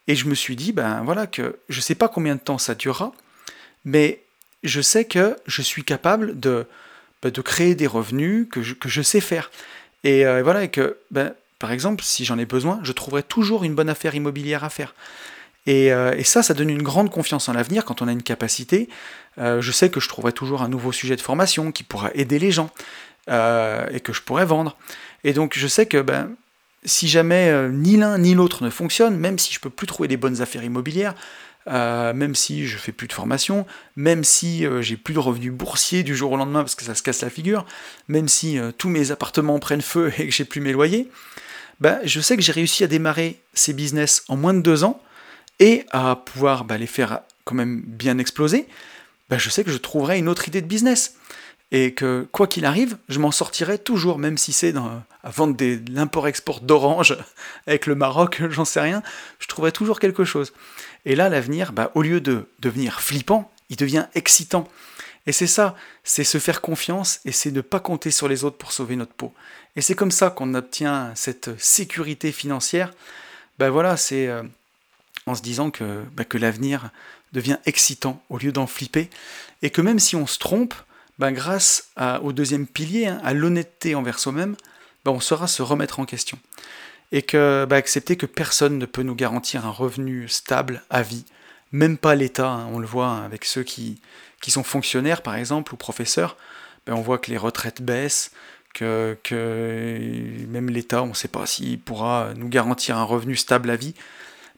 Et 0.07 0.15
je 0.15 0.27
me 0.27 0.35
suis 0.35 0.57
dit, 0.57 0.73
ben 0.73 1.03
voilà, 1.03 1.27
que 1.27 1.59
je 1.69 1.79
ne 1.79 1.83
sais 1.83 1.95
pas 1.95 2.09
combien 2.09 2.35
de 2.35 2.41
temps 2.41 2.59
ça 2.59 2.75
durera, 2.75 3.13
mais 3.85 4.23
je 4.63 4.81
sais 4.81 5.07
que 5.07 5.37
je 5.47 5.63
suis 5.63 5.85
capable 5.85 6.39
de, 6.39 6.67
ben, 7.23 7.31
de 7.31 7.41
créer 7.41 7.75
des 7.75 7.87
revenus 7.87 8.47
que 8.51 8.63
je, 8.63 8.75
que 8.75 8.89
je 8.89 9.01
sais 9.01 9.21
faire. 9.21 9.51
Et 10.03 10.27
euh, 10.27 10.43
voilà, 10.43 10.65
et 10.65 10.69
que 10.69 10.99
ben, 11.11 11.35
par 11.59 11.73
exemple, 11.73 12.03
si 12.05 12.25
j'en 12.25 12.39
ai 12.39 12.47
besoin, 12.47 12.81
je 12.83 12.93
trouverai 12.93 13.23
toujours 13.23 13.65
une 13.65 13.75
bonne 13.75 13.89
affaire 13.89 14.15
immobilière 14.15 14.65
à 14.65 14.71
faire. 14.71 14.95
Euh, 15.69 16.15
et, 16.17 16.25
ça, 16.25 16.43
ça 16.43 16.55
donne 16.55 16.71
une 16.71 16.83
grande 16.83 17.11
confiance 17.11 17.49
en 17.49 17.53
l'avenir 17.53 17.85
quand 17.85 18.03
on 18.03 18.09
a 18.09 18.13
une 18.13 18.23
capacité. 18.23 18.89
Euh, 19.39 19.61
je 19.61 19.73
sais 19.73 19.91
que 19.91 20.01
je 20.01 20.09
trouverai 20.09 20.33
toujours 20.33 20.63
un 20.63 20.69
nouveau 20.69 20.93
sujet 20.93 21.17
de 21.17 21.21
formation 21.21 21.73
qui 21.73 21.83
pourra 21.83 22.11
aider 22.15 22.39
les 22.39 22.51
gens 22.51 22.71
euh, 23.31 23.87
et 23.91 24.01
que 24.01 24.13
je 24.13 24.23
pourrais 24.23 24.45
vendre. 24.45 24.77
Et 25.25 25.33
donc 25.33 25.57
je 25.57 25.67
sais 25.67 25.87
que 25.87 26.03
ben, 26.03 26.31
si 26.85 27.09
jamais 27.09 27.69
ni 27.71 27.97
l'un 27.97 28.19
ni 28.19 28.35
l'autre 28.35 28.63
ne 28.63 28.71
fonctionne, 28.71 29.17
même 29.17 29.39
si 29.39 29.55
je 29.55 29.61
peux 29.61 29.71
plus 29.71 29.87
trouver 29.87 30.07
des 30.07 30.19
bonnes 30.19 30.43
affaires 30.43 30.65
immobilières, 30.65 31.15
même 31.67 32.35
si 32.35 32.67
je 32.67 32.77
fais 32.77 32.93
plus 32.93 33.09
de 33.09 33.13
formation, 33.13 33.67
même 33.97 34.25
si 34.25 34.67
j'ai 34.81 34.97
plus 34.97 35.15
de 35.15 35.19
revenus 35.19 35.53
boursiers 35.53 36.03
du 36.03 36.15
jour 36.15 36.33
au 36.33 36.37
lendemain 36.37 36.61
parce 36.61 36.75
que 36.75 36.85
ça 36.85 36.95
se 36.95 37.03
casse 37.03 37.23
la 37.23 37.31
figure, 37.31 37.65
même 38.09 38.29
si 38.29 38.59
tous 38.79 38.89
mes 38.89 39.11
appartements 39.11 39.59
prennent 39.59 39.83
feu 39.83 40.13
et 40.19 40.27
que 40.27 40.35
j'ai 40.35 40.45
plus 40.45 40.61
mes 40.61 40.73
loyers, 40.73 41.09
bah, 41.81 41.99
je 42.05 42.21
sais 42.21 42.37
que 42.37 42.43
j'ai 42.43 42.53
réussi 42.53 42.85
à 42.85 42.87
démarrer 42.87 43.41
ces 43.53 43.73
business 43.73 44.25
en 44.29 44.37
moins 44.37 44.55
de 44.55 44.61
deux 44.61 44.85
ans 44.85 45.03
et 45.61 45.85
à 45.91 46.17
pouvoir 46.17 46.65
bah, 46.65 46.79
les 46.79 46.87
faire 46.87 47.21
quand 47.45 47.55
même 47.55 47.83
bien 47.87 48.19
exploser, 48.19 48.67
bah, 49.29 49.39
je 49.39 49.51
sais 49.51 49.65
que 49.65 49.71
je 49.71 49.77
trouverai 49.77 50.19
une 50.19 50.29
autre 50.29 50.49
idée 50.49 50.63
de 50.63 50.67
business. 50.67 51.17
Et 51.71 51.93
que 51.93 52.29
quoi 52.31 52.47
qu'il 52.47 52.67
arrive, 52.67 52.99
je 53.09 53.19
m'en 53.19 53.33
sortirai 53.33 53.79
toujours, 53.79 54.19
même 54.19 54.39
si 54.39 54.53
c'est 54.53 54.75
à 54.77 55.31
vendre 55.31 55.57
l'import-export 55.91 56.61
d'orange 56.61 57.17
avec 57.67 57.87
le 57.87 57.95
Maroc, 57.95 58.43
j'en 58.51 58.65
sais 58.65 58.81
rien, 58.81 59.03
je 59.41 59.49
trouverai 59.49 59.73
toujours 59.73 59.99
quelque 59.99 60.25
chose. 60.25 60.53
Et 61.07 61.17
là, 61.17 61.29
l'avenir, 61.29 61.73
bah, 61.73 61.91
au 61.95 62.03
lieu 62.03 62.21
de 62.21 62.49
devenir 62.61 63.01
flippant, 63.01 63.51
il 63.71 63.77
devient 63.77 64.07
excitant. 64.15 64.69
Et 65.27 65.33
c'est 65.33 65.47
ça, 65.47 65.75
c'est 66.03 66.25
se 66.25 66.39
faire 66.39 66.61
confiance 66.61 67.21
et 67.25 67.33
c'est 67.33 67.51
ne 67.51 67.61
pas 67.61 67.81
compter 67.81 68.11
sur 68.11 68.29
les 68.29 68.45
autres 68.45 68.59
pour 68.59 68.73
sauver 68.73 68.97
notre 68.97 69.13
peau. 69.13 69.33
Et 69.77 69.81
c'est 69.81 69.95
comme 69.95 70.11
ça 70.11 70.31
qu'on 70.31 70.55
obtient 70.55 71.13
cette 71.15 71.59
sécurité 71.59 72.31
financière. 72.31 72.93
Ben 73.59 73.71
voilà, 73.71 73.97
c'est 73.97 74.29
euh, 74.29 74.43
en 75.27 75.35
se 75.35 75.43
disant 75.43 75.71
que, 75.71 76.05
ben 76.13 76.25
que 76.25 76.39
l'avenir 76.39 76.91
devient 77.33 77.59
excitant 77.65 78.23
au 78.29 78.39
lieu 78.39 78.53
d'en 78.53 78.67
flipper. 78.67 79.09
Et 79.63 79.71
que 79.71 79.81
même 79.81 79.99
si 79.99 80.15
on 80.15 80.27
se 80.27 80.39
trompe, 80.39 80.75
grâce 81.19 81.91
au 82.23 82.33
deuxième 82.33 82.67
pilier, 82.67 83.07
hein, 83.07 83.21
à 83.25 83.33
l'honnêteté 83.33 83.95
envers 83.95 84.19
soi-même, 84.19 84.57
on 85.07 85.21
saura 85.21 85.47
se 85.47 85.63
remettre 85.63 86.01
en 86.01 86.07
question. 86.07 86.39
Et 87.17 87.23
que 87.23 87.65
ben 87.71 87.77
accepter 87.77 88.17
que 88.17 88.27
personne 88.27 88.77
ne 88.77 88.87
peut 88.87 89.05
nous 89.05 89.15
garantir 89.15 89.65
un 89.67 89.71
revenu 89.71 90.29
stable 90.29 90.83
à 90.91 91.03
vie, 91.03 91.25
même 91.71 91.97
pas 91.97 92.17
l'État, 92.17 92.49
hein, 92.49 92.69
on 92.73 92.81
le 92.81 92.87
voit 92.87 93.19
avec 93.19 93.45
ceux 93.45 93.63
qui, 93.63 94.01
qui 94.41 94.51
sont 94.51 94.65
fonctionnaires 94.65 95.23
par 95.23 95.37
exemple 95.37 95.73
ou 95.75 95.77
professeurs, 95.77 96.37
ben 96.87 96.95
on 96.95 97.03
voit 97.03 97.19
que 97.19 97.31
les 97.31 97.39
retraites 97.39 97.83
baissent, 97.83 98.33
que, 98.75 99.17
même 100.49 100.69
l'État, 100.69 101.03
on 101.03 101.09
ne 101.09 101.15
sait 101.15 101.29
pas 101.29 101.47
s'il 101.47 101.79
pourra 101.79 102.33
nous 102.37 102.49
garantir 102.49 102.97
un 102.97 103.05
revenu 103.05 103.37
stable 103.37 103.71
à 103.71 103.77
vie. 103.77 103.95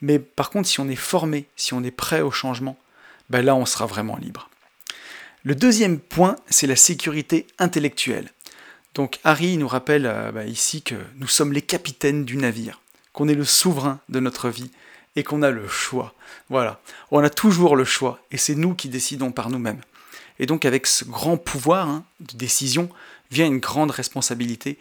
Mais 0.01 0.19
par 0.19 0.51
contre, 0.51 0.69
si 0.69 0.81
on 0.81 0.89
est 0.89 0.97
formé, 0.97 1.47
si 1.57 1.75
on 1.75 1.83
est 1.83 1.91
prêt 1.91 2.23
au 2.23 2.31
changement, 2.31 2.77
ben 3.31 3.45
là, 3.45 3.55
on 3.55 3.67
sera 3.67 3.87
vraiment 3.87 4.17
libre. 4.17 4.49
Le 5.45 5.55
deuxième 5.55 5.99
point, 5.99 6.37
c'est 6.49 6.67
la 6.67 6.77
sécurité 6.77 7.47
intellectuelle. 7.59 8.31
Donc 8.97 9.21
Harry 9.25 9.59
nous 9.59 9.69
rappelle 9.69 10.07
euh, 10.07 10.33
ben 10.33 10.49
ici 10.49 10.81
que 10.81 10.95
nous 11.17 11.29
sommes 11.29 11.53
les 11.53 11.61
capitaines 11.61 12.25
du 12.25 12.39
navire, 12.39 12.81
qu'on 13.13 13.29
est 13.29 13.35
le 13.35 13.45
souverain 13.45 14.01
de 14.09 14.21
notre 14.21 14.49
vie 14.49 14.71
et 15.17 15.23
qu'on 15.23 15.43
a 15.43 15.51
le 15.51 15.69
choix. 15.69 16.15
Voilà, 16.49 16.81
on 17.11 17.23
a 17.23 17.29
toujours 17.29 17.77
le 17.77 17.85
choix 17.85 18.19
et 18.31 18.39
c'est 18.39 18.55
nous 18.55 18.75
qui 18.75 18.89
décidons 18.89 19.33
par 19.33 19.51
nous-mêmes. 19.51 19.83
Et 20.39 20.47
donc 20.47 20.65
avec 20.65 20.87
ce 20.87 21.05
grand 21.05 21.37
pouvoir 21.37 21.91
hein, 21.91 22.05
de 22.21 22.39
décision 22.39 22.89
vient 23.31 23.45
une 23.45 23.59
grande 23.59 23.91
responsabilité 23.91 24.79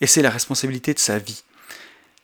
et 0.00 0.06
c'est 0.06 0.22
la 0.22 0.30
responsabilité 0.30 0.94
de 0.94 0.98
sa 0.98 1.18
vie. 1.18 1.44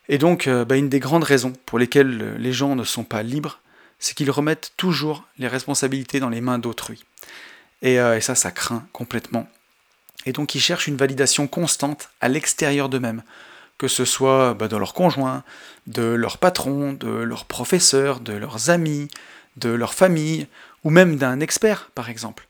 Et 0.09 0.17
donc 0.17 0.47
euh, 0.47 0.65
bah, 0.65 0.75
une 0.75 0.89
des 0.89 0.99
grandes 0.99 1.23
raisons 1.23 1.53
pour 1.67 1.77
lesquelles 1.77 2.35
les 2.39 2.51
gens 2.51 2.75
ne 2.75 2.83
sont 2.83 3.03
pas 3.03 3.21
libres, 3.21 3.59
c'est 3.99 4.15
qu'ils 4.15 4.31
remettent 4.31 4.73
toujours 4.75 5.23
les 5.37 5.47
responsabilités 5.47 6.19
dans 6.19 6.29
les 6.29 6.41
mains 6.41 6.57
d'autrui. 6.57 7.05
Et, 7.83 7.99
euh, 7.99 8.17
et 8.17 8.21
ça, 8.21 8.33
ça 8.33 8.49
craint 8.49 8.87
complètement. 8.91 9.47
Et 10.27 10.33
donc 10.33 10.53
ils 10.53 10.61
cherchent 10.61 10.87
une 10.87 10.97
validation 10.97 11.47
constante 11.47 12.09
à 12.21 12.27
l'extérieur 12.27 12.89
d'eux-mêmes 12.89 13.23
que 13.77 13.87
ce 13.87 14.05
soit 14.05 14.53
bah, 14.53 14.67
de 14.67 14.75
leur 14.75 14.93
conjoint, 14.93 15.43
de 15.85 16.01
leur 16.01 16.37
patron, 16.37 16.93
de 16.93 17.09
leur 17.09 17.45
professeur, 17.45 18.19
de 18.19 18.33
leurs 18.33 18.69
amis, 18.69 19.07
de 19.57 19.69
leur 19.69 19.93
famille, 19.93 20.47
ou 20.83 20.89
même 20.89 21.17
d'un 21.17 21.39
expert, 21.39 21.91
par 21.93 22.09
exemple. 22.09 22.47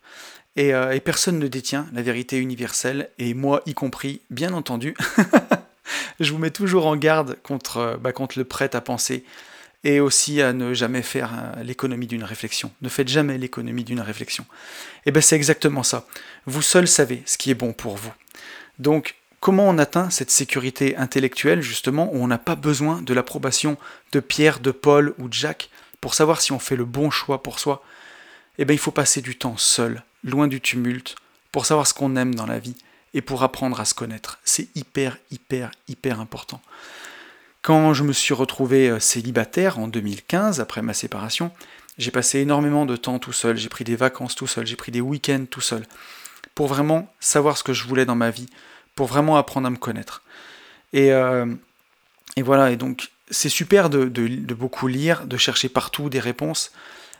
Et, 0.55 0.73
euh, 0.73 0.97
personne 0.99 1.39
ne 1.39 1.47
détient 1.47 1.87
la 1.93 2.01
vérité 2.01 2.37
universelle, 2.37 3.09
et 3.19 3.33
moi 3.33 3.61
y 3.65 3.73
compris, 3.73 4.21
bien 4.29 4.53
entendu. 4.53 4.95
Je 6.19 6.31
vous 6.31 6.39
mets 6.39 6.51
toujours 6.51 6.87
en 6.87 6.95
garde 6.95 7.37
contre, 7.43 7.99
bah, 8.01 8.11
le 8.35 8.43
prêt 8.43 8.75
à 8.75 8.81
penser, 8.81 9.23
et 9.83 9.99
aussi 9.99 10.41
à 10.41 10.53
ne 10.53 10.73
jamais 10.73 11.01
faire 11.01 11.33
euh, 11.33 11.63
l'économie 11.63 12.07
d'une 12.07 12.23
réflexion. 12.23 12.71
Ne 12.81 12.89
faites 12.89 13.07
jamais 13.07 13.37
l'économie 13.37 13.83
d'une 13.83 14.01
réflexion. 14.01 14.45
Et 15.05 15.11
bien 15.11 15.21
c'est 15.21 15.35
exactement 15.35 15.83
ça. 15.83 16.07
Vous 16.45 16.61
seul 16.61 16.87
savez 16.87 17.23
ce 17.25 17.37
qui 17.37 17.51
est 17.51 17.55
bon 17.55 17.73
pour 17.73 17.97
vous. 17.97 18.13
Donc 18.79 19.15
Comment 19.39 19.69
on 19.69 19.77
atteint 19.77 20.09
cette 20.09 20.31
sécurité 20.31 20.97
intellectuelle, 20.97 21.61
justement, 21.61 22.09
où 22.11 22.17
on 22.17 22.27
n'a 22.27 22.39
pas 22.39 22.55
besoin 22.55 23.01
de 23.01 23.13
l'approbation 23.13 23.77
de 24.11 24.19
Pierre, 24.19 24.59
de 24.59 24.71
Paul 24.71 25.13
ou 25.19 25.27
de 25.29 25.33
Jacques 25.33 25.69
pour 26.01 26.15
savoir 26.15 26.41
si 26.41 26.51
on 26.51 26.59
fait 26.59 26.75
le 26.75 26.85
bon 26.85 27.11
choix 27.11 27.43
pour 27.43 27.59
soi? 27.59 27.83
Eh 28.57 28.65
bien 28.65 28.73
il 28.73 28.79
faut 28.79 28.91
passer 28.91 29.21
du 29.21 29.37
temps 29.37 29.57
seul, 29.57 30.03
loin 30.23 30.47
du 30.47 30.59
tumulte, 30.59 31.15
pour 31.51 31.67
savoir 31.67 31.85
ce 31.85 31.93
qu'on 31.93 32.15
aime 32.15 32.33
dans 32.33 32.47
la 32.47 32.57
vie 32.57 32.75
et 33.13 33.21
pour 33.21 33.43
apprendre 33.43 33.79
à 33.79 33.85
se 33.85 33.93
connaître. 33.93 34.39
C'est 34.43 34.69
hyper, 34.75 35.17
hyper, 35.29 35.71
hyper 35.87 36.19
important. 36.19 36.59
Quand 37.61 37.93
je 37.93 38.03
me 38.03 38.13
suis 38.13 38.33
retrouvé 38.33 38.89
euh, 38.89 38.99
célibataire 38.99 39.79
en 39.79 39.87
2015, 39.87 40.59
après 40.59 40.81
ma 40.81 40.93
séparation, 40.93 41.51
j'ai 41.97 42.11
passé 42.11 42.39
énormément 42.39 42.85
de 42.85 42.95
temps 42.95 43.19
tout 43.19 43.33
seul, 43.33 43.57
j'ai 43.57 43.69
pris 43.69 43.83
des 43.83 43.95
vacances 43.95 44.35
tout 44.35 44.47
seul, 44.47 44.67
j'ai 44.67 44.75
pris 44.75 44.91
des 44.91 45.01
week-ends 45.01 45.45
tout 45.49 45.61
seul, 45.61 45.83
pour 46.55 46.67
vraiment 46.67 47.11
savoir 47.19 47.57
ce 47.57 47.63
que 47.63 47.73
je 47.73 47.83
voulais 47.85 48.05
dans 48.05 48.15
ma 48.15 48.29
vie, 48.29 48.47
pour 48.95 49.07
vraiment 49.07 49.37
apprendre 49.37 49.67
à 49.67 49.69
me 49.69 49.77
connaître. 49.77 50.23
Et, 50.93 51.11
euh, 51.11 51.45
voilà, 52.37 52.71
et 52.71 52.75
donc 52.75 53.09
c'est 53.29 53.49
super 53.49 53.89
de, 53.89 54.05
beaucoup 54.53 54.87
lire, 54.87 55.25
de 55.25 55.37
chercher 55.37 55.69
partout 55.69 56.09
des 56.09 56.19
réponses, 56.19 56.71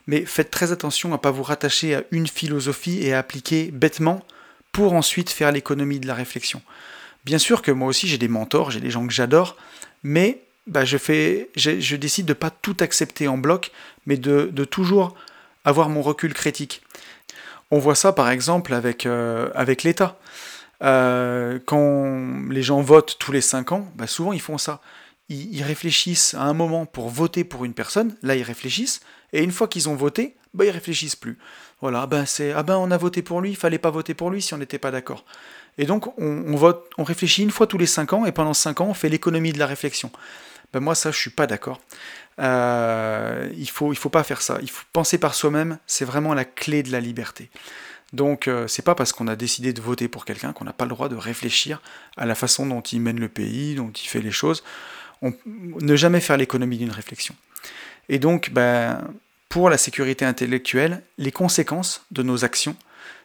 mais 0.06 0.26
faites 0.26 0.52
très 0.52 0.72
attention 0.72 1.10
à 1.10 1.14
ne 1.14 1.18
pas 1.18 1.32
vous 1.32 1.44
rattacher 1.44 1.96
à 1.96 2.04
une 2.12 2.28
philosophie 2.28 3.00
et 3.04 3.14
à 3.14 3.20
appliquer 3.20 3.72
bêtement 3.72 4.24
pour 4.72 4.94
ensuite 4.94 5.30
faire 5.30 5.52
l'économie 5.52 6.00
de 6.00 6.08
la 6.08 6.14
réflexion. 6.14 6.62
Bien 7.26 7.40
sûr 7.40 7.62
que 7.62 7.72
moi 7.72 7.88
aussi 7.88 8.08
j'ai 8.08 8.18
des 8.18 8.28
mentors, 8.28 8.72
j'ai 8.72 8.80
des 8.80 8.92
gens 8.92 9.06
que 9.06 9.14
j'adore, 9.14 9.58
mais 10.04 10.42
bah, 10.66 10.86
je, 10.86 11.96
décide 11.96 12.26
de 12.26 12.34
pas 12.34 12.50
tout 12.50 12.78
accepter 12.80 13.28
en 13.28 13.38
bloc, 13.38 13.72
mais 14.06 14.18
de, 14.18 14.66
toujours 14.66 15.16
avoir 15.66 15.90
mon 15.90 16.02
recul 16.02 16.34
critique. 16.34 16.82
On 17.72 17.80
voit 17.80 17.96
ça 17.96 18.14
par 18.14 18.30
exemple 18.30 18.74
avec, 18.74 19.06
euh, 19.06 19.50
l'État. 19.84 20.18
Euh, 20.84 21.60
quand 21.66 22.50
les 22.50 22.62
gens 22.62 22.82
votent 22.82 23.18
tous 23.20 23.32
les 23.32 23.42
5 23.42 23.72
ans, 23.72 23.92
bah, 23.96 24.08
souvent 24.08 24.32
ils 24.32 24.42
font 24.42 24.58
ça 24.58 24.82
ils, 25.30 25.64
réfléchissent 25.64 26.34
à 26.34 26.44
un 26.44 26.54
moment 26.54 26.86
pour 26.86 27.10
voter 27.10 27.44
pour 27.44 27.66
une 27.66 27.74
personne, 27.74 28.16
là 28.22 28.36
ils 28.36 28.44
réfléchissent, 28.44 29.02
et 29.34 29.44
une 29.44 29.52
fois 29.52 29.68
qu'ils 29.68 29.90
ont 29.90 29.96
voté, 29.96 30.36
bah 30.54 30.66
ils 30.66 30.72
réfléchissent 30.72 31.16
plus. 31.16 31.38
Voilà, 31.82 32.08
ben 32.08 32.26
c'est 32.26 32.54
ah 32.54 32.64
ben 32.64 32.78
on 32.78 32.92
a 32.92 32.98
voté 32.98 33.22
pour 33.22 33.42
lui, 33.42 33.52
il 33.52 33.56
fallait 33.56 33.78
pas 33.78 33.90
voter 33.90 34.14
pour 34.14 34.30
lui 34.30 34.42
si 34.42 34.54
on 34.54 34.58
n'était 34.58 34.80
pas 34.80 34.92
d'accord. 34.92 35.26
Et 35.78 35.86
donc 35.86 36.18
on, 36.20 36.56
vote, 36.56 36.90
on 36.98 37.04
réfléchit 37.04 37.44
une 37.44 37.52
fois 37.52 37.68
tous 37.68 37.78
les 37.78 37.86
cinq 37.86 38.14
ans, 38.14 38.26
et 38.26 38.32
pendant 38.32 38.54
cinq 38.54 38.82
ans 38.82 38.88
on 38.88 38.94
fait 38.94 39.10
l'économie 39.10 39.54
de 39.54 39.60
la 39.60 39.68
réflexion. 39.68 40.12
Ben 40.74 40.80
moi 40.80 40.96
ça 40.96 41.12
je 41.12 41.18
suis 41.18 41.30
pas 41.30 41.48
d'accord. 41.48 41.80
Euh, 42.40 43.50
il 43.58 43.70
faut 43.70 43.94
faut 43.94 44.10
pas 44.10 44.24
faire 44.24 44.42
ça. 44.42 44.60
Il 44.62 44.70
faut 44.70 44.86
penser 44.94 45.18
par 45.18 45.34
soi-même, 45.34 45.80
c'est 45.88 46.06
vraiment 46.06 46.34
la 46.34 46.46
clé 46.46 46.84
de 46.84 46.92
la 46.92 47.00
liberté. 47.00 47.50
Donc 48.14 48.48
euh, 48.48 48.68
c'est 48.68 48.84
pas 48.84 48.96
parce 48.96 49.12
qu'on 49.12 49.28
a 49.28 49.36
décidé 49.36 49.74
de 49.74 49.82
voter 49.82 50.08
pour 50.08 50.26
quelqu'un 50.26 50.54
qu'on 50.54 50.66
n'a 50.66 50.74
pas 50.74 50.86
le 50.86 50.90
droit 50.90 51.10
de 51.10 51.16
réfléchir 51.16 51.82
à 52.16 52.26
la 52.26 52.36
façon 52.36 52.66
dont 52.66 52.82
il 52.82 53.02
mène 53.02 53.20
le 53.20 53.30
pays, 53.30 53.76
dont 53.76 53.92
il 53.92 54.08
fait 54.08 54.22
les 54.22 54.32
choses 54.32 54.64
ne 55.56 55.96
jamais 55.96 56.22
faire 56.22 56.38
l'économie 56.38 56.78
d'une 56.78 56.92
réflexion. 56.92 57.36
Et 58.10 58.20
donc, 58.20 58.52
ben, 58.52 59.02
pour 59.50 59.70
la 59.70 59.78
sécurité 59.78 60.26
intellectuelle, 60.26 61.02
les 61.18 61.32
conséquences 61.32 62.06
de 62.12 62.24
nos 62.24 62.46
actions, 62.46 62.76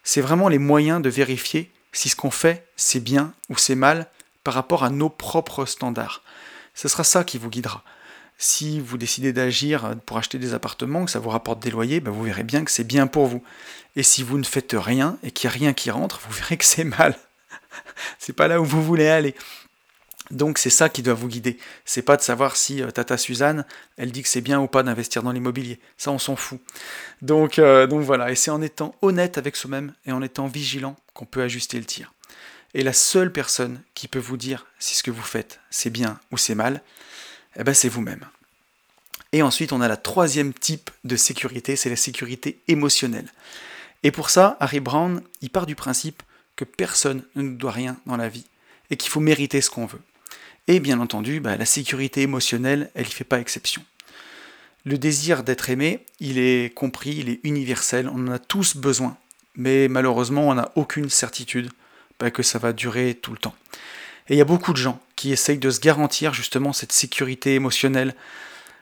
c'est 0.03 0.21
vraiment 0.21 0.49
les 0.49 0.59
moyens 0.59 1.03
de 1.03 1.11
vérifier 1.11 1.71
si 1.93 2.09
ce 2.09 2.17
qu'on 2.17 2.31
fait, 2.31 2.67
c'est 2.77 3.01
bien 3.01 3.33
ou 3.49 3.57
c'est 3.57 3.75
mal 3.75 4.09
par 4.45 4.55
rapport 4.55 4.85
à 4.85 4.91
nos 4.91 5.09
propres 5.09 5.67
standards. 5.67 6.23
Ce 6.75 6.89
sera 6.89 7.05
ça 7.05 7.25
qui 7.25 7.39
vous 7.39 7.51
guidera. 7.51 7.85
Si 8.39 8.81
vous 8.81 8.99
décidez 8.99 9.33
d'agir 9.33 9.95
pour 10.05 10.17
acheter 10.17 10.39
des 10.39 10.55
appartements, 10.55 11.05
que 11.05 11.11
ça 11.11 11.21
vous 11.21 11.29
rapporte 11.29 11.61
des 11.61 11.71
loyers, 11.71 12.01
ben 12.01 12.11
vous 12.11 12.25
verrez 12.25 12.43
bien 12.43 12.65
que 12.65 12.71
c'est 12.71 12.85
bien 12.85 13.07
pour 13.07 13.27
vous. 13.27 13.45
Et 13.95 14.03
si 14.03 14.23
vous 14.23 14.39
ne 14.39 14.45
faites 14.45 14.75
rien 14.77 15.19
et 15.23 15.31
qu'il 15.31 15.49
n'y 15.49 15.55
a 15.55 15.59
rien 15.59 15.73
qui 15.75 15.91
rentre, 15.91 16.21
vous 16.27 16.33
verrez 16.33 16.57
que 16.57 16.65
c'est 16.65 16.85
mal. 16.85 17.17
c'est 18.19 18.33
pas 18.33 18.49
là 18.49 18.61
où 18.61 18.65
vous 18.65 18.83
voulez 18.83 19.07
aller. 19.07 19.37
Donc 20.33 20.57
c'est 20.57 20.71
ça 20.71 20.89
qui 20.89 21.03
doit 21.03 21.15
vous 21.15 21.29
guider. 21.29 21.59
C'est 21.85 22.03
pas 22.03 22.17
de 22.17 22.23
savoir 22.23 22.57
si 22.57 22.83
euh, 22.83 22.91
Tata 22.91 23.19
Suzanne, 23.19 23.67
elle 23.99 24.11
dit 24.11 24.23
que 24.23 24.29
c'est 24.29 24.41
bien 24.41 24.61
ou 24.61 24.67
pas 24.67 24.83
d'investir 24.83 25.23
dans 25.23 25.31
l'immobilier. 25.31 25.79
Ça, 25.99 26.11
on 26.11 26.19
s'en 26.19 26.37
fout. 26.37 26.59
Donc, 27.21 27.59
euh, 27.59 27.87
donc 27.87 28.03
voilà. 28.03 28.33
Et 28.33 28.35
c'est 28.35 28.51
en 28.51 28.63
étant 28.63 28.95
honnête 29.03 29.37
avec 29.37 29.57
soi-même 29.57 29.93
et 30.07 30.13
en 30.13 30.23
étant 30.23 30.47
vigilant 30.47 30.97
qu'on 31.13 31.27
peut 31.27 31.43
ajuster 31.43 31.79
le 31.79 31.85
tir. 31.85 32.15
Et 32.73 32.83
la 32.83 32.95
seule 32.95 33.31
personne 33.31 33.83
qui 33.93 34.09
peut 34.09 34.19
vous 34.19 34.39
dire 34.39 34.67
si 34.79 34.97
ce 34.97 35.03
que 35.03 35.11
vous 35.11 35.23
faites 35.23 35.61
c'est 35.71 35.91
bien 35.91 36.19
ou 36.31 36.39
c'est 36.39 36.55
mal, 36.55 36.83
eh 37.57 37.65
ben 37.65 37.75
c'est 37.75 37.91
vous-même. 37.91 38.25
Et 39.33 39.43
ensuite, 39.43 39.73
on 39.73 39.83
a 39.83 39.89
la 39.89 39.99
troisième 39.99 40.55
type 40.55 40.91
de 41.05 41.17
sécurité, 41.17 41.77
c'est 41.77 41.91
la 41.91 41.97
sécurité 41.97 42.59
émotionnelle. 42.69 43.31
Et 44.03 44.11
pour 44.11 44.31
ça, 44.31 44.57
Harry 44.61 44.81
Brown, 44.81 45.23
il 45.43 45.51
part 45.51 45.67
du 45.67 45.75
principe 45.75 46.23
que 46.57 46.65
personne 46.65 47.23
ne 47.35 47.43
nous 47.43 47.57
doit 47.57 47.71
rien 47.71 47.99
dans 48.07 48.17
la 48.17 48.29
vie 48.29 48.47
et 48.91 48.97
qu'il 48.97 49.11
faut 49.11 49.21
mériter 49.21 49.61
ce 49.61 49.71
qu'on 49.71 49.87
veut. 49.87 50.01
Et 50.69 50.81
bien 50.81 51.01
entendu, 51.01 51.41
bah, 51.41 51.57
la 51.57 51.67
sécurité 51.67 52.23
émotionnelle, 52.23 52.91
elle 52.95 53.05
n'y 53.05 53.11
fait 53.11 53.25
pas 53.25 53.41
exception. 53.41 53.83
Le 54.85 54.99
désir 54.99 55.43
d'être 55.43 55.71
aimé, 55.71 56.05
il 56.21 56.39
est 56.39 56.75
compris, 56.75 57.17
il 57.17 57.29
est 57.29 57.41
universel, 57.45 58.09
on 58.09 58.29
en 58.29 58.33
a 58.33 58.39
tous 58.39 58.77
besoin. 58.77 59.17
Mais 59.57 59.89
malheureusement, 59.89 60.49
on 60.49 60.55
n'a 60.55 60.73
aucune 60.77 61.11
certitude 61.11 61.71
bah, 62.19 62.31
que 62.31 62.43
ça 62.43 62.59
va 62.59 62.73
durer 62.73 63.15
tout 63.15 63.33
le 63.33 63.39
temps. 63.39 63.55
Et 64.29 64.35
il 64.35 64.39
y 64.39 64.41
a 64.41 64.47
beaucoup 64.47 64.73
de 64.73 64.79
gens 64.79 65.01
qui 65.17 65.33
essayent 65.33 65.59
de 65.59 65.71
se 65.71 65.81
garantir 65.81 66.33
justement 66.33 66.73
cette 66.73 66.93
sécurité 66.93 67.55
émotionnelle, 67.55 68.15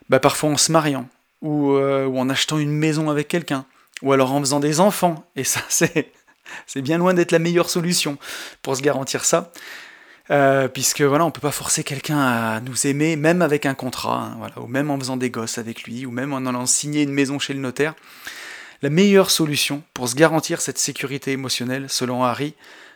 bah, 0.08 0.20
parfois 0.20 0.50
en 0.50 0.56
se 0.56 0.72
mariant, 0.72 1.08
ou, 1.42 1.72
euh, 1.72 2.06
ou 2.06 2.18
en 2.18 2.28
achetant 2.28 2.58
une 2.58 2.72
maison 2.72 3.08
avec 3.10 3.28
quelqu'un, 3.28 3.64
ou 4.02 4.12
alors 4.12 4.32
en 4.32 4.40
faisant 4.40 4.60
des 4.60 4.80
enfants. 4.80 5.26
Et 5.36 5.44
ça, 5.44 5.60
c'est 5.68 6.82
bien 6.82 6.98
loin 6.98 7.14
d'être 7.14 7.32
la 7.32 7.38
meilleure 7.38 7.70
solution 7.70 8.18
pour 8.62 8.76
se 8.76 8.82
garantir 8.82 9.24
ça. 9.24 9.52
Euh, 10.30 10.68
puisque 10.68 11.02
voilà, 11.02 11.24
on 11.24 11.32
peut 11.32 11.40
pas 11.40 11.50
forcer 11.50 11.82
quelqu'un 11.82 12.20
à 12.20 12.60
nous 12.60 12.86
aimer, 12.86 13.16
même 13.16 13.42
avec 13.42 13.66
un 13.66 13.74
contrat, 13.74 14.26
hein, 14.26 14.34
voilà, 14.38 14.60
ou 14.60 14.68
même 14.68 14.90
en 14.90 14.98
faisant 14.98 15.16
des 15.16 15.30
gosses 15.30 15.58
avec 15.58 15.82
lui, 15.82 16.06
ou 16.06 16.12
même 16.12 16.32
en 16.32 16.46
allant 16.46 16.66
signer 16.66 17.02
une 17.02 17.12
maison 17.12 17.40
chez 17.40 17.52
le 17.52 17.58
notaire. 17.58 17.94
La 18.82 18.90
meilleure 18.90 19.30
solution 19.30 19.82
pour 19.92 20.08
se 20.08 20.14
garantir 20.14 20.60
cette 20.60 20.78
sécurité 20.78 21.32
émotionnelle, 21.32 21.90
selon 21.90 22.22
Harry, 22.22 22.54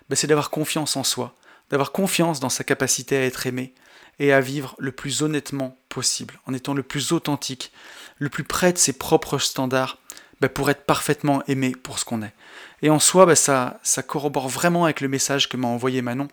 ben, 0.09 0.17
c'est 0.17 0.29
d'avoir 0.29 0.51
confiance 0.51 0.97
en 0.97 1.03
soi, 1.03 1.35
d'avoir 1.71 1.91
confiance 1.91 2.39
dans 2.39 2.49
sa 2.49 2.63
capacité 2.63 3.17
à 3.17 3.25
être 3.25 3.47
aimé 3.49 3.75
et 4.21 4.33
à 4.33 4.41
vivre 4.41 4.77
le 4.79 4.93
plus 4.93 5.23
honnêtement 5.23 5.77
possible, 5.89 6.39
en 6.47 6.55
étant 6.55 6.73
le 6.73 6.85
plus 6.85 7.11
authentique, 7.11 7.73
le 8.19 8.29
plus 8.29 8.45
près 8.45 8.73
de 8.73 8.79
ses 8.79 8.93
propres 8.93 9.39
standards, 9.39 9.99
ben, 10.41 10.49
pour 10.49 10.71
être 10.71 10.85
parfaitement 10.85 11.43
aimé 11.49 11.73
pour 11.83 11.99
ce 11.99 12.05
qu'on 12.05 12.23
est. 12.23 12.35
Et 12.83 12.91
en 12.91 13.01
soi, 13.01 13.27
ben, 13.27 13.35
ça, 13.35 13.81
ça 13.83 14.05
corrobore 14.05 14.49
vraiment 14.49 14.85
avec 14.85 15.01
le 15.01 15.09
message 15.09 15.49
que 15.49 15.57
m'a 15.57 15.67
envoyé 15.67 16.01
Manon, 16.01 16.29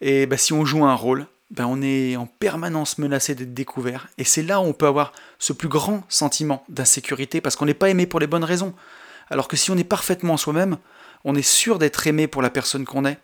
et 0.00 0.26
bah, 0.26 0.36
si 0.36 0.52
on 0.52 0.64
joue 0.64 0.84
un 0.84 0.94
rôle, 0.94 1.26
bah, 1.50 1.66
on 1.68 1.80
est 1.82 2.16
en 2.16 2.26
permanence 2.26 2.98
menacé 2.98 3.34
d'être 3.34 3.54
découvert. 3.54 4.08
Et 4.18 4.24
c'est 4.24 4.42
là 4.42 4.60
où 4.60 4.64
on 4.64 4.72
peut 4.72 4.86
avoir 4.86 5.12
ce 5.38 5.52
plus 5.52 5.68
grand 5.68 6.04
sentiment 6.08 6.64
d'insécurité, 6.68 7.40
parce 7.40 7.56
qu'on 7.56 7.66
n'est 7.66 7.74
pas 7.74 7.90
aimé 7.90 8.06
pour 8.06 8.20
les 8.20 8.26
bonnes 8.26 8.44
raisons. 8.44 8.74
Alors 9.30 9.48
que 9.48 9.56
si 9.56 9.70
on 9.70 9.76
est 9.76 9.84
parfaitement 9.84 10.36
soi-même, 10.36 10.78
on 11.24 11.34
est 11.34 11.42
sûr 11.42 11.78
d'être 11.78 12.06
aimé 12.06 12.26
pour 12.26 12.42
la 12.42 12.50
personne 12.50 12.84
qu'on 12.84 13.04
est. 13.04 13.18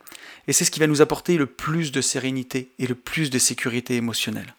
Et 0.47 0.53
c'est 0.53 0.65
ce 0.65 0.71
qui 0.71 0.79
va 0.79 0.87
nous 0.87 1.01
apporter 1.01 1.37
le 1.37 1.45
plus 1.45 1.91
de 1.91 2.01
sérénité 2.01 2.71
et 2.79 2.87
le 2.87 2.95
plus 2.95 3.29
de 3.29 3.39
sécurité 3.39 3.95
émotionnelle. 3.95 4.55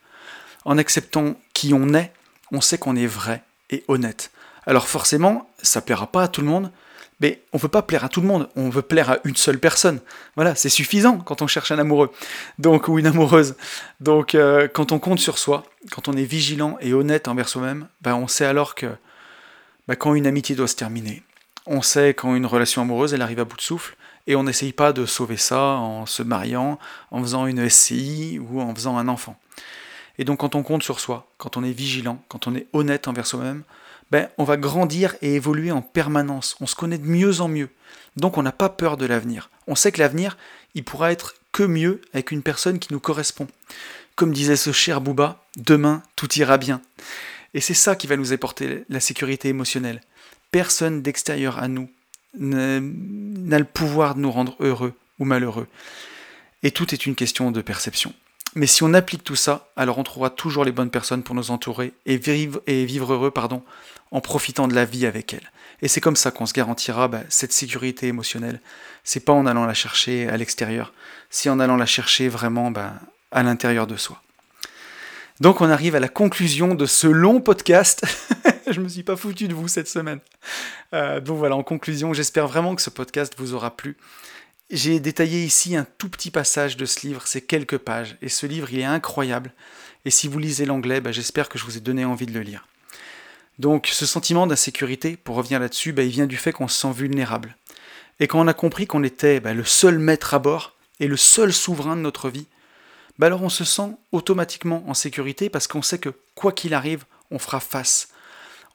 En 0.65 0.79
acceptant 0.79 1.35
qui 1.53 1.75
on 1.75 1.93
est, 1.93 2.13
on 2.53 2.61
sait 2.61 2.79
qu'on 2.79 2.97
est 2.97 3.07
vrai 3.07 3.43
et 3.71 3.85
honnête. 3.89 4.31
Alors 4.67 4.89
forcément, 4.89 5.51
ça 5.63 5.83
plaira 5.83 6.07
pas 6.07 6.23
à 6.23 6.29
tout 6.29 6.41
le 6.41 6.47
monde, 6.47 6.71
mais 7.21 7.43
on 7.53 7.59
ne 7.59 7.63
veut 7.63 7.69
pas 7.69 7.83
plaire 7.83 8.05
à 8.05 8.09
tout 8.09 8.21
le 8.21 8.27
monde, 8.27 8.49
on 8.57 8.69
veut 8.69 8.83
plaire 8.83 9.11
à 9.11 9.19
une 9.25 9.37
seule 9.37 9.59
personne. 9.59 10.01
Voilà, 10.37 10.55
c'est 10.55 10.69
suffisant 10.69 11.19
quand 11.19 11.43
on 11.43 11.47
cherche 11.47 11.71
un 11.71 11.79
amoureux, 11.79 12.11
donc 12.59 12.89
ou 12.89 12.99
une 12.99 13.07
amoureuse. 13.07 13.57
Donc 14.01 14.35
euh, 14.35 14.69
quand 14.69 14.93
on 14.93 14.99
compte 14.99 15.21
sur 15.21 15.39
soi, 15.39 15.65
quand 15.91 16.09
on 16.09 16.15
est 16.15 16.25
vigilant 16.25 16.77
et 16.81 16.93
honnête 16.93 17.29
envers 17.29 17.49
soi-même, 17.49 17.89
ben, 18.03 18.15
on 18.15 18.29
sait 18.29 18.45
alors 18.45 18.75
que 18.75 18.87
ben, 19.89 19.97
quand 19.97 20.15
une 20.15 20.27
amitié 20.27 20.57
doit 20.57 20.69
se 20.69 20.77
terminer, 20.77 21.23
on 21.67 21.83
sait 21.83 22.15
quand 22.15 22.35
une 22.35 22.47
relation 22.47 22.83
amoureuse 22.83 23.15
elle 23.15 23.23
arrive 23.23 23.41
à 23.41 23.45
bout 23.45 23.57
de 23.57 23.63
souffle, 23.63 23.97
et 24.27 24.37
on 24.37 24.45
n'essaye 24.45 24.73
pas 24.73 24.93
de 24.93 25.07
sauver 25.07 25.37
ça 25.37 25.61
en 25.61 26.07
se 26.07 26.23
mariant, 26.23 26.79
en 27.11 27.21
faisant 27.23 27.47
une 27.47 27.69
SCI 27.69 28.39
ou 28.39 28.61
en 28.61 28.75
faisant 28.75 28.97
un 28.97 29.09
enfant. 29.09 29.39
Et 30.19 30.25
donc 30.25 30.41
quand 30.41 30.55
on 30.55 30.63
compte 30.63 30.83
sur 30.83 31.01
soi, 31.01 31.27
quand 31.39 31.57
on 31.57 31.65
est 31.65 31.73
vigilant, 31.73 32.23
quand 32.29 32.47
on 32.47 32.55
est 32.55 32.67
honnête 32.73 33.09
envers 33.09 33.27
soi-même, 33.27 33.63
ben, 34.11 34.29
on 34.39 34.45
va 34.45 34.57
grandir 34.57 35.17
et 35.23 35.35
évoluer 35.35 35.73
en 35.73 35.83
permanence. 35.83 36.57
On 36.61 36.67
se 36.67 36.75
connaît 36.75 36.99
de 36.99 37.07
mieux 37.07 37.41
en 37.41 37.49
mieux. 37.49 37.69
Donc 38.17 38.39
on 38.39 38.43
n'a 38.43 38.53
pas 38.53 38.69
peur 38.69 38.97
de 38.97 39.07
l'avenir. 39.07 39.51
On 39.67 39.75
sait 39.75 39.93
que 39.93 40.01
l'avenir, 40.01 40.37
il 40.75 40.85
pourra 40.85 41.13
être 41.13 41.35
que 41.53 41.63
mieux 41.63 42.01
avec 42.13 42.31
une 42.31 42.43
personne 42.43 42.79
qui 42.79 42.93
nous 42.93 43.01
correspond. 43.01 43.47
Comme 44.17 44.33
disait 44.33 44.57
ce 44.57 44.73
cher 44.73 45.01
Bouba, 45.01 45.45
demain 45.57 46.03
tout 46.17 46.33
ira 46.39 46.59
bien. 46.59 46.81
Et 47.55 47.61
c'est 47.61 47.75
ça 47.75 47.97
qui 47.97 48.07
va 48.07 48.17
nous 48.17 48.33
apporter 48.33 48.85
la 48.89 49.01
sécurité 49.01 49.49
émotionnelle. 49.49 50.01
Personne 50.51 51.03
d'extérieur 51.03 51.59
à 51.59 51.69
nous 51.69 51.89
n'a 52.37 53.59
le 53.59 53.65
pouvoir 53.65 54.15
de 54.15 54.21
nous 54.21 54.31
rendre 54.31 54.57
heureux 54.61 54.95
ou 55.19 55.25
malheureux. 55.25 55.69
Et 56.63 56.71
tout 56.71 56.93
est 56.95 57.07
une 57.07 57.15
question 57.15 57.51
de 57.51 57.61
perception. 57.61 58.13
Mais 58.55 58.67
si 58.67 58.83
on 58.85 58.95
applique 58.95 59.25
tout 59.25 59.37
ça, 59.37 59.69
alors 59.77 59.99
on 59.99 60.05
trouvera 60.05 60.31
toujours 60.31 60.65
les 60.65 60.73
bonnes 60.73 60.91
personnes 60.91 61.23
pour 61.23 61.35
nous 61.35 61.51
entourer 61.51 61.93
et 62.07 62.17
vivre, 62.17 63.13
heureux 63.13 63.31
pardon, 63.31 63.63
en 64.11 64.21
profitant 64.21 64.69
de 64.69 64.75
la 64.75 64.85
vie 64.85 65.07
avec 65.07 65.35
elles. 65.35 65.51
Et 65.83 65.89
c'est 65.89 66.01
comme 66.01 66.17
ça 66.17 66.31
qu'on 66.31 66.47
se 66.47 66.53
garantira 66.53 67.09
bah, 67.09 67.23
cette 67.29 67.53
sécurité 67.53 68.07
émotionnelle. 68.07 68.61
C'est 69.03 69.25
pas 69.25 69.33
en 69.33 69.47
allant 69.47 69.67
la 69.67 69.75
chercher 69.75 70.29
à 70.29 70.37
l'extérieur, 70.37 70.93
c'est 71.31 71.49
en 71.49 71.59
allant 71.59 71.77
la 71.77 71.87
chercher 71.87 72.29
vraiment 72.29 72.71
bah, 72.71 72.95
à 73.33 73.43
l'intérieur 73.43 73.87
de 73.87 73.97
soi. 73.97 74.23
Donc 75.41 75.61
on 75.61 75.69
arrive 75.69 75.97
à 75.97 76.01
la 76.01 76.09
conclusion 76.09 76.77
de 76.77 76.87
ce 76.87 77.09
long 77.09 77.41
podcast. 77.41 78.07
je 78.71 78.81
me 78.81 78.89
suis 78.89 79.03
pas 79.03 79.17
foutu 79.17 79.49
de 79.49 79.55
vous 79.55 79.67
cette 79.67 79.89
semaine. 79.89 80.21
Euh, 80.93 81.21
donc 81.21 81.39
voilà, 81.39 81.57
en 81.57 81.65
conclusion, 81.65 82.13
j'espère 82.13 82.47
vraiment 82.47 82.77
que 82.77 82.83
ce 82.83 82.91
podcast 82.91 83.35
vous 83.37 83.53
aura 83.53 83.77
plu. 83.77 83.97
J'ai 84.71 84.99
détaillé 84.99 85.45
ici 85.45 85.77
un 85.77 85.87
tout 85.99 86.09
petit 86.09 86.31
passage 86.31 86.77
de 86.77 86.87
ce 86.87 87.07
livre, 87.07 87.27
c'est 87.27 87.43
quelques 87.43 87.77
pages, 87.77 88.17
et 88.23 88.31
ce 88.31 88.47
livre 88.47 88.73
il 88.73 88.81
est 88.81 88.85
incroyable. 88.85 89.53
Et 90.07 90.11
si 90.11 90.27
vous 90.27 90.39
lisez 90.39 90.65
l'anglais, 90.65 91.01
bah, 91.01 91.13
j'espère 91.13 91.49
que 91.49 91.59
je 91.59 91.65
vous 91.65 91.77
ai 91.77 91.81
donné 91.81 92.05
envie 92.05 92.27
de 92.27 92.33
le 92.33 92.41
lire. 92.41 92.67
Donc 93.59 93.89
ce 93.93 94.07
sentiment 94.07 94.47
d'insécurité, 94.47 95.17
pour 95.17 95.37
revenir 95.37 95.61
là-dessus, 95.61 95.93
bah, 95.93 96.03
il 96.03 96.11
vient 96.11 96.27
du 96.27 96.39
fait 96.39 96.53
qu'on 96.53 96.69
se 96.69 96.81
sent 96.81 96.93
vulnérable. 96.93 97.57
Et 98.21 98.27
quand 98.27 98.41
on 98.41 98.49
a 98.49 98.55
compris 98.55 98.87
qu'on 98.87 99.05
était 99.05 99.39
bah, 99.39 99.53
le 99.53 99.65
seul 99.65 99.99
maître 99.99 100.33
à 100.33 100.39
bord 100.39 100.77
et 100.99 101.09
le 101.09 101.17
seul 101.17 101.53
souverain 101.53 101.97
de 101.97 102.01
notre 102.01 102.31
vie, 102.31 102.47
alors 103.21 103.43
on 103.43 103.49
se 103.49 103.65
sent 103.65 103.97
automatiquement 104.13 104.83
en 104.89 104.95
sécurité 104.95 105.49
parce 105.49 105.67
qu'on 105.67 105.83
sait 105.83 105.99
que 105.99 106.11
quoi 106.35 106.53
qu'il 106.53 106.75
arrive, 106.75 107.05
on 107.31 107.39
fera 107.39 107.61
face. 107.61 108.09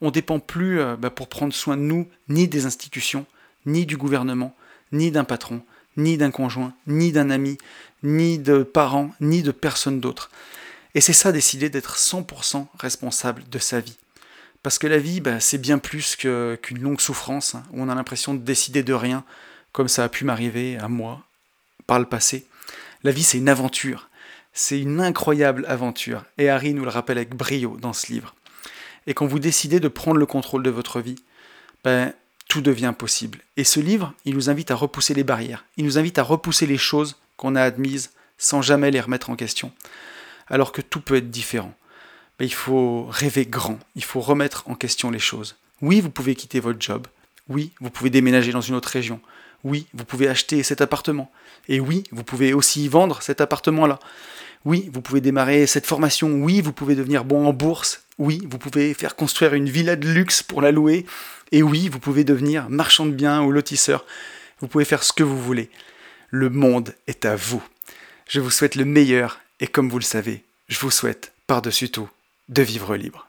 On 0.02 0.08
ne 0.08 0.12
dépend 0.12 0.40
plus 0.40 0.80
euh, 0.80 0.96
pour 0.98 1.28
prendre 1.28 1.54
soin 1.54 1.78
de 1.78 1.82
nous 1.82 2.08
ni 2.30 2.48
des 2.48 2.66
institutions, 2.66 3.26
ni 3.66 3.86
du 3.86 3.98
gouvernement, 3.98 4.56
ni 4.92 5.12
d'un 5.12 5.24
patron, 5.24 5.62
ni 6.00 6.18
d'un 6.18 6.32
conjoint, 6.32 6.74
ni 6.88 7.12
d'un 7.12 7.30
ami, 7.30 7.58
ni 8.04 8.40
de 8.40 8.64
parents, 8.64 9.12
ni 9.20 9.44
de 9.44 9.52
personne 9.52 10.00
d'autre. 10.00 10.32
Et 10.96 11.02
c'est 11.02 11.14
ça 11.14 11.32
décider 11.32 11.70
d'être 11.70 11.98
100% 11.98 12.66
responsable 12.80 13.44
de 13.50 13.60
sa 13.60 13.80
vie. 13.80 13.98
Parce 14.64 14.80
que 14.80 14.88
la 14.88 14.98
vie, 14.98 15.22
bah, 15.22 15.40
c'est 15.40 15.58
bien 15.58 15.78
plus 15.78 16.16
qu'une 16.16 16.82
longue 16.82 17.00
souffrance, 17.00 17.56
hein, 17.56 17.64
où 17.72 17.82
on 17.82 17.90
a 17.90 17.96
l'impression 17.96 18.34
de 18.34 18.40
décider 18.40 18.84
de 18.84 18.94
rien, 18.94 19.24
comme 19.72 19.88
ça 19.88 20.04
a 20.04 20.10
pu 20.10 20.26
m'arriver 20.26 20.78
à 20.78 20.88
moi 20.88 21.24
par 21.88 22.00
le 22.00 22.06
passé. 22.06 22.46
La 23.04 23.12
vie, 23.12 23.24
c'est 23.24 23.38
une 23.38 23.50
aventure. 23.50 24.10
C'est 24.52 24.80
une 24.80 25.00
incroyable 25.00 25.66
aventure. 25.68 26.26
Et 26.38 26.50
Harry 26.50 26.74
nous 26.74 26.84
le 26.84 26.90
rappelle 26.90 27.18
avec 27.18 27.36
brio 27.36 27.78
dans 27.78 27.94
ce 27.94 28.12
livre. 28.12 28.36
Et 29.08 29.14
quand 29.14 29.28
vous 29.28 29.40
décidez 29.40 29.80
de 29.80 29.88
prendre 29.88 30.18
le 30.18 30.26
contrôle 30.26 30.64
de 30.64 30.70
votre 30.70 31.00
vie, 31.00 31.24
ben, 31.84 32.14
tout 32.50 32.62
devient 32.62 32.94
possible. 32.98 33.40
Et 33.56 33.64
ce 33.64 33.80
livre, 33.80 34.14
il 34.26 34.36
nous 34.36 34.50
invite 34.50 34.72
à 34.72 34.76
repousser 34.76 35.14
les 35.14 35.24
barrières. 35.24 35.64
Il 35.78 35.86
nous 35.86 35.98
invite 35.98 36.20
à 36.20 36.24
repousser 36.24 36.66
les 36.66 36.78
choses 36.78 37.16
qu'on 37.38 37.56
a 37.56 37.62
admises 37.62 38.12
sans 38.38 38.62
jamais 38.62 38.92
les 38.92 39.00
remettre 39.00 39.30
en 39.30 39.38
question. 39.38 39.72
Alors 40.48 40.74
que 40.74 40.82
tout 40.82 41.00
peut 41.00 41.16
être 41.16 41.30
différent. 41.30 41.74
Ben, 42.40 42.46
il 42.46 42.54
faut 42.54 43.06
rêver 43.10 43.46
grand. 43.46 43.80
Il 43.96 44.04
faut 44.04 44.20
remettre 44.20 44.64
en 44.68 44.76
question 44.76 45.12
les 45.12 45.20
choses. 45.20 45.56
Oui, 45.82 46.02
vous 46.02 46.10
pouvez 46.10 46.36
quitter 46.36 46.60
votre 46.60 46.82
job. 46.82 47.08
Oui, 47.50 47.72
vous 47.80 47.92
pouvez 47.92 48.10
déménager 48.10 48.52
dans 48.52 48.62
une 48.62 48.76
autre 48.76 48.90
région. 48.90 49.22
Oui, 49.64 49.88
vous 49.94 50.06
pouvez 50.06 50.28
acheter 50.28 50.64
cet 50.64 50.82
appartement. 50.82 51.32
Et 51.68 51.80
oui, 51.80 52.04
vous 52.12 52.24
pouvez 52.24 52.54
aussi 52.54 52.88
vendre 52.88 53.22
cet 53.22 53.42
appartement-là. 53.42 54.00
Oui, 54.66 54.90
vous 54.92 55.02
pouvez 55.02 55.22
démarrer 55.22 55.68
cette 55.68 55.86
formation. 55.86 56.30
Oui, 56.30 56.62
vous 56.62 56.74
pouvez 56.74 56.96
devenir 56.96 57.26
bon 57.26 57.46
en 57.46 57.54
bourse. 57.54 58.04
Oui, 58.20 58.46
vous 58.50 58.58
pouvez 58.58 58.94
faire 58.94 59.16
construire 59.16 59.54
une 59.54 59.70
villa 59.70 59.96
de 59.96 60.08
luxe 60.08 60.44
pour 60.44 60.62
la 60.62 60.72
louer. 60.72 61.06
Et 61.54 61.64
oui, 61.64 61.88
vous 61.88 62.00
pouvez 62.00 62.26
devenir 62.26 62.70
marchand 62.70 63.06
de 63.06 63.12
biens 63.12 63.42
ou 63.42 63.52
lotisseur. 63.52 64.06
Vous 64.60 64.68
pouvez 64.68 64.84
faire 64.84 65.04
ce 65.04 65.14
que 65.14 65.24
vous 65.24 65.42
voulez. 65.42 65.70
Le 66.30 66.50
monde 66.50 66.94
est 67.08 67.24
à 67.24 67.38
vous. 67.38 67.64
Je 68.28 68.42
vous 68.42 68.52
souhaite 68.52 68.76
le 68.76 68.84
meilleur 68.84 69.40
et 69.62 69.68
comme 69.68 69.90
vous 69.90 70.00
le 70.00 70.04
savez, 70.04 70.44
je 70.68 70.80
vous 70.80 70.92
souhaite, 70.92 71.32
par-dessus 71.48 71.90
tout, 71.90 72.10
de 72.50 72.62
vivre 72.62 72.98
libre. 72.98 73.29